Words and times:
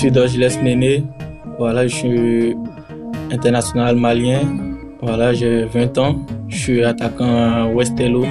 Suis 0.00 0.10
Dorgeles 0.10 0.56
Néné. 0.62 1.04
Voilà, 1.58 1.86
je 1.86 1.94
suis 1.94 2.56
international 3.30 3.96
malien. 3.96 4.40
Voilà, 5.02 5.34
j'ai 5.34 5.64
20 5.66 5.98
ans. 5.98 6.16
Je 6.48 6.56
suis 6.56 6.82
attaquant 6.84 7.36
à 7.36 7.66
Westello. 7.66 8.24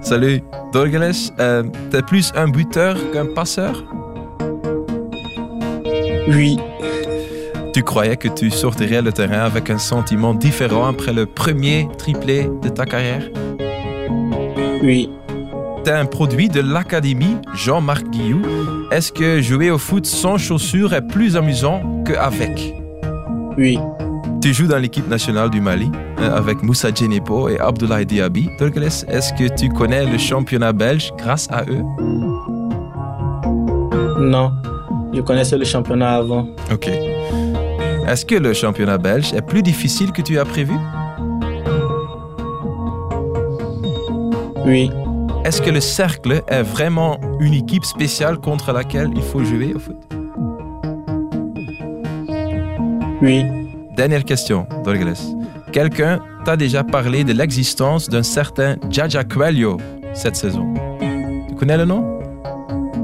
Salut, 0.00 0.40
Dorgeles. 0.72 1.32
Euh, 1.40 1.64
T'es 1.90 2.02
plus 2.02 2.30
un 2.36 2.46
buteur 2.48 2.96
qu'un 3.12 3.26
passeur? 3.26 3.82
Oui, 6.28 6.56
Tu 7.74 7.82
croyais 7.82 8.16
que 8.16 8.28
tu 8.28 8.50
sortirais 8.50 9.02
le 9.02 9.12
terrain 9.12 9.44
avec 9.44 9.68
un 9.70 9.78
sentiment 9.78 10.34
différent 10.34 10.86
après 10.86 11.12
le 11.12 11.26
premier 11.26 11.88
triplé 11.98 12.48
de 12.62 12.68
ta 12.68 12.86
carrière? 12.86 13.28
Oui, 14.82 15.10
T'es 15.86 15.92
un 15.92 16.04
produit 16.04 16.48
de 16.48 16.60
l'Académie 16.60 17.36
Jean-Marc 17.54 18.08
Guillou. 18.08 18.42
Est-ce 18.90 19.12
que 19.12 19.40
jouer 19.40 19.70
au 19.70 19.78
foot 19.78 20.04
sans 20.04 20.36
chaussures 20.36 20.92
est 20.92 21.06
plus 21.06 21.36
amusant 21.36 22.02
qu'avec 22.04 22.74
oui, 23.56 23.78
Tu 24.42 24.52
joues 24.52 24.66
dans 24.66 24.78
l'équipe 24.78 25.08
nationale 25.08 25.48
du 25.48 25.60
Mali 25.60 25.88
euh, 26.18 26.36
avec 26.36 26.60
Moussa 26.64 26.92
Djenepo 26.92 27.50
et 27.50 27.60
Abdoulaye 27.60 28.04
Diaby. 28.04 28.50
Dorgeles, 28.58 29.06
est-ce 29.06 29.32
que 29.34 29.54
tu 29.54 29.68
connais 29.68 30.04
le 30.04 30.18
championnat 30.18 30.72
belge 30.72 31.12
grâce 31.18 31.46
à 31.52 31.62
eux? 31.62 31.84
Non. 34.18 34.50
Je 35.14 35.20
connaissais 35.20 35.56
le 35.56 35.64
championnat 35.64 36.16
avant. 36.16 36.48
Ok. 36.72 36.88
Est-ce 38.08 38.26
que 38.26 38.34
le 38.34 38.52
championnat 38.54 38.98
belge 38.98 39.32
est 39.34 39.46
plus 39.46 39.62
difficile 39.62 40.10
que 40.10 40.22
tu 40.22 40.36
as 40.36 40.44
prévu? 40.44 40.74
Oui, 44.66 44.90
Est-ce 45.46 45.62
que 45.62 45.70
le 45.70 45.80
cercle 45.80 46.42
est 46.48 46.62
vraiment 46.62 47.20
une 47.38 47.54
équipe 47.54 47.84
spéciale 47.84 48.38
contre 48.38 48.72
laquelle 48.72 49.10
il 49.14 49.22
faut 49.22 49.44
jouer 49.44 49.74
au 49.74 49.78
foot? 49.78 49.96
Oui, 53.22 53.44
Dernière 53.96 54.24
question, 54.24 54.66
Dorgeles. 54.84 55.36
Quelqu'un 55.70 56.18
t'a 56.44 56.56
déjà 56.56 56.82
parlé 56.82 57.22
de 57.22 57.32
l'existence 57.32 58.08
d'un 58.08 58.24
certain 58.24 58.74
Jaja 58.90 59.22
Coelho 59.22 59.76
cette 60.14 60.34
saison? 60.34 60.74
Tu 61.48 61.54
connais 61.54 61.76
le 61.76 61.84
nom? 61.84 62.18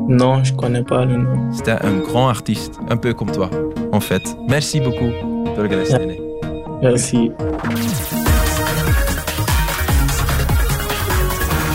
Non, 0.08 0.42
je 0.42 0.52
connais 0.52 0.82
pas 0.82 1.04
le 1.04 1.18
nom. 1.18 1.52
C'était 1.52 1.70
un 1.80 1.98
grand 2.00 2.28
artiste, 2.28 2.80
un 2.90 2.96
peu 2.96 3.14
comme 3.14 3.30
toi, 3.30 3.50
en 3.92 4.00
fait. 4.00 4.22
Merci 4.48 4.80
beaucoup. 4.80 5.12
Nene. 5.56 6.16
Merci. 6.82 7.30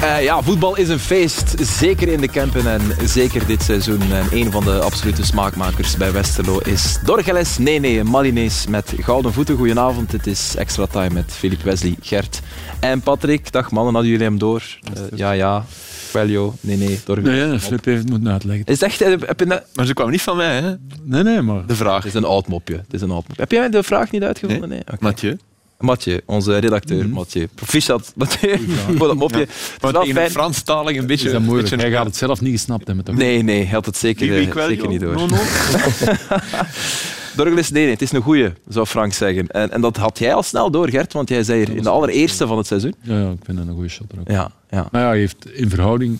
Eh, 0.08 0.24
ja, 0.24 0.42
voetbal 0.42 0.76
is 0.78 0.90
een 0.90 1.00
feest. 1.00 1.54
Zeker 1.80 2.08
in 2.08 2.22
de 2.22 2.28
Kempen 2.28 2.68
en 2.72 2.82
zeker 3.08 3.46
dit 3.48 3.62
seizoen. 3.64 4.02
En 4.12 4.26
een 4.32 4.52
van 4.52 4.64
de 4.64 4.80
absolute 4.80 5.26
smaakmakers 5.26 5.98
bij 5.98 6.12
Westerlo 6.12 6.58
is 6.60 7.00
Dorgeles 7.04 7.58
Nene, 7.58 8.04
Malinees 8.04 8.68
met 8.68 8.94
gouden 9.00 9.34
voeten. 9.34 9.58
Goedenavond, 9.58 10.12
het 10.12 10.28
is 10.28 10.56
Extra 10.56 10.86
Time 10.86 11.10
met 11.10 11.32
Philippe 11.34 11.64
Wesley, 11.66 11.96
Gert 12.02 12.42
en 12.80 13.02
Patrick. 13.02 13.52
Dag 13.52 13.72
mannen, 13.72 13.94
hadden 13.94 14.12
jullie 14.12 14.26
hem 14.28 14.38
door? 14.38 14.64
Eh, 14.94 15.02
ja, 15.16 15.32
ja. 15.32 15.66
Quelio, 16.12 16.54
Nene, 16.62 16.98
Dorgeles. 17.06 17.32
Nee, 17.40 17.52
ja, 17.52 17.60
Flip 17.60 17.86
heeft 17.86 18.02
het 18.02 18.10
moeten 18.10 18.32
uitleggen. 18.32 18.66
Is 18.66 18.82
echt, 18.82 19.02
eh, 19.02 19.14
heb 19.26 19.40
je 19.40 19.46
net- 19.46 19.66
Maar 19.76 19.86
ze 19.86 19.94
kwam 19.94 20.10
niet 20.10 20.22
van 20.22 20.38
mij, 20.38 20.56
hè? 20.62 20.74
Nee, 21.04 21.24
nee, 21.24 21.42
maar... 21.42 21.66
De 21.66 21.76
vraag. 21.76 21.96
Het 22.04 22.06
is 22.06 22.14
een 22.14 22.26
oud 22.26 22.48
mopje. 22.48 22.76
Het 22.76 22.94
is 22.94 23.02
een 23.02 23.12
oud 23.12 23.28
mopje. 23.28 23.42
Heb 23.42 23.52
jij 23.52 23.70
de 23.70 23.84
vraag 23.84 24.12
niet 24.12 24.24
uitgevonden? 24.24 24.70
Nee. 24.70 24.80
Oké. 24.80 24.98
Mathieu. 25.00 25.38
Mathieu, 25.80 26.20
onze 26.26 26.58
redacteur 26.58 27.04
Mhm. 27.06 27.14
Mathieu. 27.14 27.48
Proficiat, 27.56 28.12
Mathieu, 28.16 28.60
voor 28.98 29.08
dat 29.08 29.16
mopje. 29.18 29.40
Het 29.40 29.50
is 29.50 29.56
Maar 29.82 29.92
wel 29.92 30.06
fijn- 30.06 30.26
een 30.26 30.32
Franstalig 30.32 30.98
een 30.98 31.06
beetje... 31.08 31.26
Is 31.26 31.32
dat 31.32 31.42
moeilijk? 31.42 31.70
beetje- 31.70 31.86
Jij 31.88 31.96
gaat 31.96 32.06
het 32.06 32.16
zelf 32.16 32.42
niet 32.42 32.52
gesnapt 32.52 32.88
hebben, 32.88 33.06
toch? 33.06 33.16
Nee, 33.16 33.44
nee, 33.44 33.64
hij 33.64 33.74
had 33.74 33.86
het 33.86 33.98
zeker, 33.98 34.28
Wie- 34.28 34.46
wie 34.46 34.54
eh, 34.62 34.66
zeker 34.66 34.82
joh? 34.84 34.92
niet 34.92 35.00
door. 35.00 35.16
No, 35.16 35.26
nee, 37.54 37.64
nee, 37.72 37.90
het 37.90 38.02
is 38.02 38.12
een 38.12 38.22
goeie, 38.22 38.50
zou 38.68 38.86
Frank 38.86 39.14
zeggen. 39.14 39.48
En, 39.48 39.72
en 39.72 39.82
dat 39.82 39.98
had 39.98 40.20
jij 40.20 40.34
al 40.34 40.44
snel 40.44 40.72
door, 40.72 40.90
Gert, 40.90 41.14
want 41.14 41.30
jij 41.30 41.44
zei 41.44 41.66
hier 41.66 41.76
in 41.76 41.84
de 41.84 41.90
allereerste 41.90 42.48
van 42.48 42.58
het 42.58 42.68
seizoen. 42.68 42.94
Ja, 43.02 43.20
ja, 43.20 43.30
ik 43.30 43.40
vind 43.44 43.58
dat 43.58 43.68
een 43.68 43.74
goede 43.74 43.90
shotter 43.90 44.20
ook. 44.20 44.30
Ja, 44.30 44.52
ja. 44.70 44.88
Maar 44.92 45.02
ja, 45.02 45.08
hij 45.08 45.18
heeft 45.18 45.50
in 45.52 45.70
verhouding 45.70 46.20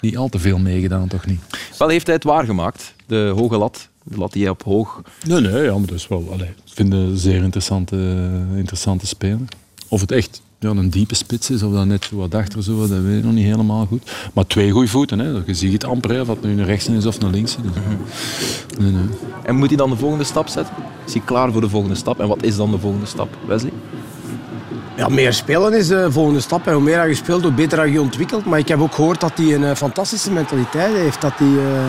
niet 0.00 0.16
al 0.16 0.28
te 0.28 0.38
veel 0.38 0.58
meegedaan, 0.58 1.08
toch 1.08 1.26
niet? 1.26 1.40
Wel 1.78 1.88
heeft 1.88 2.06
hij 2.06 2.14
het 2.14 2.24
waargemaakt, 2.24 2.94
de 3.06 3.32
hoge 3.36 3.56
lat. 3.56 3.88
De 4.08 4.18
lat 4.18 4.32
die 4.32 4.42
hij 4.42 4.50
op 4.50 4.62
hoog... 4.62 5.02
Nee, 5.26 5.40
nee, 5.40 5.62
ja, 5.62 5.78
maar 5.78 5.86
dat 5.86 5.96
is 5.96 6.08
wel... 6.08 6.28
Allee, 6.32 6.48
ik 6.48 6.72
vind 6.74 6.92
het 6.92 7.02
een 7.02 7.16
zeer 7.16 7.42
interessante, 7.42 7.96
interessante 8.56 9.06
speler. 9.06 9.48
Of 9.88 10.00
het 10.00 10.12
echt 10.12 10.40
ja, 10.58 10.68
een 10.68 10.90
diepe 10.90 11.14
spits 11.14 11.50
is, 11.50 11.62
of 11.62 11.72
dat 11.72 11.86
net 11.86 12.04
zo 12.04 12.16
wat 12.16 12.34
achter 12.34 12.62
zo, 12.62 12.78
dat 12.78 13.00
weet 13.00 13.18
ik 13.18 13.24
nog 13.24 13.32
niet 13.32 13.44
helemaal 13.44 13.86
goed. 13.86 14.10
Maar 14.32 14.46
twee 14.46 14.70
goede 14.70 14.88
voeten, 14.88 15.18
hè. 15.18 15.40
je 15.46 15.54
ziet 15.54 15.72
het 15.72 15.84
amper, 15.84 16.10
hè, 16.10 16.20
of 16.20 16.28
het 16.28 16.42
nu 16.42 16.50
een 16.50 16.64
rechtse 16.64 16.96
is 16.96 17.06
of 17.06 17.22
een 17.22 17.30
linkse. 17.30 17.58
Dus, 17.62 17.72
nee, 18.78 18.90
nee. 18.90 19.08
En 19.42 19.56
moet 19.56 19.68
hij 19.68 19.76
dan 19.76 19.90
de 19.90 19.96
volgende 19.96 20.24
stap 20.24 20.48
zetten? 20.48 20.74
Is 21.06 21.12
hij 21.12 21.22
klaar 21.24 21.52
voor 21.52 21.60
de 21.60 21.68
volgende 21.68 21.96
stap? 21.96 22.20
En 22.20 22.28
wat 22.28 22.42
is 22.42 22.56
dan 22.56 22.70
de 22.70 22.78
volgende 22.78 23.06
stap, 23.06 23.28
Wesley? 23.46 23.72
Ja, 24.96 25.08
meer 25.08 25.32
spelen 25.32 25.72
is 25.72 25.88
de 25.88 26.12
volgende 26.12 26.40
stap. 26.40 26.66
En 26.66 26.72
hoe 26.72 26.82
meer 26.82 26.98
hij 26.98 27.14
speelt, 27.14 27.42
hoe 27.42 27.52
beter 27.52 27.78
hij 27.78 27.90
je 27.90 28.00
ontwikkelt. 28.00 28.44
Maar 28.44 28.58
ik 28.58 28.68
heb 28.68 28.80
ook 28.80 28.94
gehoord 28.94 29.20
dat 29.20 29.32
hij 29.34 29.54
een 29.54 29.64
eh, 29.64 29.74
fantastische 29.74 30.30
mentaliteit 30.30 30.94
heeft. 30.94 31.20
Dat 31.20 31.32
hij 31.36 31.48
eh, 31.48 31.88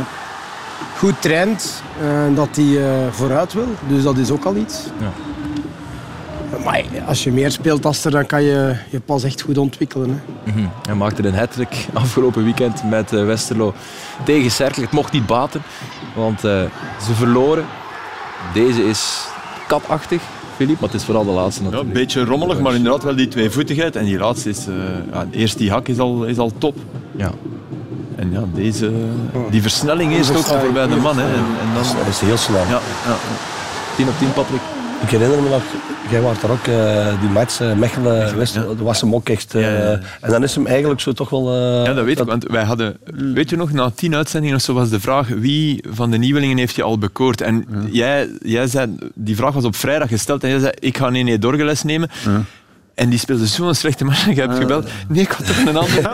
goed 0.97 1.21
traint 1.21 1.81
en 2.01 2.35
dat 2.35 2.49
hij 2.51 2.85
eh, 2.85 3.11
vooruit 3.11 3.53
wil. 3.53 3.67
Dus 3.87 4.03
dat 4.03 4.17
is 4.17 4.31
ook 4.31 4.45
al 4.45 4.55
iets. 4.55 4.83
Ja. 4.99 5.11
Maar 6.63 6.83
als 7.07 7.23
je 7.23 7.31
meer 7.31 7.51
speelt 7.51 7.85
als 7.85 8.05
er, 8.05 8.11
dan 8.11 8.25
kan 8.25 8.43
je 8.43 8.75
je 8.89 8.99
pas 8.99 9.23
echt 9.23 9.41
goed 9.41 9.57
ontwikkelen. 9.57 10.09
Hè. 10.43 10.51
Hij 10.85 10.95
maakte 10.95 11.27
een 11.27 11.35
hat-trick 11.35 11.87
afgelopen 11.93 12.43
weekend 12.43 12.83
met 12.89 13.13
eh, 13.13 13.25
Westerlo 13.25 13.73
tegen 14.23 14.51
Cercle. 14.51 14.83
Het 14.83 14.91
mocht 14.91 15.11
niet 15.11 15.25
baten, 15.25 15.61
want 16.15 16.43
eh, 16.43 16.61
ze 17.05 17.13
verloren. 17.13 17.65
Deze 18.53 18.83
is 18.83 19.27
katachtig, 19.67 20.21
Filip, 20.55 20.79
maar 20.79 20.89
het 20.89 20.99
is 20.99 21.05
vooral 21.05 21.25
de 21.25 21.31
laatste 21.31 21.63
Ja, 21.71 21.77
een 21.77 21.91
beetje 21.91 22.23
rommelig, 22.25 22.59
maar 22.59 22.75
inderdaad 22.75 23.03
wel 23.03 23.15
die 23.15 23.27
tweevoetigheid. 23.27 23.95
En 23.95 24.05
die 24.05 24.17
laatste 24.17 24.49
is... 24.49 24.67
eh, 24.67 24.73
ja, 25.13 25.27
eerst 25.31 25.57
die 25.57 25.71
hak 25.71 25.87
is 25.87 25.99
al, 25.99 26.23
is 26.23 26.37
al 26.37 26.51
top. 26.57 26.75
Ja. 27.15 27.31
En 28.17 28.31
ja, 28.31 28.43
deze... 28.53 28.91
Die 29.49 29.61
versnelling 29.61 30.13
is 30.13 30.29
ook 30.31 30.45
voorbij 30.45 30.87
de 30.87 30.95
man. 30.95 31.17
Hè. 31.17 31.23
En, 31.25 31.33
en 31.33 31.73
dan, 31.73 31.83
Dat 31.97 32.07
is 32.09 32.19
heel 32.19 32.37
snel. 32.37 32.59
ja, 32.61 32.79
ja. 33.05 33.15
10 33.95 34.07
op 34.07 34.13
10, 34.19 34.33
Patrick. 34.33 34.61
Ik 35.01 35.09
herinner 35.09 35.41
me 35.43 35.49
nog, 35.49 35.61
jij 36.09 36.21
was 36.21 36.39
daar 36.39 36.51
ook, 36.51 36.67
eh, 36.67 37.19
die 37.21 37.29
match 37.29 37.61
uh, 37.61 37.73
Mechelen, 37.73 38.37
West, 38.37 38.53
dat 38.53 38.77
was 38.77 39.01
hem 39.01 39.15
ook 39.15 39.29
echt. 39.29 39.55
eh, 39.55 39.61
Ja, 39.61 39.69
ja, 39.69 39.89
ja. 39.91 39.99
En 40.21 40.31
dan 40.31 40.43
is 40.43 40.55
hem 40.55 40.65
eigenlijk 40.67 40.99
zo 41.01 41.11
toch 41.11 41.29
wel... 41.29 41.53
eh, 41.55 41.85
Ja, 41.85 41.93
dat 41.93 42.05
weet 42.05 42.19
ik. 42.19 42.25
Want 42.25 42.43
wij 42.47 42.63
hadden, 42.63 42.97
weet 43.33 43.49
je 43.49 43.55
nog, 43.55 43.71
na 43.71 43.89
tien 43.95 44.15
uitzendingen 44.15 44.55
of 44.55 44.61
zo 44.61 44.73
was 44.73 44.89
de 44.89 44.99
vraag 44.99 45.27
wie 45.27 45.83
van 45.89 46.11
de 46.11 46.17
nieuwelingen 46.17 46.57
heeft 46.57 46.75
je 46.75 46.83
al 46.83 46.97
bekoord? 46.97 47.41
En 47.41 47.65
jij, 47.91 48.29
jij 48.41 48.67
zei, 48.67 48.95
die 49.13 49.35
vraag 49.35 49.53
was 49.53 49.63
op 49.63 49.75
vrijdag 49.75 50.09
gesteld 50.09 50.43
en 50.43 50.49
jij 50.49 50.59
zei, 50.59 50.71
ik 50.79 50.97
ga 50.97 51.09
Nene 51.09 51.37
Dorgeles 51.37 51.83
nemen. 51.83 52.09
En 52.97 53.09
die 53.09 53.19
speelde 53.19 53.47
zo'n 53.47 53.75
slechte 53.75 54.05
match 54.05 54.27
en 54.27 54.35
je 54.35 54.41
hebt 54.41 54.57
gebeld. 54.57 54.89
Nee, 55.07 55.21
ik 55.21 55.31
had 55.31 55.45
toch 55.47 55.57
een 55.65 55.77
andere. 55.77 56.09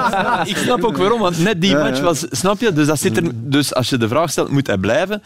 ik 0.50 0.56
snap 0.56 0.84
ook 0.84 0.96
waarom, 0.96 1.20
want 1.20 1.38
net 1.38 1.60
die 1.60 1.74
match 1.76 2.00
was, 2.00 2.26
snap 2.30 2.60
je? 2.60 2.72
Dus, 2.72 2.86
dat 2.86 2.98
zit 3.00 3.16
er, 3.16 3.22
dus 3.34 3.74
als 3.74 3.88
je 3.88 3.96
de 3.96 4.08
vraag 4.08 4.30
stelt, 4.30 4.48
moet 4.50 4.66
hij 4.66 4.76
blijven? 4.78 5.22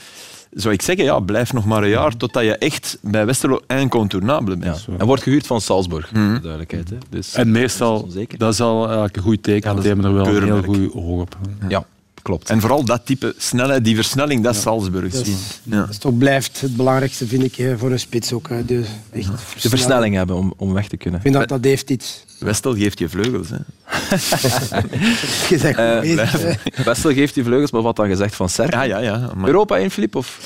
Zou 0.50 0.74
ik 0.74 0.82
zeggen, 0.82 1.04
ja, 1.04 1.18
blijf 1.20 1.52
nog 1.52 1.64
maar 1.64 1.82
een 1.82 1.88
jaar 1.88 2.16
totdat 2.16 2.42
je 2.42 2.56
echt 2.58 2.98
bij 3.02 3.26
Westerlo 3.26 3.60
incontournabele 3.66 4.56
Ja. 4.56 4.62
bent. 4.62 4.86
Hij 4.96 5.06
wordt 5.06 5.22
gehuurd 5.22 5.46
van 5.46 5.60
Salzburg, 5.60 6.08
voor 6.08 6.18
de 6.34 6.40
duidelijkheid. 6.40 6.90
Hè. 6.90 6.96
Dus, 7.10 7.34
En 7.34 7.50
meestal, 7.50 8.06
dat 8.06 8.16
is 8.16 8.26
dat 8.38 8.52
is 8.52 8.60
al 8.60 8.90
een 8.90 9.10
goed 9.20 9.42
teken, 9.42 9.68
Ja, 9.68 9.74
want 9.74 9.84
dat 9.84 9.84
die 9.84 9.92
hebben 9.92 10.26
er 10.26 10.32
wel 10.32 10.36
een 10.36 10.62
heel 10.62 10.74
goed 10.74 10.94
oog 10.94 11.20
op. 11.20 11.36
Ja, 11.68 11.84
klopt. 12.22 12.50
En 12.50 12.60
vooral 12.60 12.84
dat 12.84 13.00
type 13.06 13.34
snelheid, 13.38 13.84
die 13.84 13.94
versnelling, 13.94 14.42
dat 14.42 14.54
is 14.54 14.60
Salzburg. 14.60 15.12
Is, 15.14 15.28
Ja. 15.62 15.80
dat 15.80 15.88
is 15.88 15.98
toch 15.98 16.18
blijft 16.18 16.60
het 16.60 16.76
belangrijkste, 16.76 17.26
vind 17.26 17.58
ik, 17.58 17.74
voor 17.78 17.90
een 17.90 17.98
spits 18.00 18.32
ook. 18.32 18.48
De, 18.66 18.84
echt 19.12 19.30
de 19.62 19.68
versnelling 19.68 20.14
hebben 20.14 20.36
om, 20.36 20.54
om 20.56 20.72
weg 20.72 20.88
te 20.88 20.96
kunnen. 20.96 21.20
Ik 21.20 21.26
vind 21.26 21.38
dat 21.38 21.48
dat 21.48 21.64
heeft 21.64 21.90
iets. 21.90 22.24
Westel 22.38 22.74
geeft 22.76 22.98
je 22.98 23.08
vleugels. 23.08 23.48
Hè. 23.48 23.56
Je 25.48 25.58
zegt 25.58 25.78
Eh. 25.78 26.84
Wessel 26.84 27.12
geeft 27.12 27.34
die 27.34 27.44
vleugels, 27.44 27.70
maar 27.70 27.82
wat 27.82 27.96
dan 27.96 28.08
gezegd 28.08 28.34
van 28.34 28.48
Cercle? 28.48 28.76
Ja, 28.76 28.82
ja, 28.84 28.98
ja. 28.98 29.30
Maar 29.36 29.46
Europa 29.46 29.76
in, 29.76 29.90
Filip? 29.90 30.14
Of? 30.16 30.38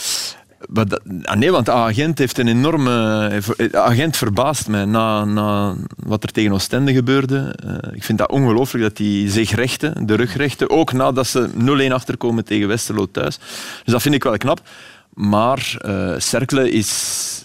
Ah 1.23 1.37
nee, 1.37 1.50
want 1.50 1.67
de 1.67 1.73
agent 1.73 2.19
heeft 2.19 2.38
een 2.38 2.49
enorme... 2.49 2.93
De 3.56 3.79
agent 3.81 4.17
verbaast 4.17 4.69
mij 4.69 4.85
na, 4.85 5.25
na 5.25 5.75
wat 5.97 6.23
er 6.23 6.31
tegen 6.32 6.53
Oostende 6.53 6.93
gebeurde. 6.93 7.55
Eh, 7.67 7.93
ik 7.94 8.05
vind 8.05 8.19
dat 8.19 8.31
ongelooflijk 8.31 8.85
dat 8.85 8.99
hij 8.99 9.25
zich 9.31 9.50
rechte, 9.50 9.93
de 10.00 10.14
rug 10.14 10.37
rechte, 10.37 10.70
ook 10.70 10.93
nadat 10.93 11.26
ze 11.26 11.49
0-1 11.88 11.93
achterkomen 11.93 12.44
tegen 12.44 12.69
Westerlo 12.69 13.06
thuis. 13.11 13.38
Dus 13.85 13.93
dat 13.93 14.03
vind 14.03 14.14
ik 14.14 14.23
wel 14.25 14.37
knap. 14.37 14.61
Maar 15.14 15.76
eh 15.81 16.14
Cercle 16.19 16.70
is... 16.70 17.44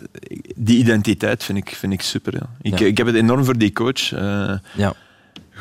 Die 0.55 0.77
identiteit 0.77 1.43
vind 1.43 1.57
ik, 1.57 1.69
vind 1.75 1.93
ik 1.93 2.01
super. 2.01 2.33
Ja. 2.33 2.49
Ik, 2.61 2.79
Ja. 2.79 2.85
ik 2.85 2.97
heb 2.97 3.07
het 3.07 3.15
enorm 3.15 3.45
voor 3.45 3.57
die 3.57 3.73
coach. 3.73 4.11
Eh, 4.13 4.53
Ja. 4.73 4.93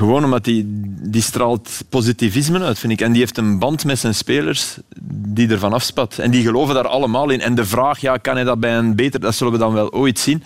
Gewoon 0.00 0.24
omdat 0.24 0.44
die, 0.44 0.64
die 1.10 1.22
straalt 1.22 1.70
positivisme 1.88 2.60
uit, 2.60 2.78
vind 2.78 2.92
ik. 2.92 3.00
En 3.00 3.10
die 3.12 3.20
heeft 3.20 3.38
een 3.38 3.58
band 3.58 3.84
met 3.84 3.98
zijn 3.98 4.14
spelers 4.14 4.76
die 5.10 5.48
ervan 5.48 5.72
afspat. 5.72 6.18
En 6.18 6.30
die 6.30 6.42
geloven 6.44 6.74
daar 6.74 6.88
allemaal 6.88 7.30
in. 7.30 7.40
En 7.40 7.54
de 7.54 7.64
vraag, 7.64 8.00
ja, 8.00 8.16
kan 8.16 8.34
hij 8.34 8.44
dat 8.44 8.60
bij 8.60 8.76
een 8.76 8.94
beter... 8.94 9.20
Dat 9.20 9.34
zullen 9.34 9.52
we 9.52 9.58
dan 9.58 9.72
wel 9.72 9.92
ooit 9.92 10.18
zien. 10.18 10.42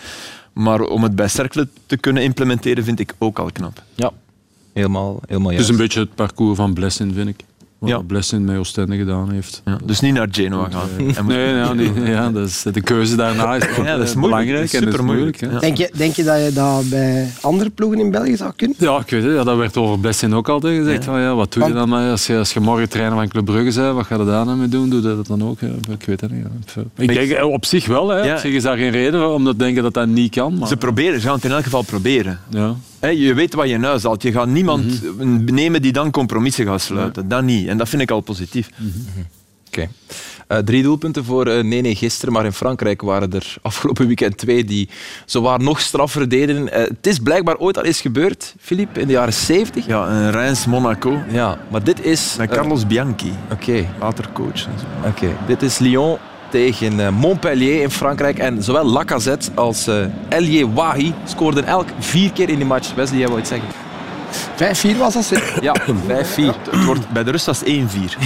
Maar 0.53 0.81
om 0.81 1.03
het 1.03 1.15
bij 1.17 1.29
Cercle 1.29 1.69
te 1.87 1.97
kunnen 1.97 2.23
implementeren, 2.23 2.85
vind 2.85 3.01
ik 3.01 3.15
ook 3.19 3.39
al 3.39 3.51
knap. 3.53 3.83
ja. 3.95 4.13
Helemaal, 4.73 5.21
helemaal 5.27 5.51
Het 5.51 5.61
is 5.61 5.67
juist. 5.67 5.71
een 5.81 5.87
beetje 5.87 6.01
het 6.01 6.15
parcours 6.15 6.57
van 6.57 6.75
Blessin, 6.75 7.13
vind 7.15 7.29
ik. 7.29 7.41
Wat 7.85 7.93
Ja. 7.99 8.07
Blessin 8.07 8.45
met 8.45 8.57
Oostende 8.59 8.97
gedaan 8.97 9.31
heeft. 9.31 9.63
Ja. 9.65 9.79
Dus 9.85 10.01
niet 10.01 10.15
naar 10.15 10.29
Genoa 10.31 10.69
gaan. 10.71 10.89
En 11.17 11.27
Nee, 11.27 11.55
ja, 11.55 11.73
nee, 11.73 11.93
ja, 12.05 12.31
dat 12.31 12.49
is, 12.49 12.63
de 12.73 12.81
keuze 12.81 13.17
daarna 13.17 13.55
is, 13.55 13.65
Ja, 13.77 13.97
dat 13.97 14.09
is 14.09 14.15
moeilijk. 14.15 14.21
belangrijk. 14.21 14.57
Dat 14.57 14.65
is 14.65 14.73
en 14.75 14.81
dat 14.81 14.89
is 14.89 14.95
supermoeilijk, 14.95 15.41
hè. 15.41 15.51
ja. 15.51 15.59
Denk 15.59 15.77
je, 15.77 15.91
denk 15.97 16.15
je 16.15 16.25
dat 16.25 16.45
je 16.45 16.53
dat 16.53 16.89
bij 16.89 17.29
andere 17.41 17.71
ploegen 17.71 17.99
in 17.99 18.11
België 18.11 18.37
zou 18.37 18.53
kunnen? 18.57 18.77
Ja, 18.81 18.99
ik 18.99 19.11
weet 19.11 19.23
het. 19.23 19.33
Ja, 19.35 19.45
dat 19.45 19.57
werd 19.57 19.77
over 19.77 19.99
Blessin 19.99 20.35
ook 20.35 20.49
altijd 20.49 20.77
gezegd. 20.79 21.05
Van, 21.05 21.21
ja, 21.21 21.35
wat 21.35 21.53
doe 21.53 21.65
je 21.67 21.73
Want- 21.73 21.91
dan 21.91 22.11
als 22.11 22.27
je, 22.27 22.37
als 22.39 22.53
je 22.53 22.61
morgen 22.61 22.89
trainer 22.89 23.15
van 23.17 23.29
Club 23.29 23.45
Brugge 23.45 23.81
bent? 23.81 23.95
Wat 23.95 24.07
ga 24.07 24.17
je 24.17 24.25
daar 24.25 24.45
dan 24.45 24.59
mee 24.59 24.69
doen? 24.69 24.91
Doe 24.91 25.01
je 25.03 25.17
dat 25.17 25.27
dan 25.27 25.43
ook? 25.49 25.61
Ja, 25.61 25.69
ik 25.93 26.05
weet 26.07 26.21
het 26.21 26.31
niet. 26.31 26.45
ja. 26.75 26.83
Ik 26.97 27.09
denk 27.15 27.31
eh, 27.31 27.47
op 27.51 27.65
zich 27.65 27.87
wel. 27.87 28.09
Hè. 28.09 28.19
Ja. 28.23 28.33
Op 28.33 28.39
zich 28.41 28.53
is 28.53 28.63
daar 28.63 28.77
geen 28.77 28.91
reden 28.91 29.35
om 29.35 29.45
te 29.45 29.57
denken 29.57 29.83
dat 29.83 29.95
dat 29.95 30.07
niet 30.09 30.35
kan. 30.35 30.59
Maar, 30.59 30.69
Ze 30.69 30.77
proberen, 30.77 31.21
ze 31.21 31.27
gaan 31.27 31.35
het 31.37 31.45
in 31.45 31.51
elk 31.51 31.65
geval 31.65 31.83
proberen. 31.83 32.39
ja. 32.51 32.75
Je 33.09 33.35
weet 33.35 33.55
wat 33.55 33.69
je 33.69 33.75
in 33.75 33.83
huis 33.85 34.03
haalt. 34.03 34.23
Je 34.23 34.33
gaat 34.33 34.47
niemand 34.47 35.01
nemen 35.51 35.83
die 35.83 35.93
dan 35.93 36.11
compromissen 36.11 36.67
gaat 36.67 36.81
sluiten. 36.81 37.29
Dat 37.29 37.43
niet. 37.43 37.69
En 37.69 37.77
dat 37.77 37.89
vind 37.89 38.03
ik 38.03 38.11
al 38.11 38.21
positief. 38.21 38.69
Oké. 39.67 39.89
Eh, 40.47 40.59
drie 40.59 40.83
doelpunten 40.83 41.25
voor 41.25 41.47
eh 41.47 41.65
Nene 41.65 41.95
gisteren, 41.95 42.33
maar 42.35 42.45
in 42.45 42.53
Frankrijk 42.53 43.03
waren 43.03 43.33
er 43.33 43.57
afgelopen 43.63 44.07
weekend 44.07 44.37
twee 44.39 44.65
die 44.65 44.89
zowaar 45.27 45.61
nog 45.61 45.81
straffer 45.81 46.29
deden. 46.29 46.73
Eh, 46.73 46.81
het 46.83 47.07
is 47.07 47.19
blijkbaar 47.19 47.57
ooit 47.57 47.79
al 47.79 47.85
eens 47.85 48.01
gebeurd, 48.01 48.55
Filip, 48.61 48.99
in 48.99 49.07
de 49.07 49.13
jaren 49.13 49.33
70. 49.33 49.87
Ja, 49.87 50.09
een 50.09 50.31
Reims-Monaco 50.31 51.23
Ja, 51.31 51.59
maar 51.71 51.85
dit 51.85 52.05
is... 52.05 52.35
met 52.39 52.51
Carlos 52.51 52.87
Bianchi, 52.87 53.33
Oké, 53.53 53.87
later 54.01 54.29
coach. 54.33 54.67
oké. 55.07 55.37
Dit 55.47 55.63
is 55.63 55.79
Lyon 55.79 56.19
tegen 56.55 57.01
eh, 57.01 57.09
Montpellier 57.09 57.83
in 57.83 57.91
Frankrijk. 57.91 58.39
En 58.39 58.63
zowel 58.63 58.85
Lacazette 58.85 59.51
als 59.55 59.87
eh 59.87 59.97
Elie 60.29 60.67
Wahi 60.69 61.15
scoorden 61.25 61.65
elk 61.65 61.89
vier 61.99 62.33
keer 62.33 62.49
in 62.49 62.57
die 62.57 62.67
match. 62.67 62.95
Wesley, 62.95 63.19
jij 63.19 63.29
wou 63.29 63.41
iets 63.41 63.49
zeggen? 63.49 63.69
5-4 64.95 64.99
was 64.99 65.15
dat? 65.15 65.33
Ja, 65.61 65.75
5-4. 66.09 66.15
Het 66.71 66.85
wordt, 66.85 67.09
bij 67.09 67.25
de 67.25 67.31
rust 67.31 67.47
was 67.47 67.61
het 67.61 67.69
1-4. 67.69 67.73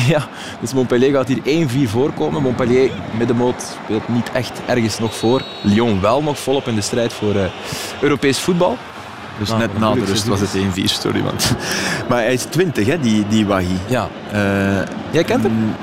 Ja, 0.06 0.28
dus 0.60 0.72
Montpellier 0.72 1.12
gaat 1.12 1.28
hier 1.28 1.68
1-4 1.68 1.90
voorkomen. 1.90 2.42
Montpellier, 2.42 2.90
middenmoot, 3.18 3.76
speelt 3.84 4.08
niet 4.08 4.30
echt 4.32 4.60
ergens 4.66 4.98
nog 4.98 5.14
voor. 5.14 5.42
Lyon 5.62 6.00
wel 6.00 6.22
nog 6.22 6.38
volop 6.38 6.68
in 6.68 6.74
de 6.74 6.80
strijd 6.80 7.12
voor 7.12 7.34
eh, 7.34 7.44
Europees 8.00 8.38
voetbal. 8.38 8.76
Dus 9.38 9.48
Nou, 9.48 9.60
net 9.60 9.78
na 9.78 9.92
de 9.92 10.04
rust 10.04 10.26
was 10.26 10.40
het 10.40 10.56
1-4, 10.56 10.82
sorry. 10.84 11.22
Want... 11.22 11.52
Maar 12.08 12.18
hij 12.18 12.32
is 12.32 12.42
20, 12.42 12.86
hè, 12.86 13.00
die, 13.00 13.24
die 13.28 13.46
Wahi. 13.46 13.76
Ja. 13.86 14.08
Eh, 14.32 14.40
Jij 15.10 15.24
kent 15.24 15.42
hem? 15.42 15.74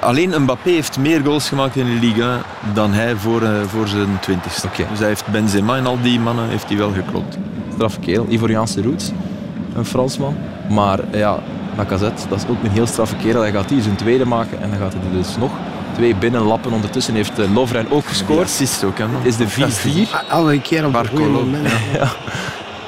Alleen 0.00 0.42
Mbappé 0.42 0.70
heeft 0.70 0.98
meer 0.98 1.20
goals 1.24 1.48
gemaakt 1.48 1.76
in 1.76 1.84
de 1.84 2.06
Liga 2.06 2.40
dan 2.72 2.92
hij 2.92 3.16
voor, 3.16 3.42
eh, 3.42 3.50
voor 3.66 3.88
zijn 3.88 4.18
20ste. 4.20 4.66
Oké. 4.66 4.86
Dus 4.90 4.98
hij 4.98 5.08
heeft 5.08 5.26
Benzema 5.26 5.76
en 5.76 5.86
al 5.86 5.98
die 6.02 6.20
mannen 6.20 6.48
heeft 6.48 6.68
hij 6.68 6.76
wel 6.76 6.92
geklopt. 6.92 7.38
Straffe 7.74 8.00
kerel, 8.00 8.26
Ivoriaanse 8.28 8.82
roots. 8.82 9.10
Een 9.76 9.84
Fransman. 9.84 10.36
Maar 10.70 11.00
ja, 11.12 11.38
Lacazette, 11.76 12.28
dat 12.28 12.38
is 12.38 12.48
ook 12.48 12.62
een 12.62 12.70
heel 12.70 12.86
straffe 12.86 13.16
kerel. 13.16 13.40
Hij 13.40 13.52
gaat 13.52 13.70
hier 13.70 13.82
zijn 13.82 13.96
tweede 13.96 14.24
maken 14.24 14.62
en 14.62 14.70
dan 14.70 14.78
gaat 14.78 14.92
hij 14.92 15.02
er 15.02 15.16
dus 15.16 15.36
nog 15.36 15.50
twee 15.94 16.14
binnenlappen. 16.14 16.72
Ondertussen 16.72 17.14
heeft 17.14 17.38
eh, 17.38 17.54
Lovren 17.54 17.90
ook 17.90 18.06
gescoord. 18.06 18.44
assist 18.44 18.84
ook, 18.84 18.98
hè. 18.98 19.06
man. 19.06 19.22
Het 19.22 19.26
is 19.26 19.36
de 19.36 20.08
4-4. 20.08 20.28
Elke 20.30 20.60
keer 20.60 20.86
op 20.86 20.92
de 20.92 21.08
goede 21.08 21.24
moment. 21.24 21.68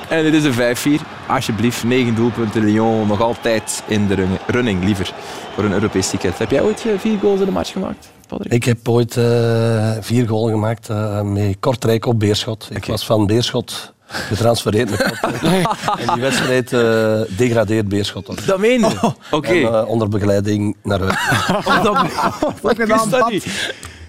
En 0.08 0.22
dit 0.22 0.34
is 0.34 0.44
een 0.44 1.00
5-4. 1.00 1.02
Alsjeblieft, 1.26 1.84
9 1.84 2.14
doelpunten. 2.14 2.64
Lyon 2.64 3.06
nog 3.06 3.20
altijd 3.20 3.82
in 3.86 4.06
de 4.06 4.26
running, 4.46 4.84
liever 4.84 5.12
voor 5.54 5.64
een 5.64 5.72
Europees 5.72 6.08
ticket. 6.10 6.38
Heb 6.38 6.50
jij 6.50 6.62
ooit 6.62 6.84
eh, 6.86 6.92
vier 6.98 7.18
goals 7.18 7.40
in 7.40 7.46
de 7.46 7.52
match 7.52 7.72
gemaakt, 7.72 8.08
Patrick? 8.28 8.52
Ik 8.52 8.64
heb 8.64 8.88
ooit 8.88 9.16
eh, 9.16 9.90
vier 10.00 10.28
goals 10.28 10.50
gemaakt 10.50 10.88
eh, 10.88 11.20
met 11.22 11.56
Kortrijk 11.60 12.06
op 12.06 12.18
Beerschot. 12.20 12.68
Ik 12.72 12.84
was 12.84 13.06
van 13.06 13.26
Beerschot 13.26 13.94
getransfereerd 14.08 14.88
naar 14.90 15.18
Kortrijk. 15.20 15.66
en 16.06 16.12
die 16.14 16.22
wedstrijd 16.22 16.72
eh, 16.72 17.36
degradeert 17.36 17.88
Beerschot. 17.88 18.28
ook. 18.30 18.46
Dat 18.46 18.58
meen 18.58 18.80
je? 18.80 19.12
Oké. 19.30 19.48
En, 19.48 19.62
eh, 19.74 19.88
onder 19.88 20.08
begeleiding 20.08 20.76
naar 20.82 21.00
huis. 21.00 21.16
Oh, 21.66 21.82
dat, 21.82 21.96
Wat 22.62 22.78
ik 22.78 22.86
wist 22.86 23.10
dat 23.10 23.30
niet. 23.30 23.46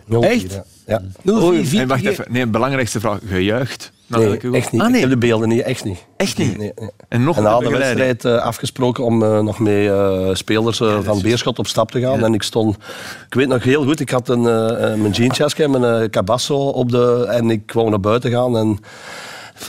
0-4, 0.06 0.20
Echt? 0.20 0.54
Ja. 0.86 1.02
ja. 1.24 1.64
0-4. 1.66 1.72
Nee, 1.72 1.88
wacht 1.88 2.06
even. 2.06 2.26
Nee, 2.30 2.48
belangrijkste 2.48 3.00
vraag. 3.00 3.20
Gejuicht? 3.30 3.92
Nee, 4.08 4.40
echt 4.52 4.72
niet. 4.72 4.82
Ah, 4.82 4.88
Ik 4.88 4.94
nee. 4.94 5.02
heb 5.02 5.10
de 5.10 5.18
beelden 5.18 5.50
niet, 5.50 5.62
echt 5.62 5.84
niet. 5.84 6.06
Echt 6.18 6.38
niet? 6.38 6.58
Nee, 6.58 6.72
nee. 6.76 6.90
En 7.08 7.24
nog 7.24 7.38
En 7.38 7.46
een 7.46 7.52
na 7.52 7.60
de 7.60 7.70
wedstrijd 7.70 8.26
eh, 8.26 8.38
afgesproken 8.38 9.04
om 9.04 9.24
eh, 9.24 9.40
nog 9.40 9.60
met 9.60 9.88
eh, 9.88 10.30
spelers 10.34 10.78
van 10.78 11.22
Beerschot 11.22 11.60
op 11.60 11.68
stap 11.68 11.92
te 11.92 12.00
gaan. 12.00 12.20
Ja. 12.20 12.26
En 12.26 12.34
ik 12.34 12.44
stond, 12.44 12.76
ik 13.28 13.34
weet 13.34 13.48
nog 13.48 13.64
heel 13.64 13.84
goed, 13.84 14.00
ik 14.00 14.10
had 14.10 14.30
een, 14.30 14.42
mijn 15.02 15.12
jeansjasje 15.12 15.64
en 15.64 15.80
mijn 15.80 16.10
cabasso 16.10 16.56
op 16.56 16.92
de, 16.92 17.26
en 17.30 17.50
ik 17.50 17.72
wou 17.72 17.90
naar 17.90 18.00
buiten 18.00 18.32
gaan. 18.32 18.58
En 18.58 18.80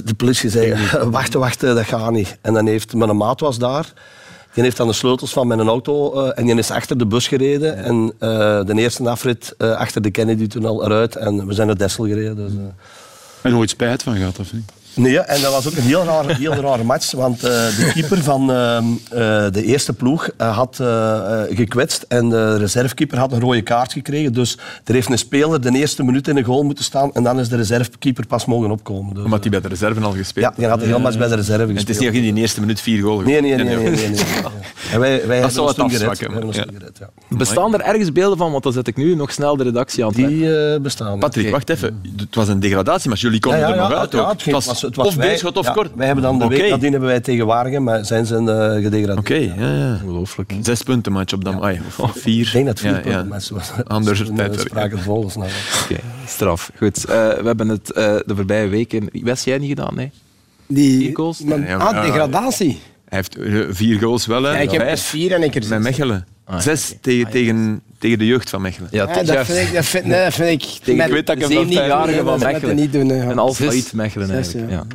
de 0.05 0.15
politie 0.15 0.51
zei, 0.51 0.75
wacht, 1.11 1.35
wacht, 1.35 1.61
dat 1.61 1.85
gaat 1.85 2.11
niet. 2.11 2.39
En 2.41 2.55
dan 2.55 2.67
heeft, 2.67 2.95
mijn 2.95 3.17
maat 3.17 3.41
was 3.41 3.59
daar. 3.59 3.93
Die 4.55 4.63
heeft 4.63 4.77
dan 4.77 4.87
de 4.87 4.93
sleutels 4.93 5.33
van 5.33 5.47
mijn 5.47 5.61
auto 5.61 6.25
en 6.25 6.45
die 6.45 6.55
is 6.55 6.71
achter 6.71 6.99
de 6.99 7.07
bus 7.07 7.29
gereden. 7.29 7.77
En 7.77 8.13
de 8.67 8.73
eerste 8.75 9.09
afrit 9.09 9.55
achter 9.59 10.03
de 10.03 10.11
Kennedy-tunnel 10.11 10.85
eruit. 10.85 11.17
En 11.17 11.47
we 11.47 11.55
zijn 11.55 11.67
naar 11.67 11.77
Dessel 11.77 12.05
gereden. 12.05 12.37
Dus. 12.37 12.53
En 13.43 13.51
nooit 13.51 13.71
spijt 13.71 14.03
van 14.03 14.17
gehad, 14.17 14.39
of 14.39 14.53
niet? 14.53 14.73
Nee, 14.99 15.19
en 15.19 15.41
dat 15.41 15.53
was 15.53 15.67
ook 15.69 15.77
een 15.77 15.83
heel 15.83 16.05
rare, 16.05 16.35
heel 16.35 16.55
rare 16.55 16.85
match, 16.85 17.13
want 17.13 17.37
eh, 17.45 17.51
de 17.51 17.91
keeper 17.95 18.23
van 18.23 18.53
ehm, 18.53 18.85
eh, 19.11 19.19
de 19.53 19.65
eerste 19.65 19.93
ploeg 19.93 20.29
eh, 20.37 20.57
had 20.57 20.77
gekwetst 21.51 22.05
en 22.09 22.29
de 22.29 22.57
reservekeeper 22.57 23.19
had 23.19 23.33
een 23.33 23.41
rode 23.41 23.63
kaart 23.63 23.93
gekregen. 23.93 24.33
Dus 24.33 24.59
er 24.85 24.95
heeft 24.95 25.11
een 25.11 25.19
speler 25.19 25.61
de 25.61 25.71
eerste 25.79 26.03
minuut 26.05 26.29
in 26.29 26.35
de 26.35 26.43
goal 26.43 26.63
moeten 26.63 26.85
staan 26.85 27.11
en 27.15 27.23
dan 27.23 27.41
is 27.41 27.49
de 27.49 27.57
reservekeeper 27.57 28.27
pas 28.27 28.45
mogen 28.45 28.71
opkomen. 28.71 29.15
Dus, 29.15 29.25
Omdat 29.25 29.41
hij 29.41 29.51
bij 29.51 29.61
de 29.61 29.69
reserve 29.69 30.01
al 30.01 30.13
gespeeld 30.13 30.47
ja, 30.47 30.53
die 30.57 30.67
had 30.67 30.81
de 30.81 30.87
hele 30.87 30.99
match 30.99 31.19
bij 31.19 31.29
de 31.29 31.35
reserve 31.35 31.63
En 31.63 31.69
gespeeld. 31.69 31.89
het 31.89 31.97
is 31.97 32.03
niet 32.03 32.13
dat 32.15 32.23
in 32.29 32.35
die 32.35 32.43
eerste 32.43 32.61
minuut 32.61 32.81
vier 32.81 33.03
goal 33.03 33.21
Nee, 33.21 33.41
nee, 33.41 33.55
nee. 33.55 33.65
nee, 33.65 33.77
nee, 33.77 33.91
nee, 33.91 34.09
nee. 34.09 34.19
En 34.93 35.01
wij, 35.01 35.27
wij 35.27 35.37
hebben 35.37 35.53
zal 35.55 35.63
ons 35.67 35.77
het 35.77 35.81
toen 35.81 35.91
gered. 35.99 36.21
hebben 36.21 36.47
ja. 36.47 36.53
gered, 36.53 36.99
ja. 36.99 37.09
Bestaan 37.37 37.75
er 37.75 37.81
ergens 37.81 38.13
beelden 38.13 38.39
van? 38.39 38.51
Want 38.51 38.63
dan 38.63 38.73
zet 38.73 38.87
ik 38.87 38.97
nu 38.97 39.15
nog 39.15 39.33
snel 39.33 39.57
de 39.57 39.65
redactie 39.65 40.05
aan. 40.05 40.13
Die 40.13 40.57
eh, 40.73 40.81
bestaan. 40.81 41.19
Patrick, 41.19 41.51
wacht 41.51 41.71
even. 41.71 42.01
Het 42.17 42.35
was 42.35 42.49
een 42.49 42.61
degradatiematch. 42.61 43.21
Jullie 43.23 43.41
konden 43.41 43.61
er 43.61 43.77
nog 43.77 43.93
uit. 43.93 44.13
ja, 44.13 44.19
ook. 44.21 44.31
het, 44.31 44.43
ging- 44.43 44.57
Het 44.57 44.65
was, 44.67 44.81
was, 44.83 44.88
het 44.89 44.97
was 44.97 45.07
of 45.07 45.15
wij- 45.15 45.29
Beerschot 45.29 45.57
of 45.57 45.67
ja, 45.67 45.73
Kort. 45.73 45.91
Wij 45.95 46.07
hebben 46.07 46.25
dan 46.25 46.39
de 46.39 46.47
week 46.47 46.71
nadien 46.71 46.91
hebben 46.91 47.09
wij 47.09 47.21
tegen 47.21 47.47
Waregem, 47.47 47.83
maar 47.83 48.05
zijn 48.05 48.27
ze 48.27 48.37
eh, 48.37 48.83
gedegradeerd. 48.83 49.19
Oké, 49.19 49.35
ja, 49.35 49.75
ja. 49.75 50.01
Ongelooflijk. 50.05 50.53
Zes 50.63 50.83
punten 50.83 51.13
match 51.13 51.33
op 51.35 51.45
dat. 51.45 51.61
Ai, 51.63 51.81
of 51.97 52.13
vier. 52.17 52.47
Ik 52.47 52.53
denk 52.53 52.67
dat 52.67 52.79
het 52.79 52.87
vier 52.87 52.91
Ja, 52.97 53.01
punten 53.01 53.21
ja. 53.23 53.25
match 53.29 53.49
was. 53.49 53.71
Anders 53.87 54.23
tijd, 54.37 54.61
spraken 54.61 54.99
volgens 54.99 55.37
nou. 55.37 55.49
Oké, 55.85 56.01
straf. 56.27 56.71
Goed. 56.77 57.05
Eh, 57.05 57.15
we 57.15 57.43
hebben 57.45 57.69
het 57.69 57.93
eh, 57.93 58.17
de 58.27 58.35
voorbije 58.35 58.69
weken... 58.69 59.09
West 59.13 59.45
jij 59.45 59.59
niet 59.59 59.69
gedaan, 59.69 59.95
nee? 59.95 60.11
Die, 60.67 60.99
Vier 60.99 61.17
goals? 61.17 61.43
Ja, 61.47 61.77
ah, 61.77 62.03
degradatie. 62.05 62.81
Hij 63.09 63.19
heeft 63.19 63.37
vier 63.77 63.99
goals 63.99 64.27
wel, 64.27 64.43
hè. 64.43 64.51
Ja, 64.51 64.57
ik 64.59 64.71
heb 64.71 64.81
er 64.81 64.87
Vijf 64.87 65.03
vier 65.03 65.33
en 65.33 65.43
ik 65.43 65.55
er 65.55 65.81
met 65.81 65.95
zes. 65.95 66.25
Mechelen. 66.49 66.77
Zes 66.77 66.95
tegen, 67.01 67.31
tegen, 67.31 67.81
tegen 67.99 68.19
de 68.19 68.27
jeugd 68.27 68.51
van 68.51 68.63
Mechelen. 68.63 68.89
Ja, 68.93 69.07
dat, 69.07 69.15
vind 69.47 69.69
ik, 69.69 69.75
dat, 69.75 69.85
vind, 69.85 70.05
nee, 70.13 70.25
dat 70.25 70.35
vind 70.35 70.63
ik... 70.63 70.69
Tegen 70.85 71.05
ik 71.05 71.13
weet 71.13 71.27
dat 71.27 71.37
ik 71.37 71.41
hem 71.43 71.51
zeer 71.51 71.59
wel 71.61 71.69
niet 71.69 71.77
vijf 71.77 71.89
doen, 71.89 71.99
jarigen 71.99 72.25
hè, 72.25 72.39
van 72.39 72.53
Mechelen. 72.53 72.77
niet 72.77 72.93
doen. 72.93 73.39
al 73.39 73.55
failliet 73.55 73.93
Mechelen 73.93 74.27
Zes, 74.27 74.55
eigenlijk. 74.55 74.71
ja. 74.71 74.87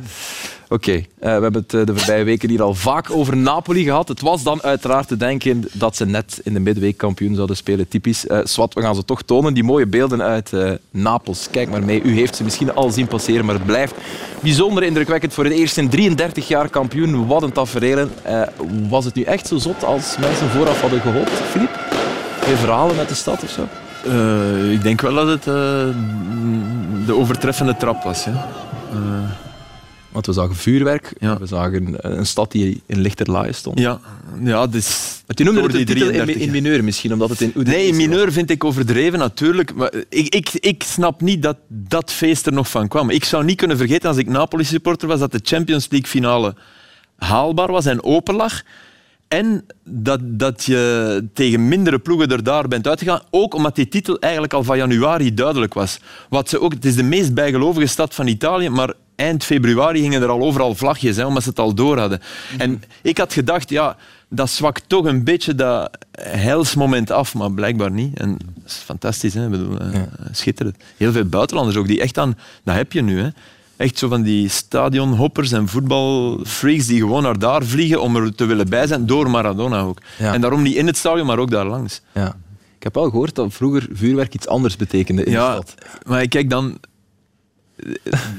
Oké, 0.68 0.92
eh, 0.92 1.04
we 1.18 1.28
hebben 1.28 1.54
het 1.54 1.74
eh, 1.74 1.86
de 1.86 1.96
voorbije 1.96 2.24
weken 2.24 2.48
hier 2.48 2.62
al 2.62 2.74
vaak 2.74 3.10
over 3.10 3.36
Napoli 3.36 3.84
gehad. 3.84 4.08
Het 4.08 4.20
was 4.20 4.42
dan 4.42 4.62
uiteraard 4.62 5.08
te 5.08 5.16
denken 5.16 5.64
dat 5.72 5.96
ze 5.96 6.06
net 6.06 6.40
in 6.42 6.52
de 6.52 6.60
midweek 6.60 6.96
kampioen 6.96 7.34
zouden 7.34 7.56
spelen. 7.56 7.88
Typisch. 7.88 8.26
Eh 8.26 8.38
Swat, 8.44 8.74
we 8.74 8.80
gaan 8.80 8.94
ze 8.94 9.04
toch 9.04 9.22
tonen. 9.22 9.54
Die 9.54 9.64
mooie 9.64 9.86
beelden 9.86 10.22
uit 10.22 10.52
eh, 10.52 10.70
Napels. 10.90 11.48
Kijk 11.50 11.70
maar 11.70 11.84
mee. 11.84 12.02
U 12.02 12.14
heeft 12.14 12.36
ze 12.36 12.44
misschien 12.44 12.74
al 12.74 12.90
zien 12.90 13.06
passeren, 13.06 13.44
maar 13.44 13.54
het 13.54 13.66
blijft 13.66 13.94
bijzonder 14.40 14.82
indrukwekkend 14.82 15.32
voor 15.32 15.44
het 15.44 15.52
eerst 15.52 15.76
in 15.76 15.88
33 15.88 16.48
jaar 16.48 16.68
kampioen. 16.68 17.26
Wat 17.26 17.42
een 17.42 17.52
tafereel. 17.52 18.08
Was 18.88 19.04
het 19.04 19.14
nu 19.14 19.22
echt 19.22 19.46
zo 19.46 19.58
zot 19.58 19.84
als 19.84 20.16
mensen 20.20 20.48
vooraf 20.48 20.80
hadden 20.80 21.00
gehoopt, 21.00 21.30
Filip? 21.30 21.78
Geen 22.40 22.56
verhalen 22.56 22.96
met 22.96 23.08
de 23.08 23.14
stad 23.14 23.42
of 23.42 23.50
zo? 23.50 23.62
Ik 24.70 24.82
denk 24.82 25.00
wel 25.00 25.14
dat 25.14 25.28
het 25.28 25.44
de 27.06 27.14
overtreffende 27.14 27.76
trap 27.76 28.02
was. 28.02 28.24
Ja. 28.24 28.46
Eh, 30.14 30.22
Want 30.22 30.26
we 30.26 30.32
zagen 30.32 30.56
vuurwerk, 30.56 31.12
Ja. 31.18 31.38
we 31.38 31.46
zagen 31.46 31.94
een 32.18 32.26
stad 32.26 32.50
die 32.52 32.82
in 32.86 33.00
lichter 33.00 33.30
laaien 33.30 33.54
stond. 33.54 33.78
Ja, 33.78 34.00
ja 34.42 34.66
dus... 34.66 35.22
Maar 35.26 35.36
je 35.36 35.44
noemde 35.44 35.62
het 35.62 35.72
die 35.72 35.84
titel 35.84 36.06
in, 36.06 36.12
33, 36.12 36.42
in 36.42 36.46
ja. 36.54 36.60
mineur 36.62 36.84
misschien, 36.84 37.12
omdat 37.12 37.28
het 37.30 37.40
in 37.40 37.52
Nee, 37.54 37.86
in 37.86 37.96
mineur 37.96 38.32
vind 38.32 38.50
ik 38.50 38.64
overdreven 38.64 39.18
natuurlijk. 39.18 39.74
Maar 39.74 39.92
ik, 40.08 40.34
ik, 40.34 40.50
ik 40.52 40.82
snap 40.82 41.20
niet 41.20 41.42
dat 41.42 41.56
dat 41.68 42.12
feest 42.12 42.46
er 42.46 42.52
nog 42.52 42.70
van 42.70 42.88
kwam. 42.88 43.10
Ik 43.10 43.24
zou 43.24 43.44
niet 43.44 43.56
kunnen 43.56 43.76
vergeten 43.76 44.08
als 44.08 44.18
ik 44.18 44.28
Napoli-supporter 44.28 45.08
was 45.08 45.18
dat 45.20 45.32
de 45.32 45.40
Champions 45.42 45.86
League 45.90 46.08
finale 46.08 46.54
haalbaar 47.16 47.70
was 47.72 47.86
en 47.86 48.02
open 48.02 48.34
lag. 48.34 48.62
En 49.28 49.66
dat, 49.84 50.20
dat 50.22 50.64
je 50.64 51.24
tegen 51.32 51.68
mindere 51.68 51.98
ploegen 51.98 52.28
er 52.28 52.42
daar 52.42 52.68
bent 52.68 52.86
uitgegaan. 52.88 53.22
Ook 53.30 53.54
omdat 53.54 53.74
die 53.74 53.88
titel 53.88 54.18
eigenlijk 54.18 54.52
al 54.52 54.64
van 54.64 54.76
januari 54.76 55.34
duidelijk 55.34 55.74
was. 55.74 55.98
Wat 56.28 56.48
ze 56.48 56.60
ook, 56.60 56.72
het 56.72 56.84
is 56.84 56.96
de 56.96 57.02
meest 57.02 57.34
bijgelovige 57.34 57.86
stad 57.86 58.14
van 58.14 58.26
Italië, 58.26 58.68
maar 58.68 58.92
eind 59.16 59.44
februari 59.44 60.00
gingen 60.00 60.22
er 60.22 60.28
al 60.28 60.40
overal 60.42 60.74
vlagjes, 60.74 61.16
hè, 61.16 61.26
omdat 61.26 61.42
ze 61.42 61.48
het 61.48 61.58
al 61.58 61.74
door 61.74 61.98
hadden. 61.98 62.20
En 62.58 62.82
ik 63.02 63.18
had 63.18 63.32
gedacht, 63.32 63.70
ja, 63.70 63.96
dat 64.28 64.50
zwakt 64.50 64.82
toch 64.86 65.04
een 65.04 65.24
beetje 65.24 65.54
dat 65.54 65.90
heilsmoment 66.20 67.10
af, 67.10 67.34
maar 67.34 67.52
blijkbaar 67.52 67.90
niet. 67.90 68.18
En 68.18 68.30
dat 68.32 68.64
is 68.66 68.74
fantastisch, 68.74 69.34
hè? 69.34 69.44
Ik 69.44 69.50
bedoel, 69.50 69.78
eh, 69.80 70.00
schitterend. 70.32 70.76
Heel 70.96 71.12
veel 71.12 71.24
buitenlanders 71.24 71.76
ook, 71.78 71.86
die 71.86 72.00
echt 72.00 72.18
aan... 72.18 72.38
Dat 72.64 72.74
heb 72.74 72.92
je 72.92 73.02
nu, 73.02 73.20
hè. 73.20 73.28
Echt 73.76 73.98
zo 73.98 74.08
van 74.08 74.22
die 74.22 74.48
stadionhoppers 74.48 75.52
en 75.52 75.68
voetbalfreaks 75.68 76.86
die 76.86 76.98
gewoon 77.00 77.22
naar 77.22 77.38
daar 77.38 77.64
vliegen 77.64 78.02
om 78.02 78.16
er 78.16 78.34
te 78.34 78.44
willen 78.44 78.68
bij 78.68 78.86
zijn, 78.86 79.06
door 79.06 79.30
Maradona 79.30 79.80
ook. 79.80 79.98
Ja. 80.18 80.32
En 80.32 80.40
daarom 80.40 80.62
niet 80.62 80.76
in 80.76 80.86
het 80.86 80.96
stadion, 80.96 81.26
maar 81.26 81.38
ook 81.38 81.50
daar 81.50 81.66
langs. 81.66 82.00
Ja. 82.12 82.36
Ik 82.76 82.82
heb 82.82 82.94
wel 82.94 83.10
gehoord 83.10 83.34
dat 83.34 83.52
vroeger 83.54 83.86
vuurwerk 83.92 84.34
iets 84.34 84.46
anders 84.48 84.76
betekende 84.76 85.24
in 85.24 85.30
de 85.32 85.36
Ja, 85.38 85.52
stad. 85.52 85.74
maar 86.06 86.28
kijk 86.28 86.50
dan... 86.50 86.78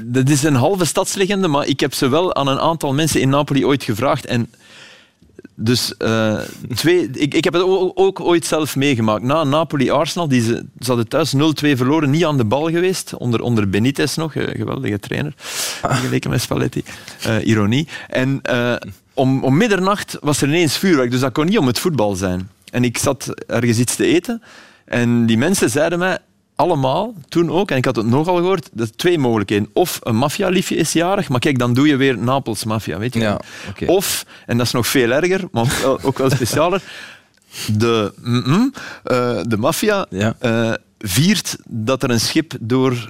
Dat 0.04 0.30
is 0.30 0.44
een 0.44 0.56
halve 0.56 0.86
stadslegende, 0.86 1.48
maar 1.48 1.68
ik 1.68 1.80
heb 1.80 1.94
ze 1.94 2.08
wel 2.08 2.36
aan 2.36 2.48
een 2.48 2.60
aantal 2.60 2.94
mensen 2.94 3.22
in 3.22 3.30
Napoli 3.30 3.66
ooit 3.66 3.84
gevraagd. 3.84 4.26
En 4.26 4.50
dus 5.56 5.98
eh, 5.98 6.40
twee, 6.76 7.10
ik, 7.12 7.34
ik 7.34 7.44
heb 7.44 7.54
het 7.54 7.64
ook 7.96 8.20
ooit 8.20 8.46
zelf 8.46 8.76
meegemaakt. 8.76 9.24
Na 9.24 9.44
Napoli-Arsenal, 9.44 10.28
die 10.28 10.42
ze, 10.42 10.66
hadden 10.78 11.08
thuis 11.08 11.36
0-2 11.36 11.38
verloren, 11.56 12.10
niet 12.10 12.26
aan 12.26 12.38
de 12.38 12.46
bal 12.46 12.70
geweest. 12.70 13.14
Onder, 13.14 13.42
onder 13.42 13.70
Benitez 13.70 14.16
nog, 14.16 14.36
eh, 14.36 14.48
geweldige 14.48 15.00
trainer. 15.00 15.34
Geleken 15.82 16.30
met 16.30 16.42
Spalletti. 16.42 16.84
Eh, 17.22 17.48
ironie. 17.48 17.88
En 18.08 18.42
om, 19.14 19.44
om 19.44 19.58
middernacht 19.58 20.18
was 20.22 20.42
er 20.42 20.48
ineens 20.48 20.78
vuurwerk, 20.78 21.12
dus 21.12 21.20
dat 21.20 21.32
kon 21.32 21.46
niet 21.46 21.58
om 21.58 21.68
het 21.68 21.80
voetbal 21.80 22.16
zijn. 22.16 22.50
En 22.72 22.84
ik 22.84 22.98
zat 22.98 23.34
ergens 23.48 23.78
iets 23.78 23.96
te 23.96 24.06
eten 24.06 24.42
en 24.86 25.26
die 25.26 25.38
mensen 25.38 25.70
zeiden 25.70 26.00
mij 26.00 26.18
allemaal, 26.56 27.14
toen 27.30 27.50
ook, 27.52 27.72
en 27.72 27.78
ik 27.78 27.86
had 27.86 27.96
het 27.96 28.06
nogal 28.06 28.36
gehoord, 28.36 28.70
dat 28.72 28.98
twee 28.98 29.18
mogelijkheden. 29.20 29.70
Of 29.74 30.00
een 30.04 30.16
maffialiefje 30.16 30.76
is 30.76 30.94
jarig, 30.94 31.30
maar 31.30 31.40
kijk, 31.40 31.60
dan 31.60 31.74
doe 31.74 31.88
je 31.88 31.96
weer 31.96 32.18
Napels 32.18 32.64
maffia, 32.64 32.98
weet 32.98 33.14
je. 33.14 33.20
Ja. 33.20 33.40
Of, 33.86 34.26
en 34.46 34.58
dat 34.58 34.66
is 34.66 34.72
nog 34.72 34.88
veel 34.88 35.12
erger, 35.12 35.44
maar 35.52 35.64
ook 35.64 35.72
wel, 35.82 36.00
ook 36.02 36.18
wel 36.18 36.30
specialer, 36.30 36.82
de, 37.78 38.14
eh, 39.04 39.40
de 39.48 39.58
maffia 39.58 40.06
Ja. 40.10 40.36
eh, 40.40 40.74
viert 41.00 41.56
dat 41.68 42.04
er 42.04 42.10
een 42.10 42.20
schip 42.20 42.54
door 42.60 43.10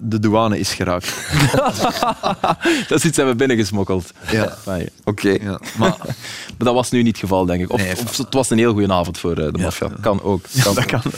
de 0.00 0.18
douane 0.18 0.58
is 0.58 0.72
geraakt. 0.72 1.14
Dat 2.88 2.98
is 2.98 3.04
iets 3.04 3.16
dat 3.16 3.26
we 3.26 3.34
binnengesmokkeld. 3.34 4.12
Ja. 4.30 4.56
Oké. 5.04 5.28
Ja, 5.28 5.60
maar 5.76 5.96
Maar 6.58 6.66
dat 6.66 6.74
was 6.74 6.90
nu 6.90 6.98
niet 6.98 7.06
het 7.06 7.18
geval, 7.18 7.46
denk 7.46 7.60
ik. 7.62 7.72
Of, 7.72 7.80
Nee, 7.80 7.92
of 7.92 8.16
het 8.16 8.34
was 8.34 8.50
een 8.50 8.58
heel 8.58 8.72
goede 8.72 8.92
avond 8.92 9.18
voor 9.18 9.36
eh, 9.38 9.52
de 9.52 9.58
maffia. 9.58 9.90
Kan 10.00 10.22
ook. 10.22 10.42
Kan 10.62 10.74
dat 10.74 10.94
ook. 10.94 11.02
kan. 11.02 11.12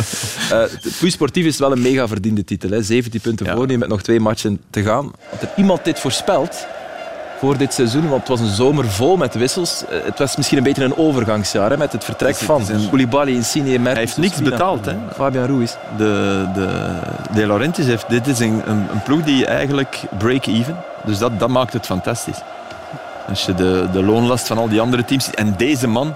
Eh, 0.51 1.11
Sportief 1.11 1.45
is 1.45 1.59
wel 1.59 1.73
een 1.73 1.83
mega 1.83 2.09
verdiende 2.09 2.45
titel. 2.45 2.71
Hè. 2.71 2.83
17 2.83 3.21
punten 3.21 3.47
voor 3.47 3.67
nu 3.67 3.79
met 3.79 3.89
nog 3.89 4.03
twee 4.03 4.21
matchen 4.21 4.61
te 4.71 4.83
gaan. 4.83 5.11
Had 5.31 5.43
er 5.43 5.51
iemand 5.57 5.85
dit 5.85 6.01
voorspeld 6.01 6.67
voor 7.41 7.57
dit 7.57 7.75
seizoen? 7.75 8.09
Want 8.09 8.21
het 8.21 8.29
was 8.29 8.41
een 8.41 8.55
zomer 8.55 8.91
vol 8.91 9.17
met 9.17 9.35
wissels. 9.35 9.85
Eh, 9.89 9.99
Het 10.05 10.19
was 10.19 10.37
misschien 10.37 10.59
een 10.59 10.65
beetje 10.65 10.85
een 10.85 10.97
overgangsjaar 10.97 11.71
hè, 11.71 11.77
met 11.77 11.93
het 11.93 12.05
vertrek 12.05 12.29
Het 12.35 12.43
van 12.43 12.63
een- 12.71 12.89
Koulibaly, 12.89 13.35
Insigne, 13.35 13.69
Mertens. 13.69 13.87
Hij 13.93 13.99
heeft 14.01 14.17
niks 14.17 14.33
Ospina, 14.33 14.51
betaald, 14.51 14.85
hè. 14.87 14.95
Fabian 15.15 15.47
Ruiz. 15.47 15.73
De, 15.97 16.47
de, 16.55 16.91
de 17.35 17.47
Laurentiis 17.47 17.87
heeft... 17.87 18.05
Dit 18.09 18.27
is 18.27 18.39
een, 18.39 18.63
een, 18.67 18.87
een 18.93 19.03
ploeg 19.05 19.23
die 19.23 19.47
eigenlijk 19.47 20.03
break-even. 20.19 20.77
Dus 21.05 21.19
dat, 21.19 21.39
dat 21.39 21.49
maakt 21.49 21.73
het 21.73 21.87
fantastisch. 21.87 22.39
Als 23.29 23.45
je 23.45 23.55
de, 23.55 23.87
de 23.93 24.03
loonlast 24.03 24.47
van 24.47 24.59
al 24.59 24.69
die 24.69 24.81
andere 24.81 25.05
teams 25.05 25.25
ziet. 25.25 25.35
En 25.35 25.55
deze 25.57 25.87
man 25.89 26.15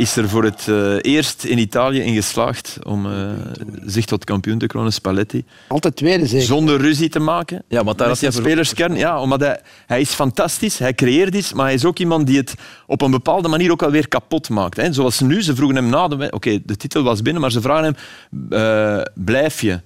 is 0.00 0.16
er 0.16 0.28
voor 0.28 0.44
het 0.44 0.68
eh, 0.68 0.96
eerst 1.00 1.44
in 1.44 1.58
Italië 1.58 2.00
in 2.00 2.14
geslaagd 2.14 2.78
om 2.82 3.06
eh, 3.06 3.28
zich 3.84 4.04
tot 4.04 4.24
kampioen 4.24 4.58
te 4.58 4.66
kronen, 4.66 4.92
Spalletti. 4.92 5.44
Altijd 5.68 5.96
tweede 5.96 6.26
zeker. 6.26 6.46
Zonder 6.46 6.80
ruzie 6.80 7.08
te 7.08 7.18
maken. 7.18 7.62
Ja, 7.68 7.84
want 7.84 7.98
daar 7.98 8.08
had 8.08 8.20
hij 8.20 8.30
spelerskern. 8.30 8.96
Ja, 8.96 9.20
omdat 9.20 9.40
hij, 9.40 9.60
hij 9.86 10.00
is 10.00 10.10
fantastisch, 10.10 10.78
hij 10.78 10.94
creëert 10.94 11.34
iets, 11.34 11.52
maar 11.52 11.64
hij 11.64 11.74
is 11.74 11.84
ook 11.84 11.98
iemand 11.98 12.26
die 12.26 12.36
het 12.36 12.54
op 12.86 13.02
een 13.02 13.10
bepaalde 13.10 13.48
manier 13.48 13.70
ook 13.70 13.82
alweer 13.82 14.08
kapot 14.08 14.48
maakt. 14.48 14.76
Hè. 14.76 14.92
Zoals 14.92 15.20
nu, 15.20 15.42
ze 15.42 15.54
vroegen 15.54 15.76
hem 15.76 15.88
na 15.88 16.08
de... 16.08 16.30
Oké, 16.30 16.58
de 16.64 16.76
titel 16.76 17.02
was 17.02 17.22
binnen, 17.22 17.42
maar 17.42 17.52
ze 17.52 17.60
vragen 17.60 17.84
hem, 17.84 17.96
eh, 18.50 19.12
blijf 19.14 19.60
je? 19.60 19.80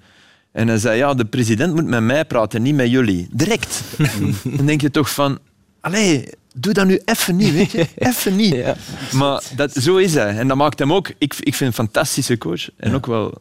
En 0.53 0.69
hij 0.69 0.79
zei, 0.79 0.97
ja, 0.97 1.15
de 1.15 1.25
president 1.25 1.75
moet 1.75 1.87
met 1.87 2.03
mij 2.03 2.25
praten, 2.25 2.63
niet 2.63 2.75
met 2.75 2.91
jullie. 2.91 3.29
Direct. 3.31 3.83
Dan 4.57 4.67
denk 4.67 4.81
je 4.81 4.91
toch 4.91 5.11
van, 5.11 5.39
allee, 5.81 6.29
doe 6.55 6.73
dat 6.73 6.87
nu 6.87 7.01
even 7.05 7.37
niet, 7.37 7.53
weet 7.53 7.71
je. 7.71 7.87
Even 8.09 8.37
niet. 8.37 8.55
Ja. 8.55 8.77
Maar 9.13 9.43
dat, 9.57 9.73
zo 9.73 9.97
is 9.97 10.15
hij. 10.15 10.37
En 10.39 10.49
dat 10.49 10.57
maakt 10.57 10.79
hem 10.79 10.93
ook... 10.93 11.09
Ik, 11.19 11.35
ik 11.41 11.55
vind 11.55 11.71
een 11.71 11.73
fantastische 11.73 12.39
coach. 12.39 12.69
En 12.77 12.95
ook 12.95 13.07
wel 13.07 13.35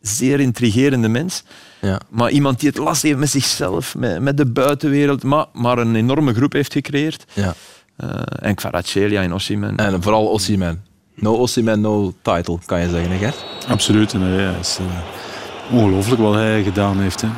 zeer 0.00 0.40
intrigerende 0.40 1.08
mens. 1.08 1.42
Ja. 1.80 2.00
Maar 2.08 2.30
iemand 2.30 2.60
die 2.60 2.68
het 2.68 2.78
last 2.78 3.02
heeft 3.02 3.18
met 3.18 3.30
zichzelf, 3.30 3.94
met, 3.94 4.20
met 4.20 4.36
de 4.36 4.46
buitenwereld, 4.46 5.22
maar, 5.22 5.46
maar 5.52 5.78
een 5.78 5.94
enorme 5.94 6.34
groep 6.34 6.52
heeft 6.52 6.72
gecreëerd. 6.72 7.24
Ja. 7.32 7.54
Eh, 7.96 8.20
en 8.40 8.54
Kvaratskhelia 8.54 9.22
en 9.22 9.32
Osimhen. 9.32 9.76
En 9.76 10.02
vooral 10.02 10.28
Osimhen. 10.28 10.84
No 11.14 11.36
Osimhen, 11.36 11.80
no 11.80 12.14
title, 12.22 12.58
kan 12.66 12.80
je 12.80 12.88
zeggen, 12.88 13.10
hè, 13.10 13.18
Gert? 13.18 13.44
Absoluut. 13.68 14.12
En, 14.12 14.20
ja, 14.20 14.52
het 14.52 14.66
is 14.66 14.78
eh, 14.78 15.74
ongelooflijk 15.74 16.20
wat 16.20 16.34
hij 16.34 16.62
gedaan 16.62 17.00
heeft. 17.00 17.20
Hè. 17.20 17.28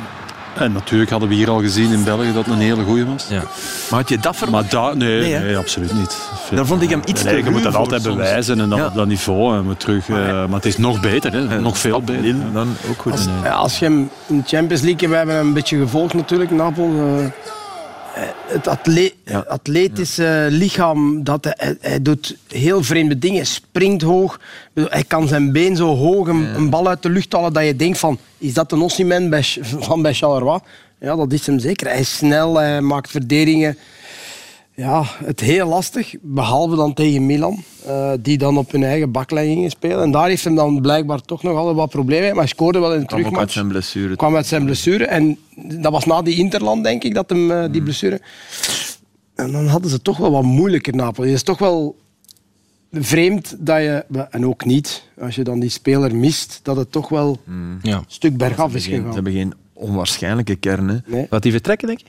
En 0.55 0.71
natuurlijk 0.71 1.11
hadden 1.11 1.29
we 1.29 1.35
hier 1.35 1.49
al 1.49 1.59
gezien 1.61 1.91
in 1.91 2.03
België 2.03 2.33
dat 2.33 2.45
het 2.45 2.53
een 2.53 2.59
hele 2.61 2.83
goeie 2.83 3.05
was. 3.05 3.25
Ja. 3.29 3.43
Maar 3.89 3.99
had 3.99 4.09
je 4.09 4.17
dat 4.19 4.35
verwacht? 4.35 4.71
Maar 4.73 4.97
nee, 4.97 5.37
Nee, 5.39 5.57
absoluut 5.57 5.93
niet. 5.93 6.17
Daar 6.51 6.65
vond 6.65 6.81
ik 6.81 6.89
hem 6.89 7.01
iets 7.05 7.23
Nee, 7.23 7.37
te 7.39 7.43
Je 7.43 7.49
moet 7.51 7.63
dat 7.63 7.75
altijd 7.75 8.01
soms. 8.03 8.15
bewijzen 8.15 8.59
en 8.59 8.69
dan 8.69 8.79
Ja. 8.79 8.85
op 8.85 8.93
dat 8.95 9.07
niveau. 9.07 9.57
En 9.57 9.67
we 9.67 9.77
terug, 9.77 10.09
eh, 10.09 10.15
maar 10.15 10.47
het 10.49 10.65
is 10.65 10.77
nog 10.77 10.99
beter, 11.01 11.33
hè. 11.33 11.61
nog 11.61 11.77
veel 11.77 12.01
beter. 12.01 12.35
Dan 12.53 12.75
ook 12.89 13.01
goed. 13.01 13.11
Als, 13.11 13.25
ja, 13.43 13.51
als 13.51 13.79
je 13.79 13.85
hem 13.85 14.09
in 14.27 14.37
de 14.37 14.43
Champions 14.47 14.81
League, 14.83 15.09
we 15.09 15.15
hebben 15.15 15.35
hem 15.35 15.47
een 15.47 15.53
beetje 15.53 15.77
gevolgd 15.77 16.13
natuurlijk, 16.13 16.51
Napel. 16.51 16.93
Het 18.47 18.67
atle 18.67 19.13
Ja. 19.25 19.39
atletische 19.47 20.47
lichaam, 20.49 21.23
dat 21.23 21.45
hij, 21.49 22.01
doet 22.01 22.37
heel 22.47 22.83
vreemde 22.83 23.19
dingen. 23.19 23.37
Hij 23.37 23.45
springt 23.45 24.01
hoog. 24.01 24.39
Hij 24.73 25.03
kan 25.03 25.27
zijn 25.27 25.51
been 25.51 25.75
zo 25.75 25.95
hoog 25.95 26.27
een, 26.27 26.55
een 26.55 26.69
bal 26.69 26.87
uit 26.87 27.01
de 27.03 27.09
lucht 27.09 27.33
halen 27.33 27.53
dat 27.53 27.65
je 27.65 27.75
denkt 27.75 27.97
van, 27.97 28.17
is 28.37 28.53
dat 28.53 28.71
een 28.71 28.81
Ch- 29.43 29.57
van 29.61 30.01
bij 30.01 30.13
Charleroi? 30.13 30.59
Ja, 30.99 31.15
dat 31.15 31.33
is 31.33 31.45
hem 31.45 31.59
zeker. 31.59 31.87
Hij 31.87 31.99
is 31.99 32.17
snel, 32.17 32.55
hij 32.55 32.81
maakt 32.81 33.11
verdedigingen. 33.11 33.77
Ja, 34.75 35.03
het 35.23 35.39
heel 35.39 35.67
lastig, 35.67 36.13
behalve 36.21 36.75
dan 36.75 36.93
tegen 36.93 37.25
Milan, 37.25 37.63
eh, 37.85 38.11
die 38.19 38.37
dan 38.37 38.57
op 38.57 38.71
hun 38.71 38.83
eigen 38.83 39.11
baklijn 39.11 39.47
gingen 39.47 39.69
spelen. 39.69 40.01
En 40.01 40.11
daar 40.11 40.27
heeft 40.27 40.43
hem 40.43 40.55
dan 40.55 40.81
blijkbaar 40.81 41.21
toch 41.21 41.43
nog 41.43 41.57
altijd 41.57 41.75
wat 41.75 41.89
problemen 41.89 42.23
mee, 42.23 42.31
maar 42.33 42.39
hij 42.43 42.47
scoorde 42.47 42.79
wel 42.79 42.93
in 42.93 42.99
de 42.99 43.05
kwam 43.05 43.19
ook 43.19 43.25
uit 43.25 43.31
terugmatch. 43.33 43.53
zijn 43.53 43.67
blessure. 43.67 44.15
kwam 44.15 44.35
uit 44.35 44.45
zijn 44.45 44.65
blessure. 44.65 45.05
En 45.05 45.37
dat 45.55 45.91
was 45.91 46.05
na 46.05 46.21
die 46.21 46.35
Interland, 46.37 46.83
denk 46.83 47.03
ik, 47.03 47.13
dat 47.13 47.29
hem 47.29 47.51
eh, 47.51 47.71
die 47.71 47.83
blessure... 47.83 48.21
En 49.35 49.51
dan 49.51 49.67
hadden 49.67 49.91
ze 49.91 50.01
toch 50.01 50.17
wel 50.17 50.31
wat 50.31 50.43
moeilijker, 50.43 50.95
Napoli. 50.95 51.27
Het 51.27 51.37
is 51.37 51.43
toch 51.43 51.57
wel 51.59 51.95
vreemd 52.91 53.55
dat 53.59 53.77
je... 53.77 54.05
En 54.29 54.45
ook 54.45 54.65
niet, 54.65 55.03
als 55.19 55.35
je 55.35 55.43
dan 55.43 55.59
die 55.59 55.69
speler 55.69 56.15
mist, 56.15 56.59
dat 56.63 56.75
het 56.75 56.91
toch 56.91 57.09
wel 57.09 57.37
Ja. 57.81 57.97
een 57.97 58.03
stuk 58.07 58.37
bergaf 58.37 58.75
is 58.75 58.85
gegaan. 58.85 59.07
ze 59.07 59.13
hebben 59.13 59.33
geen 59.33 59.53
onwaarschijnlijke 59.73 60.55
kern. 60.55 60.87
Hè. 60.87 60.97
Nee. 61.05 61.27
Gaat 61.29 61.43
hij 61.43 61.51
vertrekken, 61.51 61.87
denk 61.87 61.99
je? 61.99 62.05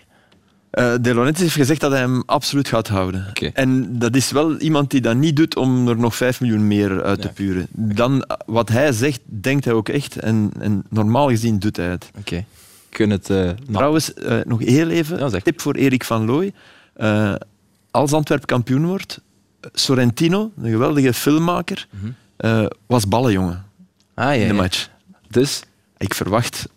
Eh, 0.71 0.95
De 1.01 1.15
Laurentiis 1.15 1.43
heeft 1.43 1.55
gezegd 1.55 1.81
dat 1.81 1.91
hij 1.91 2.01
hem 2.01 2.23
absoluut 2.27 2.69
gaat 2.69 2.89
houden. 2.89 3.27
En 3.53 3.99
dat 3.99 4.17
is 4.17 4.31
wel 4.31 4.57
iemand 4.57 4.91
die 4.91 5.01
dat 5.01 5.17
niet 5.17 5.37
doet 5.37 5.57
om 5.57 5.89
er 5.89 5.97
nog 5.97 6.17
5 6.17 6.41
miljoen 6.41 6.67
meer 6.67 7.03
uit 7.03 7.21
te 7.21 7.29
puren. 7.29 7.67
Dan, 7.71 8.25
wat 8.47 8.69
hij 8.69 8.93
zegt, 8.93 9.21
denkt 9.25 9.65
hij 9.65 9.75
ook 9.75 9.89
echt. 9.89 10.17
En, 10.17 10.51
en 10.59 10.85
normaal 10.89 11.29
gezien 11.29 11.59
doet 11.59 11.77
hij 11.77 11.87
het. 11.89 12.11
Oké. 12.19 12.45
Het... 12.91 13.29
na- 13.29 13.55
Trouwens, 13.73 14.15
eh, 14.15 14.39
nog 14.45 14.61
heel 14.61 14.89
even, 14.89 15.19
Ja, 15.31 15.39
tip 15.41 15.61
voor 15.61 15.75
Erik 15.75 16.05
van 16.05 16.25
Looy. 16.25 16.53
Als 17.91 18.13
Antwerp 18.13 18.47
kampioen 18.47 18.87
wordt, 18.87 19.21
Sorrentino, 19.73 20.53
een 20.63 20.71
geweldige 20.71 21.13
filmmaker, 21.13 21.87
eh, 22.37 22.67
was 22.87 23.09
ballenjongen 23.09 23.65
ah, 24.15 24.25
ja, 24.25 24.33
in 24.33 24.49
de 24.49 24.55
ja. 24.55 24.61
match. 24.61 24.89
Dus... 25.29 25.63
Ik 25.99 26.15
verwacht 26.15 26.69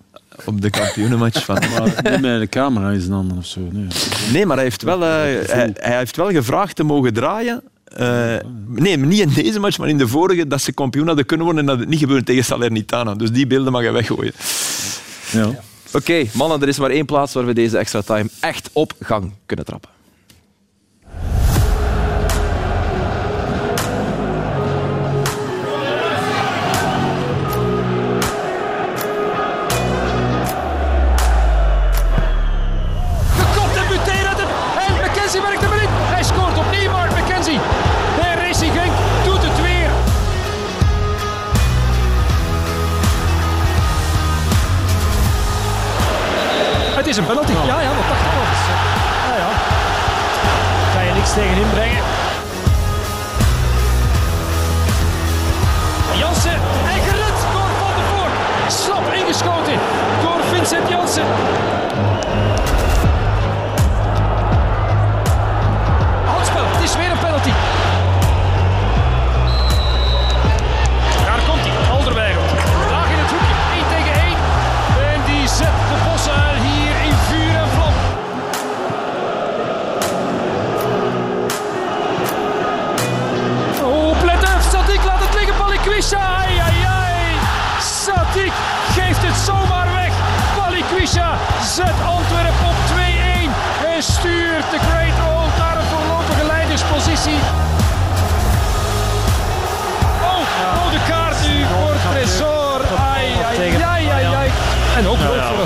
op 0.46 0.62
de 0.62 0.69
kampioenenmatch 0.69 1.46
van... 1.46 1.55
Maar 1.55 2.12
niet 2.12 2.22
met 2.22 2.39
de 2.39 2.48
camera 2.50 2.91
is 2.91 3.05
een 3.05 3.13
ander 3.13 3.38
of 3.38 3.46
zo. 3.46 3.60
Nee. 3.72 3.88
Nee, 4.34 4.46
maar 4.46 4.55
hij 4.55 4.65
heeft 4.65 4.81
wel, 4.81 5.03
eh, 5.03 5.10
hij, 5.10 5.74
hij 5.74 5.98
heeft 5.98 6.15
wel 6.15 6.31
gevraagd 6.31 6.75
te 6.75 6.84
mogen 6.84 7.13
draaien. 7.13 7.62
Eh, 7.84 8.36
nee, 8.67 8.98
niet 8.98 9.19
in 9.19 9.29
deze 9.34 9.60
match, 9.60 9.77
maar 9.77 9.89
in 9.89 9.98
de 9.98 10.08
vorige, 10.08 10.48
dat 10.48 10.62
ze 10.62 10.72
kampioen 10.72 11.08
hadden 11.08 11.25
kunnen 11.25 11.46
worden 11.46 11.63
en 11.63 11.69
dat 11.69 11.79
het 11.79 11.89
niet 11.89 12.00
gebeurde 12.00 12.24
tegen 12.24 12.43
Salernitana. 12.43 13.15
Dus 13.15 13.31
die 13.31 13.48
beelden 13.48 13.72
mag 13.72 13.84
je 13.84 13.91
weggooien. 13.91 14.34
Ja. 15.31 15.50
Oké, 15.93 16.25
mannen, 16.34 16.62
er 16.62 16.67
is 16.67 16.79
maar 16.79 16.89
één 16.89 17.05
plaats 17.05 17.34
waar 17.34 17.46
we 17.46 17.53
deze 17.53 17.77
extra 17.77 18.01
time 18.01 18.29
echt 18.39 18.69
op 18.74 18.93
gang 19.00 19.34
kunnen 19.46 19.65
trappen. 19.65 19.89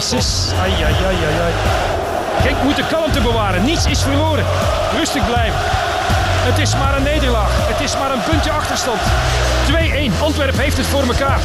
Assist. 0.04 0.54
Ai, 0.54 0.72
ai, 0.72 0.94
ai, 1.10 1.16
ai, 1.28 1.36
ai. 1.46 1.54
Genk 2.42 2.64
moet 2.64 2.76
de 2.76 2.88
kalmte 2.92 3.22
bewaren. 3.22 3.66
Niets 3.66 3.86
is 3.86 4.02
verloren. 4.02 4.46
Rustig 4.98 5.26
blijven. 5.26 5.60
Het 6.50 6.58
is 6.58 6.74
maar 6.74 6.98
een 6.98 7.04
nederlaag. 7.04 7.68
Het 7.68 7.82
is 7.82 7.94
maar 7.98 8.12
een 8.14 8.24
puntje 8.30 8.52
achterstand. 8.52 9.00
2-1. 10.20 10.22
Antwerpen 10.22 10.60
heeft 10.60 10.78
het 10.78 10.86
voor 10.86 11.04
elkaar. 11.04 11.40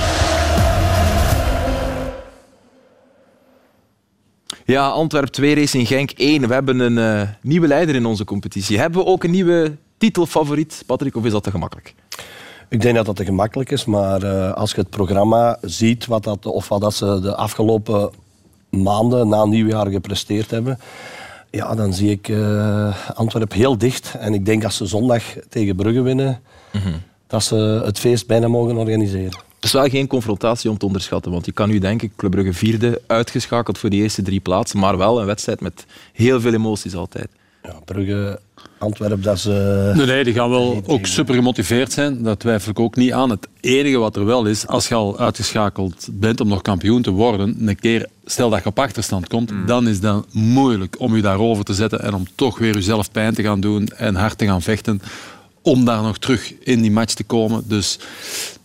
Ja, 4.64 4.88
Antwerp 4.88 5.28
2, 5.28 5.54
Racing 5.54 5.86
Genk 5.86 6.10
1. 6.10 6.48
We 6.48 6.54
hebben 6.54 6.78
een 6.78 6.98
eh, 6.98 7.28
nieuwe 7.42 7.66
leider 7.66 7.94
in 7.94 8.06
onze 8.06 8.24
competitie. 8.24 8.78
Hebben 8.78 9.00
we 9.00 9.06
ook 9.06 9.24
een 9.24 9.30
nieuwe 9.30 9.76
titelfavoriet, 9.98 10.82
Patrick, 10.86 11.16
of 11.16 11.24
is 11.24 11.32
dat 11.32 11.42
te 11.42 11.50
gemakkelijk? 11.50 11.94
Ik 12.68 12.80
denk 12.80 12.96
dat 12.96 13.06
dat 13.06 13.16
te 13.16 13.24
gemakkelijk 13.24 13.70
is, 13.70 13.84
maar 13.84 14.22
eh, 14.22 14.52
als 14.52 14.70
je 14.70 14.80
het 14.80 14.90
programma 14.90 15.58
ziet, 15.60 16.06
wat 16.06 16.24
dat, 16.24 16.46
of 16.46 16.68
wat 16.68 16.80
dat 16.80 16.94
ze 16.94 17.20
de 17.20 17.34
afgelopen 17.34 18.10
maanden 18.70 19.28
na 19.28 19.44
nieuwjaar 19.44 19.87
gepresteerd 19.87 20.50
hebben, 20.50 20.78
ja, 21.50 21.75
dan 21.75 21.94
zie 21.94 22.10
ik 22.10 22.28
eh 22.28 22.96
Antwerpen 23.14 23.56
heel 23.56 23.78
dicht. 23.78 24.14
En 24.18 24.34
ik 24.34 24.44
denk 24.44 24.64
als 24.64 24.76
ze 24.76 24.87
zondag 24.87 25.22
tegen 25.48 25.76
Brugge 25.76 26.02
winnen, 26.02 26.40
dat 27.26 27.42
ze 27.42 27.82
het 27.84 27.98
feest 27.98 28.26
bijna 28.26 28.48
mogen 28.48 28.76
organiseren. 28.76 29.32
Het 29.54 29.64
is 29.66 29.72
wel 29.72 29.88
geen 29.88 30.06
confrontatie 30.06 30.70
om 30.70 30.78
te 30.78 30.87
onderschatten, 30.87 31.32
want 31.32 31.46
je 31.46 31.52
kan 31.52 31.68
nu 31.68 31.78
denken, 31.78 32.12
Club 32.16 32.30
Brugge 32.30 32.52
vierde, 32.52 33.02
uitgeschakeld 33.06 33.78
voor 33.78 33.90
die 33.90 34.02
eerste 34.02 34.22
drie 34.22 34.40
plaatsen, 34.40 34.78
maar 34.78 34.96
wel 34.96 35.20
een 35.20 35.26
wedstrijd 35.26 35.60
met 35.60 35.87
heel 36.12 36.40
veel 36.40 36.52
emoties 36.52 36.94
altijd. 36.94 37.28
Ja, 37.68 37.75
Brugge, 37.84 38.40
Antwerpen, 38.78 39.22
dat 39.22 39.37
is... 39.37 39.46
eh, 39.46 39.96
Nee, 39.96 40.06
nee, 40.06 40.25
die 40.25 40.32
gaan 40.34 40.50
wel 40.50 40.82
ook 40.87 41.06
super 41.06 41.34
gemotiveerd 41.34 41.92
zijn. 41.92 42.22
Dat 42.22 42.40
twijfel 42.40 42.70
ik 42.70 42.80
ook 42.80 42.96
niet 42.96 43.12
aan. 43.12 43.30
Het 43.30 43.48
enige 43.60 43.96
wat 43.98 44.16
er 44.16 44.25
wel 44.25 44.44
is, 44.44 44.66
als 44.66 44.88
je 44.88 44.94
al 44.94 45.18
uitgeschakeld 45.18 46.08
bent 46.12 46.40
om 46.40 46.48
nog 46.48 46.62
kampioen 46.62 47.02
te 47.02 47.10
worden, 47.10 47.56
een 47.68 47.78
keer, 47.78 48.06
stel 48.25 48.50
dat 48.50 48.62
je 48.62 48.68
op 48.68 48.78
achterstand 48.78 49.28
komt, 49.28 49.52
dan 49.66 49.88
is 49.88 50.00
dat 50.00 50.26
moeilijk 50.32 50.97
om 50.99 51.16
je 51.16 51.23
daarover 51.23 51.64
te 51.64 51.75
zetten 51.75 52.02
en 52.02 52.14
om 52.14 52.26
toch 52.34 52.58
weer 52.58 52.75
jezelf 52.75 53.10
pijn 53.12 53.34
te 53.34 53.43
gaan 53.43 53.60
doen 53.60 53.86
en 53.88 54.14
hard 54.14 54.38
te 54.38 54.45
gaan 54.47 54.62
vechten 54.62 55.02
om 55.62 55.84
daar 55.84 56.02
nog 56.02 56.19
terug 56.19 56.52
in 56.60 56.80
die 56.80 56.90
match 56.90 57.14
te 57.14 57.25
komen. 57.25 57.62
Dus 57.66 57.99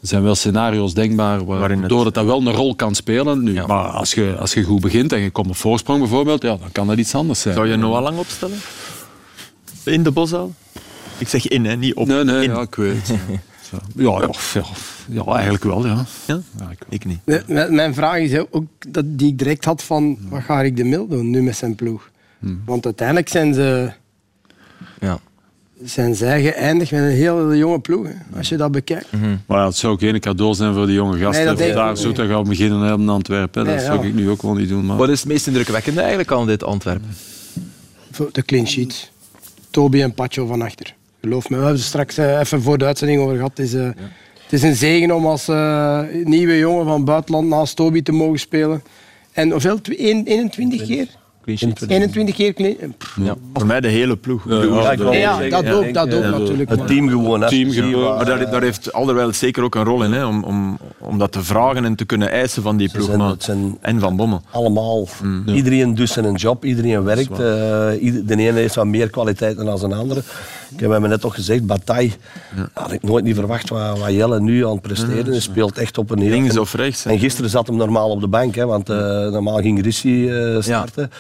er 0.01 0.08
zijn 0.08 0.23
wel 0.23 0.36
scenario's 0.36 0.93
denkbaar 0.93 1.45
waardoor 1.45 2.06
het 2.06 2.13
dat 2.13 2.25
wel 2.25 2.39
een 2.39 2.51
rol 2.54 2.75
kan 2.75 2.95
spelen. 2.95 3.43
Nu, 3.43 3.54
Maar 3.54 3.86
als 3.86 4.13
je, 4.13 4.36
als 4.39 4.54
je 4.54 4.63
goed 4.63 4.82
begint 4.82 5.13
en 5.13 5.19
je 5.19 5.30
komt 5.32 5.49
op 5.49 5.56
voorsprong 5.56 5.99
bijvoorbeeld, 5.99 6.41
ja, 6.41 6.49
dan 6.58 6.71
kan 6.71 6.88
dat 6.88 6.97
iets 6.97 7.15
anders 7.15 7.41
zijn. 7.41 7.56
Zou 7.56 7.67
je 7.67 7.75
Noah 7.75 8.01
Lang 8.01 8.17
opstellen? 8.17 8.58
In 9.84 10.04
de 10.04 10.12
boszaal? 10.12 10.54
Ik 11.17 11.28
zeg 11.28 11.48
in, 11.48 11.65
hè, 11.65 11.76
niet 11.76 11.93
op. 11.93 12.08
Nee, 12.08 12.24
nee, 12.24 12.43
In. 12.43 12.50
ja, 12.52 12.62
ik 12.62 12.76
weet. 12.76 13.08
Ja, 13.96 14.19
ja, 14.22 14.30
ja, 14.54 14.63
ja, 15.10 15.24
eigenlijk 15.34 15.63
wel, 15.63 15.86
ja. 15.86 16.06
Ja? 16.26 16.39
ja 16.60 16.69
ik, 16.72 16.80
Ik 16.89 17.06
niet. 17.06 17.19
Nee, 17.26 17.41
mijn- 17.48 17.76
Mijn 17.76 17.93
vraag 17.93 18.17
is 18.17 18.38
ook 18.52 18.65
dat 18.88 19.04
die 19.08 19.28
ik 19.28 19.38
direct 19.38 19.65
had 19.65 19.84
van 19.84 20.17
wat 20.30 20.41
ga 20.43 20.62
ik 20.62 20.78
de 20.78 20.84
Mil 20.84 21.08
doen 21.08 21.30
nu 21.30 21.41
met 21.43 21.56
zijn 21.56 21.76
ploeg? 21.76 22.10
Want 22.65 22.86
uiteindelijk 22.86 23.28
zijn 23.30 23.54
ze 23.54 23.91
Ja. 25.00 25.19
zijn 25.84 26.15
zij 26.15 26.41
geëindigd 26.41 26.91
met 26.91 27.00
een 27.02 27.08
hele 27.10 27.58
jonge 27.58 27.80
ploeg. 27.80 28.06
hè, 28.08 28.38
Als 28.38 28.50
je 28.50 28.58
dat 28.58 28.72
bekijkt. 28.72 29.08
Maar 29.46 29.58
ja, 29.60 29.65
het 29.65 29.76
zou 29.76 29.98
geen 29.98 30.19
cadeau 30.19 30.54
zijn 30.54 30.74
voor 30.74 30.86
die 30.86 30.96
jonge 30.96 31.17
gasten. 31.17 31.46
Nee, 31.46 31.56
dat 31.67 31.74
daar 31.76 31.89
ook 31.89 31.98
zo 31.98 32.12
te 32.12 32.28
gaan 32.28 32.43
beginnen 32.43 33.00
in 33.00 33.10
Antwerpen. 33.10 33.65
Nee, 33.65 33.74
dat 33.76 33.84
zou 33.84 34.00
ja. 34.02 34.08
ik 34.08 34.13
nu 34.13 34.30
ook 34.30 34.41
wel 34.41 34.54
niet 34.54 34.69
doen. 34.69 34.86
Maar... 34.86 34.98
Wat 34.98 35.10
is 35.10 35.19
het 35.19 35.28
meest 35.28 35.48
indrukwekkende 35.48 36.00
eigenlijk 36.00 36.32
aan 36.32 36.48
dit 36.48 36.63
Antwerpen? 36.63 37.10
Voor 38.12 38.30
De 38.32 38.43
clean 38.43 38.67
sheet. 38.67 39.12
Toby 39.73 40.01
en 40.01 40.13
Pacho 40.13 40.45
van 40.45 40.62
achter. 40.62 40.95
Geloof 41.21 41.49
me, 41.49 41.57
we 41.57 41.63
hebben 41.63 41.81
straks 41.81 42.17
eh, 42.17 42.39
even 42.39 42.62
voor 42.62 42.77
de 42.77 42.86
uitzending 42.86 43.21
over 43.21 43.36
gehad. 43.36 43.57
Het 43.57 43.59
is, 43.67 43.73
eh, 43.73 43.86
het 44.43 44.53
is 44.53 44.63
een 44.63 44.75
zegen 44.75 45.12
om 45.12 45.25
als 45.25 45.47
eh, 45.47 46.01
nieuwe 46.23 46.57
jongen 46.57 46.86
van 46.86 47.05
buitenland 47.05 47.47
naast 47.47 47.75
Toby 47.75 48.01
te 48.01 48.12
mogen 48.12 48.39
spelen. 48.39 48.83
En 49.31 49.51
hoeveel? 49.51 49.81
Tw- 49.81 49.89
een- 49.99 50.25
21 50.25 50.86
keer? 50.86 51.07
Clean 51.43 51.58
sheet. 51.58 51.89
21 51.89 52.36
keer 52.36 52.53
clean 52.53 52.75
pff. 52.97 53.17
Voor 53.53 53.65
mij 53.65 53.82
de 53.82 53.88
hele 53.88 54.17
ploeg. 54.17 54.43
Ja, 54.49 54.56
ja, 54.63 54.91
ik 54.91 54.99
wou 54.99 55.15
Ja, 55.15 55.34
zeggen, 55.34 55.49
dat 55.49 55.63
ja, 55.63 55.73
ook, 55.73 55.93
dat 55.93 56.13
ook 56.13 56.23
ja, 56.23 56.29
natuurlijk. 56.29 56.69
Het 56.69 56.77
maar- 56.79 56.88
team 56.88 57.10
gewoon. 57.10 57.41
hè. 57.41 57.47
Team 57.47 57.71
gewoon. 57.71 58.15
Maar 58.15 58.25
daar, 58.25 58.51
daar 58.51 58.62
heeft 58.62 58.93
Alderweireld 58.93 59.36
zeker 59.36 59.63
ook 59.63 59.75
een 59.75 59.84
rol 59.84 60.03
in, 60.03 60.12
hè, 60.13 60.25
om, 60.25 60.43
om, 60.43 60.77
om 60.99 61.17
dat 61.17 61.32
te 61.32 61.43
vragen 61.43 61.86
en 61.86 61.95
te 61.95 62.06
kunnen 62.06 62.32
eisen 62.32 62.62
van 62.63 62.77
die 62.77 62.89
ploeg. 62.91 63.06
zijn- 63.06 63.17
maar- 63.17 63.29
het 63.29 63.43
zijn 63.43 63.77
En 63.82 63.99
van 63.99 64.15
Bommel. 64.15 64.41
allemaal. 64.51 65.08
Iedereen 65.45 65.95
doet 65.95 66.10
zijn 66.10 66.34
job, 66.36 66.65
iedereen 66.65 67.03
werkt. 67.03 67.39
eh, 67.39 67.89
ieder- 68.03 68.25
de 68.25 68.36
ene 68.36 68.51
heeft 68.60 68.75
wat 68.75 68.86
meer 68.86 69.10
kwaliteiten 69.10 69.65
dan 69.65 69.89
de 69.89 69.95
andere. 69.95 70.21
Ik 70.73 70.79
heb 70.79 70.91
hem 70.91 71.01
net 71.01 71.21
toch 71.21 71.36
gezegd, 71.36 71.65
Bataille. 71.65 72.12
Had 72.73 72.91
ik 72.91 73.03
nooit 73.03 73.23
niet 73.23 73.36
verwacht 73.36 73.69
wat, 73.69 73.99
wat 73.99 74.12
Jelle 74.12 74.39
nu 74.39 74.65
aan 74.65 74.71
het 74.71 74.82
presteren 74.82 75.34
is. 75.34 75.43
speelt 75.43 75.77
echt 75.77 75.97
op 75.97 76.10
een 76.12 76.19
heel... 76.19 76.29
Links 76.29 76.58
of 76.58 76.73
rechts. 76.73 77.03
hè. 77.03 77.10
En 77.12 77.19
gisteren 77.19 77.49
zat 77.49 77.67
hem 77.67 77.75
normaal 77.75 78.10
op 78.10 78.21
de 78.21 78.27
bank, 78.27 78.56
hè, 78.56 78.65
want 78.65 78.89
eh, 78.89 78.97
normaal 78.97 79.58
ging 79.58 79.82
Rissi 79.84 80.29
eh, 80.29 80.62
starten. 80.62 81.12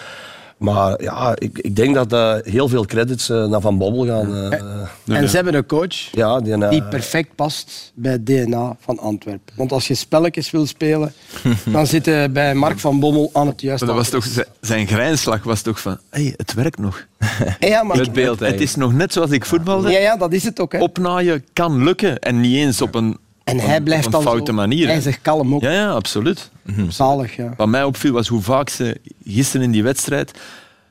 Maar 0.63 1.01
ja, 1.03 1.31
ik, 1.37 1.57
ik 1.59 1.75
denk 1.75 1.95
dat 1.95 2.13
eh, 2.13 2.35
heel 2.53 2.67
veel 2.67 2.85
credits 2.85 3.29
eh, 3.29 3.45
naar 3.45 3.61
Van 3.61 3.77
Bommel 3.77 4.05
gaan. 4.05 4.51
eh, 4.51 5.17
En 5.17 5.29
ze 5.29 5.35
hebben 5.35 5.55
een 5.55 5.65
coach 5.65 5.95
ja, 6.11 6.39
die, 6.39 6.67
die 6.69 6.83
perfect 6.83 7.35
past 7.35 7.91
bij 7.95 8.11
het 8.11 8.25
DNA 8.25 8.75
van 8.79 8.99
Antwerpen. 8.99 9.53
Want 9.55 9.71
als 9.71 9.87
je 9.87 9.95
spelletjes 9.95 10.51
wil 10.51 10.65
spelen, 10.65 11.13
dan 11.65 11.87
zit 11.87 12.05
je 12.05 12.29
bij 12.31 12.55
Mark 12.55 12.79
van 12.79 12.99
Bommel 12.99 13.29
aan 13.33 13.47
het 13.47 13.61
juiste 13.61 13.85
dat 13.85 13.95
was 13.95 14.09
toch, 14.09 14.25
zijn- 14.61 14.87
grijnslag 14.87 15.43
was 15.43 15.61
toch 15.61 15.79
van, 15.79 15.97
hey, 16.09 16.33
het 16.37 16.53
werkt 16.53 16.79
nog. 16.79 17.05
Ja, 17.59 17.83
maar, 17.83 17.97
Het 17.97 18.13
beeld 18.13 18.39
Het 18.39 18.61
is 18.61 18.75
nog 18.75 18.93
net 18.93 19.13
zoals 19.13 19.29
ik 19.31 19.45
voetbalde. 19.45 19.91
ja, 19.91 19.99
ja, 19.99 20.17
dat 20.17 20.33
is 20.33 20.43
het 20.43 20.59
ook. 20.59 20.71
Hè. 20.71 20.79
Opnaaien 20.79 21.45
kan 21.53 21.83
lukken 21.83 22.19
en 22.19 22.39
niet 22.41 22.55
eens 22.55 22.81
op 22.81 22.95
een, 22.95 23.17
en 23.43 23.57
op 23.59 23.65
hij 23.65 23.75
een- 23.75 23.83
blijft 23.83 24.05
op 24.05 24.11
dan 24.11 24.21
een 24.21 24.27
foute 24.27 24.51
zo 24.51 24.57
manier. 24.57 24.85
hè. 24.87 24.91
ijzig 24.93 25.21
kalm 25.21 25.55
ook. 25.55 25.61
Ja, 25.61 25.71
ja, 25.71 25.89
absoluut. 25.89 26.49
Zalig, 26.89 27.35
ja. 27.35 27.53
Wat 27.57 27.67
mij 27.67 27.83
opviel 27.83 28.11
was 28.13 28.27
hoe 28.27 28.41
vaak 28.41 28.69
ze 28.69 28.97
gisteren 29.25 29.65
in 29.65 29.71
die 29.71 29.83
wedstrijd, 29.83 30.39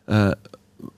eh, 0.05 0.31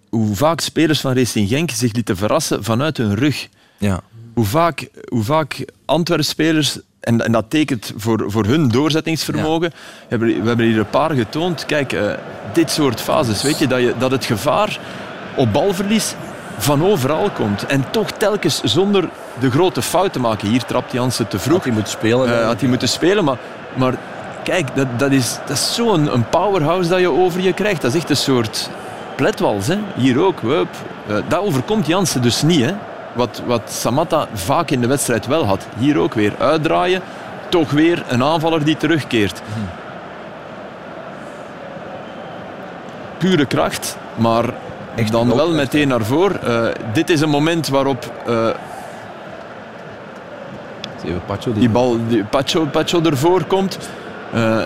hoe 0.08 0.36
vaak 0.36 0.60
spelers 0.60 1.00
van 1.00 1.14
Racing 1.14 1.48
Genk 1.48 1.70
zich 1.70 1.92
lieten 1.92 2.16
verrassen 2.16 2.64
vanuit 2.64 2.96
hun 2.96 3.14
rug. 3.14 3.48
Ja. 3.78 4.00
Hoe 4.34 4.44
vaak, 4.44 4.88
hoe 5.08 5.22
vaak 5.24 5.64
Antwerp-spelers, 5.84 6.78
en, 7.00 7.24
en 7.24 7.32
dat 7.32 7.50
tekent 7.50 7.92
voor, 7.96 8.24
voor 8.26 8.44
hun 8.44 8.68
doorzettingsvermogen, 8.68 9.72
hebben, 10.08 10.28
we 10.42 10.48
hebben 10.48 10.66
hier 10.66 10.78
een 10.78 10.90
paar 10.90 11.10
getoond. 11.10 11.66
Kijk, 11.66 11.92
eh, 11.92 12.12
dit 12.52 12.70
soort 12.70 13.00
fases, 13.00 13.42
weet 13.42 13.58
je, 13.58 13.66
dat, 13.66 13.80
je, 13.80 13.94
dat 13.98 14.10
het 14.10 14.24
gevaar 14.24 14.80
op 15.36 15.52
balverlies 15.52 16.14
van 16.58 16.84
overal 16.84 17.30
komt. 17.30 17.66
En 17.66 17.84
toch 17.90 18.10
telkens 18.10 18.60
zonder 18.62 19.08
de 19.38 19.50
grote 19.50 19.82
fout 19.82 20.12
te 20.12 20.20
maken. 20.20 20.48
Hier 20.48 20.64
trapt 20.64 20.92
Jansen 20.92 21.28
te 21.28 21.38
vroeg. 21.38 21.52
Had 21.54 21.64
hij 21.64 21.72
moeten 21.72 21.92
spelen, 21.92 22.40
Eh, 22.40 22.46
had 22.46 22.60
hij 22.60 22.68
moeten 22.68 22.88
spelen, 22.88 23.24
maar, 23.24 23.36
maar 23.74 23.94
kijk, 24.42 24.76
dat, 24.76 24.86
dat 24.96 25.10
is, 25.10 25.38
dat 25.46 25.56
is 25.56 25.74
zo'n 25.74 26.14
een 26.14 26.28
powerhouse 26.28 26.88
dat 26.90 27.00
je 27.00 27.10
over 27.10 27.40
je 27.40 27.52
krijgt. 27.52 27.82
Dat 27.82 27.94
is 27.94 28.00
echt 28.00 28.10
een 28.10 28.16
soort 28.16 28.70
pletwals. 29.16 29.66
Hè? 29.66 29.78
Hier 29.94 30.20
ook. 30.24 30.40
Hup. 30.40 30.68
Eh, 31.06 31.16
dat 31.28 31.40
overkomt 31.40 31.86
Jansen 31.86 32.22
dus 32.22 32.42
niet. 32.42 32.64
Hè? 32.64 32.72
Wat, 33.12 33.42
wat 33.46 33.62
Samatta 33.70 34.26
vaak 34.32 34.70
in 34.70 34.80
de 34.80 34.86
wedstrijd 34.86 35.26
wel 35.26 35.44
had. 35.46 35.66
Hier 35.78 35.98
ook 35.98 36.14
weer 36.14 36.32
uitdraaien. 36.38 37.02
Toch 37.48 37.70
weer 37.70 38.02
een 38.08 38.22
aanvaller 38.22 38.64
die 38.64 38.76
terugkeert. 38.76 39.42
Pure 43.18 43.46
kracht, 43.46 43.96
maar 44.14 44.44
dan 45.10 45.34
wel 45.34 45.52
meteen 45.52 45.88
naar 45.88 46.04
voren. 46.04 46.42
Eh, 46.42 46.74
dit 46.92 47.10
is 47.10 47.20
een 47.20 47.28
moment 47.28 47.68
waarop 47.68 48.12
eh, 48.26 48.48
Even 51.04 51.24
Pacho 51.26 51.52
die 51.52 51.60
die 51.60 51.68
bal, 51.68 51.98
die 52.08 52.24
Pacho, 52.24 52.64
Pacho 52.64 53.02
ervoor 53.02 53.44
komt. 53.44 53.78
Eh, 54.32 54.62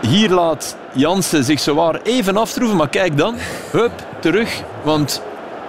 hier 0.00 0.30
laat 0.30 0.76
Jansen 0.94 1.44
zich 1.44 1.60
zowaar 1.60 2.00
even 2.02 2.36
aftroeven, 2.36 2.76
maar 2.76 2.88
kijk 2.88 3.16
dan, 3.16 3.34
hup, 3.70 3.92
terug, 4.20 4.62
want 4.82 5.22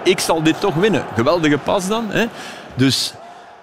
ik 0.04 0.18
zal 0.18 0.42
dit 0.42 0.60
toch 0.60 0.74
winnen. 0.74 1.04
Geweldige 1.14 1.58
pas 1.58 1.88
dan. 1.88 2.04
Hè? 2.08 2.26
Dus 2.74 3.14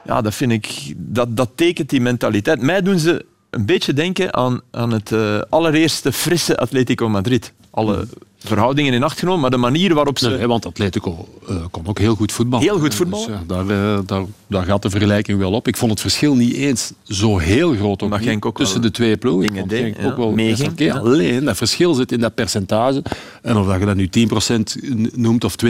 ja, 0.03 0.21
dat 0.21 0.33
vind 0.33 0.51
ik, 0.51 0.93
dat, 0.97 1.37
dat 1.37 1.49
tekent 1.55 1.89
die 1.89 2.01
mentaliteit. 2.01 2.61
Mij 2.61 2.81
doen 2.81 2.99
ze 2.99 3.25
een 3.49 3.65
beetje 3.65 3.93
denken 3.93 4.33
aan, 4.33 4.61
aan 4.71 4.91
het 4.91 5.11
eh, 5.11 5.41
allereerste 5.49 6.11
frisse 6.11 6.57
Atletico 6.57 7.09
Madrid. 7.09 7.53
Alle 7.71 8.07
verhoudingen 8.45 8.93
in 8.93 9.03
acht 9.03 9.19
genomen, 9.19 9.41
maar 9.41 9.49
de 9.49 9.57
manier 9.57 9.93
waarop 9.93 10.19
ze... 10.19 10.29
Nee, 10.29 10.47
want 10.47 10.65
Atletico 10.65 11.27
eh, 11.47 11.55
kon 11.71 11.87
ook 11.87 11.99
heel 11.99 12.15
goed 12.15 12.31
voetballen. 12.31 12.65
Heel 12.65 12.79
goed 12.79 12.95
voetballen. 12.95 13.27
Dus, 13.27 13.35
ja, 13.35 13.63
daar, 13.63 13.95
eh, 13.95 13.99
daar, 14.05 14.23
daar 14.47 14.63
gaat 14.63 14.81
de 14.81 14.89
vergelijking 14.89 15.39
wel 15.39 15.51
op. 15.51 15.67
Ik 15.67 15.77
vond 15.77 15.91
het 15.91 16.01
verschil 16.01 16.35
niet 16.35 16.53
eens 16.53 16.91
zo 17.03 17.37
heel 17.37 17.73
groot 17.75 18.03
ook 18.03 18.19
niet 18.19 18.43
ook 18.43 18.57
tussen 18.57 18.81
de 18.81 18.91
twee 18.91 19.17
ploegen. 19.17 19.43
Ik 19.43 19.49
dingen 19.49 19.59
vond 19.59 19.69
deed, 19.69 19.81
Genk 19.81 19.97
ook 20.07 20.17
ja, 20.17 20.63
wel 20.63 20.75
ja. 20.75 20.97
Alleen, 20.97 21.45
dat 21.45 21.57
verschil 21.57 21.93
zit 21.93 22.11
in 22.11 22.19
dat 22.19 22.35
percentage. 22.35 23.03
En 23.41 23.57
of 23.57 23.67
dat 23.67 23.79
je 23.79 23.85
dat 23.85 23.95
nu 23.95 24.09
10% 24.09 25.15
noemt 25.15 25.43
of 25.43 25.55
20%, 25.65 25.69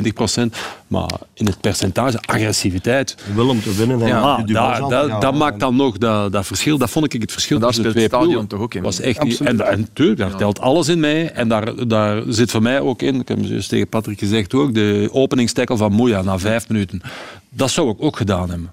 maar 0.88 1.10
in 1.34 1.46
het 1.46 1.62
percentage 1.62 2.20
agressiviteit. 2.22 3.16
Wil 3.34 3.50
om 3.50 3.62
te 3.62 3.76
winnen. 3.76 4.02
En 4.02 4.08
Ja, 4.08 4.42
dat, 4.88 5.22
dat, 5.22 5.34
maakt 5.34 5.60
dan 5.60 5.76
nog 5.76 5.98
dat, 5.98 6.32
dat 6.32 6.46
verschil. 6.46 6.78
Dat 6.78 6.90
vond 6.90 7.14
ik 7.14 7.22
het 7.22 7.32
verschil 7.32 7.60
tussen 7.60 7.84
de 7.84 7.90
speelt 7.90 7.94
twee 7.94 8.04
het 8.04 8.14
stadion 8.14 8.48
ploegen. 8.48 8.50
toch 8.50 8.60
ook 8.60 8.74
in 8.74 8.84
Was 8.84 9.00
echt 9.00 9.40
en, 9.40 9.68
en 9.68 9.88
tuurlijk, 9.94 10.20
daar 10.20 10.36
telt 10.36 10.60
alles 10.60 10.88
in 10.88 11.00
mee. 11.00 11.30
En 11.30 11.48
daar, 11.48 11.88
daar 11.88 12.24
zit 12.28 12.52
voor 12.52 12.62
mij 12.66 12.80
ook 12.82 13.02
in, 13.02 13.20
ik 13.20 13.28
heb 13.28 13.38
juist 13.42 13.70
tegen 13.70 13.88
Patrick 13.88 14.20
gezegd 14.20 14.54
ook, 14.54 14.74
de 14.74 15.10
openingstackle 15.12 15.78
van 15.78 15.92
Moeja 15.92 16.22
na 16.22 16.40
vijf 16.40 16.70
minuten. 16.70 17.02
Dat 17.50 17.70
zou 17.70 17.90
ik 17.90 17.96
ook 18.00 18.18
gedaan 18.18 18.50
hebben. 18.50 18.72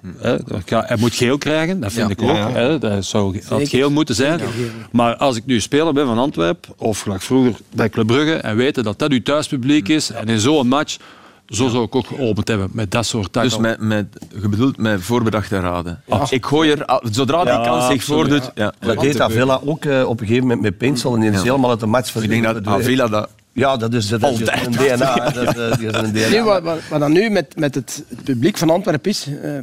Ga- 0.66 0.84
Hij 0.86 0.96
moet 0.96 1.14
geel 1.14 1.38
krijgen, 1.38 1.80
dat 1.80 1.92
vind 1.92 2.08
Ja. 2.20 2.24
ik 2.24 2.30
ook. 2.30 2.52
Hè. 2.54 2.78
Dat 2.78 3.04
zou 3.04 3.40
had 3.48 3.68
geel 3.68 3.90
moeten 3.90 4.14
zijn. 4.14 4.40
Maar 4.92 5.16
als 5.16 5.36
ik 5.36 5.46
nu 5.46 5.60
speler 5.60 5.92
ben 5.92 6.06
van 6.06 6.18
Antwerpen, 6.18 6.72
of 6.78 7.00
gelijk 7.00 7.22
vroeger 7.22 7.54
bij 7.74 7.88
Club 7.88 8.06
Brugge, 8.06 8.34
en 8.34 8.56
weten 8.56 8.84
dat 8.84 8.98
dat 8.98 9.10
uw 9.10 9.22
thuispubliek 9.22 9.88
is, 9.88 10.10
en 10.10 10.26
in 10.28 10.40
zo'n 10.40 10.68
match, 10.68 10.96
zo 11.48 11.68
zou 11.68 11.84
ik 11.84 11.94
ook 11.94 12.06
geopend 12.06 12.48
hebben 12.48 12.68
met 12.72 12.90
dat 12.90 13.06
soort 13.06 13.32
tackle. 13.32 13.50
Dus 13.50 13.58
met, 13.58 13.80
met, 13.80 14.06
je 14.42 14.48
bedoelt 14.48 14.76
met 14.76 15.02
voorbedachte 15.02 15.60
raden. 15.60 16.02
Ik 16.30 16.46
gooi 16.46 16.70
er, 16.70 16.84
ah, 16.84 17.04
zodra 17.10 17.44
die 17.44 17.52
Ja, 17.52 17.64
kans 17.64 17.86
zich 17.86 18.04
voordoet... 18.04 18.50
Ja. 18.54 18.72
Dat 18.80 19.00
deed 19.00 19.20
Avila 19.20 19.60
ook 19.64 19.84
eh, 19.84 20.02
op 20.08 20.20
een 20.20 20.26
gegeven 20.26 20.46
moment 20.46 20.62
met 20.62 20.78
Pencil 20.78 21.14
en 21.14 21.20
die 21.20 21.30
is 21.30 21.36
Ja. 21.36 21.42
helemaal 21.42 21.70
uit 21.70 21.80
de 21.80 21.86
match 21.86 22.14
Ik 22.14 22.28
denk 22.28 22.44
dat 22.44 22.66
Avila 22.66 23.06
dat... 23.08 23.28
Ja, 23.52 23.76
dat 23.76 23.94
is, 23.94 24.08
dat 24.08 24.22
is 24.22 24.26
Altijd. 24.26 24.66
een 24.66 24.72
DNA. 24.72 25.30
Dat, 25.30 25.58
eh, 25.58 25.76
die 25.76 25.86
is 25.86 25.94
een 25.94 26.12
DNA. 26.12 26.28
Nu, 26.28 26.42
wat, 26.42 26.62
wat, 26.62 26.78
wat 26.90 27.00
dan 27.00 27.12
nu 27.12 27.30
met, 27.30 27.56
met 27.56 27.74
het, 27.74 28.04
het 28.08 28.24
publiek 28.24 28.58
van 28.58 28.70
Antwerpen 28.70 29.10
is, 29.10 29.26
eh, 29.42 29.54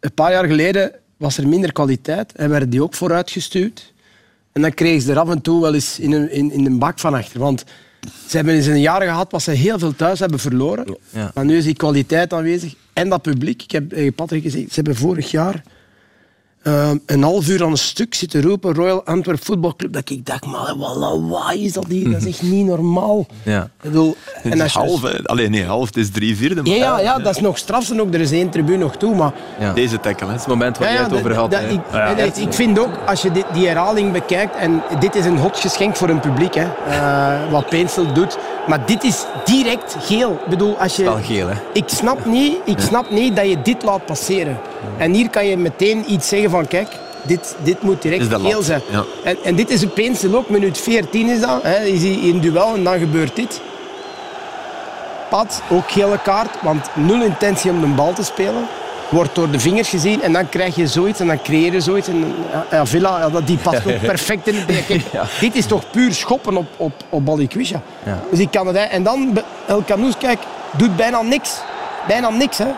een 0.00 0.12
paar 0.14 0.32
jaar 0.32 0.46
geleden 0.46 0.92
was 1.16 1.38
er 1.38 1.48
minder 1.48 1.72
kwaliteit 1.72 2.32
en 2.32 2.50
werden 2.50 2.70
die 2.70 2.82
ook 2.82 2.94
vooruitgestuurd. 2.94 3.92
En 4.52 4.62
dan 4.62 4.74
kregen 4.74 5.02
ze 5.02 5.10
er 5.10 5.18
af 5.18 5.30
en 5.30 5.40
toe 5.40 5.60
wel 5.60 5.74
eens 5.74 5.98
in 5.98 6.12
een, 6.12 6.30
in, 6.30 6.52
in 6.52 6.66
een 6.66 6.78
bak 6.78 6.98
van 6.98 7.14
achter. 7.14 7.40
Want 7.40 7.64
ze 8.28 8.36
hebben 8.36 8.54
eens 8.54 8.66
een 8.66 8.80
jaar 8.80 9.02
gehad 9.02 9.30
waar 9.30 9.40
ze 9.40 9.50
heel 9.50 9.78
veel 9.78 9.96
thuis 9.96 10.18
hebben 10.18 10.38
verloren. 10.38 10.96
Ja. 11.10 11.30
Maar 11.34 11.44
nu 11.44 11.56
is 11.56 11.64
die 11.64 11.74
kwaliteit 11.74 12.32
aanwezig 12.32 12.74
en 12.92 13.08
dat 13.08 13.22
publiek. 13.22 13.62
Ik 13.62 13.70
heb 13.70 13.90
tegen 13.90 14.14
Patrick 14.14 14.42
gezegd, 14.42 14.68
ze 14.68 14.74
hebben 14.74 14.96
vorig 14.96 15.30
jaar 15.30 15.62
eh, 16.62 16.90
een 17.06 17.22
half 17.22 17.48
uur 17.48 17.64
aan 17.64 17.70
een 17.70 17.76
stuk 17.76 18.14
zitten 18.14 18.42
roepen 18.42 18.74
Royal 18.74 19.04
Antwerp 19.04 19.44
Voetbalclub. 19.44 19.92
Dat 19.92 20.10
ik 20.10 20.26
dacht, 20.26 20.46
maar 20.46 20.74
wat 20.78 20.96
lawaai 20.96 21.64
is 21.64 21.72
dat 21.72 21.84
hier? 21.88 22.10
Dat 22.10 22.20
is 22.20 22.26
echt 22.26 22.42
niet 22.42 22.66
normaal. 22.66 23.26
Ja. 23.42 23.62
Ik 23.62 23.70
bedoel, 23.90 24.16
en 24.42 24.60
als 24.60 24.72
je- 24.72 24.78
half, 24.78 25.02
hè. 25.02 25.24
Allee, 25.24 25.48
nee, 25.48 25.64
half, 25.64 25.86
het 25.86 25.96
is 25.96 26.10
drie 26.10 26.36
vierde. 26.36 26.62
maar 26.62 26.70
ja, 26.70 26.76
ja, 26.76 26.98
ja, 27.00 27.18
dat 27.18 27.34
is 27.34 27.40
nog 27.40 27.58
straf. 27.58 27.90
En 27.90 28.00
ook, 28.00 28.14
er 28.14 28.20
is 28.20 28.30
één 28.30 28.50
tribune 28.50 28.78
nog 28.78 28.96
toe. 28.96 29.14
Maar 29.14 29.32
Ja. 29.60 29.72
Deze 29.72 30.00
tackle. 30.00 30.26
Hè. 30.26 30.32
Het 30.32 30.46
moment 30.46 30.78
waar 30.78 30.92
ja, 30.92 31.02
het 31.02 31.12
over 31.12 31.34
had. 31.34 31.52
ik, 31.52 31.80
en 31.92 32.18
ik- 32.26 32.36
ik 32.36 32.52
vind 32.52 32.78
ook, 32.78 32.90
als 33.06 33.22
je 33.22 33.30
die, 33.32 33.44
die 33.52 33.66
herhaling 33.66 34.12
bekijkt, 34.12 34.56
en 34.56 34.82
dit 35.00 35.14
is 35.14 35.24
een 35.24 35.38
hot 35.38 35.56
geschenk 35.60 35.96
voor 35.96 36.08
een 36.08 36.20
publiek, 36.20 36.54
hè, 36.54 36.66
eh, 36.88 37.50
wat 37.50 37.68
Peensel 37.68 38.12
doet. 38.12 38.38
Maar 38.68 38.86
dit 38.86 39.02
is 39.04 39.24
direct 39.44 39.96
geel. 40.00 40.32
Ik 40.32 40.46
bedoel, 40.50 40.76
als 40.76 40.96
je, 40.96 41.02
Wel 41.04 41.18
geel, 41.22 41.48
hè? 41.48 41.54
ik 41.72 41.84
snap, 41.88 42.24
niet, 42.26 42.56
ik 42.64 42.78
snap 42.78 43.10
niet 43.10 43.36
dat 43.36 43.48
je 43.48 43.62
dit 43.62 43.82
laat 43.82 44.06
passeren. 44.06 44.58
En 44.98 45.12
hier 45.12 45.30
kan 45.30 45.46
je 45.46 45.56
meteen 45.56 46.04
iets 46.12 46.28
zeggen 46.28 46.50
van, 46.52 46.66
kijk, 46.66 46.88
dit, 47.22 47.56
dit 47.62 47.82
moet 47.82 48.02
direct 48.02 48.30
de 48.30 48.38
geel 48.38 48.62
zijn. 48.62 48.80
ja. 48.90 49.04
En, 49.24 49.36
en 49.44 49.54
dit 49.54 49.70
is 49.70 49.82
een 49.82 49.92
Peensel 49.92 50.34
ook, 50.34 50.48
minuut 50.48 50.78
14 50.78 51.28
is 51.28 51.40
dat. 51.40 51.62
Hè, 51.62 51.84
is 51.84 52.02
hij 52.02 52.12
in 52.12 52.40
duel 52.40 52.74
en 52.74 52.84
dan 52.84 52.98
gebeurt 52.98 53.36
dit. 53.36 53.60
Pat, 55.28 55.62
ook 55.70 55.90
gele 55.90 56.18
kaart, 56.22 56.62
want 56.62 56.88
nul 56.94 57.22
intentie 57.22 57.70
om 57.70 57.80
de 57.80 57.86
bal 57.86 58.12
te 58.12 58.24
spelen. 58.24 58.66
Wordt 59.08 59.34
door 59.34 59.50
de 59.50 59.60
vingers 59.60 59.88
gezien 59.88 60.22
en 60.22 60.32
dan 60.32 60.48
krijg 60.48 60.74
je 60.74 60.86
zoiets 60.86 61.20
en 61.20 61.26
dan 61.26 61.42
creëer 61.42 61.72
je 61.72 61.80
zoiets. 61.80 62.08
En, 62.08 62.34
ja, 62.70 62.86
Villa, 62.86 63.18
ja, 63.32 63.40
die 63.40 63.58
past 63.58 63.86
ook 63.86 64.00
perfect 64.14 64.46
in 64.46 64.54
het. 64.54 64.86
Kijk, 64.86 65.02
Dit 65.40 65.56
is 65.56 65.66
toch 65.66 65.90
puur 65.90 66.12
schoppen 66.12 66.56
op, 66.56 66.66
op, 66.76 66.92
op 67.08 67.24
Balikwisha. 67.24 67.80
Dus 68.30 68.38
ik 68.38 68.50
kan 68.50 68.66
het, 68.66 68.76
hè. 68.76 68.82
en 68.82 69.02
dan 69.02 69.38
El 69.66 69.82
Canoes, 69.86 70.16
kijk, 70.16 70.38
doet 70.76 70.96
bijna 70.96 71.22
niks. 71.22 71.60
Bijna 72.06 72.30
niks, 72.30 72.58
hè. 72.58 72.68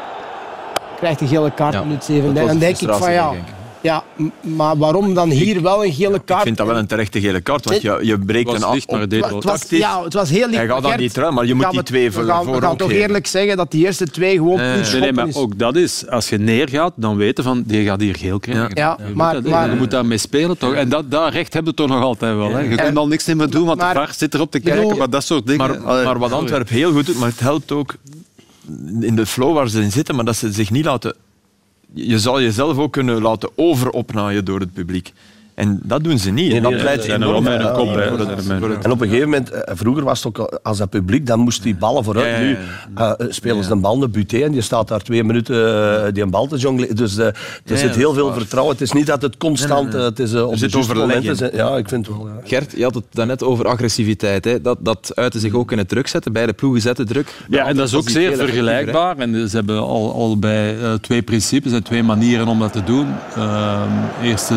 Krijgt 0.97 1.21
een 1.21 1.29
gele 1.29 1.51
kaart 1.51 1.85
minuut 1.85 1.97
dat 1.97 2.05
7. 2.07 2.33
was 2.33 2.41
En 2.41 2.47
dan 2.47 2.59
de 2.59 2.59
denk 2.59 2.81
ik 2.81 2.95
van 2.95 3.13
ja, 3.13 3.31
denk 3.31 3.49
ik. 3.49 3.54
Ja, 3.85 4.05
maar 4.41 4.77
waarom 4.77 5.15
dan 5.15 5.31
hier 5.31 5.63
wel 5.63 5.85
een 5.85 5.93
gele 5.93 6.19
kaart? 6.25 6.39
Ik 6.41 6.45
vind 6.47 6.57
dat 6.57 6.67
wel 6.67 6.77
een 6.79 6.87
terechte 6.87 7.21
gele 7.21 7.41
kaart, 7.41 7.65
want 7.65 7.83
je, 7.83 7.99
je 8.03 8.19
breekt 8.19 8.49
Het 8.53 8.57
een 8.57 8.65
af. 8.67 8.75
licht, 8.75 8.91
maar 8.91 9.01
het 9.01 9.31
was, 9.31 9.45
tactisch. 9.45 9.79
ja, 9.79 10.05
het 10.05 10.13
was 10.15 10.31
heel 10.31 10.47
licht. 10.47 10.57
Hij 10.59 10.67
gaat 10.67 10.83
dan 10.83 10.97
niet 10.99 11.13
terug, 11.15 11.31
maar 11.31 11.47
je 11.47 11.55
moet 11.55 11.71
die 11.71 11.79
we- 11.79 11.85
twee 11.85 12.11
we 12.11 12.13
voor, 12.45 12.55
we 12.55 12.61
gaan 12.61 12.77
toch 12.77 12.91
eerlijk 12.91 13.27
zeggen 13.27 13.57
dat 13.57 13.71
die 13.71 13.85
eerste 13.87 14.07
twee 14.07 14.37
gewoon 14.37 14.57
Nee, 14.57 15.01
nee, 15.01 15.13
maar 15.13 15.29
is. 15.29 15.35
ook 15.37 15.59
dat 15.59 15.77
is, 15.77 16.09
als 16.09 16.29
je 16.29 16.39
neergaat, 16.39 16.93
dan 16.97 17.17
weten 17.17 17.45
van, 17.45 17.63
die 17.67 17.85
gaat 17.85 18.01
hier 18.01 18.17
geel 18.17 18.39
krijgen. 18.39 18.71
Ja, 18.75 18.95
Je 18.99 19.05
moet 19.07 19.15
maar- 19.15 19.33
dat- 19.35 19.45
maar- 19.53 19.71
je 19.71 19.77
moet 19.77 19.91
daarmee 19.91 20.19
spelen 20.19 20.59
toch? 20.59 20.75
En 20.75 20.89
dat, 20.89 21.11
dat 21.11 21.33
recht 21.33 21.55
heb 21.55 21.67
je 21.67 21.75
toch 21.75 21.89
nog 21.89 22.03
altijd 22.03 22.37
wel. 22.37 22.51
Hè? 22.51 22.61
Je 22.61 22.75
kunt 22.77 22.97
al 22.97 23.07
niks 23.09 23.25
meer 23.35 23.51
doen, 23.51 23.65
want 23.67 23.79
Maar- 23.81 23.95
de 23.95 24.01
VAR 24.01 24.15
zit 24.17 24.35
erop 24.35 24.51
te 24.51 24.61
bedoel- 24.61 24.79
kijken, 24.81 24.99
maar 24.99 25.11
dat 25.11 25.25
soort 25.25 25.47
dingen. 25.47 25.67
Maar, 25.83 26.19
wat 26.19 26.29
sorry. 26.29 26.33
Antwerpen 26.33 26.75
heel 26.75 26.93
goed 26.93 27.07
doet, 27.07 27.19
maar 27.19 27.29
het 27.29 27.41
helpt 27.41 27.73
ook 27.73 27.95
in 29.01 29.17
de 29.17 29.27
flow 29.27 29.55
waar 29.55 29.69
ze 29.69 29.81
in 29.81 29.93
zitten, 29.93 30.15
maar 30.15 30.25
dat 30.25 30.37
ze 30.37 30.53
zich 30.53 30.71
niet 30.71 30.85
laten... 30.85 31.15
Je 31.95 32.19
zal 32.19 32.41
jezelf 32.41 32.79
ook 32.79 32.93
kunnen 32.93 33.23
laten 33.23 33.51
overopnaaien 33.55 34.45
door 34.45 34.61
het 34.61 34.73
publiek. 34.73 35.13
En 35.55 35.81
dat 35.83 36.05
doen 36.05 36.19
ze 36.19 36.31
niet. 36.31 36.49
Nee, 36.49 36.57
En 36.57 36.63
dat 36.63 36.73
er 36.73 37.11
enorm 37.15 37.45
voor 37.45 37.71
kop, 37.73 37.89
voor 37.89 37.99
het- 38.19 38.45
voor 38.59 38.71
het- 38.71 38.85
En 38.85 38.91
op 38.91 39.01
een 39.01 39.07
gegeven 39.09 39.29
moment, 39.29 39.51
eh, 39.51 39.75
vroeger 39.77 40.05
was 40.05 40.19
het 40.23 40.27
ook 40.27 40.39
al- 40.39 40.59
als 40.63 40.79
dat 40.79 40.91
publiek, 40.91 41.27
dan 41.27 41.39
moest 41.41 41.63
die 41.63 41.75
ballen 41.75 42.05
vooruit. 42.05 42.27
Ja, 42.27 42.33
ja, 42.41 42.49
ja. 42.49 43.17
Nu 43.19 43.27
eh, 43.27 43.33
spelen 43.33 43.65
ze 43.65 43.71
een 43.71 43.81
bal 43.81 43.99
naar 43.99 44.11
Buté 44.11 44.39
en 44.39 44.53
die 44.53 44.61
staat 44.61 44.89
daar 44.89 45.01
twee 45.01 45.25
minuten 45.25 45.57
eh, 46.07 46.13
die 46.13 46.23
een 46.23 46.31
bal 46.31 46.47
te 46.47 46.57
jongleren. 46.57 46.97
Dus 46.97 47.17
eh, 47.17 47.27
er 47.27 47.35
ja, 47.65 47.77
zit 47.77 47.95
heel 47.97 48.11
is 48.11 48.17
veel 48.17 48.29
waar. 48.29 48.39
vertrouwen. 48.39 48.73
Het 48.75 48.83
is 48.83 48.93
niet 48.93 49.07
dat 49.07 49.23
het 49.23 49.37
constant, 49.37 49.95
eh, 49.95 50.01
het 50.03 50.19
is 50.19 50.33
eh, 50.33 50.47
op 50.49 50.57
zit 50.57 50.73
de 50.73 51.35
zijn- 51.35 51.51
Ja, 51.57 51.77
ik 51.77 51.89
vind 51.89 52.07
het 52.07 52.17
wel. 52.17 52.27
ja. 52.27 52.33
Gert, 52.45 52.73
je 52.77 52.83
had 52.83 52.95
het 52.95 53.05
daarnet 53.11 53.43
over 53.43 53.67
agressiviteit. 53.67 54.45
Hè. 54.45 54.61
Dat, 54.61 54.79
dat 54.81 55.13
uitte 55.15 55.39
zich 55.39 55.55
ook 55.55 55.73
in 55.73 55.79
het 55.79 55.89
druk 55.89 56.07
zetten. 56.09 56.33
Beide 56.33 56.53
ploegen 56.53 56.81
zetten 56.81 57.07
druk. 57.07 57.35
Ja, 57.49 57.67
en 57.67 57.77
dat 57.77 57.87
is 57.89 57.95
ook 57.95 58.09
zeer 58.09 58.37
vergelijkbaar. 58.37 59.19
En 59.19 59.49
ze 59.49 59.57
hebben 59.57 59.79
al, 59.81 60.13
al 60.15 60.39
bij 60.39 60.79
eh, 60.81 60.93
twee 60.95 61.23
principes 61.23 61.73
en 61.73 61.83
twee 61.83 62.03
manieren 62.03 62.47
om 62.49 62.59
dat 62.59 62.73
te 62.73 62.85
doen. 62.85 63.07
Ehm 63.37 63.83
eerst 64.23 64.51
eh, 64.51 64.57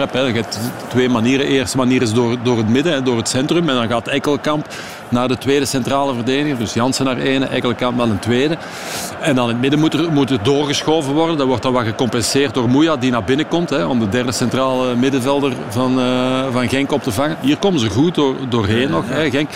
Hè. 0.00 0.20
Je 0.20 0.32
hebt 0.32 0.58
twee 0.88 1.08
manieren. 1.08 1.46
De 1.46 1.52
eerste 1.52 1.76
manier 1.76 2.02
is 2.02 2.12
door, 2.12 2.36
door 2.42 2.56
het 2.56 2.68
midden, 2.68 2.92
hè, 2.92 3.02
door 3.02 3.16
het 3.16 3.28
centrum. 3.28 3.68
En 3.68 3.74
dan 3.74 3.88
gaat 3.88 4.08
Ekkelkamp 4.08 4.66
naar 5.08 5.28
de 5.28 5.38
tweede 5.38 5.64
centrale 5.64 6.14
verdediger. 6.14 6.58
Dus 6.58 6.72
Jansen 6.74 7.04
naar 7.04 7.18
ene, 7.18 7.46
Ekkelkamp 7.46 7.96
naar 7.96 8.08
een 8.08 8.18
tweede. 8.18 8.56
En 9.20 9.34
dan 9.34 9.44
in 9.44 9.52
het 9.52 9.60
midden 9.60 9.80
moet 9.80 9.94
er, 9.94 10.12
moet 10.12 10.30
er 10.30 10.42
doorgeschoven 10.42 11.14
worden. 11.14 11.36
Dat 11.36 11.46
wordt 11.46 11.62
dan 11.62 11.72
wat 11.72 11.84
gecompenseerd 11.84 12.54
door 12.54 12.68
Moeja, 12.68 12.96
die 12.96 13.10
naar 13.10 13.24
binnen 13.24 13.48
komt. 13.48 13.70
Hè, 13.70 13.84
om 13.84 13.98
de 13.98 14.08
derde 14.08 14.32
centrale 14.32 14.94
middenvelder 14.94 15.52
van, 15.68 16.00
eh, 16.00 16.44
van 16.52 16.68
Genk 16.68 16.92
op 16.92 17.02
te 17.02 17.12
vangen. 17.12 17.36
Hier 17.40 17.56
komen 17.56 17.80
ze 17.80 17.90
goed 17.90 18.14
door, 18.14 18.34
doorheen 18.48 18.90
nog, 18.90 19.04
hè, 19.08 19.30
Genk. 19.30 19.50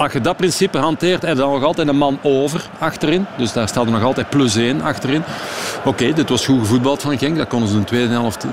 Als 0.00 0.12
je 0.12 0.20
dat 0.20 0.36
principe 0.36 0.78
hanteert, 0.78 1.22
heb 1.22 1.30
je 1.30 1.36
dan 1.36 1.52
nog 1.52 1.64
altijd 1.64 1.88
een 1.88 1.96
man 1.96 2.18
over 2.22 2.70
achterin. 2.78 3.26
Dus 3.36 3.52
daar 3.52 3.68
staat 3.68 3.84
er 3.84 3.92
nog 3.92 4.02
altijd 4.02 4.28
plus 4.28 4.56
één 4.56 4.80
achterin. 4.80 5.22
Oké, 5.84 6.12
dit 6.12 6.28
was 6.28 6.44
goed 6.44 6.58
gevoetbald 6.58 7.02
van 7.02 7.18
Genk. 7.18 7.36
Dat 7.36 7.48
konden 7.48 7.68
ze 7.68 7.74
in 7.74 7.80
de 7.80 7.86
tweede 7.86 8.12
helft 8.12 8.44
eh, 8.44 8.50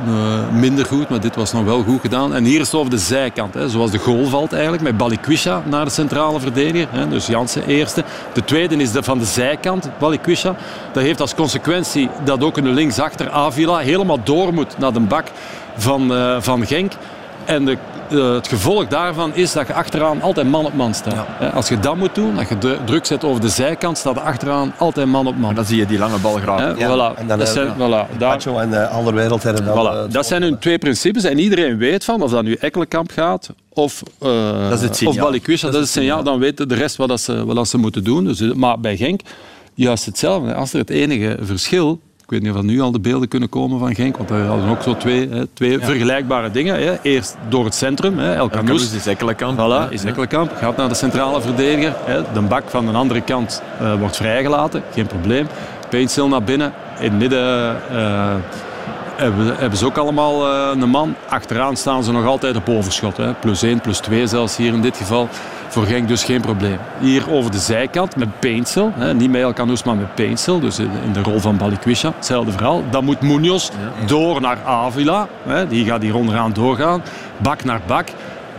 minder 0.52 0.86
goed, 0.86 1.10
maar 1.10 1.20
dit 1.20 1.36
was 1.36 1.54
nog 1.54 1.64
wel 1.64 1.84
goed 1.84 2.02
gedaan. 2.02 2.36
En 2.36 2.44
hier 2.44 2.60
is 2.60 2.66
het 2.66 2.76
over 2.76 2.90
de 2.90 2.98
zijkant, 2.98 3.54
hè, 3.54 3.70
zoals 3.70 3.92
de 3.92 3.98
goal 3.98 4.26
valt 4.26 4.54
eigenlijk, 4.54 4.84
met 4.84 4.98
Balikwisha 4.98 5.62
naar 5.66 5.86
de 5.86 5.92
centrale 5.92 6.40
verdediger. 6.40 6.88
Hè, 6.92 7.08
dus 7.08 7.28
Jansen 7.28 7.66
eerste. 7.68 8.04
De 8.34 8.46
tweede 8.46 8.76
is 8.76 8.92
de 8.92 9.04
van 9.04 9.18
de 9.18 9.26
zijkant, 9.26 9.90
Balikwisha. 10.00 10.56
Dat 10.92 11.04
heeft 11.04 11.22
als 11.22 11.36
consequentie 11.36 12.10
dat 12.24 12.44
ook 12.44 12.58
een 12.58 12.74
linksachter 12.74 13.30
Avila 13.30 13.78
helemaal 13.78 14.24
door 14.24 14.54
moet 14.54 14.78
naar 14.78 14.94
de 14.94 15.00
bak 15.00 15.28
van, 15.78 16.14
eh, 16.14 16.36
van 16.40 16.66
Genk. 16.66 16.92
En 17.48 17.66
de, 17.66 17.78
eh, 18.10 18.34
het 18.34 18.48
gevolg 18.48 18.88
daarvan 18.88 19.36
is 19.36 19.52
dat 19.54 19.68
je 19.68 19.74
achteraan 19.74 20.22
altijd 20.22 20.48
man 20.50 20.66
op 20.66 20.74
man 20.74 20.94
staat. 20.94 21.26
Hè, 21.28 21.50
Als 21.50 21.68
je 21.70 21.80
dat 21.80 21.96
moet 21.96 22.16
doen, 22.16 22.36
dat 22.36 22.50
je 22.50 22.58
dru- 22.58 22.78
druk 22.86 23.06
zet 23.06 23.24
over 23.24 23.42
de 23.42 23.50
zijkant, 23.50 23.98
staat 23.98 24.16
er 24.16 24.22
achteraan 24.22 24.74
altijd 24.78 25.08
man 25.08 25.28
op 25.28 25.38
man. 25.38 25.56
Dan 25.56 25.66
zie 25.66 25.78
je 25.78 25.86
die 25.86 25.98
lange 25.98 26.18
bal 26.20 26.34
graag. 26.36 26.78
Ja, 26.80 26.88
voilà. 26.88 27.18
en 27.20 27.28
dan, 27.28 27.38
dat 27.40 27.48
eh, 27.48 27.54
zijn, 27.54 27.74
voilà. 27.76 28.18
Daar, 28.18 28.46
en 28.60 28.70
de 28.70 28.88
andere 28.88 29.16
wereld 29.16 29.44
hebben 29.44 29.66
dan... 29.66 29.76
voilà. 29.86 30.08
eh, 30.08 30.14
dat 30.14 30.26
zijn 30.26 30.42
hun 30.42 30.60
twee 30.60 30.78
principes 30.78 31.24
en 31.24 31.40
iedereen 31.40 31.78
weet 31.78 32.04
van, 32.04 32.22
of 32.22 32.32
dat 32.32 32.44
nu 32.44 32.54
Ekkelenkamp 32.54 33.12
gaat 33.12 33.50
of, 33.70 34.04
eh 34.22 34.70
Dat 34.70 34.78
is 34.80 34.82
het 34.82 34.96
signaal. 34.96 35.16
of 35.16 35.22
Balikwisha, 35.22 35.66
dat, 35.68 35.76
is 35.76 35.82
het 35.82 35.90
signaal. 35.90 36.24
Dan 36.24 36.40
weten 36.40 36.68
de 36.68 36.76
rest 36.76 36.96
wat, 36.96 37.08
dat 37.08 37.22
ze, 37.22 37.46
wat 37.46 37.56
dat 37.56 37.68
ze 37.68 37.78
moeten 37.78 38.04
doen. 38.04 38.24
Dus, 38.24 38.40
eh, 38.42 38.52
maar 38.54 38.80
bij 38.80 38.98
Genk, 38.98 39.22
juist 39.74 40.06
hetzelfde. 40.06 40.54
Als 40.54 40.74
er 40.74 40.80
het 40.80 40.90
enige 40.90 41.38
verschil... 41.42 42.00
Ik 42.28 42.34
weet 42.34 42.42
niet 42.42 42.52
of 42.52 42.58
er 42.58 42.64
nu 42.64 42.82
al 42.82 42.92
de 42.92 43.00
beelden 43.00 43.28
kunnen 43.28 43.50
komen 43.50 43.80
van 43.80 43.96
Genk, 43.96 44.18
want 44.18 44.30
daar 44.30 44.42
hadden 44.42 44.70
ook 44.70 44.82
zo 44.82 44.98
twee, 44.98 45.30
hè, 45.30 45.48
twee 45.48 45.80
vergelijkbare 45.80 46.52
dingen. 46.52 46.76
Hè. 46.84 47.02
Eerst 47.02 47.38
door 47.50 47.66
het 47.66 47.76
centrum, 47.76 48.18
hè, 48.18 48.34
El 48.34 48.50
Canoes. 48.50 48.94
Is 48.94 49.06
Ekkelenkamp. 49.06 49.60
Voilà, 49.60 49.92
is 49.92 50.04
Ekkelenkamp. 50.04 50.52
Gaat 50.56 50.78
naar 50.78 50.90
de 50.90 50.96
centrale 50.96 51.42
verdediger. 51.42 51.96
Hè. 52.06 52.22
De 52.34 52.42
bak 52.42 52.70
van 52.70 52.86
de 52.86 52.92
andere 52.92 53.22
kant 53.22 53.62
eh, 53.80 54.00
wordt 54.00 54.16
vrijgelaten. 54.16 54.84
Geen 54.94 55.08
probleem. 55.08 55.48
Painstil 55.90 56.28
naar 56.28 56.44
binnen. 56.44 56.74
In 57.00 57.10
het 57.10 57.20
midden 57.20 57.76
eh, 57.92 58.36
hebben, 59.18 59.56
hebben 59.58 59.78
ze 59.78 59.86
ook 59.86 59.98
allemaal 59.98 60.48
eh, 60.48 60.82
een 60.82 60.90
man. 60.90 61.16
Achteraan 61.30 61.78
staan 61.78 62.04
ze 62.04 62.12
nog 62.12 62.26
altijd 62.26 62.56
op 62.56 62.70
overschot. 62.70 63.18
Hè. 63.18 63.34
Plus 63.34 63.62
1, 63.62 63.82
plus 63.82 63.98
2 63.98 64.28
zelfs 64.28 64.58
hier 64.58 64.74
in 64.74 64.82
dit 64.82 64.98
geval. 64.98 65.28
Voor 65.68 65.86
Genk 65.86 66.08
dus 66.08 66.24
geen 66.24 66.42
probleem. 66.42 66.78
Hier 67.00 67.32
over 67.32 67.52
de 67.52 67.60
zijkant 67.60 68.16
met 68.16 68.40
Painstil. 68.40 68.92
Hè. 68.96 69.14
Niet 69.14 69.32
met 69.32 69.42
El 69.42 69.54
Canoes, 69.54 69.84
maar 69.84 69.96
met 69.96 70.16
Painstil. 70.16 70.60
Dus 70.60 70.80
in 70.80 70.90
in 71.06 71.14
de 71.14 71.22
rol 71.22 71.40
van 71.40 71.58
Balikwisha. 71.58 72.12
Hetzelfde 72.16 72.52
verhaal. 72.52 72.84
Dan 72.90 73.04
moet 73.04 73.22
Munoz 73.22 73.70
door 74.06 74.42
naar 74.42 74.58
Avila. 74.66 75.28
Hè. 75.44 75.68
Die 75.68 75.86
gaat 75.86 76.02
hier 76.02 76.16
onderaan 76.16 76.54
doorgaan. 76.54 77.04
Bak 77.38 77.64
naar 77.64 77.82
bak. 77.86 78.08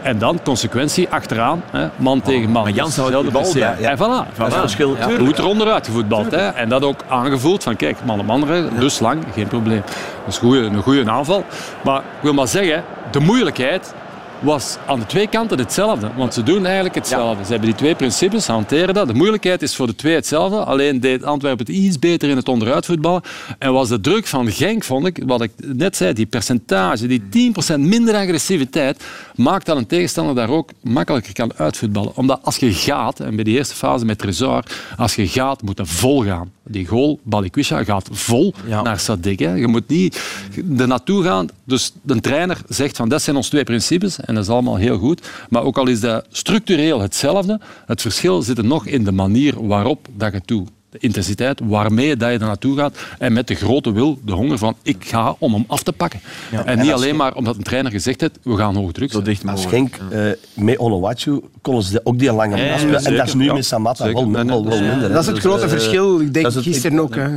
En 0.02 0.18
dan 0.18 0.40
consequentie 0.42 1.08
achteraan, 1.08 1.62
hè, 1.70 1.88
man 1.96 2.20
tegen 2.20 2.50
man. 2.50 2.62
maar 2.62 2.72
Jans 2.72 2.96
houdt 2.96 3.14
hetzelfde 3.14 3.60
bal 3.60 3.76
bij, 3.76 3.90
En 3.90 3.96
voilà. 3.96 4.36
Dat 4.36 4.46
is 4.46 4.52
het 4.52 4.60
verschil. 4.60 4.96
Ja, 4.96 5.08
er 5.08 5.24
moet 5.24 5.38
er 5.38 5.46
onderuit 5.46 5.86
gevoetbald. 5.86 6.30
Hè. 6.30 6.48
En 6.48 6.68
dat 6.68 6.84
ook 6.84 7.00
aangevoeld 7.08 7.62
van 7.62 7.76
kijk, 7.76 7.96
man 8.04 8.20
op 8.20 8.26
man 8.26 8.44
rijden, 8.44 8.80
dus 8.80 8.98
lang, 8.98 9.24
geen 9.34 9.46
probleem. 9.46 9.82
Dat 10.24 10.40
is 10.42 10.58
een 10.58 10.82
goede 10.82 11.10
aanval. 11.10 11.44
Maar 11.84 11.98
ik 11.98 12.22
wil 12.22 12.32
maar 12.32 12.48
zeggen, 12.48 12.84
de 13.10 13.20
moeilijkheid 13.20 13.94
was 14.40 14.76
aan 14.86 14.98
de 14.98 15.06
twee 15.06 15.28
kanten 15.28 15.58
hetzelfde. 15.58 16.10
Want 16.16 16.34
ze 16.34 16.42
doen 16.42 16.64
eigenlijk 16.64 16.94
hetzelfde. 16.94 17.44
Ze 17.44 17.50
hebben 17.50 17.68
die 17.68 17.78
twee 17.78 17.94
principes, 17.94 18.44
ze 18.44 18.52
hanteren 18.52 18.94
dat. 18.94 19.06
De 19.06 19.14
moeilijkheid 19.14 19.62
is 19.62 19.76
voor 19.76 19.86
de 19.86 19.94
twee 19.94 20.14
hetzelfde. 20.14 20.56
Alleen 20.56 21.00
deed 21.00 21.24
Antwerpen 21.24 21.66
het 21.66 21.74
iets 21.74 21.98
beter 21.98 22.28
in 22.28 22.36
het 22.36 22.48
onderuitvoetballen. 22.48 23.22
En 23.58 23.72
was 23.72 23.88
de 23.88 24.00
druk 24.00 24.26
van 24.26 24.50
Genk, 24.50 24.84
vond 24.84 25.06
ik, 25.06 25.22
wat 25.26 25.42
ik 25.42 25.50
net 25.56 25.96
zei, 25.96 26.12
die 26.12 26.26
percentage, 26.26 27.06
die 27.06 27.52
10% 27.76 27.78
minder 27.78 28.14
agressiviteit, 28.14 29.04
maakt 29.34 29.66
dat 29.66 29.76
een 29.76 29.86
tegenstander 29.86 30.34
daar 30.34 30.50
ook 30.50 30.70
makkelijker 30.80 31.32
kan 31.32 31.52
uitvoetballen. 31.56 32.16
Omdat 32.16 32.40
als 32.42 32.56
je 32.56 32.72
gaat, 32.72 33.20
en 33.20 33.34
bij 33.34 33.44
die 33.44 33.56
eerste 33.56 33.74
fase 33.74 34.04
met 34.04 34.18
Trezor, 34.18 34.64
als 34.96 35.14
je 35.14 35.28
gaat, 35.28 35.62
moet 35.62 35.78
je 35.78 35.86
vol 35.86 36.22
gaan. 36.22 36.50
Die 36.68 36.86
goal, 36.86 37.20
Balikwisha, 37.22 37.84
gaat 37.84 38.08
vol 38.12 38.54
Ja. 38.66 38.82
naar 38.82 38.98
Sadik. 39.00 39.38
Hè. 39.38 39.52
Je 39.54 39.66
moet 39.66 39.88
niet 39.88 40.20
er 40.78 40.86
naartoe 40.88 41.22
gaan. 41.24 41.48
Dus 41.64 41.92
de 42.02 42.20
trainer 42.20 42.60
zegt 42.68 42.96
van 42.96 43.08
dat 43.08 43.22
zijn 43.22 43.36
onze 43.36 43.50
twee 43.50 43.64
principes 43.64 44.20
en 44.20 44.34
dat 44.34 44.44
is 44.44 44.50
allemaal 44.50 44.76
heel 44.76 44.98
goed. 44.98 45.28
Maar 45.50 45.62
ook 45.62 45.78
al 45.78 45.86
is 45.86 46.00
dat 46.00 46.26
structureel 46.30 47.00
hetzelfde, 47.00 47.60
het 47.86 48.00
verschil 48.00 48.42
zit 48.42 48.58
er 48.58 48.64
nog 48.64 48.86
in 48.86 49.04
de 49.04 49.12
manier 49.12 49.66
waarop 49.66 50.08
dat 50.16 50.32
je 50.32 50.40
toe. 50.40 50.66
De 50.90 50.98
intensiteit 51.00 51.60
waarmee 51.64 52.16
dat 52.16 52.28
je 52.32 52.34
er 52.38 52.40
naartoe 52.46 52.76
gaat 52.76 52.98
en 53.18 53.32
met 53.32 53.46
de 53.46 53.54
grote 53.54 53.92
wil, 53.92 54.18
de 54.24 54.32
honger 54.32 54.58
van 54.58 54.74
ik 54.82 55.04
ga 55.04 55.34
om 55.38 55.52
hem 55.52 55.64
af 55.66 55.82
te 55.82 55.92
pakken. 55.92 56.20
en 56.50 56.66
En 56.66 56.78
niet 56.78 56.92
als 56.92 57.00
alleen 57.02 57.16
maar 57.16 57.34
omdat 57.34 57.56
een 57.56 57.62
trainer 57.62 57.90
gezegd 57.92 58.20
heeft, 58.20 58.38
we 58.42 58.56
gaan 58.56 58.76
hoog 58.76 58.92
druk 58.92 59.10
Zo 59.12 59.22
dicht 59.22 59.46
Als 59.48 59.64
mogelijk. 59.64 59.94
Genk 60.00 60.12
eh, 60.12 60.62
met 60.64 60.78
Onowachu 60.78 61.40
konden 61.62 61.82
ze 61.82 62.00
ook 62.04 62.18
die 62.18 62.32
lange 62.32 62.56
Ja, 62.56 62.62
bal 62.62 62.72
ja, 62.72 62.78
spelen. 62.78 63.04
En 63.04 63.16
dat 63.16 63.26
is 63.26 63.34
nu 63.34 63.44
Ja, 63.44 63.52
met 63.54 63.64
Samatta 63.64 64.12
wel, 64.12 64.24
minder. 64.26 65.08
Dat 65.12 65.20
is 65.20 65.26
het 65.26 65.34
Dus, 65.34 65.44
grote 65.44 65.62
eh, 65.64 65.68
verschil. 65.68 66.20
Ik 66.20 66.34
denk 66.34 66.46
het- 66.46 66.56
gisteren 66.62 66.98
ook. 67.00 67.14
Hè. 67.14 67.28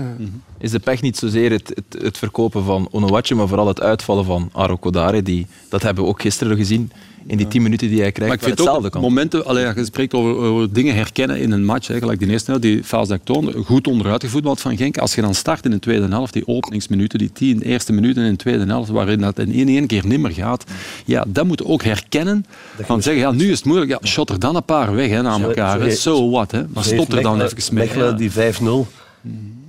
is 0.57 0.71
de 0.71 0.79
pech 0.79 1.01
niet 1.01 1.17
zozeer 1.17 1.51
het, 1.51 1.67
het, 1.89 2.01
het 2.03 2.17
verkopen 2.17 2.63
van 2.63 2.87
Onuachu, 2.91 3.35
maar 3.35 3.47
vooral 3.47 3.67
het 3.67 3.81
uitvallen 3.81 4.25
van 4.25 4.49
Aro 4.53 4.75
Kodare. 4.75 5.23
Die, 5.23 5.47
dat 5.69 5.81
hebben 5.81 6.03
we 6.03 6.09
ook 6.09 6.21
gisteren 6.21 6.57
gezien 6.57 6.91
in 7.27 7.37
die 7.37 7.47
tien 7.47 7.61
minuten 7.61 7.87
die 7.89 8.01
hij 8.01 8.11
krijgt. 8.11 8.33
Maar 8.33 8.41
ik 8.41 8.55
vind 8.55 8.57
waar 8.59 8.67
ook 8.67 8.73
hetzelfde 8.83 8.89
kan. 8.89 9.01
momenten, 9.01 9.45
allee, 9.45 9.65
je 9.75 9.85
spreekt 9.85 10.13
over, 10.13 10.35
over 10.35 10.73
dingen 10.73 10.95
herkennen 10.95 11.39
in 11.39 11.51
een 11.51 11.65
match, 11.65 11.87
hè, 11.87 11.97
gelijk 11.99 12.19
die 12.19 12.29
eerste 12.29 12.51
helft, 12.51 12.65
die 12.65 12.83
fase 12.83 13.07
dat 13.09 13.17
ik 13.17 13.23
toonde, 13.23 13.51
goed 13.63 13.87
onderuit 13.87 14.23
gevoetbald 14.23 14.61
van 14.61 14.77
Genk. 14.77 14.97
Als 14.97 15.15
je 15.15 15.21
dan 15.21 15.35
start 15.35 15.65
in 15.65 15.71
de 15.71 15.79
tweede 15.79 16.07
helft, 16.07 16.33
die 16.33 16.47
openingsminuten, 16.47 17.19
die 17.19 17.31
tien 17.33 17.61
eerste 17.61 17.93
minuten 17.93 18.23
in 18.23 18.31
de 18.31 18.37
tweede 18.37 18.65
helft, 18.65 18.89
waarin 18.89 19.19
dat 19.19 19.39
in 19.39 19.67
één, 19.67 19.87
keer 19.87 20.07
nimmer 20.07 20.31
gaat, 20.31 20.63
ja, 21.05 21.25
dat 21.27 21.45
moet 21.45 21.59
je 21.59 21.65
ook 21.65 21.83
herkennen. 21.83 22.45
Van 22.81 23.01
zeggen, 23.01 23.21
ja, 23.21 23.31
nu 23.31 23.49
is 23.51 23.57
het 23.57 23.65
moeilijk, 23.65 23.91
ja, 23.91 23.99
shot 24.03 24.29
er 24.29 24.39
dan 24.39 24.55
een 24.55 24.63
paar 24.65 24.95
weg 24.95 25.09
hè, 25.09 25.21
naar 25.21 25.41
elkaar. 25.41 25.89
zo- 25.89 26.11
So 26.11 26.29
what, 26.29 26.51
hè. 26.51 26.61
maar 26.73 26.83
stop 26.83 27.13
er 27.13 27.21
dan 27.21 27.41
even 27.41 27.73
mee. 27.73 27.85
Mechelen, 27.85 28.07
ja. 28.09 28.13
die 28.17 28.31
5-0. 28.31 29.00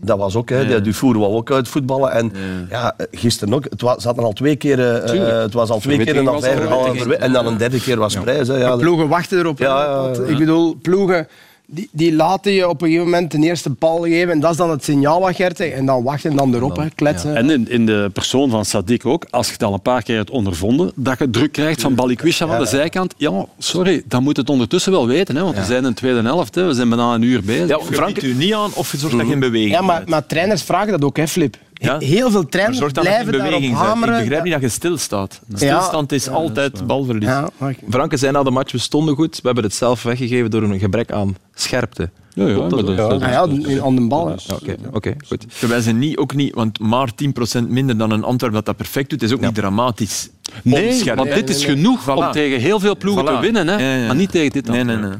Dat 0.00 0.18
was 0.18 0.36
ook, 0.36 0.48
hè. 0.48 0.66
Die 0.66 0.80
Dufour 0.80 1.18
wou 1.18 1.34
ook 1.34 1.50
uitvoetballen. 1.50 2.12
En 2.12 2.32
ja. 2.70 2.96
gisteren 3.10 3.54
ook. 3.54 3.64
Het 3.70 3.80
was, 3.80 3.96
ze 3.96 4.06
hadden 4.06 4.24
al 4.24 4.32
twee 4.32 4.56
keer, 4.56 4.94
eh, 4.94 5.04
Tuurlijk. 5.04 5.42
het 5.42 5.52
was 5.52 5.70
al 5.70 5.78
twee 5.78 5.98
keer 6.04 6.16
een 6.16 6.28
affaire. 6.28 7.04
er, 7.04 7.12
En 7.12 7.32
dan 7.32 7.46
een 7.46 7.56
derde 7.56 7.80
keer 7.80 7.98
was 7.98 8.14
prijs. 8.16 8.48
Hè. 8.48 8.56
Ja, 8.56 8.76
Ploegen 8.76 9.08
wachten 9.08 9.38
erop. 9.38 9.58
Ja, 9.58 9.84
ja, 9.84 10.10
ja. 10.14 10.22
Ik 10.26 10.38
bedoel, 10.38 10.76
ploegen 10.82 11.28
die, 11.74 11.88
die 11.92 12.12
laten 12.14 12.52
je 12.52 12.68
op 12.68 12.82
een 12.82 12.88
gegeven 12.88 13.10
moment 13.10 13.30
de 13.30 13.38
eerste 13.38 13.70
bal 13.70 14.02
geven. 14.02 14.30
En 14.30 14.40
dat 14.40 14.50
is 14.50 14.56
dan 14.56 14.70
het 14.70 14.84
signaal 14.84 15.20
wat 15.20 15.36
Gert 15.36 15.56
zegt. 15.56 15.72
En 15.72 15.86
dan 15.86 16.02
wachten 16.02 16.30
en 16.30 16.36
dan 16.36 16.54
erop, 16.54 16.76
hè, 16.76 16.90
kletsen. 16.94 17.36
En 17.36 17.50
in, 17.50 17.68
in 17.68 17.86
de 17.86 18.10
persoon 18.12 18.50
van 18.50 18.64
Sadik 18.64 19.06
ook, 19.06 19.26
als 19.30 19.46
je 19.46 19.52
het 19.52 19.62
al 19.62 19.72
een 19.72 19.82
paar 19.82 20.02
keer 20.02 20.16
hebt 20.16 20.30
ondervonden, 20.30 20.92
dat 20.94 21.18
je 21.18 21.30
druk 21.30 21.52
krijgt 21.52 21.80
van 21.80 21.94
Balikwisha 21.94 22.46
van 22.46 22.58
de 22.58 22.66
zijkant. 22.66 23.14
Ja, 23.16 23.46
sorry, 23.58 24.02
dan 24.06 24.22
moet 24.22 24.36
het 24.36 24.50
ondertussen 24.50 24.92
wel 24.92 25.06
weten, 25.06 25.36
hè, 25.36 25.42
want 25.42 25.56
we 25.56 25.64
zijn 25.64 25.82
in 25.84 25.88
de 25.88 25.94
tweede 25.94 26.22
helft, 26.22 26.54
hè, 26.54 26.66
we 26.66 26.74
zijn 26.74 26.88
bijna 26.88 27.14
een 27.14 27.22
uur 27.22 27.42
bezig. 27.44 27.68
Ja, 27.68 27.78
Frank 27.78 28.22
u 28.22 28.34
niet 28.34 28.54
aan 28.54 28.70
of 28.74 28.94
zorgt 28.96 29.16
dat 29.18 29.26
geen 29.26 29.40
beweging 29.40 29.70
Ja, 29.70 29.80
maar, 29.80 30.02
maar 30.06 30.26
trainers 30.26 30.62
vragen 30.62 30.92
dat 30.92 31.04
ook, 31.04 31.16
hè, 31.16 31.28
Flip. 31.28 31.56
Ja. 31.82 31.98
Heel 31.98 32.30
veel 32.30 32.40
Maar 32.40 32.50
trainers 32.50 32.78
zorg 32.78 32.92
dat 32.92 33.04
geen 33.04 33.12
blijven 33.12 33.32
daarop 33.32 33.50
beweging 33.50 33.72
bent. 33.78 33.84
Ik 33.84 33.92
hameren. 33.94 34.18
begrijp 34.20 34.42
niet 34.42 34.52
dat 34.52 34.62
je 34.62 34.68
stilstaat. 34.68 35.40
Stilstand 35.54 36.12
is 36.12 36.28
altijd 36.28 36.86
balverlies. 36.86 37.28
Ja, 37.28 37.48
maar- 37.56 37.74
Franke 37.90 38.16
zei 38.16 38.32
na 38.32 38.42
de 38.42 38.50
match, 38.50 38.72
we 38.72 38.78
stonden 38.78 39.14
goed. 39.14 39.34
We 39.36 39.40
hebben 39.46 39.64
het 39.64 39.74
zelf 39.74 40.02
weggegeven 40.02 40.50
door 40.50 40.62
een 40.62 40.78
gebrek 40.78 41.12
aan 41.12 41.36
scherpte. 41.54 42.10
Ja, 42.34 42.46
ja, 42.46 42.68
dat 42.68 42.98
Ah 42.98 43.20
ja, 43.20 43.42
in- 43.44 43.82
aan 43.82 43.94
de 43.94 44.00
bal. 44.06 44.28
Ja, 44.28 44.36
Oké, 44.54 44.76
oké, 44.92 45.14
goed. 45.26 45.44
Terwijl 45.58 45.82
ze 45.82 45.92
niet, 45.92 46.16
ook 46.16 46.34
niet, 46.34 46.54
want 46.54 46.78
maar 46.80 47.14
10% 47.14 47.68
minder 47.68 47.98
dan 47.98 48.10
een 48.10 48.24
Antwerp 48.24 48.52
dat 48.52 48.64
dat 48.66 48.76
perfect 48.76 49.10
doet, 49.10 49.22
is 49.22 49.32
ook 49.32 49.40
niet 49.40 49.54
dramatisch. 49.54 50.28
Nee, 50.62 51.04
want 51.14 51.34
dit 51.34 51.48
is 51.48 51.64
genoeg 51.64 52.08
om 52.16 52.24
Voilà. 52.24 52.30
tegen 52.30 52.60
heel 52.60 52.80
veel 52.80 52.96
ploegen 52.96 53.24
te 53.24 53.38
winnen, 53.40 53.68
hè, 53.68 53.76
Ja, 53.76 54.00
ja. 54.00 54.06
maar 54.06 54.16
niet 54.16 54.30
tegen 54.30 54.52
dit 54.52 54.66
Nee, 54.68 54.84
nee, 54.84 54.96
nee. 54.96 55.10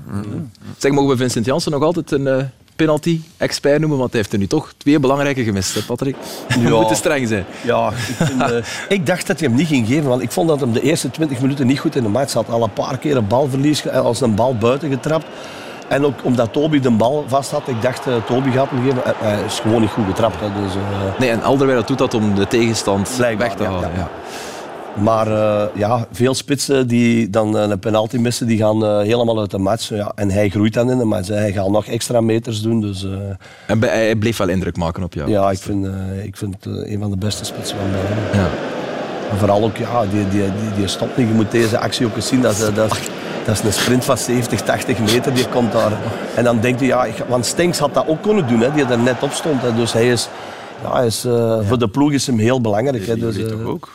Zeg, 0.78 0.92
mogen 0.92 1.10
we 1.10 1.16
Vincent 1.16 1.44
Janssen 1.46 1.72
nog 1.72 1.82
altijd 1.82 2.10
een 2.10 2.50
eh, 2.76 2.86
penalty-expert 2.86 3.80
noemen? 3.80 3.98
Want 3.98 4.10
hij 4.10 4.20
heeft 4.20 4.32
er 4.32 4.38
nu 4.38 4.46
toch 4.46 4.72
twee 4.76 4.98
belangrijke 4.98 5.44
gemist, 5.44 5.74
hè, 5.74 5.80
Patrick? 5.82 6.16
We 6.48 6.60
Ja. 6.68 6.68
moeten 6.70 6.96
streng 6.96 7.28
zijn. 7.28 7.44
Ja, 7.62 7.88
ik, 7.88 7.94
vind, 8.26 8.42
eh, 8.42 8.56
ik 8.96 9.06
dacht 9.06 9.26
dat 9.26 9.38
hij 9.40 9.48
hem 9.48 9.56
niet 9.56 9.66
ging 9.66 9.86
geven, 9.86 10.08
want 10.08 10.22
ik 10.22 10.30
vond 10.32 10.48
dat 10.48 10.60
hem 10.60 10.72
de 10.72 10.80
eerste 10.82 11.10
20 11.10 11.40
minuten 11.40 11.66
niet 11.66 11.78
goed 11.78 11.96
in 11.96 12.02
de 12.02 12.08
match 12.08 12.30
zat. 12.30 12.48
Al 12.48 12.62
een 12.62 12.72
paar 12.72 12.98
keer 12.98 13.16
een 13.16 13.26
balverlies, 13.26 13.80
ge- 13.80 13.90
als 13.98 14.20
een 14.20 14.34
bal 14.34 14.56
buiten 14.56 14.90
getrapt. 14.90 15.26
En 15.88 16.04
ook 16.04 16.14
omdat 16.22 16.52
Toby 16.52 16.80
de 16.80 16.90
bal 16.90 17.24
vast 17.26 17.50
had, 17.50 17.68
ik 17.68 17.82
dacht, 17.82 18.06
eh, 18.06 18.14
Toby 18.26 18.50
gaat 18.50 18.70
hem 18.70 18.82
geven. 18.84 19.04
Eh, 19.04 19.12
Hij 19.18 19.42
is 19.46 19.60
gewoon 19.60 19.80
niet 19.80 19.90
goed 19.90 20.04
getrapt. 20.06 20.40
Hè, 20.40 20.46
dus, 20.62 20.74
eh, 20.74 20.80
Nee, 21.18 21.30
en 21.30 21.42
Alderweireld 21.42 21.88
doet 21.88 21.98
dat 21.98 22.14
om 22.14 22.34
de 22.34 22.46
tegenstand 22.46 23.16
weg 23.16 23.54
te 23.54 23.62
ja, 23.62 23.68
halen. 23.70 23.80
ja, 23.80 23.88
Ja, 23.94 24.00
ja. 24.00 24.08
Maar 24.94 25.26
eh, 25.26 25.62
ja, 25.74 26.06
veel 26.12 26.34
spitsen 26.34 26.86
die 26.88 27.30
dan 27.30 27.58
eh, 27.58 27.68
een 27.70 27.78
penalty 27.78 28.16
missen, 28.16 28.46
die 28.46 28.58
gaan 28.58 28.84
eh, 28.84 28.98
helemaal 28.98 29.40
uit 29.40 29.50
de 29.50 29.58
match. 29.58 29.88
Ja, 29.88 30.12
en 30.14 30.30
hij 30.30 30.48
groeit 30.48 30.74
dan 30.74 30.90
in 30.90 30.98
de 30.98 31.04
match. 31.04 31.28
hè. 31.28 31.34
Hij 31.34 31.52
gaat 31.52 31.68
nog 31.70 31.86
extra 31.86 32.20
meters 32.20 32.62
doen. 32.62 32.80
Dus 32.80 33.06
En 33.66 33.78
bij- 33.78 33.88
hij 33.88 34.16
bleef 34.16 34.36
wel 34.36 34.48
indruk 34.48 34.76
maken 34.76 35.02
op 35.02 35.14
jou. 35.14 35.30
ja, 35.30 35.50
ik 35.50 35.58
vind, 35.58 35.86
ik 36.22 36.36
vind 36.36 36.54
het 36.60 36.66
een 36.88 36.98
van 37.00 37.10
de 37.10 37.16
beste 37.16 37.44
spitsen 37.44 37.76
van 37.78 37.86
België. 37.90 38.38
Ja. 38.38 38.48
En 39.30 39.38
vooral 39.38 39.62
ook, 39.64 39.76
ja, 39.76 40.00
die, 40.10 40.28
die, 40.28 40.40
die, 40.42 40.74
die 40.76 40.86
stopt 40.88 41.16
niet. 41.16 41.28
Je 41.28 41.34
moet 41.34 41.50
deze 41.50 41.78
actie 41.78 42.06
ook 42.06 42.16
eens 42.16 42.26
zien. 42.26 42.40
Dat 42.40 42.52
is, 42.52 42.58
dat 42.58 42.74
dat 43.44 43.54
is 43.56 43.62
een 43.62 43.72
sprint 43.72 44.04
van 44.04 44.18
70, 44.18 44.60
80 44.60 44.98
meter. 44.98 45.34
Die 45.34 45.48
komt 45.48 45.72
daar. 45.72 45.92
En 46.34 46.44
dan 46.44 46.60
denkt 46.60 46.78
hij, 46.80 46.88
ja, 46.88 47.04
ik, 47.04 47.14
want 47.28 47.46
Stenks 47.46 47.78
had 47.78 47.94
dat 47.94 48.06
ook 48.06 48.22
kunnen 48.22 48.48
doen, 48.48 48.60
hè, 48.60 48.72
die 48.72 48.84
er 48.84 48.98
net 48.98 49.22
op 49.22 49.32
stond. 49.32 49.62
Hè. 49.62 49.74
Dus 49.74 49.92
hij 49.92 50.08
is, 50.08 50.28
ja, 50.82 50.92
hij 50.96 51.06
is 51.06 51.20
voor 51.68 51.78
de 51.78 51.88
ploeg 51.88 52.12
is 52.12 52.26
hem 52.26 52.38
heel 52.38 52.60
belangrijk. 52.60 53.06
Hè. 53.06 53.16
Dus, 53.16 53.36
toch 53.36 53.64
ook? 53.64 53.92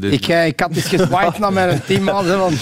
Ik, 0.00 0.28
eh, 0.28 0.46
ik 0.46 0.60
had 0.60 0.70
eens 0.76 0.84
gezwaaid 0.84 1.38
naar 1.38 1.52
mijn 1.52 1.80
teammaat. 1.86 2.24
hè, 2.24 2.36
Want 2.36 2.54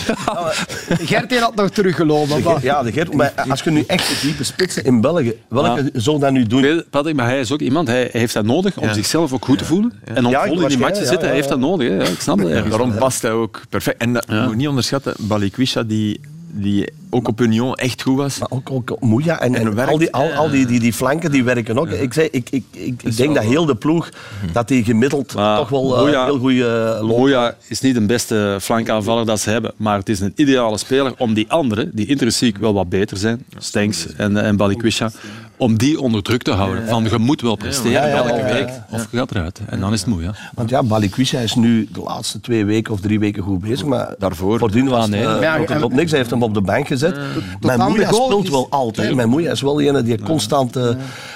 Gert 0.89 1.39
had 1.39 1.55
nog 1.55 1.71
teruggelopen. 1.71 2.37
de 2.37 2.43
Ger- 2.43 2.63
ja, 2.65 2.83
de 2.83 2.93
Gert, 2.93 3.15
maar 3.15 3.33
als 3.49 3.63
je 3.63 3.71
nu 3.71 3.85
echt 3.87 4.09
de 4.09 4.19
diepe 4.27 4.45
spitsen 4.45 4.85
in 4.85 5.01
België, 5.01 5.35
welke 5.49 5.91
zou 5.93 6.19
dat 6.19 6.31
nu 6.33 6.43
doen? 6.47 6.85
Patrick, 6.91 7.15
maar 7.17 7.27
hij 7.27 7.41
is 7.41 7.53
ook 7.53 7.61
iemand, 7.61 7.89
hij, 7.89 8.09
hij 8.11 8.21
heeft 8.21 8.35
dat 8.35 8.45
nodig 8.45 8.77
om 8.79 8.87
Ja. 8.87 8.93
zichzelf 8.95 9.33
ook 9.33 9.45
goed 9.45 9.59
te 9.59 9.65
voelen. 9.65 9.93
En 10.05 10.25
om 10.25 10.31
Ja, 10.31 10.39
vol 10.39 10.47
in 10.47 10.53
die 10.53 10.61
waarschijnlijk, 10.61 10.81
match 10.81 10.95
te 10.95 11.01
ja, 11.05 11.09
zitten, 11.09 11.19
ja, 11.21 11.27
hij 11.27 11.35
heeft 11.35 11.49
dat 11.49 11.59
nodig. 11.59 11.89
Hè. 11.89 11.95
Ja, 11.95 12.03
ik 12.05 12.21
snap 12.21 12.37
dat 12.39 12.47
En 12.47 12.53
ergens. 12.53 12.71
daarom 12.71 12.95
past 12.95 13.23
hij 13.23 13.31
ook 13.31 13.61
perfect. 13.69 14.01
En 14.01 14.13
dat, 14.13 14.25
Ja. 14.29 14.41
je 14.41 14.47
moet 14.47 14.57
niet 14.57 14.69
onderschatten, 14.69 15.15
Balikwisha 15.19 15.83
die 15.83 16.21
die 16.59 16.89
ook 17.17 17.29
op 17.29 17.41
Union 17.41 17.75
echt 17.75 18.03
goed 18.03 18.17
was. 18.17 18.39
Maar 18.39 18.49
ook, 18.51 18.71
ook 18.71 18.97
Moeja 19.01 19.41
en, 19.41 19.55
En 19.55 19.87
al, 19.89 19.99
die, 19.99 20.13
al, 20.13 20.33
al 20.33 20.51
die, 20.51 20.67
die, 20.67 20.81
die 20.81 20.93
flanken 20.93 21.31
die 21.31 21.45
werken 21.45 21.79
ook. 21.79 21.89
Ik, 21.89 22.13
zei, 22.13 22.29
ik, 22.31 22.49
ik, 22.51 22.65
ik, 22.71 23.03
ik 23.03 23.17
denk 23.17 23.35
dat 23.35 23.45
heel 23.45 23.67
de 23.67 23.75
ploeg, 23.75 24.09
dat 24.53 24.69
die 24.69 24.85
gemiddeld 24.85 25.35
Maar 25.35 25.57
toch 25.59 25.69
wel 25.69 25.97
eh, 25.97 26.03
Moeja- 26.03 26.25
heel 26.25 26.39
goede 26.39 26.99
loop. 27.01 27.19
Moja 27.19 27.55
is 27.69 27.81
niet 27.81 27.95
de 27.95 28.07
beste 28.07 28.59
flankaanvaller 28.61 29.27
dat 29.27 29.41
ze 29.41 29.51
hebben, 29.51 29.73
maar 29.77 29.99
het 29.99 30.09
is 30.09 30.21
een 30.21 30.33
ideale 30.37 30.79
speler 30.79 31.15
om 31.19 31.35
die 31.35 31.51
anderen, 31.51 31.91
die 31.95 32.07
intrinsiek 32.07 32.57
wel 32.59 32.75
wat 32.75 32.89
beter 32.89 33.17
zijn, 33.17 33.45
Stenks 33.59 34.07
en, 34.17 34.37
en 34.37 34.57
Balikwisha, 34.57 35.11
om 35.57 35.77
die 35.79 36.01
onder 36.01 36.23
druk 36.23 36.43
te 36.43 36.51
houden. 36.51 36.89
Van 36.89 37.05
je 37.11 37.19
moet 37.19 37.41
wel 37.41 37.57
presteren 37.57 37.91
Ja, 37.93 38.07
ja, 38.07 38.15
elke 38.17 38.29
ja, 38.35 38.47
ja. 38.47 38.53
week, 38.55 38.69
of 38.91 39.07
je 39.11 39.17
gaat 39.17 39.31
eruit. 39.31 39.61
En 39.67 39.81
dan 39.81 39.93
is 39.93 40.01
het 40.01 40.09
moe. 40.09 40.23
Ja. 40.23 40.35
Want 40.55 40.71
ja, 40.71 40.83
Balikwisha 40.83 41.39
is 41.39 41.55
nu 41.55 41.89
de 41.93 42.01
laatste 42.01 42.41
twee 42.41 42.65
weken 42.65 42.93
of 42.93 43.01
drie 43.01 43.19
weken 43.19 43.43
goed 43.43 43.61
bezig. 43.61 43.87
Maar 43.87 44.15
Daarvoor. 44.19 44.59
voordien 44.59 44.89
was 44.89 45.05
Ah, 45.05 45.11
nee. 45.11 45.21
het 45.27 45.37
eh, 45.37 45.43
Ja, 45.43 45.59
ook 45.59 45.71
en- 45.71 45.83
op 45.85 45.93
niks. 45.93 46.11
Hij 46.11 46.19
heeft 46.19 46.31
hem 46.31 46.43
op 46.43 46.55
de 46.55 46.61
bank 46.61 46.87
gezet. 46.87 47.06
Mijn 47.61 47.79
de 47.79 47.85
moeja 47.89 48.07
goal 48.09 48.25
speelt 48.27 48.45
is- 48.45 48.51
wel 48.51 48.67
altijd. 48.71 49.15
Mijn 49.15 49.29
moeja 49.29 49.51
is 49.51 49.61
wel 49.61 49.81
ene 49.81 50.03
die 50.03 50.23
constant... 50.23 50.77
eh, 50.77 50.89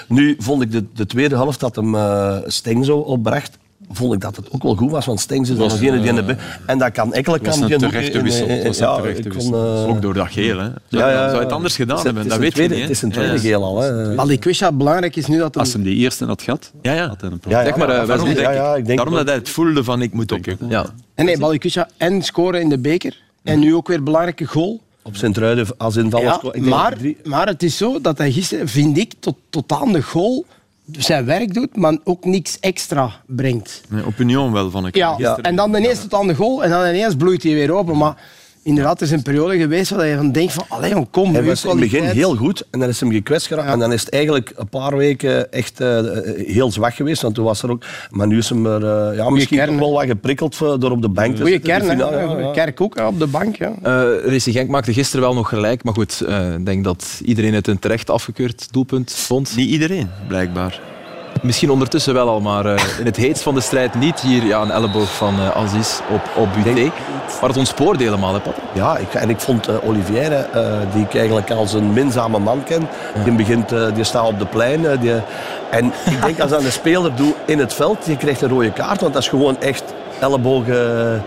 Nu 0.09 0.37
vond 0.39 0.63
ik 0.63 0.73
de, 0.73 0.85
de 0.95 1.07
tweede 1.07 1.35
helft 1.35 1.61
dat 1.61 1.77
hem 1.77 1.95
eh 1.95 2.37
Steng 2.47 2.85
zo 2.85 2.97
opbracht. 2.99 3.59
Vond 3.93 4.15
ik 4.15 4.21
dat 4.21 4.37
het 4.37 4.51
ook 4.51 4.63
wel 4.63 4.75
goed 4.75 4.91
was, 4.91 5.07
want 5.07 5.21
Stengs 5.21 5.49
is 5.51 5.57
dan 5.57 5.69
Was, 5.69 5.79
degene 5.79 6.01
die 6.01 6.09
in 6.09 6.15
de... 6.15 6.33
eh, 6.33 6.37
En 6.67 6.79
dat 6.79 6.93
kan 6.93 7.13
Ekkelenkamp... 7.13 7.57
was 7.59 7.71
een 7.71 7.75
ook 7.85 7.91
terechte 7.91 8.23
wissel. 8.23 8.47
was 8.47 8.79
een 8.79 8.87
ja, 8.87 8.97
terechte 8.97 9.23
ik 9.29 9.33
wissel. 9.33 9.53
vond, 9.53 9.87
eh, 9.87 9.89
Ook 9.89 10.03
door 10.03 10.15
dat 10.15 10.27
geel, 10.31 10.59
hè. 10.59 10.65
ja, 10.65 10.71
ja. 10.89 11.13
Zou 11.29 11.35
je 11.35 11.39
het 11.45 11.53
anders 11.53 11.77
gedaan 11.77 11.97
Het 11.97 12.05
hebben? 12.05 12.23
het 12.23 12.31
Dat 12.33 12.41
is 12.41 12.45
weet 12.45 12.57
een 12.57 12.63
je 12.63 12.69
tweede- 12.69 12.75
niet. 12.75 12.83
Het 12.83 12.91
is 12.97 13.03
een 13.03 13.11
tweede 13.13 13.33
Ja. 13.33 13.39
geel 13.39 13.65
al. 13.65 13.81
Hè. 13.81 14.15
Balikwisha, 14.15 14.73
belangrijk 14.73 15.17
is 15.17 15.27
nu 15.27 15.39
dat 15.39 15.55
hem... 15.55 15.63
Als 15.63 15.73
hem 15.73 15.83
die 15.83 15.97
eerste 15.97 16.25
had 16.25 16.43
gehad, 16.43 16.73
Ja, 16.83 16.93
ja. 16.93 17.09
had 17.09 17.21
hij 17.21 17.31
een 17.31 17.39
probleem. 17.39 17.61
Ja, 17.63 17.67
ja, 17.67 17.77
Zeg 17.77 17.87
maar, 17.87 18.01
eh, 18.01 18.07
daarom, 18.07 18.27
denk 18.27 18.39
ja, 18.39 18.51
ja, 18.51 18.77
ik 18.77 18.85
denk 18.87 18.97
Daarom 18.97 19.15
dat 19.15 19.27
hij 19.27 19.35
het 19.37 19.49
voelde 19.49 19.85
van 19.85 20.03
ik 20.03 20.13
moet 20.13 20.33
op. 20.33 20.47
Ja. 20.69 20.87
En 21.15 21.25
nee, 21.25 21.39
Balikwisha 21.39 21.89
en 21.97 22.23
scoren 22.23 22.61
in 22.61 22.69
de 22.69 22.79
beker. 22.79 23.17
En 23.43 23.59
nu 23.59 23.75
ook 23.75 23.89
weer 23.89 23.97
een 23.97 24.05
belangrijke 24.05 24.45
goal. 24.45 24.81
Op 25.03 25.17
Sint-Truiden 25.17 25.67
als 25.77 25.97
invaller... 25.97 26.39
Ja, 26.53 26.61
maar, 26.61 26.97
maar 27.25 27.47
het 27.47 27.63
is 27.63 27.77
zo 27.77 28.01
dat 28.01 28.19
hij 28.19 28.33
gisteren, 28.33 28.69
vind 28.69 28.99
ik, 28.99 29.13
tot, 29.21 29.37
tot 29.51 29.73
aan 29.73 29.93
de 29.93 30.03
goal 30.03 30.45
zijn 30.93 31.25
werk 31.25 31.55
doet, 31.55 31.77
maar 31.77 31.99
ook 32.05 32.25
niks 32.25 32.61
extra 32.61 33.23
brengt. 33.27 33.81
Nee, 33.89 34.07
op 34.07 34.19
Union 34.19 34.53
wel, 34.53 34.71
vond 34.71 34.87
ik. 34.87 34.95
Ja, 34.97 35.15
Gisteren. 35.15 35.43
en 35.45 35.57
dan 35.57 35.75
ineens 35.77 36.01
tot 36.01 36.15
aan 36.15 36.27
de 36.27 36.35
goal 36.35 36.65
en 36.65 36.71
dan 36.71 36.87
ineens 36.87 37.17
bloeit 37.17 37.43
hij 37.43 37.53
weer 37.53 37.73
open. 37.73 37.97
Maar 37.97 38.17
inderdaad, 38.63 39.01
er 39.01 39.07
is 39.07 39.13
een 39.13 39.23
periode 39.23 39.59
geweest 39.59 39.91
waar 39.91 40.07
je 40.07 40.17
van 40.17 40.33
denkt 40.33 40.53
van, 40.53 40.65
allee, 40.69 40.91
jong, 40.91 41.11
kom, 41.11 41.33
Hij 41.35 41.45
was 41.45 41.65
in 41.65 41.71
het 41.71 41.81
begin 41.81 42.05
heel 42.05 42.37
goed 42.37 42.65
en 42.71 42.81
dan 42.81 42.89
is 42.89 43.01
hem 43.01 43.13
gekwetst 43.13 43.47
geraakt. 43.47 43.67
Ja. 43.67 43.73
En 43.73 43.79
dan 43.79 43.93
is 43.93 44.01
het 44.01 44.11
eigenlijk 44.11 44.53
een 44.57 44.69
paar 44.69 44.97
weken 44.97 45.53
echt 45.53 45.81
eh, 45.81 46.01
heel 46.47 46.73
zwak 46.73 46.95
geweest. 46.95 47.23
Want 47.23 47.35
toen 47.35 47.45
was 47.45 47.63
er 47.63 47.71
ook... 47.71 47.85
Maar 48.11 48.27
nu 48.27 48.39
is 48.39 48.49
hem 48.49 48.67
er, 48.67 49.11
eh, 49.11 49.17
ja, 49.17 49.31
misschien 49.31 49.57
kern, 49.57 49.71
toch 49.71 49.79
wel 49.79 49.93
wat 49.93 50.05
geprikkeld 50.05 50.59
door 50.59 50.91
op 50.91 51.03
de 51.03 51.09
bank 51.09 51.35
te 51.35 51.41
Goeie 51.41 51.61
zitten. 51.63 51.81
kern, 51.87 51.99
ja, 51.99 52.27
Goeie 52.27 52.45
ja. 52.45 52.53
Kerk 52.53 52.81
ook 52.81 53.01
op 53.01 53.19
de 53.19 53.27
bank. 53.27 53.57
Ja. 53.57 53.73
Eh 53.83 54.31
Racing 54.31 54.57
Genk 54.57 54.69
maakte 54.69 54.93
gisteren 54.93 55.25
wel 55.25 55.35
nog 55.35 55.49
gelijk, 55.49 55.85
maar 55.85 55.95
goed, 55.95 56.21
eh, 56.21 56.55
ik 56.55 56.67
denk 56.67 56.85
dat 56.85 57.21
iedereen 57.25 57.55
het 57.55 57.67
een 57.67 57.79
terecht 57.79 58.11
afgekeurd 58.11 58.73
doelpunt 58.73 59.13
vond. 59.13 59.57
Niet 59.57 59.69
iedereen, 59.69 60.11
blijkbaar. 60.29 60.81
Misschien 61.43 61.71
ondertussen 61.71 62.15
wel 62.15 62.29
al, 62.29 62.41
maar 62.41 62.67
eh, 62.67 62.99
in 62.99 63.07
het 63.07 63.17
heetst 63.17 63.43
van 63.43 63.55
de 63.55 63.61
strijd 63.61 63.95
niet. 63.95 64.21
Hier 64.21 64.45
ja, 64.45 64.61
een 64.61 64.71
elleboog 64.71 65.17
van 65.17 65.35
eh, 65.35 65.57
Aziz 65.57 66.01
op, 66.11 66.31
op 66.37 66.49
Buté. 66.53 66.91
Maar 67.41 67.49
het 67.49 67.59
ontspoorde 67.59 68.05
helemaal, 68.05 68.33
hè, 68.35 68.41
Pat? 68.41 68.55
Ja, 68.73 68.97
ik, 68.97 69.15
en 69.15 69.31
ik 69.31 69.41
vond 69.41 69.69
eh, 69.69 69.75
Olivier, 69.89 70.47
die 70.93 71.03
ik 71.03 71.15
eigenlijk 71.15 71.51
als 71.51 71.73
een 71.73 71.93
minzame 71.93 72.39
man 72.39 72.65
ken, 72.65 72.89
die, 73.25 73.33
begint, 73.33 73.69
die 73.95 74.05
staat 74.05 74.27
op 74.27 74.39
de 74.39 74.47
plein. 74.47 74.99
die, 75.01 75.13
en 75.71 75.85
ik 75.87 76.23
denk 76.25 76.41
als 76.41 76.51
dat 76.51 76.65
een 76.65 76.73
speler 76.73 77.15
doet 77.15 77.35
in 77.45 77.59
het 77.59 77.75
veld, 77.75 78.05
die 78.05 78.17
krijgt 78.17 78.43
een 78.43 78.49
rode 78.49 78.73
kaart, 78.73 79.01
want 79.01 79.13
dat 79.13 79.23
is 79.23 79.29
gewoon 79.29 79.61
echt 79.61 79.85
ellebogen 80.21 81.23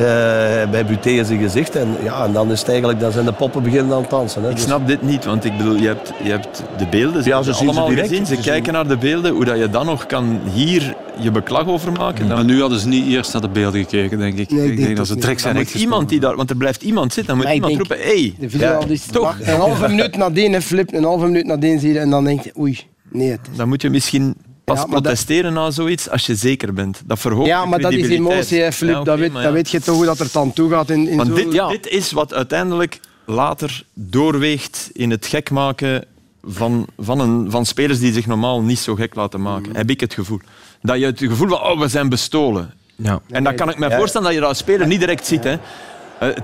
eh, 0.00 0.70
bij 0.70 0.84
Buté 0.86 1.10
in 1.10 1.24
zijn 1.24 1.38
gezicht. 1.40 1.76
En, 1.76 1.88
ja, 2.02 2.24
en 2.24 2.32
dan 2.32 2.50
is 2.50 2.58
het 2.60 2.68
eigenlijk, 2.68 3.00
dan 3.00 3.12
zijn 3.12 3.24
de 3.24 3.32
poppen 3.32 3.62
beginnen 3.62 3.94
aan 3.94 4.00
het 4.00 4.10
dansen. 4.10 4.42
Hè. 4.42 4.48
Ik 4.48 4.54
Dus- 4.54 4.64
snap 4.64 4.86
dit 4.86 5.02
niet, 5.02 5.24
want 5.24 5.44
ik 5.44 5.56
bedoel, 5.56 5.76
je 5.76 5.86
hebt, 5.86 6.12
je 6.22 6.30
hebt 6.30 6.62
de 6.78 6.86
beelden. 6.90 7.22
Ze 7.22 7.28
Ja, 7.28 7.42
ze 7.42 7.52
zien 7.52 7.54
ze 7.54 7.64
allemaal 7.64 7.88
direct. 7.88 8.08
gezien. 8.08 8.26
Ze 8.26 8.34
Ze 8.34 8.40
kijken 8.40 8.72
naar 8.72 8.88
de 8.88 8.96
beelden. 8.96 9.32
Hoe 9.32 9.44
dat 9.44 9.58
je 9.58 9.70
dan 9.70 9.86
nog 9.86 10.06
kan 10.06 10.40
hier 10.52 10.94
je 11.18 11.30
beklag 11.30 11.66
over 11.66 11.92
maken. 11.92 12.28
Dan 12.28 12.36
Maar 12.36 12.46
nu 12.46 12.60
hadden 12.60 12.78
ze 12.78 12.88
niet 12.88 13.06
eerst 13.06 13.32
naar 13.32 13.42
de 13.42 13.48
beelden 13.48 13.80
gekeken, 13.80 14.18
denk 14.18 14.38
ik. 14.38 14.50
Nee, 14.50 14.58
ik 14.64 14.70
ik 14.70 14.74
denk 14.76 14.84
denk 14.86 14.96
dat 14.96 15.06
ze 15.06 15.12
niet. 15.12 15.22
trek 15.22 15.38
zijn 15.38 15.56
moet 15.56 15.74
iemand 15.74 16.08
die 16.08 16.20
daar... 16.20 16.36
Want 16.36 16.50
er 16.50 16.56
blijft 16.56 16.82
iemand 16.82 17.12
zitten. 17.12 17.36
Dan 17.36 17.44
moet 17.44 17.54
iemand 17.54 17.76
denk- 17.78 17.88
roepen, 17.88 18.06
hey, 18.06 18.34
De 18.38 18.50
video 18.50 18.80
is 18.88 19.06
toch. 19.06 19.36
Een 19.42 19.54
halve 19.56 19.88
minuut 19.88 20.16
nadien, 20.16 20.62
Flip, 20.62 20.92
een 20.94 21.04
halve 21.04 21.24
minuut 21.24 21.46
nadien 21.46 21.78
zie 21.80 21.92
je 21.92 21.98
en 21.98 22.10
dan 22.10 22.24
denk 22.24 22.40
je, 22.40 22.52
oei, 22.58 22.80
nee. 23.10 23.30
Het 23.30 23.40
is... 23.52 23.56
Dan 23.56 23.68
moet 23.68 23.82
je 23.82 23.90
misschien 23.90 24.34
pas 24.66 24.76
Ja, 24.76 24.82
maar 24.86 24.92
dat- 24.94 25.02
protesteren 25.02 25.52
na 25.52 25.70
zoiets 25.70 26.10
als 26.10 26.26
je 26.26 26.34
zeker 26.34 26.72
bent. 26.72 27.02
Dat 27.06 27.18
verhoogt 27.18 27.46
Ja, 27.48 27.64
maar 27.64 27.78
dat 27.78 27.92
is 27.92 28.08
emotie, 28.08 28.60
hè, 28.60 28.72
Flip. 28.72 28.94
Ja, 28.94 29.02
dat, 29.02 29.18
weet, 29.18 29.32
dat 29.32 29.70
je 29.70 29.80
toch 29.80 29.94
hoe 29.96 30.04
dat 30.04 30.18
er 30.18 30.28
dan 30.32 30.52
toe 30.52 30.70
gaat 30.70 30.90
in, 30.90 31.08
in 31.08 31.16
Want 31.16 31.28
zo... 31.28 31.34
dit, 31.34 31.52
Ja. 31.52 31.68
dit 31.68 31.86
is 31.88 32.12
wat 32.12 32.34
uiteindelijk 32.34 33.00
later 33.24 33.84
doorweegt 33.94 34.90
in 34.92 35.10
het 35.10 35.26
gek 35.26 35.50
maken 35.50 36.04
van, 36.44 36.86
van, 36.98 37.20
een, 37.20 37.50
van 37.50 37.64
spelers 37.66 37.98
die 37.98 38.12
zich 38.12 38.26
normaal 38.26 38.62
niet 38.62 38.78
zo 38.78 38.94
gek 38.94 39.14
laten 39.14 39.40
maken. 39.42 39.76
Heb 39.76 39.90
ik 39.90 40.00
het 40.00 40.14
gevoel. 40.14 40.40
Dat 40.82 40.98
je 40.98 41.04
het 41.06 41.18
gevoel 41.18 41.48
van, 41.48 41.60
oh, 41.60 41.78
we 41.80 41.88
zijn 41.88 42.08
bestolen. 42.08 42.72
Ja. 42.96 43.20
En 43.30 43.44
dan 43.44 43.54
kan 43.54 43.68
ik 43.70 43.78
me 43.78 43.90
voorstellen 43.90 44.26
dat 44.26 44.34
je 44.34 44.40
dat 44.40 44.48
als 44.48 44.58
speler 44.58 44.86
niet 44.86 45.00
direct 45.00 45.26
ziet. 45.26 45.44
Hè. 45.44 45.56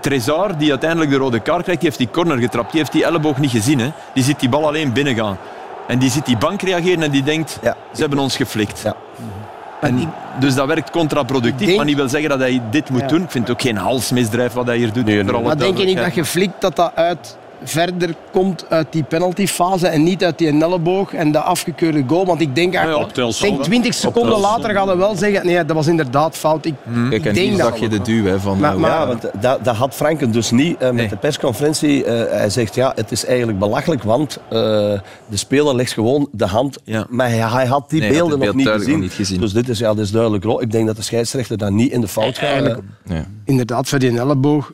Trezor, 0.00 0.58
die 0.58 0.70
uiteindelijk 0.70 1.10
de 1.10 1.16
rode 1.16 1.40
kaart 1.40 1.62
krijgt, 1.62 1.80
die 1.80 1.88
heeft 1.90 2.00
die 2.02 2.10
corner 2.10 2.38
getrapt. 2.38 2.70
Die 2.70 2.80
heeft 2.80 2.92
die 2.92 3.04
elleboog 3.04 3.38
niet 3.38 3.50
gezien. 3.50 3.78
Hè. 3.78 3.90
Die 4.14 4.24
ziet 4.24 4.40
die 4.40 4.48
bal 4.48 4.66
alleen 4.66 4.92
binnengaan. 4.92 5.38
En 5.92 5.98
die 5.98 6.10
ziet 6.10 6.26
die 6.26 6.36
bank 6.36 6.62
reageren 6.62 7.02
en 7.02 7.10
die 7.10 7.22
denkt, 7.22 7.58
Ja. 7.62 7.76
ze 7.94 8.00
hebben 8.00 8.18
ons 8.18 8.36
geflikt. 8.36 8.80
Ja. 8.84 8.94
En 9.80 10.12
dus 10.38 10.54
dat 10.54 10.66
werkt 10.66 10.90
contraproductief, 10.90 11.64
denk- 11.66 11.76
maar 11.76 11.86
niet 11.86 11.96
wil 11.96 12.08
zeggen 12.08 12.30
dat 12.30 12.38
hij 12.38 12.62
dit 12.70 12.90
moet 12.90 13.00
Ja. 13.00 13.06
doen. 13.06 13.22
Ik 13.22 13.30
vind 13.30 13.46
het 13.48 13.56
ook 13.56 13.62
geen 13.62 13.76
halsmisdrijf 13.76 14.52
wat 14.52 14.66
hij 14.66 14.76
hier 14.76 14.92
doet. 14.92 15.08
alle 15.08 15.22
Maar 15.24 15.24
denk 15.24 15.32
je 15.42 15.44
niet 15.46 15.58
dat 15.58 15.76
duidelijkheid. 15.76 16.14
je 16.14 16.24
flikt 16.24 16.60
dat 16.60 16.76
dat 16.76 16.92
uit 16.94 17.36
verder 17.64 18.14
komt 18.32 18.64
uit 18.68 18.86
die 18.90 19.02
penaltyfase 19.02 19.86
en 19.88 20.02
niet 20.02 20.24
uit 20.24 20.38
die 20.38 20.48
elleboog 20.62 21.12
en 21.14 21.32
de 21.32 21.38
afgekeurde 21.40 22.04
goal? 22.06 22.26
Want 22.26 22.40
ik 22.40 22.54
denk, 22.54 22.72
ja, 22.72 22.78
eigenlijk- 22.80 23.08
ik 23.08 23.14
denk 23.14 23.32
zal, 23.32 23.58
20 23.58 23.94
seconden 23.94 24.38
later 24.40 24.70
gaat 24.70 24.86
hij 24.86 24.96
wel 24.96 25.16
zeggen, 25.16 25.46
nee, 25.46 25.64
dat 25.64 25.76
was 25.76 25.86
inderdaad 25.86 26.36
fout. 26.36 26.64
Ik, 26.66 26.74
Kijk, 27.10 27.24
en 27.26 27.34
denk 27.34 27.50
dat 27.58 27.66
zag 27.66 27.78
je 27.78 27.88
de 27.88 28.00
duw 28.02 28.24
hè, 28.24 28.40
van... 28.40 28.58
Maar- 28.58 28.72
eh, 28.72 28.78
maar- 28.78 28.90
Ja, 28.90 29.06
want 29.06 29.22
dat, 29.40 29.64
dat 29.64 29.76
had 29.76 29.94
Franken 29.94 30.32
dus 30.32 30.50
niet 30.50 30.76
eh, 30.78 30.86
met 30.86 30.94
Nee. 30.94 31.08
de 31.08 31.16
persconferentie. 31.16 32.04
Eh, 32.04 32.38
hij 32.38 32.50
zegt 32.50 32.74
ja, 32.74 32.92
het 32.94 33.12
is 33.12 33.24
eigenlijk 33.24 33.58
belachelijk, 33.58 34.02
want 34.02 34.38
eh, 34.48 34.58
de 35.26 35.36
speler 35.36 35.74
legt 35.74 35.92
gewoon 35.92 36.28
de 36.32 36.46
hand. 36.46 36.78
Ja. 36.84 37.06
Maar 37.08 37.28
hij, 37.28 37.38
hij 37.38 37.66
had 37.66 37.90
die 37.90 38.00
Nee, 38.00 38.08
hij 38.10 38.18
had 38.18 38.28
beelden 38.28 38.46
het 38.46 38.56
nog 38.56 38.64
niet 38.66 38.74
gezien. 38.74 38.90
nog 38.92 39.00
niet 39.00 39.12
gezien. 39.12 39.40
Dus 39.40 39.52
dit 39.52 39.68
is, 39.68 39.78
ja, 39.78 39.94
dit 39.94 40.04
is 40.04 40.10
duidelijk 40.10 40.44
rood. 40.44 40.62
Ik 40.62 40.70
denk 40.70 40.86
dat 40.86 40.96
de 40.96 41.02
scheidsrechter 41.02 41.58
dat 41.58 41.70
niet 41.70 41.92
in 41.92 42.00
de 42.00 42.08
fout 42.08 42.38
gaat. 42.38 42.48
Eigenlijk- 42.48 42.80
ja. 43.04 43.24
inderdaad, 43.44 43.88
voor 43.88 43.98
die 43.98 44.18
elleboog, 44.18 44.72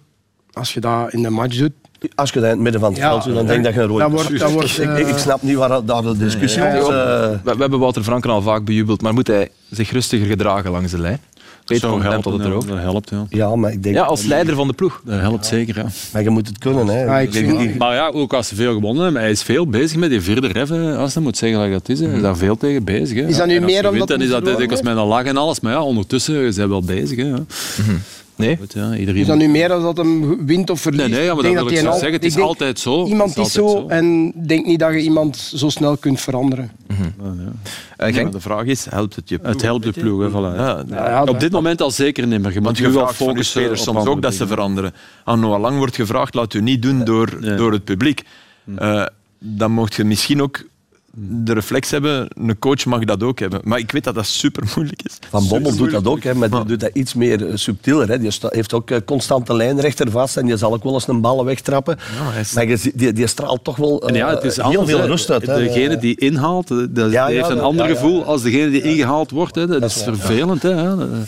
als 0.53 0.74
je 0.74 0.81
dat 0.81 1.12
in 1.12 1.22
de 1.22 1.31
match 1.31 1.57
doet, 1.57 1.72
Als 2.14 2.30
je 2.30 2.34
dat 2.34 2.44
in 2.44 2.50
het 2.50 2.58
midden 2.61 2.80
van 2.80 2.90
het 2.90 2.98
Ja, 2.98 3.08
veld 3.11 3.24
doet, 3.24 3.34
dan 3.34 3.46
denk 3.46 3.58
ik 3.58 3.64
dat 3.64 3.74
je 3.74 3.80
een 3.80 3.87
rood 3.87 4.00
dat 4.00 4.11
wordt- 4.11 4.38
dat 4.38 4.52
wordt, 4.52 4.78
ik, 4.78 4.88
ik, 4.90 4.98
ik 4.98 5.14
eh, 5.14 5.16
snap 5.16 5.42
niet 5.42 5.56
waar 5.56 5.84
daar 5.84 6.02
de 6.02 6.16
discussie 6.16 6.62
ja. 6.62 6.68
is. 6.68 6.82
eh. 6.82 6.88
We, 6.88 7.38
we 7.42 7.56
hebben 7.61 7.78
Wouter 7.78 8.02
Franken 8.02 8.30
al 8.30 8.42
vaak 8.42 8.64
bejubeld, 8.64 9.02
maar 9.02 9.14
moet 9.14 9.26
hij 9.26 9.48
zich 9.70 9.90
rustiger 9.90 10.26
gedragen 10.26 10.70
langs 10.70 10.90
de 10.90 10.98
lijn? 10.98 11.20
Peter 11.64 11.88
van 11.88 12.02
helpen, 12.02 12.30
had 12.32 12.40
het. 12.61 12.68
Dat 12.68 12.78
helpt, 12.78 13.11
ja. 13.11 13.26
ja, 13.28 13.56
maar 13.56 13.72
ik 13.72 13.82
denk... 13.82 13.94
Ja, 13.94 14.02
als 14.02 14.24
leider 14.24 14.54
van 14.54 14.66
de 14.68 14.72
ploeg. 14.72 15.00
Dat 15.04 15.20
helpt 15.20 15.46
zeker, 15.46 15.76
ja. 15.76 15.87
Maar 16.12 16.22
je 16.22 16.30
moet 16.30 16.46
het 16.46 16.58
kunnen, 16.58 16.87
hè. 16.87 17.04
Ja, 17.04 17.18
ik 17.18 17.32
die- 17.32 17.74
Maar 17.78 17.94
ja, 17.94 18.08
ook 18.08 18.32
als 18.32 18.48
ze 18.48 18.54
veel 18.54 18.72
gewonnen 18.72 19.02
hebben, 19.02 19.20
hij 19.22 19.30
is 19.30 19.42
veel 19.42 19.66
bezig 19.66 19.96
met 19.98 20.11
die 20.11 20.20
vierde 20.20 20.46
ref, 20.46 20.70
als 20.96 21.14
hij 21.14 21.22
moet 21.22 21.37
zeggen 21.37 21.61
dat 21.61 21.70
dat 21.70 21.88
is. 21.88 22.00
Hij 22.00 22.14
is 22.14 22.22
daar 22.22 22.37
veel 22.37 22.56
tegen 22.56 22.84
bezig. 22.84 23.16
Hè. 23.18 23.26
Is 23.26 23.37
dat 23.37 23.46
nu 23.46 23.56
als 23.56 23.64
meer 23.64 23.76
omdat 23.88 23.92
wint, 23.92 24.08
dan 24.08 24.20
is 24.20 24.28
dat 24.28 24.44
dikwijls 24.58 24.82
met 24.82 24.96
een 24.96 25.04
lach 25.06 25.24
en 25.24 25.37
alles. 25.37 25.61
Maar 25.61 25.72
ja, 25.72 25.82
ondertussen 25.82 26.52
zijn 26.52 26.66
we 26.66 26.72
wel 26.72 26.82
bezig. 26.82 27.16
Hè. 27.16 27.24
ja. 27.28 27.38
Nee? 28.38 28.57
Goed, 28.57 28.72
ja, 28.72 28.94
iedereen... 28.96 29.20
is 29.20 29.27
dat 29.27 29.37
nu 29.37 29.48
meer 29.48 29.68
dan 29.68 29.83
dat 29.83 29.96
hem 29.96 30.46
wint 30.46 30.70
of 30.70 30.81
verliest? 30.81 31.09
Nee, 31.09 31.14
nee, 31.16 31.24
ja, 31.24 31.35
maar 31.35 31.44
Ik 31.44 31.55
dat 31.55 31.68
denk 31.68 31.68
wil 31.68 31.79
ik 31.79 31.85
zo 31.85 31.98
zeggen. 31.98 32.12
Het 32.12 32.24
is 32.24 32.35
denk, 32.35 32.46
altijd 32.46 32.79
zo. 32.79 33.07
Iemand 33.07 33.37
is 33.37 33.53
zo 33.53 33.87
en 33.88 34.33
denk 34.46 34.66
niet 34.66 34.79
dat 34.79 34.92
je 34.92 35.01
iemand 35.01 35.37
zo 35.37 35.68
snel 35.68 35.96
kunt 35.96 36.20
veranderen. 36.20 36.70
Eh, 36.88 36.96
Nee, 37.96 38.12
Genk? 38.12 38.22
maar 38.22 38.33
de 38.33 38.40
vraag 38.40 38.64
is, 38.64 38.87
helpt 38.90 39.16
het 39.16 39.29
je 39.29 39.38
ploeg? 39.38 39.53
Het 39.53 39.62
helpt 39.62 39.85
de 39.85 39.92
ploeg, 39.92 40.20
hè, 40.20 40.29
voilà. 40.31 40.57
Ja, 40.57 40.85
Ja, 40.88 41.09
ja, 41.09 41.22
Op 41.24 41.40
dit 41.40 41.53
moment 41.53 41.81
al 41.81 41.90
zeker 41.90 42.27
niet 42.27 42.40
meer. 42.40 42.53
Je 42.53 42.57
moet 42.57 42.64
Want 42.64 42.79
je 42.79 42.90
wel 42.90 43.07
focussen 43.09 43.70
op 43.70 43.77
soms 43.77 44.07
ook 44.07 44.22
dat 44.22 44.35
ze 44.35 44.46
veranderen. 44.46 44.92
Aan 45.24 45.40
Noah 45.40 45.61
Lang 45.61 45.79
wordt 45.79 45.94
gevraagd, 45.96 46.35
laat 46.35 46.55
u 46.55 46.61
niet 46.61 46.83
doen 46.83 47.05
door, 47.05 47.57
door 47.57 47.72
het 47.72 47.85
publiek. 47.85 48.22
Eh, 48.77 49.07
dan 49.38 49.70
mocht 49.72 49.94
je 49.94 50.05
misschien 50.05 50.42
ook 50.42 50.64
de 51.20 51.52
reflex 51.52 51.90
hebben, 51.90 52.28
een 52.35 52.59
coach 52.59 52.85
mag 52.85 53.04
dat 53.04 53.22
ook 53.22 53.38
hebben. 53.38 53.61
Maar 53.64 53.78
ik 53.78 53.92
weet 53.92 54.04
dat 54.04 54.14
dat 54.14 54.26
super 54.26 54.72
moeilijk 54.76 55.02
is. 55.02 55.18
Van 55.31 55.48
Bommel 55.48 55.76
doet 55.76 55.90
dat 55.90 56.07
ook, 56.07 56.22
hè, 56.22 56.35
maar 56.35 56.50
die 56.50 56.64
doet 56.64 56.81
dat 56.81 56.90
iets 56.92 57.14
meer 57.14 57.46
eh, 57.46 57.52
subtieler. 57.57 58.09
Hè. 58.09 58.18
Die 58.18 58.31
heeft 58.48 58.72
ook 58.72 58.90
eh, 58.90 58.98
constant 59.04 59.46
de 59.46 59.54
lijnrechter 59.54 60.11
vast 60.11 60.37
en 60.37 60.46
die 60.46 60.57
zal 60.57 60.72
ook 60.72 60.83
wel 60.85 60.92
eens 60.94 61.09
een 61.09 61.20
bal 61.20 61.44
wegtrappen. 61.44 61.98
is- 62.40 62.52
Maar 62.52 62.66
je 62.66 62.90
die, 62.94 63.12
die 63.12 63.26
straalt 63.26 63.64
toch 63.64 63.76
wel 63.76 64.09
eh, 64.09 64.16
ja, 64.16 64.31
het 64.35 64.44
is 64.44 64.57
heel 64.57 64.64
anders, 64.64 64.90
veel 64.90 65.07
rust 65.07 65.31
uit. 65.31 65.46
Hè. 65.46 65.59
Degene 65.59 65.96
die 65.98 66.16
inhaalt, 66.20 66.68
dat, 66.68 66.94
dat 66.94 67.11
Ja, 67.12 67.28
ja, 67.28 67.35
heeft 67.37 67.48
een 67.48 67.61
ander 67.61 67.85
ja, 67.87 67.90
ja. 67.90 67.96
gevoel 67.96 68.24
als 68.24 68.42
degene 68.42 68.70
die 68.70 68.83
ingehaald 68.83 69.31
wordt. 69.31 69.54
Hè. 69.54 69.66
Dat, 69.66 69.81
Dat 69.81 69.90
is 69.90 70.02
vervelend. 70.02 70.62
Hè. 70.62 70.70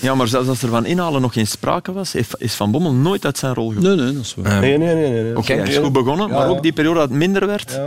Ja, 0.00 0.14
maar 0.14 0.28
zelfs 0.28 0.48
als 0.48 0.62
er 0.62 0.68
van 0.68 0.84
inhalen 0.86 1.20
nog 1.20 1.32
geen 1.32 1.46
sprake 1.46 1.92
was, 1.92 2.14
is 2.38 2.54
Van 2.54 2.70
Bommel 2.70 2.92
nooit 2.92 3.24
uit 3.24 3.38
zijn 3.38 3.54
rol 3.54 3.68
gekomen. 3.68 3.96
Nee, 3.96 4.04
nee, 4.04 4.14
dat 4.14 4.22
is 4.24 4.34
waar. 4.36 4.60
Nee, 4.60 4.78
nee, 4.78 4.94
nee. 4.94 5.10
nee, 5.10 5.22
nee. 5.22 5.36
Oké, 5.36 5.52
hij 5.52 5.68
is 5.68 5.76
goed 5.76 5.92
begonnen, 5.92 6.28
Ja, 6.28 6.34
maar 6.34 6.48
ook 6.48 6.62
die 6.62 6.72
periode 6.72 6.98
dat 6.98 7.08
het 7.08 7.18
minder 7.18 7.46
werd. 7.46 7.80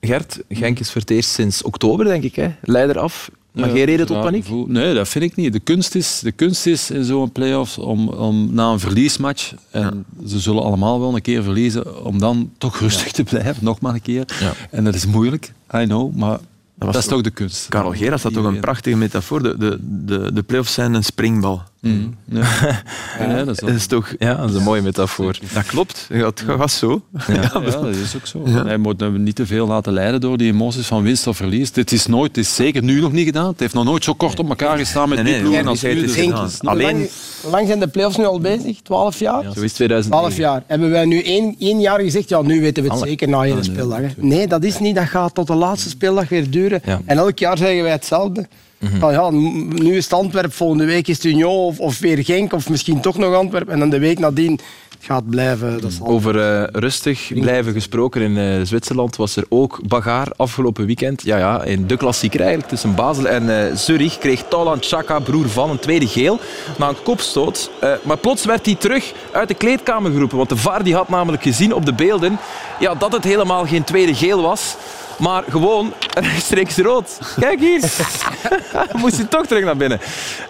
Gert, 0.00 0.40
Genk 0.48 0.78
is 0.78 0.90
voor 0.92 1.00
het 1.00 1.10
eerst 1.10 1.30
sinds 1.30 1.62
oktober, 1.62 2.04
denk 2.04 2.22
ik, 2.22 2.34
hè? 2.36 2.48
leider 2.62 2.98
af. 2.98 3.30
Maar 3.52 3.66
Ja, 3.68 3.74
geen 3.74 3.84
reden 3.84 4.06
tot 4.06 4.20
paniek? 4.20 4.46
Nee, 4.66 4.94
dat 4.94 5.08
vind 5.08 5.24
ik 5.24 5.36
niet. 5.36 5.52
De 5.52 5.60
kunst 5.60 5.94
is, 5.94 6.20
de 6.22 6.32
kunst 6.32 6.66
is 6.66 6.90
in 6.90 7.04
zo'n 7.04 7.32
play-offs 7.32 7.78
om, 7.78 8.08
om 8.08 8.54
na 8.54 8.70
een 8.72 8.80
verliesmatch, 8.80 9.52
en 9.70 10.04
ze 10.26 10.38
zullen 10.38 10.62
allemaal 10.62 11.00
wel 11.00 11.14
een 11.14 11.22
keer 11.22 11.42
verliezen, 11.42 12.04
om 12.04 12.18
dan 12.18 12.50
toch 12.58 12.78
rustig 12.80 13.12
te 13.12 13.24
blijven, 13.24 13.64
nog 13.64 13.80
maar 13.80 13.94
een 13.94 14.02
keer. 14.02 14.24
En 14.70 14.84
dat 14.84 14.94
is 14.94 15.06
moeilijk, 15.06 15.52
I 15.74 15.84
know, 15.84 16.14
maar 16.16 16.38
dat, 16.74 16.88
is 16.96 17.02
toch- 17.04 17.12
toch 17.12 17.22
de 17.22 17.30
kunst. 17.30 17.68
Karel 17.68 17.92
Geras 17.92 18.22
had 18.22 18.32
toch 18.32 18.44
een 18.44 18.60
prachtige 18.60 18.96
metafoor. 18.96 19.42
De, 19.42 19.56
de, 19.58 19.78
de, 19.80 20.32
de 20.32 20.42
play-offs 20.42 20.72
zijn 20.74 20.94
een 20.94 21.04
springbal. 21.04 21.62
Mm. 21.80 22.14
Ja. 22.30 22.44
Ja, 23.18 23.44
dat 23.44 23.48
is 23.48 23.56
Dat 23.56 23.70
is 23.70 23.86
toch... 23.86 24.14
Ja, 24.18 24.34
dat 24.34 24.50
is 24.50 24.56
een 24.56 24.62
mooie 24.62 24.82
metafoor. 24.82 25.38
Dat 25.52 25.66
klopt. 25.66 26.06
Het 26.12 26.44
gaat 26.46 26.70
zo. 26.70 27.02
Ja, 27.28 27.48
dat 27.60 27.86
is 27.96 28.16
ook 28.16 28.26
zo. 28.26 28.46
Hij 28.46 28.76
moet 28.76 29.00
hem 29.00 29.22
niet 29.22 29.34
te 29.36 29.46
veel 29.46 29.66
laten 29.66 29.92
leiden 29.92 30.20
door 30.20 30.36
die 30.38 30.52
emoties 30.52 30.86
van 30.86 31.02
winst 31.02 31.26
of 31.26 31.36
verlies. 31.36 31.72
Dit 31.72 31.92
is 31.92 32.06
nooit, 32.06 32.36
het 32.36 32.44
is 32.44 32.54
zeker 32.54 32.82
nu 32.82 33.00
nog 33.00 33.12
niet 33.12 33.24
gedaan. 33.26 33.46
Het 33.48 33.60
heeft 33.60 33.74
nog 33.74 33.84
nooit 33.84 34.04
zo 34.04 34.14
kort 34.14 34.38
op 34.38 34.48
elkaar 34.48 34.78
gestaan 34.78 35.08
met 35.08 35.22
Nee, 35.22 35.32
die 35.32 35.42
ploegen 35.42 35.66
als 35.66 35.82
nu. 35.82 36.00
Dus 36.00 36.60
Alleen- 36.64 37.08
Hoe 37.42 37.50
lang, 37.50 37.66
zijn 37.66 37.80
de 37.80 37.88
play-offs 37.88 38.16
nu 38.16 38.24
al 38.24 38.40
bezig? 38.40 38.80
12 38.82 39.18
jaar? 39.18 39.42
Zo 39.54 39.60
is 39.60 39.72
2009. 39.72 40.10
12 40.10 40.36
jaar. 40.36 40.62
Hebben 40.66 40.90
wij 40.90 41.04
nu 41.04 41.20
één, 41.22 41.56
één 41.58 41.80
jaar 41.80 42.00
gezegd, 42.00 42.28
ja, 42.28 42.42
nu 42.42 42.60
weten 42.60 42.82
we 42.82 42.88
het 42.88 42.98
Alle- 42.98 43.08
zeker 43.08 43.28
na 43.28 43.44
één 43.44 43.64
speeldag. 43.64 43.98
hè. 43.98 44.06
Nee, 44.16 44.46
dat 44.46 44.64
is 44.64 44.78
niet. 44.78 44.94
Dat 44.94 45.06
gaat 45.08 45.34
tot 45.34 45.46
de 45.46 45.54
laatste 45.54 45.88
speeldag 45.88 46.28
weer 46.28 46.50
duren. 46.50 46.80
Ja. 46.84 47.00
En 47.04 47.18
elk 47.18 47.38
jaar 47.38 47.58
zeggen 47.58 47.82
wij 47.82 47.92
hetzelfde. 47.92 48.46
Van, 48.98 49.12
ja, 49.12 49.30
m- 49.30 49.68
nu 49.82 49.96
is 49.96 50.04
het 50.04 50.12
Antwerp, 50.12 50.52
volgende 50.52 50.84
week 50.84 51.08
is 51.08 51.16
het 51.16 51.24
Union 51.24 51.52
of, 51.52 51.78
of 51.80 51.98
weer 51.98 52.24
Genk 52.24 52.52
of 52.52 52.68
misschien 52.68 53.00
toch 53.00 53.18
nog 53.18 53.34
Antwerp. 53.34 53.68
En 53.68 53.78
dan 53.78 53.90
de 53.90 53.98
week 53.98 54.18
nadien 54.18 54.52
het 54.52 55.06
gaat 55.06 55.30
blijven. 55.30 55.80
Dat 55.80 55.92
zal... 55.92 56.06
Over 56.06 56.40
eh, 56.40 56.62
rustig 56.72 57.30
blijven 57.34 57.72
gesproken 57.72 58.22
in 58.22 58.36
eh, 58.38 58.66
Zwitserland 58.66 59.16
was 59.16 59.36
er 59.36 59.44
ook 59.48 59.80
bagaar 59.88 60.26
afgelopen 60.36 60.86
weekend. 60.86 61.22
Ja, 61.22 61.38
ja, 61.38 61.62
in 61.62 61.86
de 61.86 61.96
klassieker 61.96 62.40
eigenlijk 62.40 62.68
tussen 62.70 62.94
Basel 62.94 63.28
en 63.28 63.68
eh, 63.68 63.74
Zurich 63.74 64.18
kreeg 64.18 64.42
Taulan 64.48 64.78
Chaka, 64.80 65.18
broer 65.18 65.48
van, 65.48 65.70
een 65.70 65.78
tweede 65.78 66.06
geel 66.08 66.40
na 66.78 66.88
een 66.88 67.02
kopstoot. 67.02 67.70
Maar 68.02 68.16
plots 68.16 68.44
werd 68.44 68.66
hij 68.66 68.74
terug 68.74 69.12
uit 69.32 69.48
de 69.48 69.54
kleedkamer 69.54 70.10
geroepen, 70.12 70.36
want 70.36 70.48
de 70.48 70.56
VAR 70.56 70.82
die 70.84 70.94
had 70.94 71.08
namelijk 71.08 71.42
gezien 71.42 71.74
op 71.74 71.86
de 71.86 71.92
beelden 71.94 72.38
ja, 72.80 72.94
dat 72.94 73.12
het 73.12 73.24
helemaal 73.24 73.66
geen 73.66 73.84
tweede 73.84 74.14
geel 74.14 74.42
was. 74.42 74.76
Maar 75.18 75.42
gewoon 75.48 75.92
rechtstreeks 76.14 76.76
rood. 76.76 77.18
Kijk 77.40 77.60
hier. 77.60 77.80
Moest 79.00 79.16
hij 79.16 79.26
toch 79.26 79.46
terug 79.46 79.64
naar 79.64 79.76
binnen. 79.76 80.00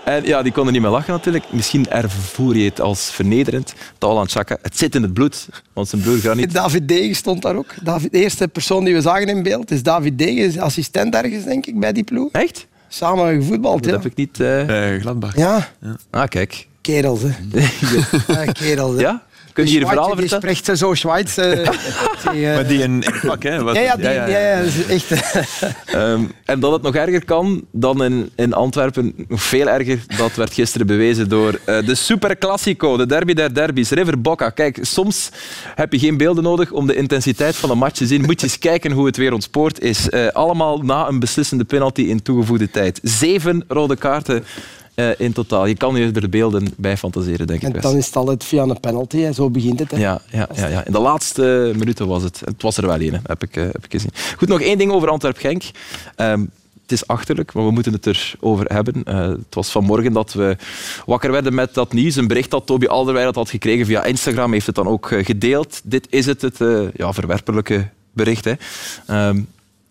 En 0.04 0.24
ja, 0.24 0.42
die 0.42 0.52
konden 0.52 0.72
niet 0.72 0.82
meer 0.82 0.90
lachen 0.90 1.12
natuurlijk. 1.12 1.44
Misschien 1.50 1.90
ervoer 1.90 2.56
je 2.56 2.64
het 2.68 2.80
als 2.80 3.10
vernederend. 3.10 3.74
Taulan 3.98 4.28
Chaka, 4.28 4.56
het 4.62 4.78
zit 4.78 4.94
in 4.94 5.02
het 5.02 5.12
bloed. 5.12 5.48
Want 5.72 5.88
zijn 5.88 6.02
broer 6.02 6.18
Granit... 6.18 6.52
David 6.52 6.88
Degen 6.88 7.14
stond 7.16 7.42
daar 7.42 7.56
ook. 7.56 7.74
David, 7.82 8.12
de 8.12 8.18
eerste 8.18 8.48
persoon 8.48 8.84
die 8.84 8.94
we 8.94 9.00
zagen 9.00 9.28
in 9.28 9.42
beeld 9.42 9.70
is 9.70 9.82
David 9.82 10.18
Degen, 10.18 10.44
is 10.44 10.58
assistent 10.58 11.14
ergens, 11.14 11.44
denk 11.44 11.66
ik, 11.66 11.80
bij 11.80 11.92
die 11.92 12.04
ploeg. 12.04 12.32
Echt? 12.32 12.66
Samen 12.88 13.34
gevoetbald, 13.34 13.82
Dat 13.82 13.90
ja. 13.92 13.96
heb 13.96 14.06
ik 14.10 14.16
niet... 14.16 14.40
eh, 14.40 14.94
Eh, 14.94 15.00
Gladbach. 15.00 15.36
Ja, 15.36 15.68
Ah, 16.10 16.28
kijk. 16.28 16.66
kerels, 16.80 17.20
hè. 17.22 17.28
Ja, 18.44 18.52
kerels, 18.52 18.94
hè. 18.94 19.00
Ja? 19.00 19.22
Kun 19.58 19.66
je 19.66 19.72
hier 19.78 19.86
verhalen 19.86 20.16
Die 20.16 20.28
spreekt 20.28 20.78
zo 20.78 20.94
Schweiz. 20.94 21.38
eh, 21.38 21.50
tegen- 22.24 22.54
Maar 22.54 22.66
die 22.66 22.82
in 22.82 23.02
in 23.02 23.12
pak, 23.26 23.42
hè. 23.42 23.62
Wat- 23.62 23.74
Ja, 23.74 23.80
ja, 23.82 23.96
die, 23.96 24.04
ja, 24.04 24.62
echt... 24.88 25.10
Ehm, 25.84 26.20
en 26.44 26.60
dat 26.60 26.72
het 26.72 26.82
nog 26.82 26.94
erger 26.94 27.24
kan 27.24 27.64
dan 27.72 28.04
in, 28.04 28.30
in 28.36 28.52
Antwerpen, 28.52 29.14
nog 29.28 29.42
veel 29.42 29.68
erger, 29.68 29.98
dat 30.16 30.34
werd 30.34 30.52
gisteren 30.52 30.86
bewezen 30.86 31.28
door 31.28 31.60
eh, 31.64 31.86
de 31.86 31.94
Super 31.94 32.38
Classico, 32.38 32.96
de 32.96 33.06
derby 33.06 33.32
der 33.34 33.54
derbies, 33.54 33.90
River 33.90 34.20
Boca. 34.20 34.50
Kijk, 34.50 34.78
soms 34.82 35.30
heb 35.74 35.92
je 35.92 35.98
geen 35.98 36.16
beelden 36.16 36.42
nodig 36.42 36.70
om 36.70 36.86
de 36.86 36.94
intensiteit 36.94 37.56
van 37.56 37.70
een 37.70 37.78
match 37.78 37.96
te 37.96 38.06
zien. 38.06 38.20
Moet 38.24 38.40
je 38.40 38.46
eens 38.46 38.58
kijken 38.70 38.90
hoe 38.92 39.06
het 39.06 39.16
weer 39.16 39.32
ontspoord 39.32 39.80
is. 39.80 40.08
Eh, 40.10 40.26
allemaal 40.26 40.78
na 40.78 41.08
een 41.08 41.18
beslissende 41.18 41.64
penalty 41.64 42.02
in 42.02 42.22
toegevoegde 42.22 42.70
tijd. 42.70 43.00
Zeven 43.02 43.64
rode 43.68 43.96
kaarten 43.96 44.44
eh, 44.98 45.10
in 45.18 45.32
totaal. 45.32 45.66
Je 45.66 45.74
kan 45.74 45.94
je 45.94 46.10
er 46.14 46.20
de 46.20 46.28
beelden 46.28 46.74
bij 46.76 46.96
fantaseren, 46.96 47.46
denk 47.46 47.62
ik 47.62 47.74
En 47.74 47.80
dan 47.80 47.96
is 47.96 48.06
het 48.06 48.16
altijd 48.16 48.44
via 48.44 48.62
een 48.62 48.80
penalty, 48.80 49.18
hè. 49.18 49.32
zo 49.32 49.50
begint 49.50 49.78
het. 49.78 49.90
Hè. 49.90 49.98
Ja, 49.98 50.20
ja, 50.30 50.48
ja, 50.54 50.66
ja, 50.66 50.84
in 50.86 50.92
de 50.92 50.98
laatste 50.98 51.72
minuten 51.76 52.06
was 52.06 52.22
het. 52.22 52.42
Het 52.44 52.62
was 52.62 52.76
er 52.76 52.86
wel 52.86 52.98
hè, 52.98 53.18
heb 53.26 53.42
ik, 53.42 53.56
eh, 53.56 53.64
heb 53.64 53.84
ik 53.84 53.90
gezien. 53.90 54.10
Goed, 54.36 54.48
nog 54.48 54.60
één 54.60 54.78
ding 54.78 54.92
over 54.92 55.08
Antwerp-Genk. 55.08 55.62
Ehm, 56.16 56.40
het 56.82 56.92
is 56.92 57.06
achterlijk, 57.06 57.52
maar 57.52 57.64
we 57.64 57.70
moeten 57.70 57.92
het 57.92 58.06
erover 58.06 58.72
hebben. 58.72 59.04
Eh, 59.04 59.28
het 59.28 59.54
was 59.54 59.70
vanmorgen 59.70 60.12
dat 60.12 60.32
we 60.32 60.56
wakker 61.06 61.30
werden 61.32 61.54
met 61.54 61.74
dat 61.74 61.92
nieuws. 61.92 62.16
Een 62.16 62.28
bericht 62.28 62.50
dat 62.50 62.66
Toby 62.66 62.86
Alderweireld 62.86 63.34
had 63.34 63.50
gekregen 63.50 63.86
via 63.86 64.04
Instagram. 64.04 64.52
heeft 64.52 64.66
het 64.66 64.74
dan 64.74 64.86
ook 64.88 65.06
gedeeld. 65.22 65.80
Dit 65.84 66.06
is 66.10 66.26
het, 66.26 66.42
het 66.42 66.58
ja, 66.94 67.12
verwerpelijke 67.12 67.88
bericht. 68.12 68.44
Hè. 68.44 68.52
Ehm, 69.06 69.40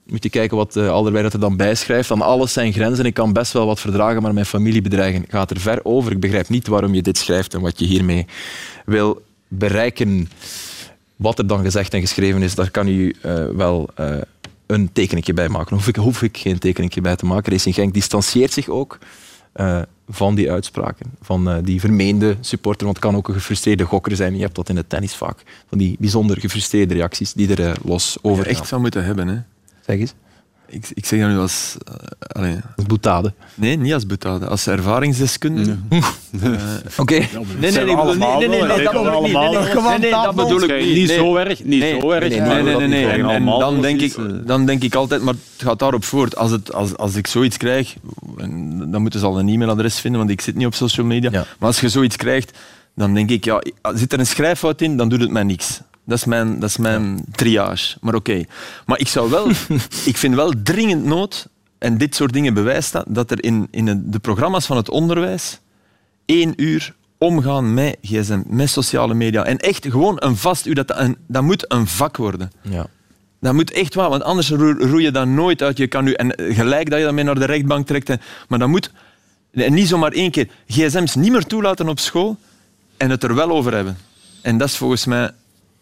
moet 0.09 0.23
je 0.23 0.29
kijken 0.29 0.57
wat 0.57 0.75
uh, 0.75 0.89
Alderweireld 0.89 1.33
er 1.33 1.39
dan 1.39 1.57
bijschrijft. 1.57 2.11
Aan 2.11 2.21
alles 2.21 2.53
zijn 2.53 2.73
grenzen. 2.73 3.05
Ik 3.05 3.13
kan 3.13 3.33
best 3.33 3.53
wel 3.53 3.65
wat 3.65 3.79
verdragen, 3.79 4.21
maar 4.21 4.33
mijn 4.33 4.45
familie 4.45 4.81
bedreigen 4.81 5.25
gaat 5.27 5.51
er 5.51 5.59
ver 5.59 5.79
over. 5.83 6.11
Ik 6.11 6.19
begrijp 6.19 6.49
niet 6.49 6.67
waarom 6.67 6.93
je 6.93 7.01
dit 7.01 7.17
schrijft 7.17 7.53
en 7.53 7.61
wat 7.61 7.79
je 7.79 7.85
hiermee 7.85 8.25
wil 8.85 9.21
bereiken. 9.47 10.29
Wat 11.15 11.39
er 11.39 11.47
dan 11.47 11.63
gezegd 11.63 11.93
en 11.93 12.01
geschreven 12.01 12.41
is, 12.41 12.55
daar 12.55 12.71
kan 12.71 12.87
u 12.87 13.15
uh, 13.25 13.45
wel 13.49 13.89
uh, 13.99 14.15
een 14.65 14.91
tekeningje 14.93 15.33
bij 15.33 15.49
maken. 15.49 15.75
Hoef 15.75 15.87
ik, 15.87 15.95
hoef 15.95 16.21
ik 16.21 16.37
geen 16.37 16.59
tekeningje 16.59 17.01
bij 17.01 17.15
te 17.15 17.25
maken. 17.25 17.51
Racing 17.51 17.75
Genk 17.75 17.93
distancieert 17.93 18.53
zich 18.53 18.69
ook 18.69 18.97
uh, 19.55 19.81
van 20.09 20.35
die 20.35 20.51
uitspraken. 20.51 21.13
Van 21.21 21.61
die 21.63 21.79
vermeende 21.79 22.35
supporter, 22.39 22.85
want 22.85 22.97
het 22.97 23.05
kan 23.05 23.15
ook 23.15 23.27
een 23.27 23.33
gefrustreerde 23.33 23.83
gokker 23.83 24.15
zijn. 24.15 24.35
Je 24.35 24.41
hebt 24.41 24.55
dat 24.55 24.69
in 24.69 24.75
het 24.75 24.89
tennis 24.89 25.15
vaak. 25.15 25.43
Van 25.69 25.77
die 25.77 25.95
bijzonder 25.99 26.39
gefrustreerde 26.39 26.93
reacties 26.93 27.33
die 27.33 27.55
er 27.55 27.77
los 27.83 28.17
over 28.21 28.47
echt 28.47 28.67
van 28.67 28.81
moeten 28.81 29.05
hebben, 29.05 29.27
hè. 29.27 29.37
Zeg 29.87 29.99
eens. 29.99 30.13
Ik, 30.69 30.85
ik 30.93 31.05
zeg 31.05 31.19
dat 31.19 31.29
nu 31.29 31.37
als... 31.37 31.77
Uh, 32.39 32.53
als 32.75 32.85
boetade. 32.85 33.33
Nee, 33.55 33.77
niet 33.77 33.93
als 33.93 34.05
boetade. 34.05 34.47
Als 34.47 34.67
ervaringsdeskundige. 34.67 35.77
Ja. 36.41 36.49
Uh, 36.49 36.59
Oké. 36.97 37.01
Okay. 37.01 37.29
Nee, 37.59 37.71
nee, 37.71 37.85
nee, 37.85 37.95
nee, 37.95 38.47
nee, 38.47 38.47
nee, 38.47 38.67
dat 38.67 38.93
bedoel 38.93 39.15
ik 39.15 39.21
niet. 39.21 39.33
Nee, 39.33 39.49
nee, 39.49 39.99
nee, 39.99 40.11
dat 40.11 40.35
bedoel 40.35 40.61
ik 40.61 40.85
niet. 40.85 40.95
Niet 40.95 41.09
zo 41.09 41.35
erg, 41.35 41.63
niet 41.63 41.79
nee, 41.79 41.99
zo 41.99 42.11
erg. 42.11 42.29
Nee, 42.29 42.39
nee, 42.39 42.63
nee. 42.63 42.75
nee, 42.75 42.87
nee. 42.87 43.05
En, 43.07 43.29
en 43.29 43.45
dan, 43.45 43.81
denk 43.81 44.01
ik, 44.01 44.15
dan 44.45 44.65
denk 44.65 44.83
ik 44.83 44.95
altijd, 44.95 45.21
maar 45.21 45.33
het 45.33 45.67
gaat 45.67 45.79
daarop 45.79 46.03
voort. 46.03 46.35
Als, 46.35 46.51
het, 46.51 46.73
als, 46.73 46.97
als 46.97 47.15
ik 47.15 47.27
zoiets 47.27 47.57
krijg, 47.57 47.95
dan 48.87 49.01
moeten 49.01 49.19
ze 49.19 49.25
al 49.25 49.39
een 49.39 49.49
e-mailadres 49.49 49.99
vinden, 49.99 50.19
want 50.19 50.31
ik 50.31 50.41
zit 50.41 50.55
niet 50.55 50.65
op 50.65 50.73
social 50.73 51.05
media. 51.05 51.29
Ja. 51.31 51.45
Maar 51.59 51.67
als 51.67 51.79
je 51.79 51.89
zoiets 51.89 52.15
krijgt, 52.15 52.57
dan 52.95 53.13
denk 53.13 53.29
ik, 53.29 53.45
ja, 53.45 53.63
zit 53.93 54.13
er 54.13 54.19
een 54.19 54.27
schrijffout 54.27 54.81
in, 54.81 54.97
dan 54.97 55.09
doet 55.09 55.21
het 55.21 55.31
mij 55.31 55.43
niks. 55.43 55.81
Dat 56.07 56.17
is 56.17 56.25
mijn, 56.25 56.59
dat 56.59 56.69
is 56.69 56.77
mijn 56.77 57.15
ja. 57.15 57.23
triage. 57.31 57.97
Maar 58.01 58.15
oké. 58.15 58.31
Okay. 58.31 58.47
Maar 58.85 58.99
ik 58.99 59.07
zou 59.07 59.29
wel... 59.29 59.49
ik 60.11 60.17
vind 60.17 60.35
wel 60.35 60.53
dringend 60.63 61.03
nood, 61.03 61.47
en 61.77 61.97
dit 61.97 62.15
soort 62.15 62.33
dingen 62.33 62.53
bewijst 62.53 62.91
dat, 62.91 63.05
dat 63.07 63.31
er 63.31 63.43
in, 63.43 63.67
in 63.71 64.03
de 64.05 64.19
programma's 64.19 64.65
van 64.65 64.77
het 64.77 64.89
onderwijs 64.89 65.59
één 66.25 66.53
uur 66.55 66.95
omgaan 67.17 67.73
met 67.73 67.97
gsm, 68.01 68.41
met 68.45 68.69
sociale 68.69 69.13
media. 69.13 69.43
En 69.43 69.57
echt 69.57 69.87
gewoon 69.87 70.15
een 70.19 70.35
vast 70.35 70.65
uur. 70.65 70.75
Dat, 70.75 70.97
een, 70.97 71.17
dat 71.27 71.43
moet 71.43 71.71
een 71.71 71.87
vak 71.87 72.17
worden. 72.17 72.51
Ja. 72.61 72.87
Dat 73.39 73.53
moet 73.53 73.71
echt 73.71 73.93
waar, 73.93 74.09
want 74.09 74.23
anders 74.23 74.49
roei 74.49 75.03
je 75.03 75.11
dat 75.11 75.27
nooit 75.27 75.61
uit. 75.61 75.77
Je 75.77 75.87
kan 75.87 76.03
nu, 76.03 76.13
en 76.13 76.33
gelijk 76.53 76.89
dat 76.89 76.99
je 76.99 77.05
dat 77.05 77.13
mee 77.13 77.23
naar 77.23 77.39
de 77.39 77.45
rechtbank 77.45 77.87
trekt. 77.87 78.15
Maar 78.47 78.59
dat 78.59 78.67
moet... 78.67 78.91
En 79.51 79.73
niet 79.73 79.87
zomaar 79.87 80.11
één 80.11 80.31
keer. 80.31 80.47
gsm's 80.67 81.15
niet 81.15 81.31
meer 81.31 81.45
toelaten 81.45 81.89
op 81.89 81.99
school 81.99 82.37
en 82.97 83.09
het 83.09 83.23
er 83.23 83.35
wel 83.35 83.49
over 83.49 83.73
hebben. 83.73 83.97
En 84.41 84.57
dat 84.57 84.67
is 84.67 84.77
volgens 84.77 85.05
mij 85.05 85.31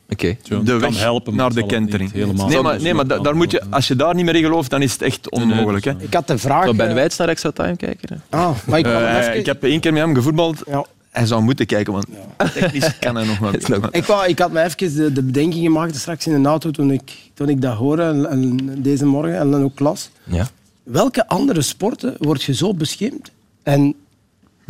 Okay. 0.10 0.38
de 0.64 0.78
weg 0.78 1.00
helpen, 1.00 1.36
naar 1.36 1.54
de 1.54 1.66
kentering. 1.66 2.12
Helemaal. 2.12 2.48
Nee, 2.48 2.62
maar, 2.62 2.82
nee, 2.82 2.94
maar 2.94 3.08
da, 3.08 3.20
daar 3.20 3.36
moet 3.36 3.52
je, 3.52 3.62
als 3.70 3.88
je 3.88 3.96
daar 3.96 4.16
niet 4.16 4.26
meer 4.26 4.36
in 4.36 4.44
gelooft, 4.44 4.70
dan 4.70 4.82
is 4.82 4.92
het 4.92 5.02
echt 5.02 5.30
onmogelijk. 5.30 5.86
Hè. 5.86 5.92
Ik 5.98 6.14
had 6.14 6.28
de 6.28 6.38
vraag... 6.38 6.64
Zou 6.64 6.76
Ben 6.76 6.94
Wijts 6.94 7.18
naar 7.18 7.30
extra 7.30 7.52
time 7.52 7.76
kijken? 7.76 8.22
Ah, 8.30 8.50
maar 8.66 8.80
ik, 8.80 8.88
uh, 8.88 9.18
even... 9.18 9.38
ik 9.38 9.46
heb 9.46 9.64
één 9.64 9.80
keer 9.80 9.94
met 9.94 10.02
hem 10.02 10.16
gevoetbald. 10.16 10.64
Ja. 10.68 10.86
Hij 11.12 11.26
zou 11.26 11.42
moeten 11.42 11.66
kijken, 11.66 11.94
want 11.94 12.06
ja. 12.38 12.50
technisch 12.60 13.00
kan 13.00 13.16
hij 13.16 13.26
nog 13.26 13.40
wel. 13.40 13.54
ik, 13.92 14.06
wou, 14.06 14.28
ik 14.28 14.40
had 14.40 14.52
me 14.52 14.64
even 14.64 14.96
de, 14.96 15.14
de 15.14 15.24
bedenking 15.24 15.64
gemaakt 15.64 15.96
straks 15.96 16.28
in 16.28 16.44
de 16.44 16.50
auto 16.50 16.72
toen 16.72 16.92
ik, 16.92 17.12
toen 17.34 17.50
ik 17.50 17.62
dat 17.62 17.76
hoorde 17.76 18.04
en, 18.04 18.30
en 18.30 18.82
deze 18.82 19.06
morgen 19.06 19.38
en 19.38 19.52
dan 19.52 19.64
ook 19.64 19.76
klas. 19.76 20.10
Ja. 20.24 20.48
Welke 20.84 21.28
andere 21.28 21.62
sporten 21.62 22.16
word 22.20 22.44
je 22.44 22.54
zo 22.54 22.74
beschimd? 22.74 23.32
En 23.64 23.96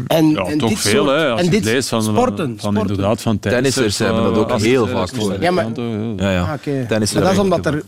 en, 0.07 0.29
ja, 0.29 0.43
en 0.43 0.57
toch 0.57 0.69
dit 0.69 0.79
veel, 0.79 1.05
soort, 1.05 1.17
hè, 1.17 1.29
als 1.29 1.39
en 1.39 1.45
je 1.45 1.51
dit 1.51 1.63
leest 1.63 1.89
van, 1.89 2.03
sporten, 2.03 2.45
van, 2.45 2.57
van 2.59 2.71
sporten. 2.71 2.95
inderdaad 2.95 3.21
van 3.21 3.39
tennissers 3.39 3.97
hebben 3.97 4.23
dat 4.23 4.51
ook 4.51 4.59
heel 4.59 4.87
vaak 4.87 5.09
voor. 5.15 5.41
Ja, 5.41 5.51
maar, 5.51 5.67
ja, 6.17 6.31
ja. 6.31 6.41
Ah, 6.41 6.53
okay. 6.53 6.85
Tennissers 6.85 7.23
dat 7.23 7.31
is 7.31 7.39
omdat 7.39 7.65
er... 7.65 7.83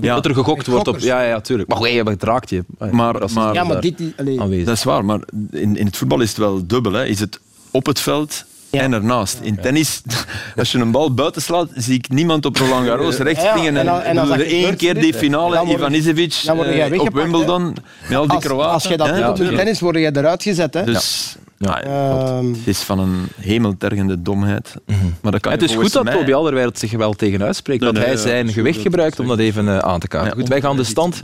Ja. 0.00 0.14
Dat 0.14 0.24
er 0.24 0.34
gegokt 0.34 0.66
wordt 0.66 0.88
op... 0.88 0.98
Ja, 0.98 1.22
ja, 1.22 1.40
tuurlijk. 1.40 1.68
Maar 1.68 1.90
je 1.90 2.02
het 2.02 2.22
raakt 2.22 2.50
je. 2.50 2.64
Maar, 2.90 3.30
maar, 3.34 3.54
ja, 3.54 3.64
maar 3.64 3.80
dit... 3.80 4.00
Allee. 4.16 4.64
Dat 4.64 4.76
is 4.76 4.84
waar, 4.84 5.04
maar 5.04 5.20
in, 5.50 5.76
in 5.76 5.86
het 5.86 5.96
voetbal 5.96 6.20
is 6.20 6.28
het 6.28 6.38
wel 6.38 6.66
dubbel. 6.66 6.92
Hè. 6.92 7.06
Is 7.06 7.20
het 7.20 7.40
op 7.70 7.86
het 7.86 8.00
veld 8.00 8.44
ja. 8.72 8.80
en 8.80 8.92
ernaast. 8.92 9.38
In 9.42 9.56
tennis, 9.60 10.02
als 10.56 10.72
je 10.72 10.78
een 10.78 10.90
bal 10.90 11.14
buiten 11.14 11.42
slaat, 11.42 11.68
zie 11.74 11.94
ik 11.94 12.08
niemand 12.08 12.46
op 12.46 12.56
Roland 12.56 12.86
Garros 12.86 13.16
rechts 13.16 13.42
ja, 13.42 13.56
en, 13.56 13.76
en, 13.76 13.88
en, 13.88 14.18
en 14.18 14.30
er 14.30 14.46
één 14.46 14.76
keer 14.76 14.94
die 14.94 15.14
finale, 15.14 15.72
Ivan 15.72 15.92
Isevic 15.92 16.42
uh, 16.46 17.00
op 17.00 17.14
Wimbledon, 17.14 17.76
met 18.08 18.18
al 18.18 18.26
die 18.26 18.38
Kroaten. 18.38 18.72
Als 18.72 18.84
je 18.84 18.96
dat 18.96 19.14
doet 19.14 19.28
op 19.28 19.36
de 19.36 19.56
tennis, 19.56 19.80
word 19.80 19.96
je 19.96 20.16
eruit 20.16 20.42
gezet. 20.42 20.74
Hè? 20.74 20.84
Dus, 20.84 21.36
ja, 21.58 21.86
uh, 21.86 22.38
het 22.38 22.66
is 22.66 22.78
van 22.78 22.98
een 22.98 23.26
hemeltergende 23.40 24.22
domheid. 24.22 24.74
-hmm. 24.86 25.14
maar 25.20 25.32
dat 25.32 25.40
kan 25.40 25.52
het 25.52 25.62
is 25.62 25.74
goed 25.74 25.92
dat 25.92 26.04
mij... 26.04 26.14
Toby 26.14 26.32
Alderweireld 26.32 26.78
zich 26.78 26.92
wel 26.92 27.12
tegen 27.12 27.42
uitspreekt, 27.42 27.80
nee, 27.80 27.92
dat 27.92 28.02
nee, 28.02 28.10
hij 28.10 28.20
zijn 28.20 28.46
ja, 28.46 28.52
gewicht 28.52 28.80
gebruikt 28.80 29.20
om 29.20 29.26
dat 29.26 29.38
even 29.38 29.64
uh, 29.64 29.78
aan 29.78 30.00
te 30.00 30.08
kaarten. 30.08 30.32
goed, 30.32 30.48
wij 30.48 30.60
gaan 30.60 30.76
de 30.76 30.84
stand 30.84 31.22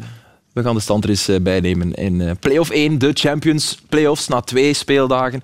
We 0.59 0.64
gaan 0.64 0.74
de 0.74 0.80
stand 0.80 1.04
er 1.04 1.11
eens 1.11 1.28
eh, 1.28 1.40
bijnemen 1.40 1.92
in 1.92 2.20
uh, 2.20 2.30
play-off 2.40 2.70
1, 2.70 2.98
de 2.98 3.11
Champions 3.14 3.78
Playoffs 3.88 4.28
na 4.28 4.40
twee 4.40 4.74
speeldagen. 4.74 5.42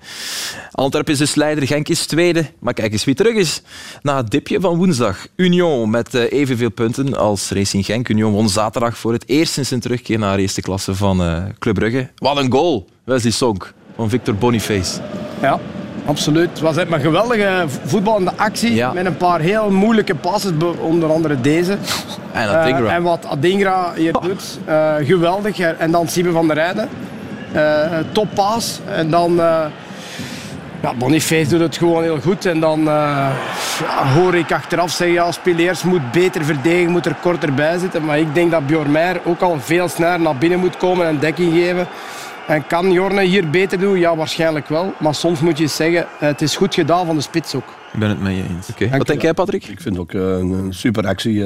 Antwerpen 0.71 1.13
is 1.13 1.19
dus 1.19 1.35
leider, 1.35 1.67
Genk 1.67 1.89
is 1.89 2.05
tweede. 2.05 2.45
Maar 2.59 2.73
kijk 2.73 2.91
eens 2.91 3.03
wie 3.03 3.15
terug 3.15 3.35
is. 3.35 3.61
Na 4.01 4.17
het 4.17 4.31
dipje 4.31 4.59
van 4.59 4.77
woensdag. 4.77 5.27
Union 5.35 5.89
met 5.89 6.15
uh, 6.15 6.31
evenveel 6.31 6.69
punten 6.69 7.17
als 7.17 7.49
Racing 7.49 7.85
Genk. 7.85 8.09
Union 8.09 8.31
won 8.31 8.49
zaterdag 8.49 8.97
voor 8.97 9.13
het 9.13 9.23
eerst 9.27 9.53
sinds 9.53 9.71
een 9.71 9.79
terugkeer 9.79 10.19
naar 10.19 10.35
de 10.35 10.41
eerste 10.41 10.61
klasse 10.61 10.95
van 10.95 11.17
Club 11.59 11.75
Brugge. 11.75 12.09
Wat 12.15 12.37
een 12.37 12.51
goal, 12.51 12.89
Wesley 13.03 13.31
Sonk 13.31 13.73
van 13.95 14.09
Victor 14.09 14.35
Boniface. 14.35 15.01
Ja, 15.41 15.59
absoluut. 16.05 16.49
Het 16.49 16.59
was 16.59 16.77
echt 16.77 16.91
een 16.91 16.99
geweldige 16.99 17.65
voetballende 17.85 18.31
actie. 18.35 18.73
Ja. 18.73 18.93
Met 18.93 19.05
een 19.05 19.17
paar 19.17 19.39
heel 19.39 19.71
moeilijke 19.71 20.15
passes, 20.15 20.51
onder 20.79 21.11
andere 21.11 21.41
deze. 21.41 21.77
En. 22.31 22.49
Uh, 22.49 22.93
en 22.93 23.03
wat 23.03 23.25
Adingra 23.25 23.93
hier 23.95 24.11
doet, 24.11 24.59
uh, 24.69 24.93
geweldig. 24.99 25.59
En 25.59 25.91
dan 25.91 26.07
Siebe 26.07 26.31
van 26.31 26.47
der 26.47 26.55
Rijden. 26.55 26.89
Uh, 27.55 27.81
toppaas. 28.11 28.79
En 28.85 29.09
dan... 29.09 29.35
Ja, 30.81 30.93
Boniface 30.97 31.49
doet 31.49 31.59
het 31.59 31.77
gewoon 31.77 32.03
heel 32.03 32.19
goed. 32.19 32.45
En 32.45 32.59
dan 32.59 32.89
hoor 34.15 34.35
ik 34.35 34.51
achteraf 34.51 34.91
zeggen, 34.91 35.15
ja, 35.15 35.31
Spileers 35.31 35.83
moet 35.83 36.11
beter 36.11 36.45
verdedigen, 36.45 36.91
moet 36.91 37.05
er 37.05 37.15
korter 37.21 37.53
bij 37.53 37.77
zitten. 37.77 38.05
Maar 38.05 38.19
ik 38.19 38.33
denk 38.33 38.51
dat 38.51 38.67
Bjorn 38.67 38.91
Meijer 38.91 39.21
ook 39.23 39.41
al 39.41 39.57
veel 39.59 39.87
sneller 39.87 40.19
naar 40.19 40.35
binnen 40.35 40.59
moet 40.59 40.77
komen 40.77 41.07
en 41.07 41.19
dekking 41.19 41.53
geven. 41.53 41.87
En 42.47 42.67
kan 42.67 42.91
Jorne 42.91 43.21
hier 43.21 43.49
beter 43.49 43.79
doen? 43.79 43.99
Ja, 43.99 44.15
waarschijnlijk 44.15 44.67
wel. 44.67 44.93
Maar 44.99 45.15
soms 45.15 45.39
moet 45.39 45.57
je 45.57 45.67
zeggen, 45.67 46.05
het 46.19 46.41
is 46.41 46.55
goed 46.55 46.73
gedaan 46.73 47.05
van 47.05 47.15
de 47.15 47.21
spits 47.21 47.55
ook. 47.55 47.67
Ik 47.93 47.99
ben 47.99 48.09
het 48.09 48.21
mee 48.21 48.43
eens. 48.49 48.69
Okay. 48.69 48.97
Wat 48.97 49.07
denk 49.07 49.21
jij, 49.21 49.33
Patrick? 49.33 49.67
Ik 49.67 49.81
vind 49.81 49.97
ook 49.97 50.13
een, 50.13 50.51
een 50.51 50.73
super 50.73 51.07
actie. 51.07 51.43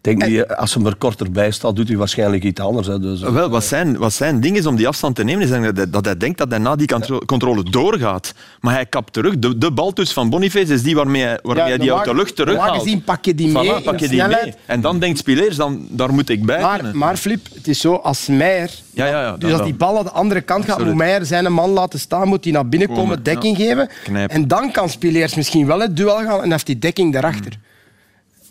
Denk 0.00 0.24
die, 0.24 0.44
als 0.44 0.74
hij 0.74 0.84
er 0.84 0.96
korter 0.96 1.30
bij 1.30 1.50
staat, 1.50 1.76
doet 1.76 1.88
hij 1.88 1.96
waarschijnlijk 1.96 2.44
iets 2.44 2.60
anders. 2.60 2.86
Hè. 2.86 3.00
Dus, 3.00 3.20
Wel, 3.20 3.48
wat, 3.48 3.64
zijn, 3.64 3.96
wat 3.96 4.12
zijn 4.12 4.40
ding 4.40 4.56
is 4.56 4.66
om 4.66 4.76
die 4.76 4.88
afstand 4.88 5.16
te 5.16 5.24
nemen, 5.24 5.42
is 5.42 5.72
dat, 5.74 5.92
dat 5.92 6.04
hij 6.04 6.16
denkt 6.16 6.38
dat 6.38 6.50
hij 6.50 6.58
na 6.58 6.76
die 6.76 6.86
controle, 6.86 7.24
controle 7.24 7.62
doorgaat. 7.62 8.34
Maar 8.60 8.74
hij 8.74 8.86
kapt 8.86 9.12
terug. 9.12 9.38
De, 9.38 9.58
de 9.58 9.72
bal 9.72 9.94
dus 9.94 10.12
van 10.12 10.30
Boniface 10.30 10.72
is 10.72 10.82
die 10.82 10.94
waarmee, 10.94 11.22
hij, 11.22 11.38
waarmee 11.42 11.64
ja, 11.64 11.68
hij 11.68 11.78
die 11.78 11.94
uit 11.94 12.04
de 12.04 12.14
lucht 12.14 12.36
terughaalt. 12.36 12.82
gezien 12.82 13.04
pak 13.04 13.24
je 13.24 13.34
die 13.34 13.48
mee. 13.48 13.72
Voilà, 13.72 13.84
pak 13.84 13.98
je 13.98 14.08
die 14.08 14.26
mee. 14.26 14.54
En 14.66 14.80
dan 14.80 14.98
denkt 14.98 15.18
Spileers, 15.18 15.56
dan, 15.56 15.86
daar 15.88 16.12
moet 16.12 16.28
ik 16.28 16.44
bij 16.44 16.60
maar, 16.60 16.96
maar 16.96 17.16
Flip, 17.16 17.46
het 17.54 17.68
is 17.68 17.80
zo, 17.80 17.94
als 17.94 18.26
Meijer... 18.26 18.70
Ja, 18.90 19.06
ja, 19.06 19.22
ja, 19.22 19.36
dus 19.36 19.52
als 19.52 19.62
die 19.62 19.74
bal 19.74 19.98
aan 19.98 20.04
de 20.04 20.10
andere 20.10 20.40
kant 20.40 20.64
gaat, 20.64 20.84
moet 20.84 20.94
Meijer 20.94 21.26
zijn 21.26 21.52
man 21.52 21.70
laten 21.70 21.98
staan, 21.98 22.28
moet 22.28 22.44
hij 22.44 22.52
naar 22.52 22.68
binnen 22.68 22.88
komen, 22.88 23.04
komen 23.04 23.22
dekking 23.22 23.58
ja. 23.58 23.64
geven. 23.64 23.90
Knijpen. 24.04 24.36
En 24.36 24.48
dan 24.48 24.72
kan 24.72 24.88
Spileers 24.88 25.34
misschien 25.34 25.66
wel 25.66 25.80
het 25.80 25.96
duel 25.96 26.16
gaan 26.16 26.42
en 26.42 26.50
heeft 26.50 26.66
die 26.66 26.78
dekking 26.78 27.12
daarachter. 27.12 27.58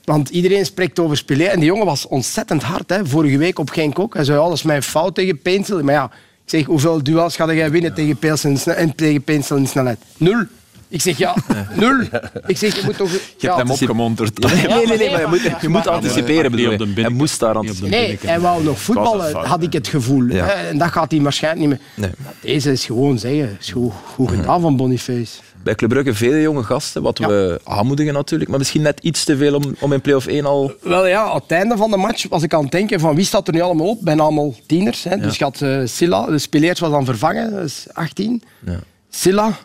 Want 0.10 0.30
iedereen 0.30 0.66
spreekt 0.66 1.00
over 1.00 1.18
Spilé. 1.18 1.44
En 1.44 1.60
die 1.60 1.68
jongen 1.68 1.86
was 1.86 2.08
ontzettend 2.08 2.64
hard. 2.64 2.90
Hè. 2.90 3.06
Vorige 3.06 3.38
week 3.38 3.60
op 3.60 3.70
Genk 3.70 4.00
ook. 4.00 4.14
Hij 4.14 4.24
zei, 4.24 4.38
alles 4.38 4.64
mijn 4.64 4.84
fout 4.84 5.16
tegen 5.16 5.42
Peensel. 5.42 5.84
Maar 5.84 5.94
ja, 5.94 6.04
ik 6.04 6.12
zeg, 6.46 6.66
hoeveel 6.66 7.04
duels 7.04 7.36
ga 7.36 7.54
jij 7.54 7.72
winnen 7.72 7.94
tegen 7.94 8.18
Peensel 8.18 8.74
en 8.74 8.96
tegen 8.96 9.22
Peensel 9.22 9.58
in 9.58 9.68
snelheid? 9.68 10.00
Nul. 10.18 10.44
Ik 10.88 11.02
zeg, 11.02 11.18
ja, 11.18 11.36
nul. 11.76 12.02
Ik 12.48 12.58
zeg, 12.58 12.76
je 12.76 12.82
moet 12.86 12.98
toch... 12.98 13.12
Je 13.12 13.20
ja, 13.38 13.56
hebt 13.56 13.68
hem 13.68 13.72
opgemonterd. 13.72 14.40
Nee, 14.40 14.68
nee, 14.68 14.88
nee, 14.88 14.98
nee, 14.98 15.12
maar 15.12 15.22
je 15.22 15.28
moet, 15.28 15.62
je 15.62 15.70
moet 15.70 15.88
anticiperen, 15.88 16.52
bedoel 16.52 16.72
je. 16.72 17.02
Hij 17.02 17.10
moest 17.10 17.40
daar 17.40 17.56
anticiperen. 17.56 17.90
Nee, 17.90 18.18
hij 18.22 18.40
wou 18.40 18.64
nog 18.64 18.80
voetballen, 18.80 19.36
had 19.36 19.64
ik 19.64 19.74
het 19.74 19.88
gevoel. 19.88 20.24
Ja. 20.24 20.52
En 20.54 20.78
dat 20.78 20.92
gaat 20.92 21.12
hij 21.12 21.22
waarschijnlijk 21.22 21.70
niet 21.70 21.80
meer. 21.96 22.10
Nee. 22.10 22.12
Deze 22.42 22.72
is 22.72 22.86
gewoon 22.86 23.20
zeggen, 23.20 23.58
is 23.60 23.72
goed, 23.72 23.94
goed 24.16 24.30
gedaan 24.30 24.62
van 24.62 24.78
Boniface. 24.78 25.32
Bij 25.64 25.76
Club 25.76 25.90
Brugge 25.90 26.14
vele 26.14 26.42
jonge 26.42 26.64
gasten, 26.64 27.02
wat 27.02 27.18
ja. 27.18 27.28
we 27.28 27.62
aanmoedigen 27.64 28.14
natuurlijk, 28.14 28.50
maar 28.50 28.60
misschien 28.60 28.82
net 28.82 29.00
iets 29.00 29.24
te 29.24 29.38
veel 29.38 29.56
om, 29.56 29.76
om 29.80 29.94
in 29.94 30.02
play-off 30.02 30.28
1 30.28 30.46
al... 30.46 30.74
Wel 30.82 31.08
ja, 31.08 31.24
aan 31.24 31.36
het 31.36 31.52
einde 31.52 31.78
van 31.78 31.92
de 31.92 31.98
match 31.98 32.28
was 32.28 32.44
ik 32.44 32.54
aan 32.54 32.62
het 32.62 32.72
denken 32.72 33.00
van 33.00 33.16
wie 33.16 33.26
staat 33.26 33.48
er 33.48 33.54
nu 33.54 33.62
allemaal 33.62 33.88
op? 33.88 34.02
Bijna 34.02 34.24
allemaal 34.24 34.56
tieners. 34.66 35.04
Hè. 35.04 35.16
Ja. 35.16 35.22
Dus 35.22 35.38
je 35.38 35.44
had 35.44 35.62
uh, 35.62 35.82
Silla, 35.86 36.26
de 36.26 36.38
Spileers 36.38 36.80
was 36.80 36.92
dan 36.92 37.06
vervangen, 37.06 37.52
dat 37.52 37.66
is 37.66 37.88
18. 37.94 38.44
Ja. 38.66 38.80
Silla, 39.10 39.58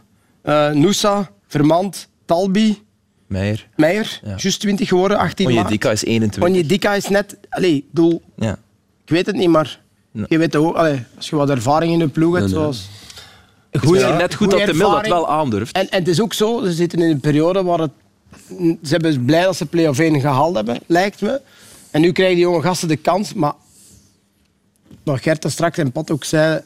uh, 0.45 0.71
Noosa, 0.71 1.31
Vermand, 1.47 2.09
Talbi. 2.25 2.83
Meijer. 3.27 3.69
Meijer, 3.77 4.21
juist 4.25 4.61
20 4.61 4.89
geworden, 4.89 5.19
18 5.19 5.47
Onjedika 5.47 5.91
is 5.91 6.05
21. 6.05 6.43
Onjedika 6.43 6.95
is 6.95 7.09
net... 7.09 7.37
Allee, 7.49 7.89
doel, 7.93 8.23
ja. 8.37 8.53
Ik 9.05 9.11
weet 9.11 9.27
het 9.27 9.37
niet, 9.37 9.49
maar 9.49 9.81
nee. 10.11 10.27
je 10.29 10.39
weet 10.39 10.57
ook, 10.57 10.77
allee, 10.77 11.03
als 11.17 11.29
je 11.29 11.37
wat 11.37 11.51
ervaring 11.51 11.93
in 11.93 11.99
de 11.99 12.09
ploeg 12.09 12.35
hebt, 12.35 12.47
nee, 12.47 12.55
nee. 12.55 12.63
zoals... 12.63 12.89
Goeie, 13.81 14.01
ja, 14.01 14.17
net 14.17 14.35
goed 14.35 14.51
dat 14.51 14.67
de 14.67 14.75
Mil 14.75 14.91
dat 14.91 15.07
wel 15.07 15.29
aandurft. 15.29 15.77
En, 15.77 15.91
en 15.91 15.99
het 15.99 16.09
is 16.09 16.21
ook 16.21 16.33
zo, 16.33 16.65
ze 16.65 16.73
zitten 16.73 16.99
in 16.99 17.11
een 17.11 17.21
periode 17.21 17.63
waar 17.63 17.79
het... 17.79 17.91
Ze 18.59 18.89
hebben 18.89 19.25
blij 19.25 19.43
dat 19.43 19.57
ze 19.57 19.67
play-off 19.67 19.99
1 19.99 20.21
gehaald 20.21 20.55
hebben, 20.55 20.79
lijkt 20.87 21.21
me. 21.21 21.41
En 21.91 22.01
nu 22.01 22.13
krijgen 22.13 22.37
die 22.37 22.45
jonge 22.45 22.63
gasten 22.63 22.89
de 22.89 22.97
kans, 22.97 23.35
maar... 23.35 23.53
Wat 25.03 25.21
Gert 25.21 25.45
straks 25.49 25.79
en 25.79 25.93
Pat 25.93 26.11
ook 26.11 26.25
zei... 26.25 26.63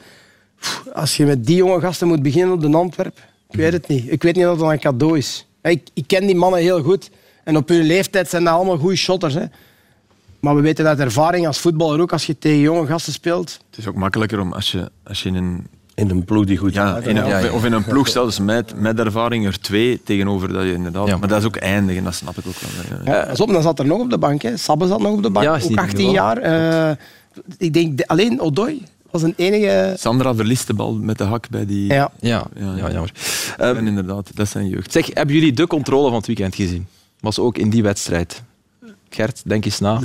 Als 0.93 1.17
je 1.17 1.25
met 1.25 1.47
die 1.47 1.57
jonge 1.57 1.81
gasten 1.81 2.09
moet 2.09 2.23
beginnen 2.23 2.55
op 2.55 2.61
de 2.61 2.77
Antwerp, 2.77 3.19
ik 3.51 3.57
weet 3.57 3.73
het 3.73 3.89
niet. 3.89 4.13
Ik 4.13 4.23
weet 4.23 4.37
niet 4.37 4.47
of 4.47 4.59
dat 4.59 4.71
een 4.71 4.79
cadeau 4.79 5.19
is. 5.19 5.47
Ik, 5.63 5.89
ik 5.95 6.05
ken 6.07 6.27
die 6.27 6.37
mannen 6.37 6.61
heel 6.61 6.83
goed. 6.83 7.11
En 7.45 7.57
op 7.57 7.69
hun 7.69 7.83
leeftijd 7.83 8.29
zijn 8.29 8.45
dat 8.45 8.55
allemaal 8.55 8.79
goede 8.79 8.97
shotters. 8.97 9.35
Hè. 9.35 9.45
Maar 10.41 10.57
we 10.57 10.61
weten 10.61 10.87
uit 10.87 10.99
ervaring 10.99 11.47
als 11.47 11.59
voetballer 11.59 12.01
ook, 12.01 12.13
als 12.13 12.27
je 12.27 12.39
tegen 12.39 12.59
jonge 12.59 12.87
gasten 12.87 13.13
speelt... 13.13 13.61
Het 13.71 13.79
is 13.79 13.87
ook 13.87 13.95
makkelijker 13.95 14.41
om 14.41 14.53
als 14.53 14.73
je, 14.73 14.91
als 15.05 15.23
je 15.23 15.29
in 15.29 15.35
een 15.35 15.67
in 15.99 16.11
een 16.11 16.25
ploeg 16.25 16.45
die 16.45 16.57
goed 16.57 16.75
ja, 16.75 16.97
in 16.97 17.17
een, 17.17 17.27
ja, 17.27 17.39
ja. 17.39 17.53
Of 17.53 17.65
in 17.65 17.73
een 17.73 17.85
ploeg, 17.85 18.09
zelfs 18.09 18.39
met, 18.39 18.81
met 18.81 18.99
ervaring 18.99 19.47
er 19.47 19.61
twee 19.61 20.03
tegenover 20.03 20.53
dat 20.53 20.63
je 20.63 20.73
inderdaad. 20.73 21.07
Ja. 21.07 21.17
Maar 21.17 21.29
dat 21.29 21.39
is 21.41 21.47
ook 21.47 21.57
eindig 21.57 21.97
en 21.97 22.05
dat 22.05 22.15
snap 22.15 22.39
ik 22.39 22.45
ook 22.47 22.55
wel. 22.55 23.15
Ja. 23.15 23.33
Op, 23.37 23.53
dan 23.53 23.63
zat 23.63 23.79
er 23.79 23.87
nog 23.87 24.01
op 24.01 24.11
de 24.11 24.19
bank. 24.19 24.43
Hè. 24.43 24.57
Sabbe 24.57 24.87
zat 24.87 25.01
nog 25.01 25.13
op 25.13 25.23
de 25.23 25.31
bank, 25.31 25.47
Ja, 25.47 25.61
ook 25.71 25.79
18 25.79 26.11
jaar. 26.11 26.45
Uh, 26.45 26.97
ik 27.59 27.73
denk 27.73 28.01
alleen 28.07 28.41
Odoi 28.41 28.83
was 29.11 29.23
een 29.23 29.35
enige. 29.37 29.95
Sandra 29.99 30.35
verliest 30.35 30.67
de 30.67 30.75
bal 30.75 30.95
met 30.95 31.19
de 31.19 31.25
hak 31.25 31.49
bij 31.49 31.67
die. 31.67 31.93
Ja, 31.93 32.11
ja, 32.21 32.47
ja, 32.55 32.77
ja 32.77 32.91
jammer. 32.91 33.13
Um, 33.61 33.77
en 33.77 33.87
inderdaad, 33.87 34.31
dat 34.35 34.49
zijn 34.49 34.69
jeugd. 34.69 34.93
Zeg, 34.93 35.07
hebben 35.13 35.35
jullie 35.35 35.53
de 35.53 35.67
controle 35.67 36.07
van 36.07 36.17
het 36.17 36.27
weekend 36.27 36.55
gezien? 36.55 36.87
Was 37.21 37.39
ook 37.39 37.59
in 37.59 37.71
die 37.71 37.83
wedstrijd. 37.83 38.43
Gert, 39.11 39.43
denk 39.45 39.65
eens 39.65 39.79
na. 39.79 39.99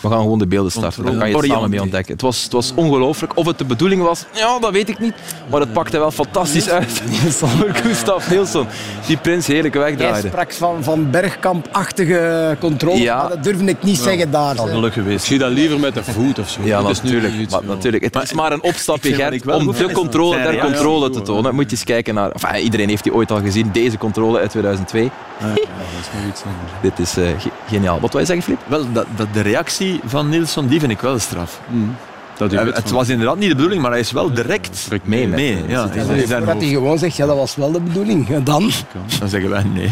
We 0.00 0.08
gaan 0.08 0.20
gewoon 0.20 0.38
de 0.38 0.46
beelden 0.46 0.72
starten. 0.72 1.04
Dan 1.04 1.18
kan 1.18 1.28
je 1.28 1.36
het 1.36 1.46
samen 1.46 1.70
mee 1.70 1.82
ontdekken. 1.82 2.12
Het 2.12 2.22
was, 2.22 2.42
het 2.42 2.52
was 2.52 2.72
ongelooflijk. 2.74 3.36
Of 3.36 3.46
het 3.46 3.58
de 3.58 3.64
bedoeling 3.64 4.02
was, 4.02 4.24
ja, 4.34 4.58
dat 4.58 4.72
weet 4.72 4.88
ik 4.88 4.98
niet. 4.98 5.14
Maar 5.50 5.60
het 5.60 5.72
pakte 5.72 5.98
wel 5.98 6.10
fantastisch 6.10 6.68
uit. 6.68 7.02
Gustav 7.82 8.30
Nielsen, 8.30 8.66
die 9.06 9.16
prins 9.16 9.46
heerlijke 9.46 9.78
wegdraaide. 9.78 10.20
Hij 10.20 10.30
sprak 10.30 10.52
van, 10.52 10.84
van 10.84 11.10
bergkampachtige 11.10 12.56
controle. 12.60 13.00
Ja. 13.00 13.16
Maar 13.16 13.28
dat 13.28 13.44
durfde 13.44 13.64
ik 13.64 13.82
niet 13.82 13.98
zeggen 13.98 14.30
daar. 14.30 14.58
Al 14.58 14.66
geluk 14.66 14.92
geweest. 14.92 15.24
Zie 15.24 15.38
dat 15.38 15.50
liever 15.50 15.80
met 15.80 15.94
de 15.94 16.04
voet 16.04 16.38
of 16.38 16.50
zo. 16.50 16.60
Ja, 16.64 16.82
dat 16.82 16.90
is 16.90 17.02
natuurlijk. 17.02 17.34
Iets, 17.34 17.52
maar, 17.52 17.64
natuurlijk. 17.64 18.04
Het 18.04 18.22
is 18.22 18.32
maar 18.32 18.52
een 18.52 18.62
opstapje, 18.62 19.14
Gert, 19.14 19.46
om 19.46 19.72
de 19.72 19.92
controle 19.92 20.42
der 20.42 20.58
controle 20.58 21.10
te 21.10 21.22
tonen. 21.22 21.54
Moet 21.54 21.64
je 21.64 21.76
eens 21.76 21.84
kijken 21.84 22.14
naar... 22.14 22.30
Enfin, 22.30 22.62
iedereen 22.62 22.88
heeft 22.88 23.02
die 23.02 23.14
ooit 23.14 23.30
al 23.30 23.40
gezien. 23.40 23.70
Deze 23.72 23.98
controle 23.98 24.38
uit 24.38 24.50
2002. 24.50 25.10
Ja, 25.40 25.46
dat 25.46 25.56
is 26.00 26.28
iets. 26.28 26.42
Dit 26.82 26.98
is 26.98 27.18
uh, 27.18 27.28
geniaal. 27.68 28.00
Wat 28.00 28.12
wil 28.12 28.20
je 28.20 28.26
zeggen, 28.34 28.56
Flip? 28.56 28.68
Wel, 28.68 28.92
dat, 28.92 29.06
dat 29.16 29.34
de 29.34 29.40
reactie 29.40 30.00
van 30.04 30.28
Nilsson, 30.28 30.66
die 30.66 30.80
vind 30.80 30.92
ik 30.92 31.00
wel 31.00 31.18
straf. 31.18 31.60
Mm. 31.70 31.96
Dat 32.36 32.52
uh, 32.52 32.74
het 32.74 32.90
was 32.90 33.08
inderdaad 33.08 33.38
niet 33.38 33.48
de 33.48 33.54
bedoeling, 33.54 33.82
maar 33.82 33.90
hij 33.90 34.00
is 34.00 34.12
wel 34.12 34.32
direct 34.32 34.88
mee. 35.04 35.26
Met, 35.26 35.36
mee. 35.36 35.56
Ja, 35.56 35.62
ja, 35.66 35.82
dat 35.86 35.94
hij, 35.94 36.56
hij 36.58 36.68
gewoon 36.68 36.98
zegt, 36.98 37.16
ja, 37.16 37.26
dat 37.26 37.36
was 37.36 37.56
wel 37.56 37.72
de 37.72 37.80
bedoeling. 37.80 38.28
Ja, 38.28 38.40
dan? 38.40 38.70
Dan 39.18 39.28
zeggen 39.28 39.50
wij 39.50 39.62
nee. 39.62 39.90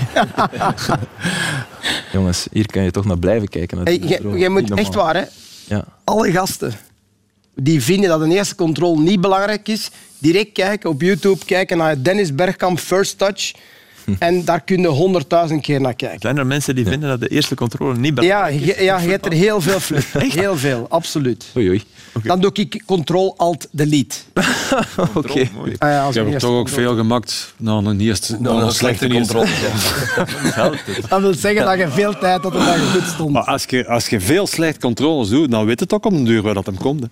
Jongens, 2.12 2.46
hier 2.52 2.66
kan 2.66 2.82
je 2.82 2.90
toch 2.90 3.04
naar 3.04 3.18
blijven 3.18 3.48
kijken. 3.48 3.78
Hey, 3.84 3.96
Jij 4.34 4.48
moet 4.48 4.70
echt 4.70 4.94
waar, 4.94 5.16
hè? 5.16 5.22
Ja. 5.64 5.84
Alle 6.04 6.32
gasten 6.32 6.72
die 7.54 7.82
vinden 7.82 8.08
dat 8.08 8.20
een 8.20 8.32
eerste 8.32 8.54
controle 8.54 9.00
niet 9.00 9.20
belangrijk 9.20 9.68
is, 9.68 9.90
direct 10.18 10.52
kijken 10.52 10.90
op 10.90 11.00
YouTube, 11.00 11.44
kijken 11.44 11.76
naar 11.76 12.02
Dennis 12.02 12.34
Bergkamp 12.34 12.78
First 12.78 13.18
Touch. 13.18 13.52
En 14.18 14.44
daar 14.44 14.60
kun 14.60 14.80
je 14.80 14.88
honderdduizend 14.88 15.62
keer 15.62 15.80
naar 15.80 15.94
kijken. 15.94 16.20
Zijn 16.20 16.38
er 16.38 16.46
mensen 16.46 16.74
die 16.74 16.86
vinden 16.86 17.08
dat 17.08 17.20
de 17.20 17.28
eerste 17.28 17.54
controle 17.54 17.96
niet 17.96 18.14
belangrijk 18.14 18.54
is? 18.54 18.76
Ja, 18.76 18.82
ja 18.82 18.98
je 18.98 19.10
hebt 19.10 19.26
er 19.26 19.32
heel 19.32 19.60
veel 19.60 19.80
flip. 19.80 20.04
Heel 20.42 20.56
veel, 20.56 20.86
absoluut. 20.88 21.46
Oei, 21.56 21.68
oei. 21.68 21.82
Okay. 22.14 22.28
Dan 22.28 22.40
doe 22.40 22.50
ik 22.52 22.82
Ctrl-Alt-Delete. 22.86 24.16
Oké. 25.14 25.18
Okay. 25.18 25.50
Ah, 25.78 25.88
ja, 25.88 26.08
ik 26.08 26.14
heb 26.14 26.32
er 26.32 26.40
toch 26.40 26.50
ook 26.50 26.68
veel 26.68 26.96
gemaakt 26.96 27.54
na 27.56 27.72
een, 27.72 28.00
eerste, 28.00 28.36
na 28.40 28.50
een, 28.50 28.62
een 28.62 28.72
slechte 28.72 29.08
controle. 29.08 29.46
dat 31.08 31.20
wil 31.20 31.34
zeggen 31.34 31.64
dat 31.64 31.78
je 31.78 31.88
veel 31.88 32.18
tijd 32.18 32.42
had 32.42 32.54
en 32.54 32.64
dat 32.64 32.74
je 32.74 32.80
goed 32.80 33.08
stond. 33.08 33.32
Maar 33.32 33.44
als 33.44 33.64
je, 33.68 33.86
als 33.86 34.08
je 34.08 34.20
veel 34.20 34.46
slecht 34.46 34.78
controles 34.80 35.28
doet, 35.28 35.50
dan 35.50 35.66
weet 35.66 35.80
het 35.80 35.92
ook 35.92 36.04
om 36.04 36.16
de 36.16 36.22
duur 36.22 36.42
waar 36.42 36.54
dat 36.54 36.66
hem 36.66 36.76
komt. 36.76 37.06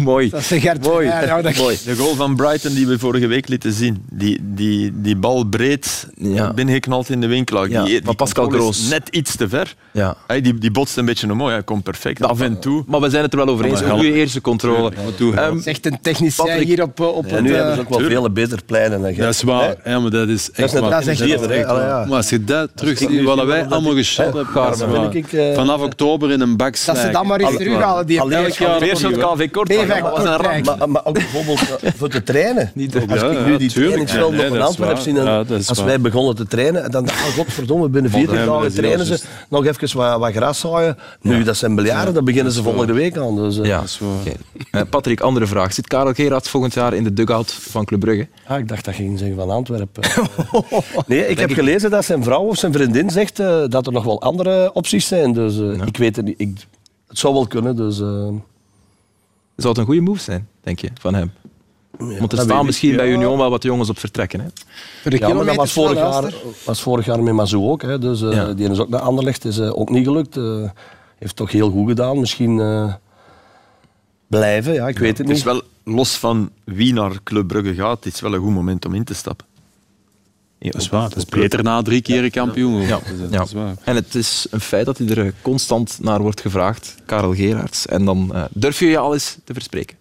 Mooi. 0.00 0.30
Dat 0.30 0.40
is 0.40 0.60
Gert 0.60 0.86
Mooi. 0.86 1.06
Ja, 1.06 1.24
nou, 1.24 1.42
dat 1.42 1.56
Mooi. 1.56 1.78
De 1.84 1.96
goal 1.96 2.14
van 2.14 2.36
Brighton 2.36 2.74
die 2.74 2.86
we 2.86 2.98
vorige 2.98 3.26
week 3.26 3.48
lieten 3.48 3.72
zien, 3.72 4.04
die, 4.10 4.40
die, 4.54 4.92
die 4.94 5.16
bal 5.16 5.44
breed 5.44 6.06
Ja. 6.14 6.52
binnengeknald 6.52 7.08
in 7.08 7.20
de 7.20 7.26
winkel. 7.26 7.66
Ja, 7.66 7.84
die, 7.84 8.00
die 8.00 8.14
Pascal 8.14 8.48
Groos. 8.48 8.88
net 8.88 9.08
iets 9.08 9.36
te 9.36 9.48
ver. 9.48 9.74
Ja. 9.90 10.16
Die, 10.42 10.54
die 10.58 10.70
botst 10.70 10.96
een 10.96 11.04
beetje 11.04 11.30
omhoog. 11.30 11.50
Hij 11.50 11.62
komt 11.62 11.82
perfect. 11.82 12.22
Af 12.22 12.40
en 12.40 12.58
toe. 12.60 12.84
Maar 12.86 13.00
we 13.00 13.10
zijn 13.10 13.22
het 13.22 13.32
er 13.32 13.38
wel 13.38 13.48
over 13.48 13.64
eens. 13.64 13.74
Ja, 13.78 13.84
Een 13.84 13.90
maar 13.90 13.98
goede 13.98 14.12
eerste 14.14 14.40
controle. 14.40 14.92
Ehm, 15.34 15.50
Het 15.50 15.58
is 15.58 15.66
echt 15.66 15.86
een 15.86 15.98
technicien 16.02 16.44
Patrick, 16.44 16.66
hier 16.66 16.82
op, 16.82 17.00
op 17.00 17.30
het... 17.30 17.40
nu 17.40 17.48
eh, 17.50 17.54
hebben 17.56 17.74
ze 17.74 17.80
ook 17.80 17.88
wel 17.88 17.98
tuurlijk. 17.98 18.20
veel 18.20 18.30
beter 18.32 18.58
pleinen. 18.66 19.00
dan 19.02 19.14
jij. 19.14 19.24
Dat 19.24 19.34
is 19.34 19.42
waar, 19.42 19.74
Hè? 19.82 19.90
ja, 19.90 20.00
maar 20.00 20.10
dat 20.10 20.28
is 20.28 20.50
echt 20.50 20.72
dat 20.72 21.00
is 21.00 21.06
echt 21.06 21.18
ja. 21.18 22.04
Maar 22.08 22.16
als 22.16 22.28
je 22.30 22.44
dat 22.44 22.70
terug 22.74 22.92
ik 22.92 22.98
ziet, 22.98 23.08
nu 23.10 23.24
wat 23.24 23.44
wij 23.44 23.66
allemaal 23.66 23.94
geschot 23.94 24.24
hebben, 24.34 25.12
eh, 25.32 25.54
vanaf 25.54 25.80
oktober 25.80 26.30
in 26.30 26.40
een 26.40 26.56
bak 26.56 26.76
dat 26.86 26.98
ze 26.98 27.08
dat 27.10 27.24
maar 27.24 27.40
eens 27.40 27.56
terughalen, 27.56 28.06
die 28.06 28.20
Alleen- 28.20 28.44
pech. 28.44 28.58
Ja, 28.58 28.80
Eerst 28.80 29.02
het 29.02 29.16
KV 29.16 29.50
kort. 29.50 29.68
Maar, 30.64 30.88
maar 30.88 31.04
ook 31.04 31.14
bijvoorbeeld 31.14 31.60
eh, 31.82 31.90
voor 31.96 32.08
te 32.08 32.22
trainen. 32.22 32.70
Niet 32.74 32.94
Als 32.94 33.20
Ja, 33.20 33.26
ik 33.26 33.38
ja, 33.38 33.44
nu 33.46 33.56
die 33.56 33.70
tuurlijk. 33.70 34.10
Trainingsvelden 34.48 34.50
Nee, 34.50 34.50
op 34.50 34.54
een 34.54 34.58
dat 34.58 34.68
is 34.68 34.68
Antwerp 34.68 34.92
waar. 34.94 35.02
zie, 35.02 35.18
en 35.18 35.24
Ja, 35.24 35.44
dat 35.44 35.60
is 35.60 35.68
als 35.68 35.78
waar. 35.78 35.86
wij 35.86 36.00
begonnen 36.00 36.34
te 36.36 36.46
trainen, 36.46 36.90
dan 36.90 37.04
dacht 37.04 37.18
ik, 37.28 37.34
godverdomme, 37.34 37.88
binnen 37.88 38.10
40 38.10 38.30
Ja, 38.30 38.36
maar 38.38 38.46
dagen 38.46 38.62
dat 38.62 38.74
trainen 38.74 39.06
ze 39.06 39.20
nog 39.48 39.64
even 39.66 39.96
wat, 39.98 40.18
wat 40.18 40.32
gras 40.32 40.58
zaaien. 40.58 40.96
Nu, 41.20 41.42
dat 41.42 41.56
zijn 41.56 41.74
biljarden, 41.74 42.14
dan 42.14 42.24
beginnen 42.24 42.52
ze 42.52 42.62
volgende 42.62 42.92
week 42.92 43.16
aan. 43.18 43.36
Dus, 43.36 43.58
eh, 43.58 43.64
ja. 43.64 43.76
Dat 43.76 43.84
is. 43.86 44.00
Eh, 44.70 44.80
Patrick, 44.90 45.20
andere 45.20 45.46
vraag. 45.46 45.72
Zit 45.72 45.86
Karel 45.86 46.12
Gerards 46.12 46.48
volgend 46.48 46.74
jaar 46.74 46.94
in 46.94 47.04
de 47.04 47.12
dugout 47.12 47.52
van 47.52 47.84
Club 47.84 48.00
Brugge? 48.00 48.28
Ah, 48.46 48.58
ik 48.58 48.68
dacht 48.68 48.84
dat 48.84 48.96
je 48.96 49.02
ging 49.02 49.18
zeggen 49.18 49.36
van 49.36 49.50
Antwerpen. 49.50 50.02
nee, 51.06 51.26
ik 51.26 51.38
heb 51.38 51.50
gelezen 51.52 51.90
dat 51.90 52.04
zijn 52.04 52.22
vrouw 52.24 52.42
of 52.42 52.56
zijn 52.58 52.72
vriendin 52.72 53.10
zegt 53.10 53.38
eh, 53.38 53.62
dat 53.68 53.86
er 53.86 53.92
nog 53.92 54.04
wel 54.04 54.20
andere 54.22 54.70
opties 54.74 55.06
zijn. 55.06 55.32
Dus 55.32 55.58
eh, 55.58 55.86
ik 55.86 55.96
weet 55.96 56.16
het 56.16 56.24
niet. 56.24 56.34
Ik, 56.40 56.50
het 57.08 57.18
zou 57.18 57.32
wel 57.34 57.46
kunnen, 57.46 57.76
dus... 57.76 57.96
Zou 59.56 59.74
het 59.74 59.78
een 59.78 59.84
goede 59.84 60.00
move 60.00 60.20
zijn, 60.20 60.48
denk 60.60 60.78
je, 60.80 60.88
van 61.00 61.14
hem? 61.14 61.32
Want 62.18 62.32
er 62.32 62.38
staan 62.40 62.58
ik. 62.60 62.64
misschien 62.66 62.96
bij 62.96 63.06
Ja. 63.08 63.12
Union 63.14 63.38
wel 63.38 63.50
wat 63.50 63.62
jongens 63.62 63.88
op 63.88 63.98
vertrekken. 63.98 64.40
Hè? 64.40 64.46
Voor 65.02 65.10
de 65.10 65.18
Ja, 65.18 65.34
maar 65.34 65.44
dat 65.44 65.54
was 65.56 65.72
vorig, 65.72 65.98
jaar, 65.98 66.34
was 66.64 66.82
vorig 66.82 67.04
jaar 67.06 67.22
met 67.22 67.34
Mazou 67.34 67.70
ook. 67.70 67.82
Hè. 67.82 67.98
Dus, 67.98 68.22
eh, 68.22 68.32
Ja. 68.32 68.52
Die 68.52 68.70
is 68.70 68.78
ook 68.78 68.88
naar 68.88 69.00
Anderlecht. 69.00 69.44
is 69.44 69.58
eh, 69.58 69.78
ook 69.78 69.90
niet 69.90 70.06
gelukt. 70.06 70.36
eh 70.36 70.70
heeft 71.18 71.36
toch 71.36 71.52
heel 71.52 71.70
goed 71.70 71.88
gedaan. 71.88 72.20
Misschien 72.20 72.60
eh, 72.60 72.94
blijven, 74.26 74.72
ja, 74.74 74.88
ik 74.88 74.98
weet 74.98 75.08
het 75.08 75.18
Het 75.18 75.26
niet. 75.26 75.36
is 75.36 75.42
wel 75.42 75.62
los 75.84 76.16
van 76.16 76.50
wie 76.64 76.92
naar 76.92 77.12
Club 77.22 77.46
Brugge 77.48 77.74
gaat, 77.74 78.04
het 78.04 78.14
is 78.14 78.20
wel 78.20 78.34
een 78.34 78.40
goed 78.40 78.54
moment 78.54 78.84
om 78.86 78.94
in 78.94 79.04
te 79.04 79.14
stappen. 79.14 79.46
Dat 80.58 80.74
is 80.80 80.88
waar. 80.88 81.08
Dat 81.08 81.16
is 81.18 81.24
beter 81.24 81.62
na 81.62 81.82
drie 81.82 82.02
keer 82.02 82.30
kampioen. 82.30 82.80
Ja. 82.80 83.00
Dat 83.30 83.44
is- 83.46 83.50
Ja. 83.52 83.74
En 83.84 83.94
het 83.94 84.14
is 84.14 84.46
een 84.50 84.60
feit 84.60 84.86
dat 84.86 84.98
hij 84.98 85.08
er 85.08 85.34
constant 85.42 85.98
naar 86.00 86.20
wordt 86.20 86.40
gevraagd, 86.40 86.94
Karel 87.06 87.34
Gerards. 87.34 87.86
En 87.86 88.04
dan 88.04 88.34
eh, 88.34 88.44
durf 88.50 88.78
je 88.78 88.86
je 88.86 88.98
alles 88.98 89.36
te 89.44 89.52
verspreken. 89.52 89.96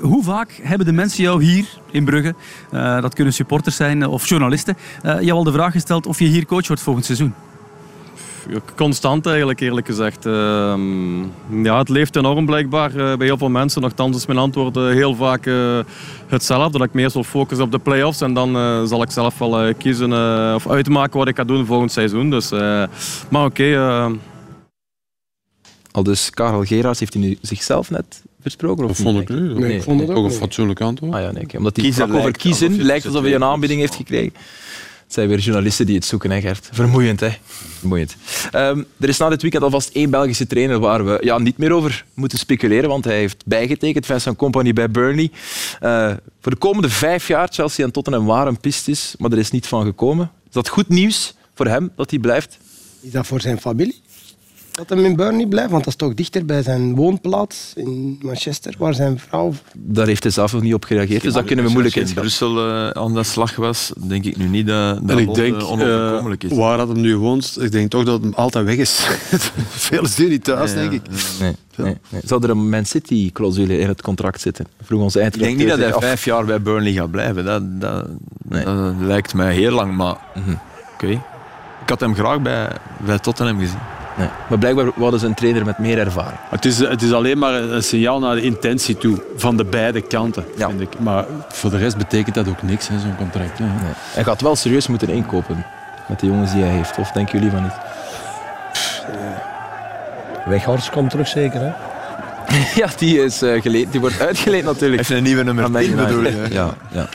Hoe 0.00 0.24
vaak 0.24 0.60
hebben 0.62 0.86
de 0.86 0.92
mensen 0.92 1.22
jou 1.22 1.44
hier 1.44 1.66
in 1.90 2.04
Brugge, 2.04 2.34
eh, 2.70 3.00
dat 3.00 3.14
kunnen 3.14 3.32
supporters 3.32 3.76
zijn 3.76 4.02
eh, 4.02 4.12
of 4.12 4.28
journalisten, 4.28 4.76
eh, 5.02 5.20
jou 5.20 5.32
al 5.32 5.44
de 5.44 5.52
vraag 5.52 5.72
gesteld 5.72 6.06
of 6.06 6.18
je 6.18 6.24
hier 6.24 6.46
coach 6.46 6.66
wordt 6.66 6.82
volgend 6.82 7.04
seizoen? 7.04 7.34
Constant 8.76 9.26
eigenlijk, 9.26 9.60
eerlijk 9.60 9.86
gezegd. 9.86 10.26
Ehm, 10.26 11.20
ja, 11.64 11.78
het 11.78 11.88
leeft 11.88 12.16
enorm 12.16 12.46
blijkbaar 12.46 12.90
bij 12.92 13.26
heel 13.26 13.38
veel 13.38 13.48
mensen. 13.48 13.82
Nochtans 13.82 14.16
is 14.16 14.26
mijn 14.26 14.38
antwoord 14.38 14.74
heel 14.74 15.14
vaak 15.14 15.48
hetzelfde. 16.28 16.78
Dat 16.78 16.86
ik 16.86 16.94
meer 16.94 17.10
zal 17.10 17.24
focussen 17.24 17.66
op 17.66 17.72
de 17.72 17.78
play-offs. 17.78 18.20
En 18.20 18.34
dan 18.34 18.56
eh, 18.56 18.84
zal 18.84 19.02
ik 19.02 19.10
zelf 19.10 19.38
wel 19.38 19.60
eh, 19.60 19.74
kiezen 19.78 20.12
eh, 20.12 20.52
of 20.54 20.68
uitmaken 20.68 21.18
wat 21.18 21.28
ik 21.28 21.36
ga 21.36 21.44
doen 21.44 21.66
volgend 21.66 21.92
seizoen. 21.92 22.30
Dus, 22.30 22.50
eh, 22.50 22.84
maar 23.28 23.44
oké, 23.44 23.78
Al 25.90 26.02
dus 26.02 26.30
Karel 26.30 26.64
Gerards 26.64 27.00
heeft 27.00 27.14
hij 27.14 27.22
nu 27.22 27.38
zichzelf 27.40 27.90
net 27.90 28.22
versproken? 28.40 28.84
Of 28.84 28.90
Dat 28.90 29.00
vond 29.06 29.20
ik 29.20 29.28
nu. 29.28 29.54
Nee, 29.54 29.76
ik 29.76 29.82
vond 29.82 30.00
het 30.00 30.08
ook 30.08 30.16
Toch 30.16 30.24
een 30.24 30.30
fatsoenlijk 30.30 30.80
antwoord. 30.80 31.14
Ah 31.14 31.20
ja, 31.20 31.30
nee, 31.30 31.46
omdat 31.58 31.76
hij 31.76 31.84
Kiezen 31.84 32.04
over 32.04 32.22
lijkt 32.22 32.36
kiezen, 32.36 32.68
alsof 32.68 32.82
lijkt 32.82 33.06
alsof 33.06 33.22
hij 33.22 33.34
een 33.34 33.44
aanbieding 33.44 33.80
heeft 33.80 33.94
gekregen. 33.94 34.32
Het 35.08 35.16
zijn 35.16 35.28
weer 35.28 35.38
journalisten 35.38 35.86
die 35.86 35.94
het 35.94 36.04
zoeken, 36.04 36.30
hè 36.30 36.40
Gert. 36.40 36.68
Vermoeiend, 36.72 37.20
hè? 37.20 37.30
Vermoeiend. 37.78 38.16
Ehm, 38.50 38.82
er 39.00 39.08
is 39.08 39.18
na 39.18 39.28
dit 39.28 39.42
weekend 39.42 39.62
alvast 39.62 39.90
één 39.92 40.10
Belgische 40.10 40.46
trainer 40.46 40.78
waar 40.78 41.04
we 41.04 41.18
ja, 41.20 41.38
niet 41.38 41.58
meer 41.58 41.72
over 41.72 42.04
moeten 42.14 42.38
speculeren, 42.38 42.88
want 42.88 43.04
hij 43.04 43.16
heeft 43.16 43.46
bijgetekend, 43.46 44.06
Vincent 44.06 44.36
Company 44.36 44.72
bij 44.72 44.90
Burnley. 44.90 45.30
Eh, 45.80 46.12
voor 46.40 46.52
de 46.52 46.58
komende 46.58 46.88
vijf 46.88 47.28
jaar, 47.28 47.48
Chelsea 47.50 47.84
en 47.84 47.92
Tottenham 47.92 48.26
waren 48.26 48.46
een 48.48 48.60
pistes, 48.60 49.14
maar 49.18 49.32
er 49.32 49.38
is 49.38 49.50
niet 49.50 49.66
van 49.66 49.84
gekomen. 49.84 50.30
Is 50.46 50.52
dat 50.52 50.68
goed 50.68 50.88
nieuws 50.88 51.34
voor 51.54 51.66
hem, 51.66 51.90
dat 51.96 52.10
hij 52.10 52.18
blijft? 52.18 52.58
Is 53.00 53.10
dat 53.10 53.26
voor 53.26 53.40
zijn 53.40 53.60
familie? 53.60 54.00
Dat 54.78 54.88
hem 54.88 55.04
in 55.04 55.16
Burnley 55.16 55.46
blijft? 55.46 55.70
Want 55.70 55.84
dat 55.84 55.92
is 55.92 55.98
toch 55.98 56.14
dichter 56.14 56.44
bij 56.44 56.62
zijn 56.62 56.94
woonplaats 56.94 57.72
in 57.76 58.18
Manchester, 58.22 58.74
waar 58.78 58.94
zijn 58.94 59.18
vrouw... 59.18 59.52
Daar 59.74 60.06
heeft 60.06 60.22
hij 60.22 60.32
zelf 60.32 60.52
nog 60.52 60.62
niet 60.62 60.74
op 60.74 60.84
gereageerd, 60.84 61.22
dus 61.22 61.32
dat 61.32 61.44
kunnen 61.44 61.64
we 61.64 61.70
moeilijk 61.70 61.96
Als 61.96 62.10
in 62.10 62.16
inschatten. 62.16 62.48
Brussel 62.48 62.90
eh, 62.92 63.02
aan 63.02 63.14
de 63.14 63.22
slag 63.22 63.56
was, 63.56 63.92
denk 63.96 64.24
ik 64.24 64.36
nu 64.36 64.46
niet 64.46 64.66
dat 64.66 65.00
dat 65.00 65.10
En 65.10 65.18
ik 65.18 65.26
lot, 65.26 65.34
denk, 65.34 65.56
eh, 65.56 65.70
onoverkomelijk 65.70 66.44
is. 66.44 66.50
eh, 66.50 66.56
waar 66.56 66.76
dat 66.76 66.88
hem 66.88 67.00
nu 67.00 67.16
woont, 67.16 67.56
ik 67.60 67.72
denk 67.72 67.90
toch 67.90 68.04
dat 68.04 68.20
hem 68.22 68.32
altijd 68.34 68.64
weg 68.64 68.76
is. 68.76 69.06
Veel 69.88 70.02
is 70.02 70.14
die 70.14 70.28
niet 70.28 70.44
thuis, 70.44 70.74
denk 70.74 70.92
ik. 70.92 71.02
Nee, 71.40 71.56
nee, 71.76 71.96
nee. 72.10 72.20
Zou 72.24 72.42
er 72.44 72.50
een 72.50 72.68
Man 72.68 72.84
City-clausule 72.84 73.78
in 73.78 73.88
het 73.88 74.02
contract 74.02 74.40
zitten? 74.40 74.66
Vroeg 74.82 75.00
ons 75.02 75.16
Ik 75.16 75.38
denk 75.38 75.56
niet 75.56 75.68
dat 75.68 75.78
hij 75.78 75.92
af. 75.94 76.02
vijf 76.02 76.24
jaar 76.24 76.44
bij 76.44 76.62
Burnley 76.62 76.92
gaat 76.92 77.10
blijven. 77.10 77.44
Dat, 77.44 77.80
dat, 77.80 78.06
Nee. 78.48 78.64
dat 78.64 78.94
lijkt 79.00 79.34
mij 79.34 79.54
heel 79.54 79.72
lang, 79.72 79.96
maar 79.96 80.16
Mhm. 80.34 80.54
oké. 80.94 81.06
Ik 81.82 81.88
had 81.88 82.00
hem 82.00 82.14
graag 82.14 82.42
bij, 82.42 82.68
bij 83.06 83.18
Tottenham 83.18 83.58
gezien. 83.58 83.78
Nee. 84.18 84.28
Maar 84.48 84.58
blijkbaar 84.58 84.86
hadden 84.98 85.20
ze 85.20 85.26
een 85.26 85.34
trainer 85.34 85.64
met 85.64 85.78
meer 85.78 85.98
ervaring. 85.98 86.38
Het 86.50 86.64
is, 86.64 86.78
het 86.78 87.02
is 87.02 87.12
alleen 87.12 87.38
maar 87.38 87.54
een 87.54 87.82
signaal 87.82 88.18
naar 88.18 88.34
de 88.34 88.42
intentie 88.42 88.96
toe, 88.96 89.22
van 89.36 89.56
de 89.56 89.64
beide 89.64 90.00
kanten. 90.00 90.44
Ja. 90.56 90.68
Vind 90.68 90.80
ik. 90.80 90.98
Maar 90.98 91.24
voor 91.48 91.70
de 91.70 91.76
rest 91.78 91.96
betekent 91.96 92.34
dat 92.34 92.48
ook 92.48 92.62
niks, 92.62 92.88
hè, 92.88 92.98
zo'n 92.98 93.16
contract. 93.16 93.58
Hè. 93.58 93.64
Nee. 93.64 93.92
Hij 94.14 94.24
gaat 94.24 94.40
wel 94.40 94.56
serieus 94.56 94.86
moeten 94.86 95.08
inkopen 95.08 95.64
met 96.08 96.20
de 96.20 96.26
jongens 96.26 96.52
die 96.52 96.62
hij 96.62 96.72
heeft. 96.72 96.98
Of 96.98 97.10
denken 97.10 97.38
jullie 97.38 97.50
van 97.50 97.62
niet? 97.62 97.76
Weghorst 100.46 100.90
komt 100.90 101.10
terug 101.10 101.28
zeker, 101.28 101.60
hè? 101.60 101.72
ja, 102.80 102.88
die, 102.96 103.24
is, 103.24 103.42
eh, 103.42 103.62
geleend, 103.62 103.92
die 103.92 104.00
wordt 104.00 104.20
uitgeleend 104.20 104.64
natuurlijk. 104.64 105.00
Even 105.00 105.16
een 105.16 105.22
nieuwe 105.22 105.42
nummer 105.42 105.64
Aan 105.64 105.70
Man 105.72 105.82
10 105.82 105.90
United. 105.90 106.16
bedoel 106.16 106.32
je? 106.32 106.54
Ja, 106.54 106.74
ja. 106.90 107.08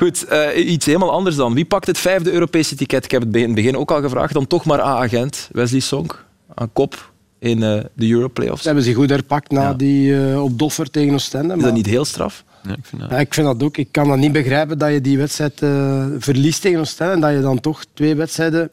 Goed, 0.00 0.24
eh, 0.24 0.70
iets 0.70 0.86
helemaal 0.86 1.10
anders 1.10 1.36
dan. 1.36 1.54
Wie 1.54 1.64
pakt 1.64 1.86
het 1.86 1.98
vijfde 1.98 2.32
Europese 2.32 2.74
ticket? 2.74 3.04
Ik 3.04 3.10
heb 3.10 3.22
het 3.22 3.36
in 3.36 3.42
het 3.42 3.54
begin 3.54 3.76
ook 3.76 3.90
al 3.90 4.00
gevraagd. 4.00 4.32
Dan 4.32 4.46
toch 4.46 4.64
maar 4.64 4.80
A-agent 4.80 5.48
Wesley 5.52 5.80
Song 5.80 6.10
aan 6.54 6.70
kop 6.72 7.10
in 7.38 7.62
eh, 7.62 7.80
de 7.94 8.10
Euro-playoffs. 8.10 8.60
Ze 8.60 8.66
hebben 8.66 8.84
zich 8.84 8.94
goed 8.94 9.10
herpakt 9.10 9.50
na 9.50 9.60
Ja. 9.62 9.74
die 9.74 10.24
eh, 10.30 10.42
op 10.42 10.58
Doffer 10.58 10.90
tegen 10.90 11.14
Oostende. 11.14 11.48
Is 11.48 11.54
maar- 11.54 11.64
dat 11.64 11.74
niet 11.74 11.86
heel 11.86 12.04
straf? 12.04 12.44
Ja, 12.62 12.70
ik 12.70 12.78
vind 12.84 13.00
dat. 13.02 13.10
Ja, 13.10 13.18
ik 13.18 13.34
vind 13.34 13.46
dat 13.46 13.62
ook. 13.62 13.76
Ik 13.76 13.88
kan 13.90 14.08
dat 14.08 14.18
niet 14.18 14.32
begrijpen 14.32 14.78
dat 14.78 14.92
je 14.92 15.00
die 15.00 15.18
wedstrijd 15.18 15.62
eh, 15.62 16.04
verliest 16.18 16.60
tegen 16.62 16.80
Oostende 16.80 17.12
en 17.12 17.20
dat 17.20 17.32
je 17.32 17.40
dan 17.40 17.60
toch 17.60 17.84
twee 17.94 18.14
wedstrijden 18.14 18.70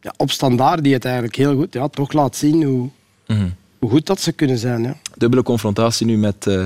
ja, 0.00 0.14
op 0.16 0.30
standaard, 0.30 0.84
die 0.84 0.92
het 0.94 1.04
eigenlijk 1.04 1.36
heel 1.36 1.54
goed, 1.56 1.72
ja, 1.72 1.88
toch 1.88 2.12
laat 2.12 2.36
zien 2.36 2.62
hoe, 2.62 2.88
Mhm. 3.26 3.48
hoe 3.78 3.90
goed 3.90 4.06
dat 4.06 4.20
ze 4.20 4.32
kunnen 4.32 4.58
zijn. 4.58 4.82
Ja. 4.82 4.96
Dubbele 5.22 5.42
confrontatie 5.42 6.06
nu 6.06 6.16
met 6.16 6.46
eh 6.46 6.64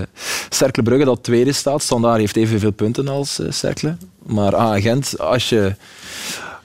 Cercle 0.48 0.82
Brugge, 0.82 1.04
dat 1.04 1.22
tweede 1.22 1.52
staat. 1.52 1.82
Standaard 1.82 2.18
heeft 2.18 2.36
evenveel 2.36 2.70
punten 2.70 3.08
als 3.08 3.38
eh 3.38 3.50
Cercle. 3.50 3.96
Maar 4.26 4.54
A-agent, 4.54 5.18
als 5.18 5.48
je... 5.48 5.74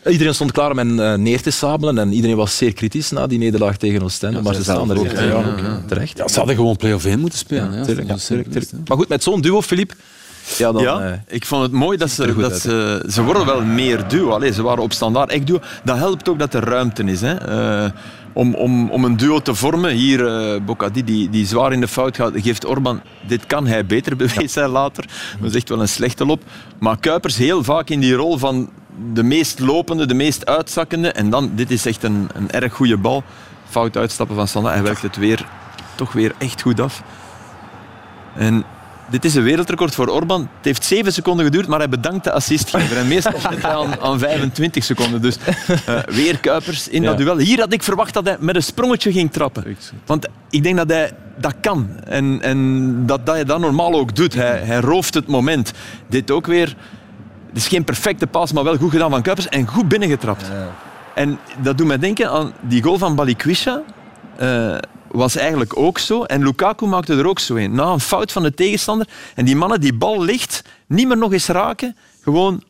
Iedereen 0.06 0.34
stond 0.34 0.52
klaar 0.52 0.72
om 0.72 0.78
hen 0.78 1.00
eh, 1.00 1.18
neer 1.18 1.42
te 1.42 1.52
sabelen 1.52 1.98
en 1.98 2.14
iedereen 2.14 2.36
was 2.36 2.58
zeer 2.58 2.74
kritisch 2.74 3.12
na 3.12 3.28
die 3.28 3.38
nederlaag 3.38 3.78
tegen 3.78 4.02
Oostende. 4.04 4.42
maar 4.42 4.56
ze 4.56 4.64
staan 4.64 4.92
er 4.92 5.00
ook, 5.00 5.12
ja, 5.12 5.22
Ja, 5.22 5.30
ja. 5.58 5.82
terecht. 5.88 6.18
Ja, 6.18 6.28
ze 6.28 6.38
hadden 6.38 6.56
gewoon 6.56 6.76
play-off 6.76 7.06
1 7.06 7.20
moeten 7.20 7.39
spelen. 7.39 7.74
Ja, 7.74 7.84
tuurlijk, 7.84 8.08
ja, 8.08 8.16
tuurlijk, 8.16 8.52
tuurlijk. 8.52 8.72
Maar 8.88 8.98
goed, 8.98 9.08
met 9.08 9.24
zo'n 9.24 9.42
duo, 9.42 9.62
Filip, 9.62 9.94
ja, 10.58 10.72
dan... 10.72 10.82
ja, 10.82 11.00
eh, 11.00 11.14
ik 11.28 11.46
vond 11.46 11.62
het 11.62 11.72
mooi 11.72 11.98
dat 11.98 12.10
ze, 12.10 12.36
dat 12.36 12.52
uit, 12.52 12.62
ze, 12.62 13.06
ze 13.10 13.24
worden 13.24 13.46
wel 13.46 13.62
meer 13.62 14.08
duo. 14.08 14.30
Allee, 14.30 14.54
ze 14.54 14.64
waren 14.64 14.84
op 14.84 14.94
standaard 14.94 15.32
echt 15.32 15.48
duo. 15.48 15.60
Dat 15.84 15.98
helpt 15.98 16.30
ook 16.30 16.39
dat 16.39 16.54
er 16.54 16.64
ruimte 16.64 17.04
is. 17.04 17.22
Hè. 17.22 17.36
Eh, 17.36 17.92
om, 18.34 18.54
om, 18.56 18.89
om 18.89 19.06
een 19.06 19.18
duo 19.18 19.39
te 19.39 19.56
vormen. 19.56 19.92
Hier, 19.92 20.28
eh 20.28 20.62
Bocadi, 20.62 21.04
die, 21.04 21.30
die 21.30 21.46
zwaar 21.46 21.74
in 21.74 21.82
de 21.82 21.88
fout 21.88 22.16
gaat, 22.16 22.32
geeft 22.36 22.66
Orban, 22.66 23.02
dit 23.28 23.46
kan 23.46 23.68
hij 23.68 23.86
beter, 23.86 24.16
bewees 24.26 24.56
hij 24.56 24.68
later. 24.68 25.06
Dat 25.39 25.50
is 25.50 25.56
echt 25.56 25.70
wel 25.70 25.82
een 25.82 25.88
slechte 25.88 26.26
lop. 26.26 26.44
Maar 26.80 27.00
Kuipers 27.00 27.38
heel 27.38 27.64
vaak 27.64 27.89
in 27.89 28.00
die 28.00 28.14
rol 28.14 28.38
van 28.38 28.70
de 29.14 29.24
meest 29.24 29.60
lopende, 29.60 30.06
de 30.06 30.14
meest 30.14 30.46
uitzakkende. 30.46 31.12
En 31.12 31.30
dan, 31.30 31.52
dit 31.56 31.72
is 31.72 31.86
echt 31.86 32.04
een, 32.04 32.30
een 32.34 32.52
erg 32.52 32.74
goede 32.74 32.98
bal. 32.98 33.24
Fout 33.70 33.98
uitstappen 33.98 34.36
van 34.36 34.48
Standaard. 34.48 34.76
Hij 34.76 34.84
werkt 34.84 35.02
het 35.02 35.16
weer, 35.16 35.46
toch 35.96 36.12
weer 36.12 36.34
echt 36.38 36.62
goed 36.62 36.80
af. 36.80 37.04
En 38.36 38.64
dit 39.12 39.26
is 39.26 39.36
een 39.36 39.43
wereldrecord 39.43 39.95
voor 39.95 40.07
Orban. 40.07 40.41
Het 40.41 40.66
heeft 40.66 40.84
7 40.84 41.14
seconden 41.14 41.45
geduurd, 41.45 41.68
maar 41.68 41.80
hij 41.80 41.89
bedankt 41.89 42.24
de 42.24 42.32
assistgever. 42.32 42.97
En 42.97 43.07
meestal 43.07 43.39
zit 43.49 43.62
hij 43.62 43.72
aan, 43.76 43.99
aan 43.99 44.20
25 44.20 44.84
seconden. 44.84 45.22
Dus 45.22 45.38
eh, 45.86 45.99
weer 46.05 46.39
Kuipers 46.39 46.88
in 46.88 47.03
dat 47.03 47.18
duel. 47.18 47.38
Hier 47.38 47.59
had 47.59 47.74
ik 47.74 47.84
verwacht 47.84 48.14
dat 48.14 48.26
hij 48.26 48.38
met 48.39 48.55
een 48.55 48.64
sprongetje 48.64 49.12
ging 49.12 49.32
trappen. 49.32 49.64
Want 50.05 50.28
ik 50.49 50.64
denk 50.64 50.78
dat 50.78 50.89
hij 50.89 51.12
dat 51.38 51.53
kan. 51.62 51.89
En, 52.07 52.39
en 52.41 52.93
dat, 53.05 53.26
dat 53.26 53.36
hij 53.36 53.43
dat 53.45 53.59
normaal 53.59 53.93
ook 53.93 54.16
doet. 54.16 54.34
Hij, 54.34 54.59
hij 54.59 54.80
rooft 54.80 55.14
het 55.14 55.28
moment. 55.28 55.72
Dit 56.07 56.32
ook 56.32 56.45
weer. 56.47 56.76
Het 57.47 57.57
is 57.57 57.68
geen 57.68 57.84
perfecte 57.84 58.28
pas, 58.28 58.51
maar 58.51 58.64
wel 58.64 58.78
goed 58.78 58.91
gedaan 58.91 59.09
van 59.09 59.22
Kuipers. 59.22 59.47
En 59.49 59.68
goed 59.68 59.88
binnengetrapt. 59.88 60.51
En 61.16 61.39
dat 61.62 61.78
doet 61.78 61.88
mij 61.88 61.97
denken 61.99 62.30
aan 62.30 62.53
die 62.62 62.84
goal 62.84 62.97
van 62.97 63.16
Balikwisha. 63.16 63.82
eh, 64.38 64.76
was 65.12 65.36
eigenlijk 65.36 65.78
ook 65.78 65.99
zo. 65.99 66.24
En 66.24 66.43
Lukaku 66.43 66.86
maakte 66.86 67.16
er 67.16 67.28
ook 67.28 67.39
zo 67.39 67.55
een. 67.55 67.76
Na 67.76 67.86
een 67.86 67.99
fout 67.99 68.32
van 68.32 68.43
de 68.43 68.53
tegenstander. 68.53 69.07
En 69.36 69.45
die 69.45 69.55
mannen 69.55 69.82
die 69.82 69.93
bal 69.93 70.22
ligt, 70.22 70.64
niet 70.88 71.07
meer 71.07 71.18
nog 71.18 71.34
eens 71.34 71.47
raken. 71.47 71.95
Gewoon 72.22 72.64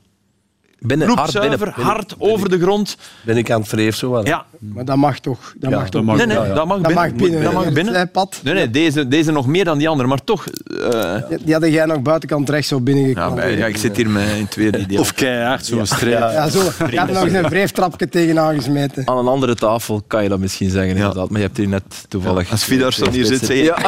Binnen, 0.84 1.08
hard 1.08 1.72
hard 1.72 2.16
over 2.18 2.50
de 2.50 2.60
grond. 2.60 2.98
Ben 3.22 3.38
ik 3.38 3.52
aan 3.52 3.60
het 3.60 3.70
vreef 3.70 3.96
zo 3.96 4.12
wel. 4.12 4.26
Ja, 4.26 4.46
Maar 4.60 4.86
dat 4.86 4.96
mag 4.98 5.20
toch? 5.20 5.54
Dat 5.58 5.72
Ja, 5.72 5.78
mag 5.78 5.90
toch? 5.90 6.04
mag. 6.04 6.18
nee, 6.18 6.26
nee, 6.26 6.38
ja, 6.38 6.46
ja. 6.46 6.54
dat 6.54 6.66
mag 6.66 6.78
Dat 6.80 6.88
binnen. 6.88 7.04
mag 7.12 7.16
binnen. 7.22 7.44
Dat 7.44 7.54
mag 7.54 7.72
binnen. 7.74 7.94
zijpad. 7.94 8.40
Nee, 8.44 8.54
nee, 8.54 8.70
deze, 8.70 9.08
deze 9.08 9.32
nog 9.32 9.48
meer 9.48 9.66
dan 9.66 9.78
die 9.78 9.90
andere, 9.90 10.10
maar 10.10 10.24
toch. 10.24 10.46
eh, 10.48 11.16
Die- 11.30 11.38
Die 11.44 11.52
hadden 11.54 11.72
jij 11.72 11.86
nog 11.86 12.02
buitenkant 12.02 12.50
rechts 12.50 12.68
zo 12.68 12.76
ja, 12.76 12.82
binnengekomen. 12.82 13.36
bij- 13.36 13.58
ja, 13.58 13.66
ik 13.66 13.78
zit 13.78 13.96
hier 13.98 14.10
met 14.10 14.24
een 14.40 14.48
tweede 14.48 14.78
idee. 14.78 15.00
Of 15.00 15.14
keihard, 15.14 15.66
zo'n 15.66 15.86
streep. 15.86 16.20
Ja, 16.20 16.50
zo. 16.50 16.60
Je 16.90 16.98
had 17.00 17.12
nog 17.12 17.24
eens 17.24 17.34
een 17.34 17.50
wreeftrapje 17.50 18.10
tegenaan 18.10 18.56
gesmeten. 18.56 19.08
Aan 19.08 19.18
een 19.18 19.28
andere 19.28 19.56
tafel 19.56 20.04
kan 20.08 20.24
je 20.24 20.30
dat 20.30 20.40
misschien 20.40 20.70
zeggen, 20.70 20.96
inderdaad. 20.96 21.30
Maar 21.30 21.40
je 21.40 21.46
hebt 21.46 21.58
hier 21.58 21.68
net 21.68 21.84
toevallig... 22.08 22.52
Als 22.52 22.64
Vidarsson 22.64 23.10
hier 23.12 23.26
zit, 23.26 23.46
zeg 23.46 23.58
je... 23.58 23.64
Ja. 23.64 23.78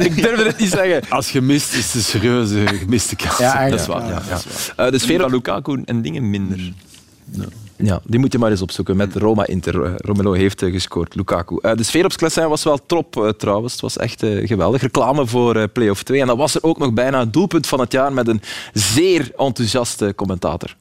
Ik 0.00 0.22
durf 0.22 0.44
het 0.46 0.58
niet 0.58 0.70
zeggen. 0.70 1.02
Als 1.08 1.30
gemist 1.30 1.74
is 1.74 1.84
het 1.86 1.94
een 1.94 2.00
serieuze 2.00 2.66
gemiste 2.66 3.16
kans. 3.16 3.38
Ja, 3.38 3.54
eigenlijk. 3.54 3.70
Dat 3.70 3.80
is 3.80 3.86
waar. 3.86 3.99
Ja, 4.08 4.22
ja. 4.28 4.38
Eh, 4.84 4.90
de 4.90 4.98
sfeer 4.98 5.16
Van 5.16 5.24
op... 5.26 5.32
Lukaku 5.32 5.82
en 5.84 6.02
dingen 6.02 6.30
minder. 6.30 6.72
Ja, 7.76 8.00
die 8.04 8.18
moet 8.20 8.32
je 8.32 8.38
maar 8.38 8.50
eens 8.50 8.62
opzoeken. 8.62 8.96
Met 8.96 9.14
Roma 9.16 9.46
Inter. 9.46 9.84
Eh, 9.84 9.92
Romelo 9.96 10.32
heeft 10.32 10.62
eh, 10.62 10.72
gescoord, 10.72 11.14
Lukaku. 11.14 11.56
Eh, 11.60 11.74
de 11.74 11.82
sfeer 11.82 12.04
op 12.04 12.12
Sclessin 12.12 12.48
was 12.48 12.62
wel 12.64 12.78
trop 12.86 13.16
eh, 13.16 13.28
trouwens. 13.28 13.72
Het 13.72 13.80
was 13.80 13.96
echt 13.96 14.20
geweldig. 14.44 14.82
Reclame 14.82 15.26
voor 15.26 15.56
eh 15.56 15.64
Play-off 15.72 16.02
2. 16.02 16.20
En 16.20 16.26
dat 16.26 16.36
was 16.36 16.54
er 16.54 16.62
ook 16.62 16.78
nog 16.78 16.92
bijna 16.92 17.18
het 17.18 17.32
doelpunt 17.32 17.66
van 17.66 17.80
het 17.80 17.92
jaar 17.92 18.12
met 18.12 18.28
een 18.28 18.42
zeer 18.72 19.30
enthousiaste 19.36 20.12
commentator. 20.16 20.76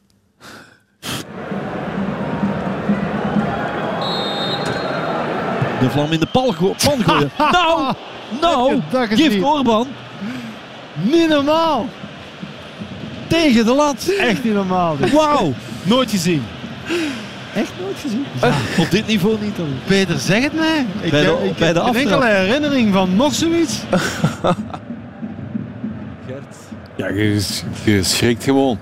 De 5.80 5.90
vlam 5.90 6.12
in 6.12 6.20
de 6.20 6.26
pal 6.26 6.52
go- 6.52 6.76
pan 6.84 7.04
gooien. 7.04 7.32
nou, 7.52 7.94
nou, 8.42 8.82
gift 9.10 9.44
Orban. 9.44 9.88
Niet 11.04 11.28
normaal. 11.30 11.86
Tegen 13.30 13.66
de 13.66 13.74
lat. 13.74 14.12
Echt 14.20 14.44
niet 14.44 14.54
normaal. 14.54 14.98
dit. 14.98 15.12
Wauw. 15.12 15.54
Nooit 15.84 16.10
gezien. 16.10 16.44
Echt 17.56 17.72
nooit 17.82 17.98
gezien. 18.02 18.26
Op 18.78 18.92
dit 18.92 19.08
niveau 19.08 19.38
niet 19.42 19.56
dan. 19.56 19.68
Peter, 19.88 20.20
zeg 20.20 20.44
het 20.44 20.54
mij. 20.54 20.86
Ik 21.02 21.12
Bij 21.12 21.22
de- 21.22 21.28
heb, 21.28 21.44
ik 21.44 21.58
bij 21.58 21.68
heb 21.68 21.76
de 21.76 21.82
enkele 22.00 22.26
herinnering 22.28 22.94
van 22.94 23.16
nog 23.16 23.34
zoiets. 23.36 23.80
Ja, 26.96 27.08
je, 27.08 27.46
je 27.84 28.04
schrikt 28.04 28.44
gewoon. 28.44 28.80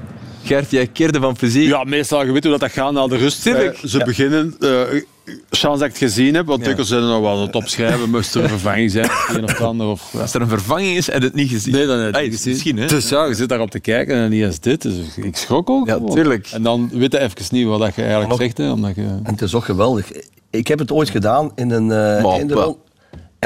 Gert, 0.48 0.72
jij 0.72 0.88
keerde 0.88 1.20
van 1.20 1.36
plezier. 1.36 1.68
Ja, 1.68 1.84
meestal, 1.84 2.26
je 2.26 2.32
weet 2.32 2.44
hoe 2.44 2.52
dat, 2.52 2.62
dat 2.62 2.72
gaat 2.72 2.92
na 2.92 3.08
de 3.08 3.18
rust. 3.18 3.42
Tuurlijk. 3.42 3.78
Eh, 3.78 3.90
ze 3.90 4.04
beginnen, 4.04 4.56
eh 4.60 5.02
chance 5.50 5.80
dat 5.80 5.88
ik 5.88 5.90
het 5.90 5.98
gezien 5.98 6.36
heb, 6.36 6.46
want 6.46 6.64
dikwijls 6.64 6.88
zijn 6.88 7.02
er 7.02 7.08
nog 7.08 7.22
wel 7.22 7.38
wat 7.40 7.56
opschrijven, 7.56 8.10
moest 8.10 8.36
er 8.36 8.44
een 8.44 8.50
vervanging 8.58 8.92
zijn, 8.92 9.10
een 9.28 9.44
of 9.44 9.52
het 9.52 9.62
ander. 9.62 9.88
Of, 9.88 10.16
Als 10.16 10.34
er 10.34 10.42
een 10.42 10.48
vervanging 10.48 10.98
is, 10.98 11.06
je 11.06 11.12
het 11.12 11.34
niet 11.34 11.50
gezien. 11.50 11.74
Nee, 11.74 11.86
dan 11.86 12.00
heb 12.00 12.14
je 12.14 12.20
het 12.22 12.30
niet 12.30 12.36
gezien. 12.36 12.52
Misschien, 12.54 12.78
hè? 12.78 12.88
Dus 12.88 13.10
ja, 13.10 13.26
je 13.26 13.34
zit 13.34 13.50
daarop 13.50 13.72
te 13.72 13.80
kijken 13.80 14.16
en 14.16 14.30
niet 14.30 14.44
eens 14.44 14.60
dit. 14.60 14.82
Dus 14.82 14.96
ik 15.16 15.36
schrok 15.36 15.70
ook. 15.70 15.88
Ja, 15.88 15.94
gewoon. 15.94 16.16
tuurlijk. 16.16 16.48
En 16.52 16.64
dan 16.64 16.90
weet 16.94 17.12
je 17.12 17.20
even 17.20 17.46
niet 17.50 17.66
wat 17.68 17.80
dat 17.80 17.96
je 17.96 18.02
eigenlijk 18.02 18.32
Nog- 18.32 18.42
zegt. 18.42 18.58
Hè, 18.58 18.72
omdat 18.72 18.96
je... 18.96 19.02
En 19.02 19.32
het 19.32 19.42
is 19.42 19.56
ook 19.56 19.66
geweldig. 19.66 20.12
Ik 20.50 20.68
heb 20.68 20.80
het 20.80 20.92
ooit 20.92 21.10
gedaan 21.10 21.52
in 21.56 21.72
een 21.72 21.84
uh, 21.84 22.24
Maar, 22.24 22.74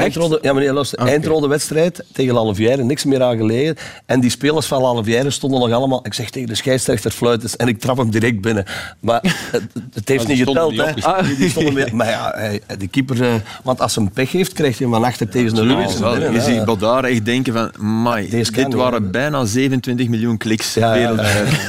eindronde, 0.02 0.38
ja, 0.42 0.52
meneer, 0.52 0.72
luister, 0.72 0.98
eindronde 0.98 1.48
wedstrijd 1.48 2.04
tegen 2.12 2.34
Lallevière, 2.34 2.84
niks 2.84 3.04
meer 3.04 3.22
aan 3.22 3.36
gelegen. 3.36 3.76
En 4.06 4.20
die 4.20 4.30
spelers 4.30 4.66
van 4.66 4.80
Lallevière 4.82 5.30
stonden 5.30 5.60
nog 5.60 5.70
allemaal... 5.72 6.00
Ik 6.06 6.14
zeg 6.14 6.30
tegen 6.30 6.48
de 6.48 6.54
scheidsrechter 6.54 7.10
fluiters 7.10 7.56
en 7.56 7.68
ik 7.68 7.80
trap 7.80 7.96
hem 7.96 8.10
direct 8.10 8.40
binnen. 8.40 8.64
Maar 9.00 9.20
het, 9.52 9.62
het 9.92 10.08
heeft 10.08 10.26
die 10.26 10.36
niet 10.36 10.46
geteld. 10.48 10.70
niet 10.72 11.04
hè. 11.04 11.34
Die, 11.36 11.48
stonden 11.48 11.74
weer, 11.74 11.96
maar 11.96 12.08
ja, 12.08 12.34
de 12.78 12.88
keeper... 12.88 13.22
eh, 13.22 13.34
want 13.64 13.80
als 13.80 13.94
hij 13.94 14.04
een 14.04 14.10
pech 14.12 14.32
heeft, 14.32 14.52
krijgt 14.52 14.78
hij 14.78 14.86
hem 14.86 14.96
van 14.96 15.04
achter 15.08 15.28
tegen 15.28 15.56
zijn 15.56 15.66
binnen, 15.68 16.32
je 16.32 16.40
ziet 16.40 16.64
Baudard 16.64 17.06
echt 17.06 17.24
denken 17.24 17.52
van, 17.52 17.70
mai, 17.86 18.28
dit 18.30 18.74
waren 18.74 19.10
bijna 19.10 19.44
27 19.44 20.08
miljoen 20.08 20.36
kliks 20.36 20.74
Ja, 20.74 20.94
ja, 20.94 21.14
wereldwijd. 21.14 21.48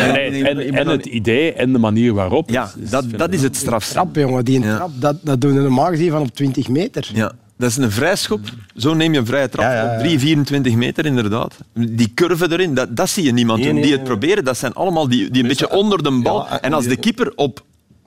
En, 0.00 0.46
en, 0.46 0.74
en 0.74 0.88
het 0.88 1.06
idee 1.06 1.52
en 1.52 1.72
de 1.72 1.78
manier 1.78 2.12
waarop. 2.14 2.50
Ja, 2.50 2.70
dat, 2.76 3.04
dat 3.16 3.32
is 3.32 3.42
het 3.42 3.56
strafste. 3.56 3.92
Trap, 3.92 4.16
jongen. 4.16 4.44
Die 4.44 4.56
een 4.56 4.62
Ja. 4.62 4.76
trap, 4.76 4.90
dat, 4.94 5.16
dat 5.22 5.40
doen 5.40 5.54
we 5.54 5.60
normaal 5.60 5.86
gezien 5.86 6.10
van 6.10 6.20
op 6.22 6.34
20 6.34 6.68
meter. 6.68 7.10
Ja, 7.14 7.32
dat 7.60 7.70
is 7.70 7.76
een 7.76 7.90
vrijschop. 7.90 8.40
Zo 8.76 8.94
neem 8.94 9.12
je 9.12 9.18
een 9.18 9.26
vrije 9.26 9.48
trap. 9.48 9.64
Ja, 9.64 9.72
ja, 9.74 9.84
ja. 9.84 9.94
Op 9.94 9.98
3, 10.00 10.18
24 10.18 10.74
meter 10.74 11.06
inderdaad. 11.06 11.54
Die 11.74 12.12
curve 12.14 12.52
erin, 12.52 12.74
dat, 12.74 12.96
dat 12.96 13.08
zie 13.10 13.24
je 13.24 13.32
niemand 13.32 13.58
Nee, 13.58 13.66
doen. 13.68 13.74
nee, 13.76 13.84
die 13.84 13.92
het 13.92 14.00
nee. 14.02 14.10
proberen, 14.10 14.44
dat 14.44 14.58
zijn 14.58 14.72
allemaal 14.72 15.08
die, 15.08 15.30
die 15.30 15.42
een 15.42 15.48
beetje 15.48 15.70
onder 15.70 16.02
de 16.02 16.20
bal. 16.22 16.48
En 16.48 16.72
als 16.72 16.84
de 16.86 16.96
keeper 16.96 17.32
op, 17.36 17.64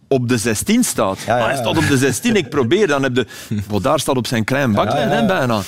op 0.08 0.30
de 0.30 0.38
16 0.38 0.84
staat, 0.84 1.20
Ja, 1.26 1.45
hij 1.45 1.56
staat 1.56 1.78
op 1.78 1.88
de 1.88 1.97
16, 1.97 2.36
ik 2.36 2.49
probeer, 2.49 2.88
dan 2.88 3.04
heb 3.04 3.16
je... 3.16 3.26
Want 3.68 3.84
daar 3.84 3.99
staat 3.99 4.18
op 4.18 4.28
zijn 4.28 4.43
klein 4.43 4.72
baklijn, 4.72 5.28
bijna. 5.28 5.62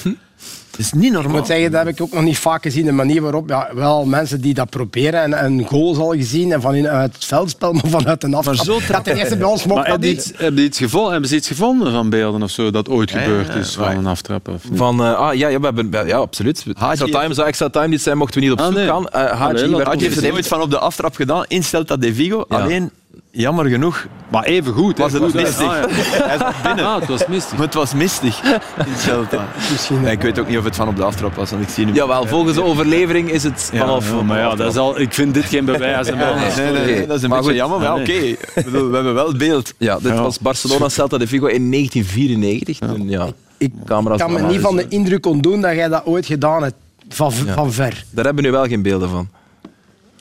Dat 0.78 0.86
is 0.86 0.92
niet 0.94 1.04
Ik 1.06 1.12
normaal. 1.12 1.32
moet 1.38 1.48
zeggen, 1.48 1.72
dat 1.72 1.86
heb 1.86 1.94
ik 1.96 2.02
ook 2.02 2.12
nog 2.14 2.24
niet 2.24 2.38
vaak 2.38 2.64
gezien. 2.64 2.86
De 2.86 2.92
manier 2.92 3.22
waarop, 3.22 3.50
ja, 3.50 3.70
wel 3.74 4.06
mensen 4.06 4.42
die 4.42 4.54
dat 4.54 4.70
proberen 4.70 5.22
en 5.22 5.46
een 5.46 5.66
goal 5.68 5.98
al 5.98 6.12
gezien 6.12 6.52
en 6.52 6.62
van 6.62 6.76
in, 6.76 6.88
uit 6.88 7.14
het 7.14 7.26
veldspel, 7.26 7.74
maar 7.74 7.84
vanuit 7.88 8.24
een 8.24 8.34
aftrap. 8.34 8.56
zo 8.56 8.80
ja, 8.88 9.02
ten 9.02 9.16
eerste 9.18 9.38
bij 9.38 9.48
ons 9.48 9.64
mocht 9.66 9.76
Maar 9.76 9.84
dat 9.84 9.92
hebben, 9.92 10.10
niet. 10.10 10.18
iets, 10.20 10.32
hebben, 10.38 10.56
die 10.56 10.66
iets 10.66 10.78
gevonden, 10.78 11.12
hebben 11.12 11.30
ze 11.30 11.36
iets 11.36 11.48
gevonden 11.48 11.92
van 11.92 12.10
beelden 12.10 12.44
of 12.44 12.50
zo 12.50 12.72
dat 12.72 12.90
ooit 12.90 13.10
Ja, 13.12 13.20
gebeurd 13.20 13.48
ja, 13.48 13.54
is 13.54 13.76
ja. 13.76 13.84
van 13.84 13.96
een 13.98 14.06
aftrap? 14.08 14.48
Of 14.48 14.70
niet? 14.70 14.78
Van, 14.78 15.04
eh, 15.04 15.14
ah, 15.18 15.34
ja, 15.34 15.48
ja, 15.48 15.60
we 15.60 15.66
hebben, 15.66 16.08
ja, 16.08 16.18
absoluut. 16.18 16.66
Extra 16.90 17.06
time 17.20 17.34
zou 17.34 17.48
extra 17.48 17.70
time 17.70 17.88
niet 17.88 18.02
zijn, 18.02 18.18
mochten 18.18 18.40
we 18.40 18.46
niet 18.48 18.54
op 18.54 18.60
Ah, 18.60 18.66
zoek 18.66 18.76
nee. 18.76 18.88
gaan. 18.88 19.08
Haji 19.12 19.54
dat- 19.54 19.70
je 19.70 19.78
het 19.78 19.88
ongeveer- 20.04 20.32
nooit 20.32 20.48
van 20.48 20.62
op 20.62 20.70
de 20.70 20.80
aftrap 20.80 21.16
gedaan 21.16 21.46
in 21.48 21.64
Celta 21.64 21.98
de 21.98 22.14
Vigo. 22.14 22.46
Ja. 22.50 22.58
Alleen, 22.62 22.92
jammer 23.36 23.66
genoeg, 23.70 24.08
Maar 24.32 24.44
even 24.44 24.74
goed. 24.74 24.98
hè. 24.98 25.04
was 25.04 25.12
het 25.14 25.22
Goed, 25.24 25.34
hè. 25.34 25.42
mistig. 25.42 25.68
Ah, 25.68 25.78
ja. 25.78 25.88
Hij 26.28 26.38
zat 26.38 26.54
binnen. 26.64 26.86
Ah, 26.86 27.00
het 27.00 27.08
was 27.10 27.28
mistig. 27.28 27.52
Maar 27.58 27.66
het 27.66 27.74
was 27.74 27.94
mistig 27.94 28.42
in 28.88 28.96
Celta. 28.98 29.48
Misschien 29.72 30.02
Ja, 30.02 30.10
ik 30.10 30.22
weet 30.22 30.40
ook 30.40 30.48
niet 30.48 30.58
of 30.58 30.64
het 30.64 30.76
van 30.76 30.88
op 30.88 30.96
de 30.96 31.04
aftrap 31.04 31.36
was, 31.36 31.50
want 31.52 31.64
ik 31.64 31.70
zie 31.70 31.86
nu... 31.86 31.94
Jawel, 31.94 32.26
volgens 32.28 32.56
de 32.56 32.64
overlevering 32.64 33.32
is 33.32 33.44
het 33.44 33.70
Ja, 33.74 33.80
vanaf... 33.80 34.10
Ja, 34.10 34.22
maar 34.22 34.40
ja, 34.40 34.56
dat 34.56 34.72
is 34.72 34.78
al, 34.78 35.00
ik 35.00 35.14
vind 35.14 35.34
dit 35.34 35.46
geen 35.46 35.66
bewijs. 35.66 36.10
man. 36.10 36.18
Nee, 36.18 36.72
nee, 36.72 36.86
nee, 36.86 37.08
dat 37.08 37.18
is 37.18 37.24
een 37.24 37.30
Maar 37.30 37.38
beetje 37.42 37.52
goed. 37.52 37.60
jammer, 37.70 37.80
maar 37.80 37.88
Ah, 37.90 38.00
oké. 38.02 38.12
nee. 38.12 38.38
Ik 38.56 38.66
bedoel, 38.66 38.90
We 38.90 38.96
hebben 38.96 39.14
wel 39.14 39.28
het 39.28 39.38
beeld. 39.38 39.74
Ja, 39.78 40.00
dit 40.00 40.20
was 40.20 40.40
Barcelona 40.40 40.90
Celta 40.90 41.18
de 41.18 41.28
Vigo 41.28 41.46
in 41.46 41.72
1994. 41.72 42.78
Toen, 42.78 43.10
ja, 43.10 43.28
Ik 43.58 43.72
camera's 43.86 44.20
kan 44.20 44.34
me 44.34 44.42
niet 44.42 44.60
van 44.62 44.76
de 44.76 44.86
indruk 44.90 45.26
ontdoen 45.26 45.62
dat 45.62 45.74
jij 45.76 45.88
dat 45.88 46.06
ooit 46.06 46.26
gedaan 46.26 46.64
hebt. 46.64 46.76
Van, 47.10 47.32
van 47.32 47.72
ver. 47.74 48.04
Daar 48.10 48.26
hebben 48.26 48.44
we 48.44 48.50
nu 48.50 48.56
wel 48.56 48.66
geen 48.68 48.82
beelden 48.82 49.10
van. 49.10 49.28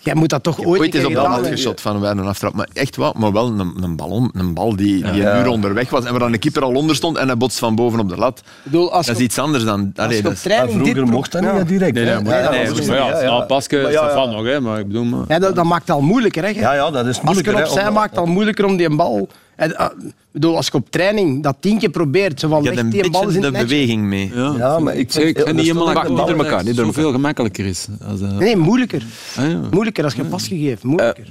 Jij 0.05 0.15
moet 0.15 0.29
dat 0.29 0.43
toch 0.43 0.59
ooit, 0.65 0.81
Ooit 0.81 0.95
een 0.95 1.01
is 1.01 1.07
op 1.07 1.13
de 1.13 1.19
hand 1.19 1.33
hebben. 1.33 1.51
geschot 1.51 1.81
van 1.81 2.01
bij 2.01 2.11
een 2.11 2.21
aftrap. 2.27 2.55
Maar 2.55 2.69
echt 2.73 2.97
wel, 2.97 3.15
maar 3.19 3.33
wel 3.33 3.47
een, 3.47 3.73
een, 3.83 3.97
ballon, 3.97 4.31
een 4.33 4.55
bal 4.55 4.77
die, 4.77 5.11
die 5.13 5.27
een 5.27 5.39
uur 5.41 5.47
onderweg 5.49 5.91
was 5.91 6.05
en 6.05 6.11
waar 6.11 6.19
dan 6.21 6.33
de 6.33 6.39
keeper 6.39 6.63
al 6.63 6.75
onder 6.75 6.97
stond 6.97 7.17
en 7.17 7.27
hij 7.27 7.37
botst 7.37 7.59
van 7.59 7.75
boven 7.75 8.01
op 8.01 8.09
de 8.09 8.17
lat. 8.17 8.43
Bedoel, 8.63 8.93
als 8.93 9.07
Dat 9.07 9.15
is 9.15 9.21
je, 9.21 9.27
iets 9.27 9.39
anders 9.39 9.65
dan... 9.65 9.81
als 9.97 10.05
Allee, 10.07 10.17
je 10.17 10.23
dat 10.23 10.33
op 10.33 10.43
dit... 10.69 10.71
vroeger 10.73 11.07
mocht 11.07 11.33
dat 11.33 11.43
Ja. 11.43 11.51
niet 11.53 11.59
hè, 11.61 11.65
direct. 11.67 11.95
Nee, 11.95 12.05
nee, 12.05 12.13
Ja, 12.15 12.19
ja, 12.39 12.51
nee, 12.51 12.65
maar 12.65 12.75
niet- 12.75 12.87
ja, 12.87 12.95
ja, 13.09 13.21
ja. 13.23 13.41
Pascal 13.41 13.79
ja, 13.81 13.89
ja. 13.91 14.25
nog, 14.27 14.45
hè, 14.45 14.61
maar 14.61 14.79
ik 14.79 14.87
bedoel... 14.87 15.05
Maar... 15.05 15.25
Ja, 15.29 15.39
dat, 15.39 15.55
dat 15.57 15.65
maakt 15.65 15.87
het 15.89 15.97
al 15.97 16.03
moeilijker. 16.03 16.43
Hè? 16.43 16.49
Ja, 16.49 16.75
ja, 16.75 16.91
dat 16.91 17.01
is 17.03 17.07
Als 17.07 17.17
je 17.17 17.23
moeilijker. 17.25 17.55
op 17.55 17.59
hè, 17.61 17.67
zij 17.67 17.89
om- 17.89 17.95
maakt 17.95 18.11
het 18.11 18.19
al 18.19 18.27
moeilijker 18.27 18.65
om 18.65 18.77
die 18.77 18.97
bal... 18.97 19.29
En, 19.57 19.71
ik 19.71 20.41
bedoel, 20.41 20.57
als 20.57 20.67
je 20.67 20.73
op 20.73 20.91
training 20.91 21.43
dat 21.43 21.57
tien 21.61 21.79
keer 21.79 21.91
probeert, 21.91 22.41
zo 22.41 22.49
van 22.49 22.63
Je 22.63 22.89
die 22.89 23.11
bal 23.11 23.29
in 23.29 23.41
de 23.41 23.51
beweging 23.51 24.03
mee. 24.03 24.31
Ja, 24.35 24.79
maar 24.79 24.95
ik 24.95 25.01
Ik 25.01 25.13
zeg, 25.13 25.25
ik 25.25 25.37
niet 25.37 25.47
dat 25.47 25.57
helemaal 25.57 25.87
niet 25.87 26.17
door 26.17 26.29
elkaar, 26.29 26.57
het 26.57 26.67
niet 26.67 26.77
door 26.77 26.85
zoveel 26.85 27.13
gemakkelijker 27.13 27.67
is. 27.67 27.87
Als, 28.09 28.21
eh, 28.21 28.37
Nee, 28.39 28.57
moeilijker. 28.57 29.03
ah, 29.37 29.51
ja. 29.51 29.61
Moeilijker 29.71 30.05
als 30.05 30.15
je 30.15 30.25
pas 30.25 30.49
gegeven. 30.49 30.89
Moeilijker. 30.89 31.25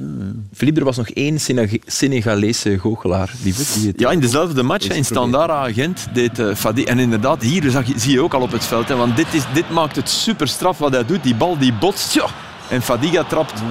Philippe, 0.54 0.80
er 0.80 0.86
was 0.86 0.98
nog 0.98 1.10
één 1.10 1.40
Seneg- 1.40 1.78
Senegalese 1.86 2.80
goochelaar. 2.80 3.34
Die, 3.42 3.54
die 3.80 3.88
het, 3.88 4.00
Ja, 4.00 4.12
in 4.12 4.20
dezelfde 4.20 4.64
match, 4.64 4.88
in 4.88 5.06
Standard 5.06 5.74
Gent, 5.74 6.08
deed 6.14 6.40
uh, 6.40 6.56
Fadi... 6.56 6.84
En 6.84 7.00
inderdaad, 7.00 7.42
hier 7.42 7.70
zag 7.72 7.88
je, 7.88 7.94
zie 8.00 8.12
je 8.12 8.22
ook 8.22 8.34
al 8.34 8.42
op 8.42 8.52
het 8.52 8.66
veld. 8.66 8.88
Hè, 8.88 8.96
want 8.96 9.16
dit, 9.16 9.34
is, 9.34 9.44
dit 9.54 9.70
maakt 9.70 9.96
het 9.96 10.10
super 10.10 10.48
straf 10.48 10.78
wat 10.78 10.92
hij 10.94 11.06
doet. 11.06 11.24
Die 11.24 11.36
bal 11.36 11.58
die 11.58 11.74
botst. 11.74 12.14
Ja, 12.14 12.26
en 12.70 12.82
Fadiga 12.82 13.24
trapt 13.24 13.62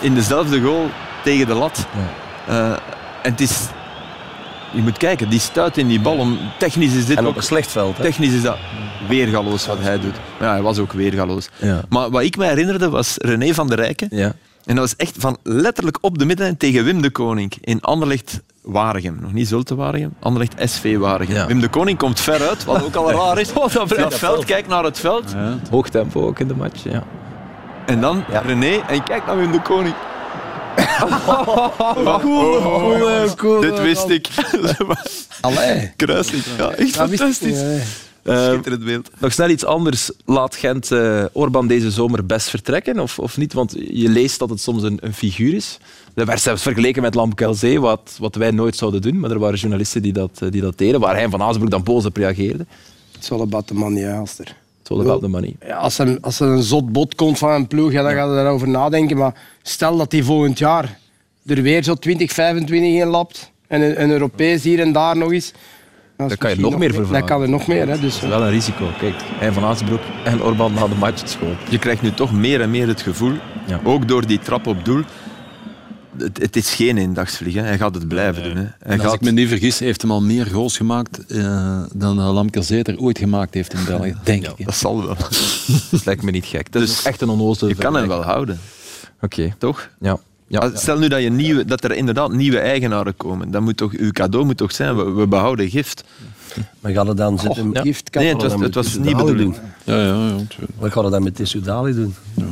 in 0.00 0.14
dezelfde 0.14 0.60
goal 0.60 0.86
tegen 1.24 1.46
de 1.46 1.54
lat. 1.54 1.86
Uh, 2.48 2.70
en 3.22 3.30
het 3.30 3.40
is... 3.40 3.58
Je 4.72 4.82
moet 4.82 4.96
kijken, 4.98 5.28
die 5.28 5.40
stuit 5.40 5.76
in 5.78 5.88
die 5.88 6.00
bal. 6.00 6.16
Om, 6.16 6.38
technisch 6.58 6.94
is 6.94 7.06
dit 7.06 7.16
En 7.18 7.26
ook... 7.26 7.36
een 7.36 7.42
slecht 7.42 7.70
veld. 7.70 7.96
hè. 7.96 8.02
Technisch 8.02 8.32
is 8.32 8.42
dat 8.42 8.56
weergaloos 9.08 9.66
wat 9.66 9.78
hij 9.80 10.00
doet. 10.00 10.14
Ja, 10.40 10.50
hij 10.50 10.62
was 10.62 10.78
ook 10.78 10.92
weergaloos. 10.92 11.48
Ja. 11.56 11.80
Maar 11.88 12.10
wat 12.10 12.22
ik 12.22 12.36
me 12.36 12.44
herinnerde 12.46 12.90
was 12.90 13.14
René 13.18 13.54
van 13.54 13.68
der 13.68 13.78
Rijken. 13.78 14.08
ja. 14.10 14.32
En 14.64 14.76
dat 14.76 14.84
was 14.84 14.96
echt 14.96 15.14
van 15.18 15.36
letterlijk 15.42 15.98
op 16.00 16.18
de 16.18 16.24
middenlijn 16.24 16.56
tegen 16.56 16.84
Wim 16.84 17.02
de 17.02 17.10
Koning 17.10 17.52
in 17.60 17.80
Anderlecht 17.80 18.40
Waregem. 18.62 19.18
Nog 19.20 19.32
niet 19.32 19.48
Zulte 19.48 19.74
Waregem, 19.74 20.14
Anderlecht 20.20 20.70
SV 20.70 20.96
Waregem. 20.96 21.34
Ja. 21.34 21.46
Wim 21.46 21.60
de 21.60 21.68
Koning 21.68 21.98
komt 21.98 22.20
ver 22.20 22.48
uit, 22.48 22.64
wat 22.64 22.84
ook 22.84 22.94
al 22.94 23.10
raar 23.20 23.38
is. 23.40 23.52
Oh, 23.52 23.74
dat 23.88 24.14
veld, 24.18 24.44
kijk 24.44 24.66
naar 24.68 24.84
het 24.84 24.98
veld. 24.98 25.34
Hoog 25.70 25.88
tempo 25.88 26.26
ook 26.26 26.38
in 26.38 26.48
de 26.48 26.54
match. 26.54 26.84
Ja. 26.84 27.02
En 27.86 28.00
dan. 28.00 28.24
René 28.46 28.80
en 28.88 29.02
kijk 29.04 29.26
naar 29.26 29.36
Wim 29.38 29.52
de 29.52 29.60
Koning. 29.62 29.94
Cool, 32.20 33.34
cool. 33.36 33.60
Dit 33.60 33.80
wist 33.80 34.08
ik. 34.08 34.28
Allee. 35.40 35.92
Kruising. 35.96 36.42
Ja, 36.58 36.70
echt 36.70 36.96
Dat 36.96 37.08
wist 37.08 37.22
ik 37.24 37.46
niet, 37.46 37.56
fantastisch. 37.56 37.98
Schitterend 38.24 38.84
beeld. 38.84 39.10
Nog 39.18 39.32
snel 39.32 39.48
iets 39.48 39.64
anders. 39.64 40.10
Laat 40.24 40.56
Gent 40.56 40.92
eh 40.92 41.24
Orban 41.32 41.66
deze 41.66 41.90
zomer 41.90 42.26
best 42.26 42.48
vertrekken? 42.48 42.98
Of, 42.98 43.18
of 43.18 43.36
niet? 43.36 43.52
Want 43.52 43.74
je 43.90 44.08
leest 44.08 44.38
dat 44.38 44.50
het 44.50 44.60
soms 44.60 44.82
een, 44.82 44.98
een 45.00 45.14
figuur 45.14 45.54
is. 45.54 45.78
Dat 46.14 46.26
werd 46.26 46.40
zelfs 46.40 46.62
vergeleken 46.62 47.02
met 47.02 47.14
Lamkelzee, 47.14 47.80
wat, 47.80 48.16
wat 48.18 48.34
wij 48.34 48.50
nooit 48.50 48.76
zouden 48.76 49.02
doen. 49.02 49.20
Maar 49.20 49.30
er 49.30 49.38
waren 49.38 49.58
journalisten 49.58 50.02
die 50.02 50.12
dat, 50.12 50.38
eh, 50.42 50.50
die 50.50 50.60
dat 50.60 50.78
deden, 50.78 51.00
waar 51.00 51.14
hij 51.14 51.28
van 51.28 51.42
Azenbroek 51.42 51.70
dan 51.70 51.82
boos 51.82 52.04
op 52.04 52.16
reageerde. 52.16 52.66
About 53.30 53.66
the 53.66 53.74
money, 53.74 54.12
Alster. 54.12 54.44
It's 54.44 54.50
It's 54.50 54.59
all 54.90 55.00
about 55.00 55.20
the 55.22 55.28
money. 55.28 55.56
Ja, 55.66 55.76
als, 55.76 55.98
er, 55.98 56.18
als 56.20 56.40
er 56.40 56.48
een 56.48 56.62
zot 56.62 56.92
bod 56.92 57.14
komt 57.14 57.38
van 57.38 57.50
een 57.52 57.66
ploeg, 57.66 57.92
ja, 57.92 58.02
dan 58.02 58.12
gaat 58.12 58.28
er 58.28 58.34
daarover 58.34 58.68
nadenken. 58.68 59.16
Maar 59.16 59.34
stel 59.62 59.96
dat 59.96 60.12
hij 60.12 60.22
volgend 60.22 60.58
jaar 60.58 60.98
er 61.46 61.62
weer 61.62 61.82
zo 61.82 61.94
20, 61.94 62.32
25 62.32 62.90
in 63.00 63.06
lapt. 63.06 63.50
En 63.66 63.80
een, 63.82 64.02
een 64.02 64.10
Europees 64.10 64.62
hier 64.62 64.80
en 64.80 64.92
daar 64.92 65.16
nog 65.16 65.32
eens. 65.32 65.52
Daar 66.16 66.36
kan 66.36 66.50
je 66.50 66.60
nog 66.60 66.78
meer 66.78 66.88
voor 66.90 66.98
Dan 67.00 67.08
vragen. 67.08 67.26
kan 67.26 67.42
er 67.42 67.48
nog 67.48 67.66
meer. 67.66 67.88
Hè, 67.88 67.98
dus, 68.00 68.14
Dat 68.14 68.22
is 68.22 68.28
wel 68.28 68.42
een 68.42 68.50
risico. 68.50 68.84
Kijk, 68.98 69.14
hij 69.38 69.52
van 69.52 69.64
Azenbroek 69.64 70.00
en 70.24 70.42
Orban 70.42 70.72
na 70.74 70.88
de 70.88 70.94
match 70.94 71.28
school. 71.28 71.52
Je 71.68 71.78
krijgt 71.78 72.02
nu 72.02 72.12
toch 72.12 72.32
meer 72.32 72.60
en 72.60 72.70
meer 72.70 72.86
het 72.88 73.00
gevoel, 73.00 73.32
Ja. 73.66 73.80
ook 73.84 74.08
door 74.08 74.26
die 74.26 74.38
trap 74.38 74.66
op 74.66 74.84
doel, 74.84 75.02
het, 76.16 76.38
het 76.38 76.56
is 76.56 76.74
geen 76.74 76.98
eendagsvlieg. 76.98 77.54
Hè. 77.54 77.60
Hij 77.60 77.78
gaat 77.78 77.94
het 77.94 78.08
blijven 78.08 78.42
doen. 78.42 78.56
Hè. 78.56 78.62
Hij 78.62 78.72
En 78.78 78.92
als 78.92 79.02
gaat... 79.02 79.14
ik 79.14 79.20
me 79.20 79.30
niet 79.30 79.48
vergis, 79.48 79.78
heeft 79.78 80.02
hem 80.02 80.10
al 80.10 80.20
meer 80.22 80.46
goals 80.46 80.76
gemaakt 80.76 81.26
eh, 81.26 81.82
dan 81.94 82.18
uh, 82.18 82.32
Lamke 82.32 82.62
Zeter 82.62 82.98
ooit 82.98 83.18
gemaakt 83.18 83.54
heeft 83.54 83.72
in 83.72 83.84
België. 83.84 84.14
Denk 84.24 84.42
ik. 84.46 84.52
hè. 84.56 84.64
Dat 84.64 84.74
zal 84.76 85.04
wel. 85.04 85.16
Dat 85.90 86.04
lijkt 86.04 86.22
me 86.22 86.30
niet 86.30 86.44
gek. 86.46 86.72
Dat 86.72 86.82
is 86.82 87.02
echt 87.02 87.20
een 87.20 87.28
onnozele 87.28 87.70
Je 87.70 87.76
kan 87.76 87.94
hem 87.94 88.08
wel 88.08 88.22
houden, 88.22 88.60
Oké. 89.20 89.54
toch? 89.58 89.88
Ja. 90.00 90.18
Ja. 90.46 90.58
Ah, 90.58 90.76
Stel 90.76 90.98
nu 90.98 91.08
dat, 91.08 91.22
je 91.22 91.30
nieuwe, 91.30 91.64
dat 91.64 91.84
er 91.84 91.92
inderdaad 91.92 92.32
nieuwe 92.32 92.58
eigenaren 92.58 93.16
komen. 93.16 93.50
Dan 93.50 93.62
moet 93.62 93.76
toch, 93.76 93.92
uw 93.92 94.10
cadeau 94.10 94.44
moet 94.46 94.56
toch 94.56 94.72
zijn, 94.72 94.96
we, 94.96 95.10
we 95.10 95.26
behouden 95.26 95.70
gift. 95.70 96.04
Maar 96.80 96.92
gaat 96.92 97.06
het 97.06 97.16
dan 97.16 97.38
zitten? 97.38 97.70
ja. 97.72 97.80
gift 97.80 98.10
kan 98.10 98.22
Nee, 98.22 98.32
het 98.32 98.42
was, 98.42 98.60
het 98.60 98.74
was 98.74 98.98
niet 98.98 99.16
bedoeling. 99.16 99.56
Ja, 99.84 99.96
ja, 99.96 100.26
ja. 100.26 100.36
Wat 100.78 100.92
gaat 100.92 101.02
het 101.02 101.12
dan 101.12 101.22
met 101.22 101.34
Tissou 101.34 101.64
Dali 101.64 101.94
doen? 101.94 102.14
Ja, 102.34 102.44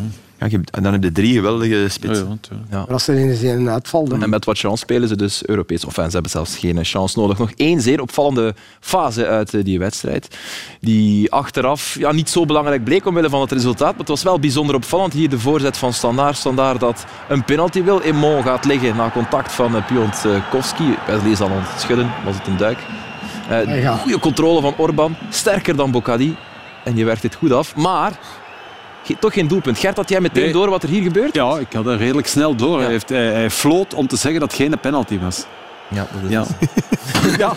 je 0.47 0.57
hebt- 0.57 0.71
en 0.71 0.83
dan 0.83 0.93
heb 0.93 1.03
je 1.03 1.13
drie 1.13 1.33
geweldige 1.35 1.87
spitsen. 1.89 2.25
Ja, 2.25 2.31
ja, 2.31 2.37
tuurlijk. 2.41 2.71
Maar 2.71 2.87
als 2.87 3.09
er 3.09 3.15
in 3.43 3.59
een 3.59 3.69
uitval 3.71 4.09
dan. 4.09 4.23
En 4.23 4.31
met 4.31 4.45
wat 4.45 4.59
chance 4.59 4.77
spelen 4.77 5.09
ze 5.09 5.17
dus 5.17 5.47
Europees. 5.47 5.85
Of 5.85 5.89
enfin, 5.89 6.05
ze 6.05 6.13
hebben 6.13 6.31
zelfs 6.31 6.57
geen 6.57 6.85
chance 6.85 7.19
nodig. 7.19 7.39
Nog 7.39 7.51
één 7.57 7.81
zeer 7.81 8.01
opvallende 8.01 8.55
fase 8.81 9.27
uit 9.27 9.55
eh, 9.55 9.65
die 9.65 9.79
wedstrijd. 9.79 10.37
Die 10.81 11.33
achteraf 11.33 11.97
ja, 11.99 12.13
niet 12.13 12.31
zo 12.31 12.45
belangrijk 12.47 12.85
bleek 12.85 13.07
omwille 13.07 13.29
van 13.31 13.41
het 13.41 13.53
resultaat. 13.53 13.91
Maar 13.91 13.99
het 13.99 14.09
was 14.09 14.23
wel 14.23 14.39
bijzonder 14.39 14.75
opvallend. 14.75 15.13
Hier 15.13 15.29
de 15.29 15.39
voorzet 15.39 15.77
van 15.77 15.93
Standaard. 15.93 16.37
Standaard 16.37 16.81
dat 16.81 17.05
een 17.29 17.45
penalty 17.45 17.83
wil. 17.83 18.01
Emon 18.01 18.43
gaat 18.43 18.65
liggen 18.65 18.97
na 18.97 19.11
contact 19.11 19.53
van 19.53 19.77
uh, 19.77 19.87
Piontkowski. 19.87 20.95
Wesley 21.07 21.31
is 21.31 21.41
aan 21.41 21.51
het 21.53 21.81
schudden. 21.81 22.11
Was 22.25 22.37
het 22.37 22.47
een 22.47 22.57
duik? 22.57 22.79
Uh, 23.51 23.83
Ja. 23.83 23.97
Goede 23.97 24.19
controle 24.19 24.61
van 24.61 24.75
Orban. 24.77 25.17
Sterker 25.31 25.77
dan 25.77 25.91
Bocadi. 25.91 26.37
En 26.85 26.97
je 26.97 27.05
werkt 27.05 27.23
dit 27.23 27.35
goed 27.35 27.53
af. 27.53 27.77
Maar 27.77 28.19
toch 29.21 29.33
geen 29.33 29.49
doelpunt. 29.49 29.79
Gert, 29.79 29.97
had 29.97 30.09
jij 30.09 30.21
meteen 30.21 30.43
Nee. 30.43 30.53
door 30.53 30.71
wat 30.71 30.83
er 30.83 30.89
hier 30.89 31.03
gebeurt? 31.03 31.35
Ja, 31.35 31.59
ik 31.59 31.73
had 31.73 31.87
er 31.87 31.97
redelijk 31.97 32.27
snel 32.27 32.55
door. 32.55 32.81
Hij, 32.81 32.91
heeft, 32.91 33.09
hij, 33.09 33.27
hij 33.33 33.51
floot 33.51 33.95
om 33.95 34.07
te 34.07 34.17
zeggen 34.17 34.41
dat 34.41 34.51
het 34.53 34.61
geen 34.61 34.81
penalty 34.81 35.19
was. 35.19 35.45
Ja, 35.91 36.07
dat 36.13 36.23
is 36.25 36.31
Ja. 36.31 36.47
ja. 37.45 37.57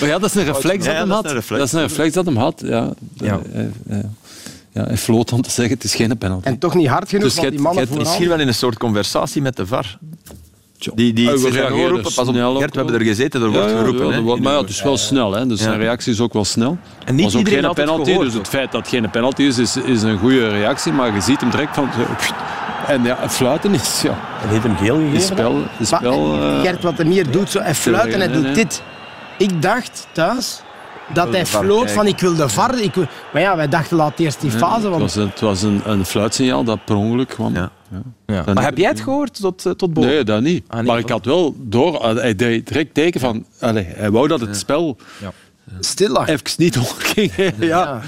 Maar 0.00 0.08
ja, 0.08 0.18
dat 0.18 0.28
is 0.30 0.34
een 0.34 0.44
reflex 0.44 0.84
dat 0.84 0.92
Ja, 0.94 0.98
hem 1.00 1.08
dat 1.08 1.16
had. 1.16 1.24
is 1.24 1.30
een 1.30 1.36
reflex. 1.36 1.58
Dat 1.60 1.66
is 1.68 1.72
een 1.74 1.80
reflex 1.88 2.14
dat 2.14 2.26
hem 2.26 2.36
had. 2.36 2.62
Ja. 2.64 2.88
Ja. 3.14 3.40
Hij, 3.52 3.70
hij- 3.88 4.02
ja, 4.72 4.84
hij 4.84 4.96
floot 4.96 5.32
om 5.32 5.42
te 5.42 5.50
zeggen 5.50 5.74
het 5.74 5.84
is 5.84 5.94
geen 5.94 6.18
penalty. 6.18 6.46
En 6.46 6.58
toch 6.58 6.74
niet 6.74 6.86
hard 6.88 7.08
genoeg 7.08 7.24
Dus 7.24 7.34
die 7.34 7.58
mannen 7.60 7.86
vooraan. 7.86 8.02
Misschien 8.04 8.28
wel 8.28 8.38
in 8.40 8.48
een 8.48 8.54
soort 8.54 8.78
conversatie 8.78 9.42
met 9.42 9.56
de 9.56 9.66
VAR. 9.66 9.98
Die, 10.94 11.12
die 11.12 11.30
we 11.30 11.72
oorroepen, 11.72 12.12
pas 12.14 12.28
op, 12.28 12.34
Gert, 12.34 12.70
we 12.74 12.76
hebben 12.80 12.94
er 12.94 13.00
gezeten, 13.06 13.42
er 13.42 13.50
Ja, 13.50 13.52
wordt 13.58 13.72
geroepen. 13.72 14.08
ja, 14.08 14.20
wordt- 14.20 14.42
maar 14.42 14.52
ja, 14.52 14.60
het 14.60 14.68
is 14.68 14.82
wel 14.82 14.96
snel, 14.96 15.32
hè, 15.32 15.46
dus 15.46 15.58
Ja. 15.58 15.64
zijn 15.64 15.78
reactie 15.78 16.12
is 16.12 16.20
ook 16.20 16.32
wel 16.32 16.44
snel. 16.44 16.78
En 17.04 17.14
niet 17.14 17.24
was 17.24 17.32
ook 17.32 17.38
iedereen 17.38 17.58
geen 17.58 17.68
had 17.68 17.76
het 17.76 17.86
penalty, 17.86 18.10
gehoord 18.10 18.26
dus 18.30 18.36
het 18.38 18.48
feit 18.48 18.72
dat 18.72 18.80
het 18.80 18.90
geen 18.90 19.10
penalty 19.10 19.42
is, 19.42 19.58
is, 19.58 19.76
is 19.76 20.02
een 20.02 20.18
goede 20.18 20.48
reactie, 20.48 20.92
maar 20.92 21.14
je 21.14 21.20
ziet 21.20 21.40
hem 21.40 21.50
direct 21.50 21.74
van... 21.74 21.88
En 22.86 23.02
ja, 23.04 23.16
het 23.20 23.32
fluiten 23.32 23.74
is... 23.74 24.02
Ja, 24.02 24.18
En 24.42 24.48
heeft 24.48 24.62
hem 24.62 24.76
geel 24.76 24.94
gegeven? 24.96 25.12
het 25.14 25.22
spel... 25.22 25.56
Het 25.76 25.90
Maar 25.90 26.00
spel 26.00 26.34
eh, 26.42 26.60
Gert, 26.60 26.82
wat 26.82 26.98
hem 26.98 27.10
hier 27.10 27.30
doet, 27.30 27.50
zo, 27.50 27.60
hij 27.60 27.74
fluit 27.74 28.12
en 28.12 28.18
hij 28.20 28.28
nee, 28.28 28.42
doet 28.42 28.54
dit. 28.54 28.82
Ik 29.38 29.62
dacht 29.62 30.06
thuis 30.12 30.62
dat 31.12 31.28
hij 31.32 31.46
floot 31.46 31.90
van 31.90 32.06
ik 32.06 32.18
wil 32.18 32.34
de 32.34 32.48
VAR. 32.48 32.80
Ik 32.80 32.94
wil... 32.94 33.06
Maar 33.32 33.42
ja, 33.42 33.56
wij 33.56 33.68
dachten 33.68 33.96
laat 33.96 34.18
eerst 34.18 34.40
die 34.40 34.50
fase. 34.50 34.80
het 34.80 34.90
Want 34.90 35.00
was, 35.00 35.14
een, 35.14 35.28
het 35.28 35.40
was 35.40 35.62
een, 35.62 35.80
een 35.84 36.04
fluitsignaal 36.04 36.64
dat 36.64 36.84
per 36.84 36.96
ongeluk 36.96 37.28
kwam. 37.28 37.54
Ja. 37.54 37.70
Ja. 38.26 38.44
Maar 38.54 38.64
heb 38.64 38.78
jij 38.78 38.88
het 38.88 39.00
gehoord 39.00 39.40
tot, 39.40 39.66
eh, 39.66 39.72
tot 39.72 39.92
boven? 39.92 40.10
Nee, 40.10 40.24
dat 40.24 40.42
niet. 40.42 40.64
Ah, 40.68 40.76
nee, 40.76 40.86
maar 40.86 40.98
ik 40.98 41.08
had 41.08 41.24
wel 41.24 41.54
door, 41.58 42.00
eh, 42.00 42.14
hij 42.14 42.34
deed 42.34 42.66
direct 42.66 42.94
teken 42.94 43.20
van... 43.20 43.44
Allee, 43.60 43.84
hij 43.84 44.10
wou 44.10 44.28
dat 44.28 44.40
het 44.40 44.56
spel 44.56 44.96
stil 45.80 46.08
lag. 46.12 46.28
even 46.28 46.44
niet 46.56 46.74
doorging. 46.74 47.32
ja. 47.36 47.52
Ja. 47.58 48.00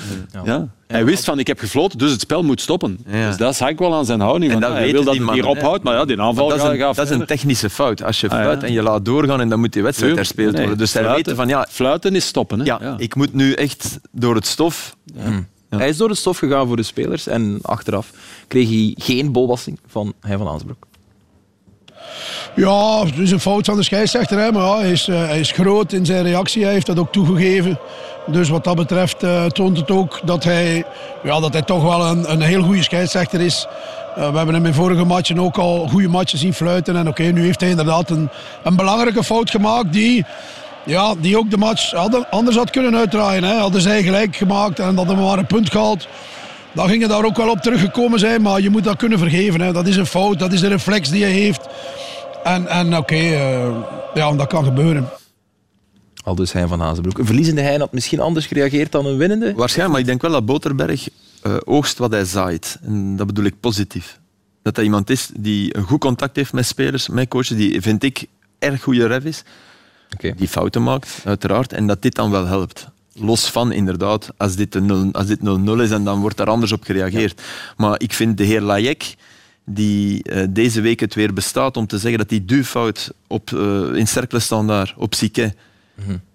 Ja. 0.44 0.68
Hij 0.86 1.04
wist 1.04 1.24
van, 1.24 1.38
ik 1.38 1.46
heb 1.46 1.58
gefloten, 1.58 1.98
dus 1.98 2.10
het 2.10 2.20
spel 2.20 2.42
moet 2.42 2.60
stoppen. 2.60 2.98
Ja. 3.06 3.28
Dus 3.28 3.36
dat 3.36 3.56
zag 3.56 3.68
ik 3.68 3.78
wel 3.78 3.94
aan 3.94 4.04
zijn 4.04 4.20
houding. 4.20 4.52
En 4.52 4.60
van, 4.60 4.68
dat 4.70 4.78
hij 4.78 4.92
wil 4.92 5.04
dat 5.04 5.16
het 5.16 5.30
hier 5.30 5.46
ophoudt, 5.46 5.82
maar 5.84 5.94
ja, 5.94 6.04
die 6.04 6.20
aanval 6.20 6.48
dat, 6.48 6.60
gaat 6.60 6.72
is 6.72 6.80
een, 6.80 6.94
dat 6.94 6.98
is 7.04 7.10
een 7.10 7.26
technische 7.26 7.70
fout. 7.70 8.02
Als 8.02 8.20
je 8.20 8.28
Ah, 8.28 8.36
ja. 8.36 8.42
fluit 8.42 8.62
en 8.62 8.72
je 8.72 8.82
laat 8.82 9.04
doorgaan 9.04 9.40
en 9.40 9.48
dan 9.48 9.60
moet 9.60 9.72
die 9.72 9.82
wedstrijd 9.82 10.14
herspeeld 10.16 10.52
Nee, 10.52 10.60
worden. 10.60 10.78
Dus 10.78 10.90
fluiten- 10.90 11.14
weten 11.16 11.36
van 11.36 11.48
ja, 11.48 11.66
Fluiten 11.70 12.14
is 12.14 12.26
stoppen. 12.26 12.58
Hè? 12.58 12.64
ja, 12.64 12.94
ik 12.98 13.14
moet 13.14 13.34
nu 13.34 13.52
echt 13.52 13.98
door 14.10 14.34
het 14.34 14.46
stof. 14.46 14.96
Hmm. 15.20 15.46
Hij 15.68 15.88
is 15.88 15.96
door 15.96 16.08
het 16.08 16.18
stof 16.18 16.38
gegaan 16.38 16.66
voor 16.66 16.76
de 16.76 16.82
spelers 16.82 17.26
en 17.26 17.58
achteraf 17.62 18.10
kreeg 18.48 18.68
hij 18.68 18.94
geen 18.98 19.32
bolwassing 19.32 19.78
van 19.86 20.12
hij 20.20 20.36
van 20.38 20.48
Aansbroek. 20.48 20.86
Ja, 22.54 23.04
het 23.04 23.18
is 23.18 23.30
een 23.30 23.40
fout 23.40 23.64
van 23.64 23.76
de 23.76 23.82
scheidsrechter. 23.82 24.38
Hè, 24.38 24.52
maar 24.52 24.62
ja, 24.62 24.78
hij, 24.78 24.90
is, 24.90 25.08
eh, 25.08 25.26
hij 25.26 25.40
is 25.40 25.50
groot 25.50 25.92
in 25.92 26.06
zijn 26.06 26.22
reactie. 26.22 26.64
Hij 26.64 26.72
heeft 26.72 26.86
dat 26.86 26.98
ook 26.98 27.12
toegegeven. 27.12 27.78
Dus 28.26 28.48
wat 28.48 28.64
dat 28.64 28.76
betreft 28.76 29.22
eh, 29.22 29.44
toont 29.44 29.76
het 29.76 29.90
ook 29.90 30.20
dat 30.24 30.44
hij, 30.44 30.84
ja, 31.22 31.40
dat 31.40 31.52
hij 31.52 31.62
toch 31.62 31.82
wel 31.82 32.06
een, 32.06 32.32
een 32.32 32.40
heel 32.40 32.62
goede 32.62 32.82
scheidsrechter 32.82 33.40
is. 33.40 33.66
Eh, 34.16 34.30
we 34.30 34.36
hebben 34.36 34.54
hem 34.54 34.66
in 34.66 34.74
vorige 34.74 35.04
matchen 35.04 35.38
ook 35.38 35.58
al 35.58 35.88
goede 35.88 36.08
matchen 36.08 36.38
zien 36.38 36.54
fluiten. 36.54 36.96
En 36.96 37.08
oké, 37.08 37.22
nu 37.22 37.44
heeft 37.44 37.60
hij 37.60 37.70
inderdaad 37.70 38.10
een, 38.10 38.28
een 38.62 38.76
belangrijke 38.76 39.24
fout 39.24 39.50
gemaakt 39.50 39.92
die, 39.92 40.24
ja, 40.84 41.14
die 41.18 41.38
ook 41.38 41.50
de 41.50 41.56
match 41.56 41.94
anders 42.30 42.56
had 42.56 42.70
kunnen 42.70 42.96
uitdraaien. 42.96 43.44
Hè. 43.44 43.56
Hadden 43.56 43.80
zij 43.80 44.02
gelijk 44.02 44.36
gemaakt 44.36 44.78
en 44.78 44.96
hadden 44.96 45.16
we 45.16 45.22
maar 45.22 45.38
een 45.38 45.46
punt 45.46 45.70
gehaald. 45.70 46.06
Dan 46.72 46.88
ging 46.88 47.00
hij 47.00 47.08
daar 47.08 47.24
ook 47.24 47.36
wel 47.36 47.50
op 47.50 47.60
teruggekomen 47.60 48.18
zijn, 48.18 48.42
maar 48.42 48.60
je 48.60 48.70
moet 48.70 48.84
dat 48.84 48.96
kunnen 48.96 49.18
vergeven. 49.18 49.60
Hè. 49.60 49.72
Dat 49.72 49.86
is 49.86 49.96
een 49.96 50.06
fout, 50.06 50.38
dat 50.38 50.52
is 50.52 50.60
de 50.60 50.68
reflex 50.68 51.10
die 51.10 51.22
hij 51.22 51.32
heeft. 51.32 51.68
En, 52.44 52.66
en 52.66 52.96
oké, 52.96 53.14
eh, 53.14 53.76
ja, 54.14 54.32
dat 54.32 54.46
kan 54.46 54.64
gebeuren. 54.64 55.08
Al 56.24 56.34
dus 56.34 56.52
hij 56.52 56.66
van 56.66 56.80
Hazenbroek. 56.80 57.18
Een 57.18 57.26
verliezende 57.26 57.60
hij 57.60 57.76
had 57.76 57.92
misschien 57.92 58.20
anders 58.20 58.46
gereageerd 58.46 58.92
dan 58.92 59.06
een 59.06 59.16
winnende. 59.16 59.54
Waarschijnlijk, 59.54 59.90
maar 59.90 60.00
ik 60.00 60.06
denk 60.06 60.22
wel 60.22 60.30
dat 60.30 60.46
Boterberg 60.46 61.08
eh, 61.42 61.56
oogst 61.64 61.98
wat 61.98 62.10
hij 62.10 62.24
zaait. 62.24 62.78
En 62.82 63.16
dat 63.16 63.26
bedoel 63.26 63.44
ik 63.44 63.60
positief. 63.60 64.20
Dat 64.62 64.76
hij 64.76 64.84
iemand 64.84 65.10
is 65.10 65.30
die 65.36 65.76
een 65.76 65.82
goed 65.82 66.00
contact 66.00 66.36
heeft 66.36 66.52
met 66.52 66.66
spelers, 66.66 67.08
met 67.08 67.28
coaches, 67.28 67.56
die 67.56 67.80
vind 67.80 68.02
ik 68.02 68.26
erg 68.58 68.82
goede 68.82 69.06
ref 69.06 69.24
is. 69.24 69.42
Oké. 70.12 70.34
Die 70.36 70.48
fouten 70.48 70.82
maakt, 70.82 71.20
uiteraard. 71.24 71.72
En 71.72 71.86
dat 71.86 72.02
dit 72.02 72.14
dan 72.14 72.30
wel 72.30 72.46
helpt. 72.46 72.86
Los 73.14 73.50
van, 73.50 73.72
inderdaad, 73.72 74.28
als 74.36 74.56
dit 74.56 74.74
een 74.74 74.86
0 74.86 75.08
als 75.12 75.26
dit 75.26 75.38
0-0 75.38 75.42
is 75.80 75.90
en 75.90 76.04
dan 76.04 76.20
wordt 76.20 76.36
daar 76.36 76.50
anders 76.50 76.72
op 76.72 76.84
gereageerd. 76.84 77.42
Maar 77.76 78.00
ik 78.00 78.12
vind 78.12 78.36
de 78.36 78.44
heer 78.44 78.60
Layek, 78.60 79.14
die 79.64 80.22
eh, 80.22 80.46
deze 80.50 80.80
week 80.80 81.00
het 81.00 81.14
weer 81.14 81.32
bestaat 81.32 81.76
om 81.76 81.86
te 81.86 81.98
zeggen 81.98 82.18
dat 82.18 82.28
die 82.28 82.44
duwfout 82.44 83.12
op, 83.26 83.52
eh, 83.52 83.94
in 83.94 84.06
cercle 84.06 84.38
standaard, 84.38 84.94
op 84.96 85.14
Sique, 85.14 85.54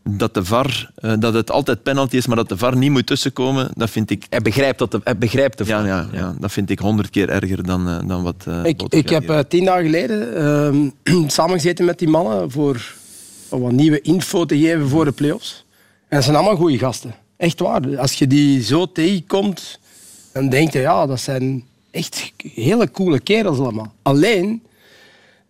dat, 0.03 0.33
de 0.33 0.45
VAR, 0.45 0.91
eh, 0.95 1.13
dat 1.19 1.33
het 1.33 1.51
altijd 1.51 1.83
penalty 1.83 2.15
is, 2.15 2.27
maar 2.27 2.35
dat 2.35 2.49
de 2.49 2.57
VAR 2.57 2.77
niet 2.77 2.91
moet 2.91 3.05
tussenkomen, 3.05 3.69
dat 3.73 3.89
vind 3.89 4.09
ik... 4.09 4.25
Hij 4.29 4.39
begrijpt, 4.41 4.79
dat 4.79 4.91
de, 4.91 5.01
hij 5.03 5.17
begrijpt 5.17 5.57
de 5.57 5.65
Ja, 5.65 5.77
VAR. 5.79 5.87
ja, 5.87 6.07
ja, 6.11 6.35
dat 6.39 6.51
vind 6.51 6.69
ik 6.69 6.79
honderd 6.79 7.09
keer 7.09 7.29
erger 7.29 7.63
dan, 7.63 8.07
dan 8.07 8.23
wat... 8.23 8.43
eh, 8.47 8.63
Ik, 8.63 8.81
ik 8.89 9.09
heb 9.09 9.45
tien 9.49 9.65
dagen 9.65 9.85
geleden 9.85 10.35
ehm, 11.03 11.27
samengezeten 11.37 11.85
met 11.85 11.99
die 11.99 12.07
mannen 12.07 12.51
voor 12.51 12.95
wat 13.49 13.71
nieuwe 13.71 14.01
info 14.01 14.45
te 14.45 14.57
geven 14.57 14.87
voor 14.89 15.05
de 15.05 15.11
play-offs. 15.11 15.65
En 16.07 16.15
dat 16.15 16.23
zijn 16.23 16.35
allemaal 16.35 16.55
goede 16.55 16.77
gasten. 16.77 17.15
Echt 17.37 17.59
waar. 17.59 17.97
Als 17.97 18.13
je 18.13 18.27
die 18.27 18.63
zo 18.63 18.91
tegenkomt, 18.91 19.79
dan 20.33 20.49
denk 20.49 20.73
je, 20.73 20.79
ja, 20.79 21.05
dat 21.05 21.19
zijn 21.19 21.63
echt 21.97 22.31
hele 22.53 22.91
coole 22.91 23.19
kerels 23.19 23.59
allemaal. 23.59 23.93
Alleen, 24.01 24.63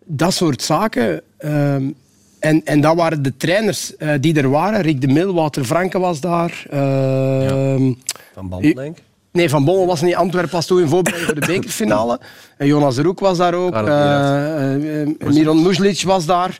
dat 0.04 0.32
soort 0.32 0.62
zaken... 0.62 1.22
ehm, 1.38 1.90
en, 2.38 2.64
en 2.64 2.80
dat 2.80 2.96
waren 2.96 3.22
de 3.22 3.36
trainers 3.36 3.96
eh, 3.96 4.10
die 4.20 4.34
er 4.34 4.50
waren. 4.50 4.80
Rick 4.80 5.00
de 5.00 5.06
Mil, 5.08 5.34
Wouter 5.34 5.64
Franke 5.64 5.98
was 5.98 6.20
daar. 6.20 6.66
ehm, 6.70 7.92
Van 8.34 8.48
Banden, 8.48 8.74
denk 8.74 8.96
ik. 8.96 9.02
Nee, 9.32 9.48
Van 9.48 9.64
Bommel 9.64 9.86
was 9.86 10.00
niet. 10.02 10.14
Antwerpen 10.14 10.52
was 10.52 10.66
toen 10.66 10.80
in 10.80 10.88
voorbereiding 10.88 11.32
voor 11.32 11.40
de 11.40 11.46
bekerfinale. 11.52 12.20
En 12.56 12.66
Jonas 12.66 12.98
Roek 12.98 13.20
was 13.20 13.38
daar 13.38 13.54
ook. 13.54 13.72
Karel 13.72 13.88
Eh, 13.88 15.02
eh, 15.02 15.08
Miron 15.18 15.62
Muzlic 15.62 16.02
was 16.02 16.26
daar. 16.26 16.58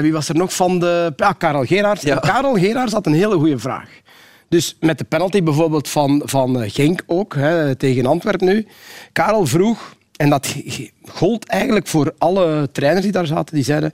Wie 0.00 0.12
was 0.12 0.28
er 0.28 0.34
nog 0.34 0.54
van 0.54 0.78
de... 0.78 1.12
Ja, 1.16 1.32
Karel 1.32 1.64
Geraerts. 1.64 2.02
Ja. 2.02 2.16
Karel 2.16 2.54
Geraerts 2.54 2.92
had 2.92 3.06
een 3.06 3.12
hele 3.12 3.36
goede 3.36 3.58
vraag. 3.58 3.88
Dus 4.48 4.76
met 4.80 4.98
de 4.98 5.04
penalty 5.04 5.42
bijvoorbeeld 5.42 5.88
van, 5.88 6.22
van 6.24 6.60
eh, 6.60 6.70
Genk 6.70 7.02
ook, 7.06 7.34
hè, 7.34 7.74
tegen 7.74 8.06
Antwerpen 8.06 8.46
nu. 8.46 8.66
Karel 9.12 9.46
vroeg, 9.46 9.94
en 10.16 10.30
dat 10.30 10.54
gold 11.04 11.44
eigenlijk 11.44 11.86
voor 11.86 12.14
alle 12.18 12.68
trainers 12.72 13.02
die 13.02 13.12
daar 13.12 13.26
zaten, 13.26 13.54
die 13.54 13.64
zeiden... 13.64 13.92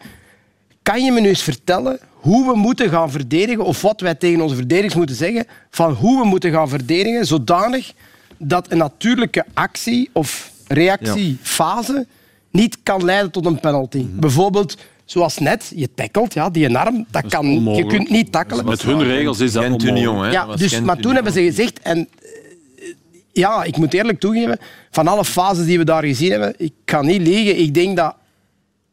Kan 0.82 1.04
je 1.04 1.12
me 1.12 1.20
nu 1.20 1.28
eens 1.28 1.42
vertellen 1.42 1.98
hoe 2.10 2.46
we 2.52 2.56
moeten 2.56 2.88
gaan 2.88 3.10
verdedigen, 3.10 3.64
of 3.64 3.82
wat 3.82 4.00
wij 4.00 4.14
tegen 4.14 4.40
onze 4.40 4.54
verdedigers 4.54 4.94
moeten 4.94 5.16
zeggen, 5.16 5.46
van 5.70 5.92
hoe 5.92 6.20
we 6.20 6.26
moeten 6.26 6.52
gaan 6.52 6.68
verdedigen, 6.68 7.26
zodanig 7.26 7.92
dat 8.38 8.70
een 8.70 8.78
natuurlijke 8.78 9.44
actie 9.54 10.10
of 10.12 10.50
reactiefase 10.66 12.06
niet 12.50 12.78
kan 12.82 13.04
leiden 13.04 13.30
tot 13.30 13.46
een 13.46 13.60
penalty. 13.60 14.06
Bijvoorbeeld, 14.10 14.76
zoals 15.04 15.38
net, 15.38 15.72
je 15.74 15.94
tackelt, 15.94 16.34
ja, 16.34 16.50
die 16.50 16.78
arm, 16.78 17.06
dat 17.10 17.26
kan, 17.26 17.74
je 17.74 17.86
kunt 17.86 18.10
niet 18.10 18.32
tackelen. 18.32 18.64
Met 18.64 18.82
hun 18.82 19.02
regels 19.02 19.40
is 19.40 19.52
dat 19.52 19.62
Gent 19.62 19.74
onmogelijk. 19.82 20.06
Union, 20.08 20.24
hè. 20.24 20.30
Ja, 20.30 20.56
dus, 20.56 20.80
maar 20.80 20.94
toen 20.96 21.10
Union. 21.10 21.14
hebben 21.14 21.32
ze 21.32 21.42
gezegd, 21.42 21.80
en 21.80 21.98
eh, 22.18 22.84
ja, 23.32 23.64
ik 23.64 23.76
moet 23.76 23.94
eerlijk 23.94 24.20
toegeven, 24.20 24.58
van 24.90 25.08
alle 25.08 25.24
fases 25.24 25.66
die 25.66 25.78
we 25.78 25.84
daar 25.84 26.04
gezien 26.04 26.30
hebben, 26.30 26.54
ik 26.56 26.72
kan 26.84 27.06
niet 27.06 27.20
liegen. 27.20 27.58
Ik 27.58 27.74
denk 27.74 27.96
dat 27.96 28.14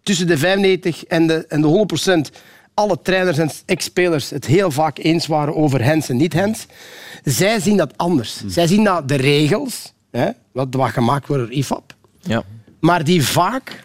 tussen 0.04 0.28
de 0.28 0.38
95 0.38 1.06
en 1.06 1.28
de, 1.28 1.46
en 1.48 1.62
de 1.62 1.68
100 1.68 1.88
procent 1.88 2.32
alle 2.74 3.00
trainers 3.02 3.38
en 3.38 3.50
ex-spelers 3.66 4.30
het 4.30 4.46
heel 4.46 4.72
vaak 4.72 4.98
eens 4.98 5.28
waren 5.28 5.56
over 5.56 5.84
Hens 5.84 6.10
en 6.10 6.18
niet-Hens. 6.18 6.66
Zij 7.24 7.60
zien 7.60 7.78
dat 7.78 7.98
anders. 7.98 8.42
Zij 8.48 8.68
zien 8.68 8.84
dat 8.84 9.08
de 9.08 9.16
regels, 9.16 9.94
hè, 10.12 10.30
wat, 10.52 10.68
wat 10.72 10.90
gemaakt 10.90 11.28
wordt 11.28 11.44
door 11.44 11.52
IFAB, 11.52 11.94
Ja. 12.20 12.44
maar 12.80 13.04
die 13.04 13.24
vaak 13.24 13.82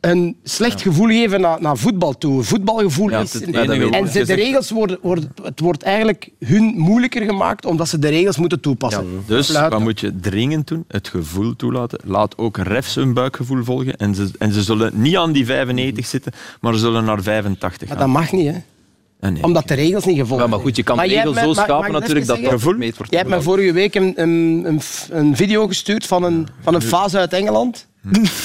een 0.00 0.36
slecht 0.42 0.82
gevoel 0.82 1.06
geven 1.06 1.40
naar, 1.40 1.60
naar 1.60 1.76
voetbal 1.76 2.18
toe. 2.18 2.42
Voetbalgevoel 2.42 3.10
Ja, 3.10 3.20
is... 3.20 3.32
het 3.32 3.42
enige 3.54 3.90
en 3.90 4.08
ze, 4.08 4.24
de 4.24 4.34
regels 4.34 4.70
worden, 4.70 4.98
worden... 5.02 5.32
Het 5.42 5.60
wordt 5.60 5.82
eigenlijk 5.82 6.30
hun 6.38 6.74
moeilijker 6.76 7.22
gemaakt 7.22 7.64
omdat 7.66 7.88
ze 7.88 7.98
de 7.98 8.08
regels 8.08 8.36
moeten 8.36 8.60
toepassen. 8.60 9.06
Dus 9.26 9.46
Fluiten. 9.46 9.72
wat 9.72 9.80
moet 9.80 10.00
je 10.00 10.16
dringend 10.20 10.68
doen? 10.68 10.84
Het 10.88 11.08
gevoel 11.08 11.56
toelaten. 11.56 11.98
Laat 12.04 12.38
ook 12.38 12.56
refs 12.56 12.94
hun 12.94 13.12
buikgevoel 13.14 13.64
volgen. 13.64 13.96
En 13.96 14.14
ze, 14.14 14.30
en 14.38 14.52
ze 14.52 14.62
zullen 14.62 14.92
niet 14.94 15.16
aan 15.16 15.32
die 15.32 15.46
95 15.46 16.06
zitten, 16.06 16.32
maar 16.60 16.72
ze 16.72 16.78
zullen 16.78 17.04
naar 17.04 17.22
85 17.22 17.88
Maar 17.88 17.96
gaan. 17.96 18.06
dat 18.06 18.16
mag 18.22 18.32
niet, 18.32 18.46
hè. 18.46 18.62
Ah, 19.20 19.30
nee. 19.30 19.42
Omdat 19.42 19.68
de 19.68 19.74
regels 19.74 20.04
niet 20.04 20.18
gevolgd 20.18 20.42
Ja, 20.42 20.48
maar 20.48 20.58
goed, 20.58 20.76
je 20.76 20.82
kan 20.82 20.96
Maar 20.96 21.06
jij 21.08 21.16
regels 21.16 21.38
zo 21.38 21.52
schapen 21.52 21.92
natuurlijk 21.92 22.26
dat 22.26 22.36
even 22.36 22.50
dat 22.50 22.60
zeggen? 22.60 22.78
mee 22.78 22.92
wordt. 22.96 23.12
Jij 23.12 23.20
hebt 23.20 23.30
me 23.32 23.42
vorige 23.42 23.72
week 23.72 23.94
een, 23.94 24.12
een, 24.16 24.62
een, 24.66 24.80
een 25.10 25.36
video 25.36 25.66
gestuurd 25.66 26.06
van 26.06 26.22
een, 26.22 26.46
van 26.60 26.74
een 26.74 26.82
fase 26.82 27.18
uit 27.18 27.32
Engeland. 27.32 27.86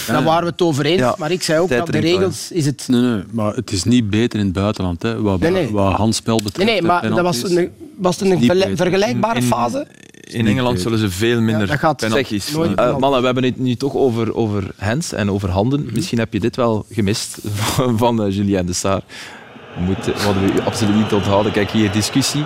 Daar 0.08 0.24
waren 0.24 0.44
we 0.44 0.50
het 0.50 0.62
over 0.62 0.86
eens. 0.86 1.00
Ja. 1.00 1.16
Maar 1.18 1.32
ik 1.32 1.44
zei 1.44 1.60
ook 1.60 1.70
dat 1.70 1.88
de 1.88 2.00
regels 2.00 2.52
is 2.52 2.66
het... 2.66 2.84
Nee, 2.88 3.02
nee, 3.02 3.22
maar 3.32 3.56
het 3.56 3.72
is 3.72 3.84
niet 3.84 4.10
beter 4.10 4.40
in 4.40 4.46
het 4.46 4.54
buitenland. 4.54 5.02
Hè, 5.02 5.22
wat, 5.22 5.40
Nee, 5.40 5.52
nee. 5.52 5.70
wat 5.72 5.94
handspel 5.94 6.42
betreft. 6.42 6.70
Nee, 6.70 6.82
maar 6.82 7.10
dat 7.10 7.22
was, 7.22 7.44
een, 7.44 7.70
was 7.98 8.20
het 8.20 8.30
een 8.32 8.78
vergelijkbare 8.78 9.40
In- 9.40 9.46
fase? 9.46 9.88
In 10.22 10.48
Engeland 10.48 10.82
zullen 10.82 11.00
ze 11.00 11.10
veel 11.10 11.42
minder 11.42 11.68
dat 11.68 11.80
gaat- 11.80 11.98
penalties 11.98 12.52
nooit- 12.52 12.76
Eh, 12.80 12.98
mannen, 12.98 13.20
we 13.20 13.26
hebben 13.26 13.44
het 13.44 13.58
nu 13.60 13.76
toch 13.76 13.96
over, 13.96 14.36
over 14.36 14.72
hands 14.78 15.14
en 15.14 15.32
over 15.32 15.50
handen. 15.50 15.88
Misschien 15.94 16.20
heb 16.20 16.34
je 16.34 16.40
dit 16.40 16.56
wel 16.56 16.86
gemist 16.92 17.38
van, 17.54 17.98
van 17.98 18.24
eh, 18.24 18.36
Julien 18.36 18.66
de 18.66 18.74
Saar. 18.74 19.02
Moet, 19.80 20.06
hadden 20.24 20.46
we 20.46 20.52
u 20.54 20.60
absoluut 20.60 20.96
niet 20.96 21.12
onthouden. 21.14 21.52
Kijk, 21.52 21.70
hier 21.72 21.92
discussie. 21.92 22.44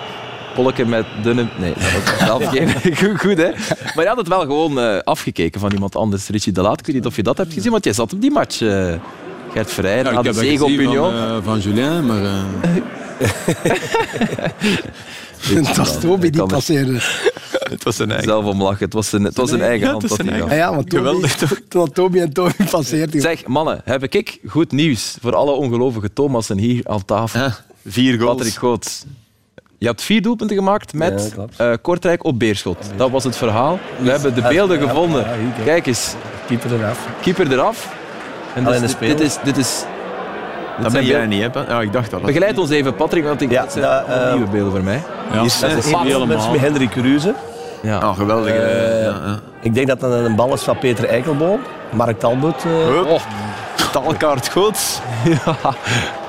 Polleke 0.56 0.86
met 0.86 1.06
dunne... 1.24 1.48
Nee, 1.60 1.74
dat 1.74 1.92
was 2.18 2.20
zelf 2.28 2.46
geen... 2.50 2.70
goed, 2.96 3.20
goed, 3.20 3.38
hè? 3.38 3.50
Maar 3.96 4.04
je 4.04 4.08
had 4.08 4.18
het 4.18 4.28
wel 4.28 4.40
gewoon 4.40 4.80
eh, 4.80 4.98
afgekeken 5.04 5.60
van 5.60 5.72
iemand 5.72 5.96
anders. 5.96 6.28
Richie 6.28 6.54
de 6.54 6.62
Laat, 6.62 6.80
ik 6.80 6.86
weet 6.86 6.96
niet 6.96 7.06
of 7.06 7.16
je 7.16 7.24
dat 7.24 7.38
hebt 7.38 7.54
gezien, 7.54 7.72
want 7.72 7.84
jij 7.84 7.94
zat 7.94 8.14
op 8.14 8.22
die 8.22 8.32
match. 8.32 8.62
eh 8.62 8.94
Gert 9.54 9.72
Vrij, 9.72 10.04
Ja, 10.04 10.22
dat 10.22 10.36
zege 10.36 10.64
op 10.64 10.70
Union. 10.70 11.12
van, 11.12 11.14
eh, 11.16 11.38
van 11.44 11.60
Julien, 11.60 12.06
maar... 12.06 12.24
eh, 12.24 12.44
Het 15.56 15.78
was 15.78 16.00
Toby 16.00 16.30
die 16.30 16.42
er 16.42 16.48
passeerde. 16.48 17.00
Het 17.52 17.84
was 17.84 18.00
een 18.00 18.10
eigen. 18.10 18.28
Zelf 18.28 18.46
om 18.46 18.62
lachen. 18.62 18.84
Het 18.86 18.94
was 18.94 19.10
zijn, 19.10 19.24
het 19.24 19.36
was 19.38 19.50
zijn 19.50 19.62
eigen 19.62 19.86
Ja, 19.86 19.92
hand 19.92 20.02
het 20.02 20.10
was 20.10 20.20
dat 20.20 20.28
hij 20.28 20.38
zijn 20.38 20.50
gaf. 20.50 20.58
Ja, 20.60 20.66
ja, 20.66 20.76
want 20.76 20.90
Toby, 20.90 21.04
Geweldig, 21.04 21.36
toch? 21.36 21.60
toen 21.70 21.82
had 21.82 21.94
Toby 21.96 22.20
en 22.20 22.34
Toby 22.34 22.64
passeerd. 22.72 23.14
Zeg, 23.22 23.48
mannen, 23.48 23.82
heb 23.84 24.04
ik 24.04 24.40
goed 24.48 24.72
nieuws 24.72 25.18
voor 25.22 25.36
alle 25.36 25.52
ongelovige 25.52 26.14
Thomassen 26.14 26.58
hier 26.58 26.82
aan 26.88 27.06
tafel. 27.06 27.50
Vier 27.86 28.20
goals. 28.20 28.36
Patrick 28.38 28.54
Goots. 28.54 29.04
Je 29.78 29.88
hebt 29.88 30.02
vier 30.02 30.22
doelpunten 30.22 30.56
gemaakt 30.58 30.94
met 30.94 31.36
eh, 31.58 31.72
Kortrijk 31.82 32.24
op 32.24 32.40
Beerschot. 32.40 32.78
Dat 32.96 33.10
was 33.12 33.24
het 33.24 33.36
verhaal. 33.38 33.80
We 34.00 34.10
hebben 34.12 34.36
de 34.36 34.42
beelden 34.42 34.80
Ja, 34.82 34.88
gevonden. 34.88 35.22
ja, 35.22 35.28
hier, 35.56 35.66
kijk. 35.66 35.86
Eens, 35.86 36.14
Keeper 36.48 36.74
eraf. 36.74 37.00
keeper 37.22 37.52
eraf. 37.52 37.94
En 38.56 38.66
Alleen 38.68 38.82
dus 38.82 38.98
de 38.98 39.06
dit, 39.06 39.20
is... 39.20 39.38
Dit 39.44 39.58
is 39.58 39.84
Dat 40.82 40.92
zijn 40.92 41.04
ben 41.06 41.14
jij 41.14 41.26
niet, 41.26 41.54
hè? 41.54 41.62
Ja, 41.68 41.82
ik 41.82 41.94
dacht 41.94 42.12
dat. 42.12 42.22
Begeleid 42.22 42.58
ons 42.58 42.70
even, 42.70 42.96
Patrick, 42.96 43.24
want 43.24 43.42
ik, 43.42 43.52
Ja, 43.52 43.62
dat 43.62 43.72
zijn 43.72 43.84
dat, 43.86 44.06
allemaal 44.08 44.26
eh, 44.28 44.34
nieuwe 44.34 44.50
beelden 44.50 44.72
voor 44.72 44.84
mij. 44.84 45.02
ja, 45.34 45.42
is 45.44 45.64
is 45.64 45.86
niet 45.86 45.98
Met 46.04 46.04
helemaal. 46.04 46.54
Hendrik 46.60 46.94
Ruze. 46.96 47.34
Ja. 47.82 47.98
Ah, 47.98 48.16
geweldig. 48.18 48.52
Hè. 48.54 49.00
ja, 49.00 49.06
ja. 49.06 49.40
Ik 49.62 49.74
denk 49.74 49.88
dat 49.88 50.00
dat 50.00 50.12
een 50.26 50.36
bal 50.36 50.54
is 50.54 50.62
van 50.62 50.78
Peter 50.78 51.06
Eikelboom. 51.10 51.60
Mark 51.94 52.20
Talbot. 52.20 52.56
eh, 52.66 52.88
Hup. 52.88 53.06
Oh, 53.10 53.22
Taalkaart 53.92 54.48
Goots. 54.50 55.00
ja. 55.46 55.56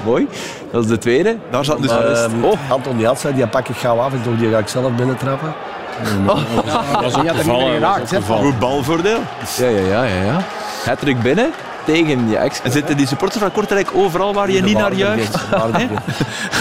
Mooi. 0.04 0.28
Dat 0.76 0.84
is 0.84 0.90
de 0.90 0.98
tweede. 0.98 1.36
Daar 1.50 1.64
zat 1.64 1.82
dus... 1.82 1.90
ehm, 1.90 2.32
Anton 2.68 2.98
Janssen, 2.98 3.34
die 3.34 3.46
pak 3.46 3.68
ik 3.68 3.76
gauw 3.76 3.98
af. 3.98 4.12
Ik 4.12 4.24
dacht, 4.24 4.38
die 4.38 4.50
ga 4.50 4.58
ik 4.58 4.68
zelf 4.68 4.92
binnentrappen. 4.92 5.54
Had 6.26 6.38
hem 7.14 7.28
gevallen, 7.28 7.72
niet 7.72 7.80
dat 7.80 7.90
geraakt, 7.90 8.02
is 8.02 8.12
ook 8.18 8.24
gevallen. 8.24 8.44
Goed 8.44 8.58
balvoordeel. 8.58 9.18
Ja, 9.58 9.68
ja, 9.68 9.78
ja. 9.78 10.04
ja, 10.04 10.22
ja. 10.22 10.40
Hattrick 10.84 11.22
binnen 11.22 11.50
tegen 11.84 12.28
je 12.28 12.36
ex. 12.36 12.60
En 12.62 12.72
zitten 12.72 12.96
die 12.96 13.06
supporters 13.06 13.42
van 13.42 13.52
Kortrijk 13.52 13.88
overal 13.94 14.34
waar 14.34 14.50
je 14.50 14.62
niet 14.62 14.78
naar 14.78 14.94
juicht? 14.94 15.34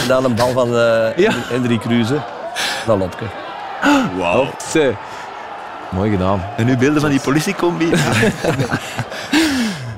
En 0.02 0.08
dan 0.08 0.26
een 0.26 0.36
bal 0.36 0.52
van 0.52 0.68
eh 0.78 1.18
Ja. 1.18 1.32
Hendrik 1.34 1.84
Ruze. 1.84 2.20
Dan 2.86 2.98
Lopke. 2.98 3.26
Wauw. 4.18 4.48
Mooi 5.90 6.12
gedaan. 6.12 6.44
En 6.58 6.66
nu 6.66 6.78
beelden 6.78 7.02
van 7.02 7.10
die 7.10 7.20
politiecombi. 7.20 7.90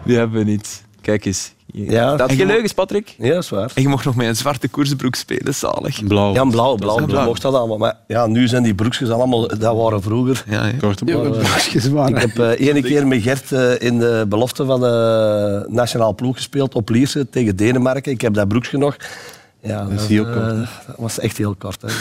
Die 0.04 0.18
hebben 0.18 0.38
we 0.38 0.44
niet. 0.46 0.86
Kijk 1.08 1.26
eens. 1.26 1.54
Ja. 1.66 2.16
Dat 2.16 2.30
je 2.30 2.36
geen 2.36 2.48
leugens, 2.48 2.74
Patrick? 2.74 3.16
Ja, 3.18 3.34
dat 3.34 3.44
is 3.44 3.50
waar. 3.50 3.72
En 3.74 3.82
je 3.82 3.88
mocht 3.88 4.06
nog 4.06 4.16
met 4.16 4.28
een 4.28 4.36
zwarte 4.36 4.68
koersbroek 4.68 5.16
spelen, 5.16 5.56
zalig. 5.56 6.08
Blauw. 6.08 6.34
Ja, 6.34 6.46
blauw, 6.46 6.76
blauw. 6.76 7.06
blauw. 7.06 7.26
Mocht 7.26 7.42
dat 7.42 7.54
allemaal. 7.54 7.78
Maar 7.78 7.98
ja, 8.08 8.26
nu 8.26 8.48
zijn 8.48 8.64
die 8.64 8.76
broekjes 8.76 9.10
allemaal... 9.10 9.48
Dat 9.48 9.76
waren 9.76 10.02
vroeger. 10.02 10.44
Ja, 10.50 10.66
ja. 10.66 10.74
Korte 10.80 11.06
met 11.06 11.22
broekjes 11.22 11.88
waren. 11.88 12.16
Ik 12.16 12.22
heb 12.22 12.40
eh 12.40 12.68
ene 12.68 12.82
keer 12.82 13.08
met 13.08 13.22
Gert 13.22 13.52
eh, 13.52 13.82
in 13.82 14.00
de 14.00 14.26
belofte 14.30 14.66
van 14.66 14.80
de 14.80 15.66
nationaal 15.70 16.16
ploeg 16.16 16.36
gespeeld 16.36 16.76
op 16.76 16.90
Lierse 16.90 17.30
tegen 17.30 17.56
Denemarken. 17.56 18.12
Ik 18.12 18.22
heb 18.22 18.34
dat 18.34 18.48
broekje 18.48 18.78
nog. 18.78 18.96
Ja, 19.68 19.86
dat, 19.86 20.10
eh, 20.10 20.68
dat 20.88 20.96
was 20.98 21.20
echt 21.20 21.38
heel 21.38 21.56
kort. 21.56 21.82
Hè. 21.82 21.88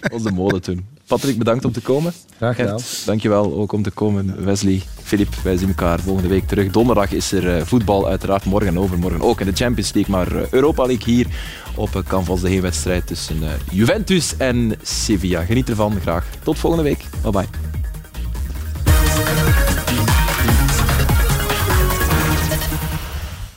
Dat 0.00 0.12
was 0.12 0.22
de 0.22 0.32
mode 0.32 0.60
toen. 0.60 0.86
Patrick, 1.06 1.38
bedankt 1.38 1.64
om 1.64 1.72
te 1.72 1.80
komen. 1.80 2.12
Graag 2.36 2.56
gedaan. 2.56 2.80
Gert, 2.80 3.06
dankjewel 3.06 3.54
ook 3.54 3.72
om 3.72 3.82
te 3.82 3.90
komen. 3.90 4.44
Wesley, 4.44 4.82
Filip, 5.02 5.34
wij 5.42 5.56
zien 5.56 5.68
elkaar 5.68 6.00
volgende 6.00 6.28
week 6.28 6.46
terug. 6.46 6.70
Donderdag 6.70 7.12
is 7.12 7.32
er 7.32 7.56
eh, 7.56 7.62
voetbal, 7.62 8.08
uiteraard 8.08 8.44
morgen 8.44 8.68
en 8.68 8.78
overmorgen 8.78 9.20
ook 9.20 9.40
in 9.40 9.46
de 9.46 9.52
Champions 9.52 9.92
League. 9.92 10.14
Maar 10.14 10.36
eh, 10.36 10.50
Europa 10.50 10.86
League 10.86 11.14
hier 11.14 11.26
op 11.74 12.02
Canvas, 12.06 12.40
de 12.40 12.48
heenwedstrijd 12.48 13.06
tussen 13.06 13.38
Juventus 13.70 14.36
en 14.36 14.74
Sevilla. 14.82 15.44
Geniet 15.44 15.68
ervan, 15.68 16.00
graag. 16.00 16.26
Tot 16.42 16.58
volgende 16.58 16.84
week. 16.84 17.04
Bye 17.22 17.30
bye. 17.30 17.46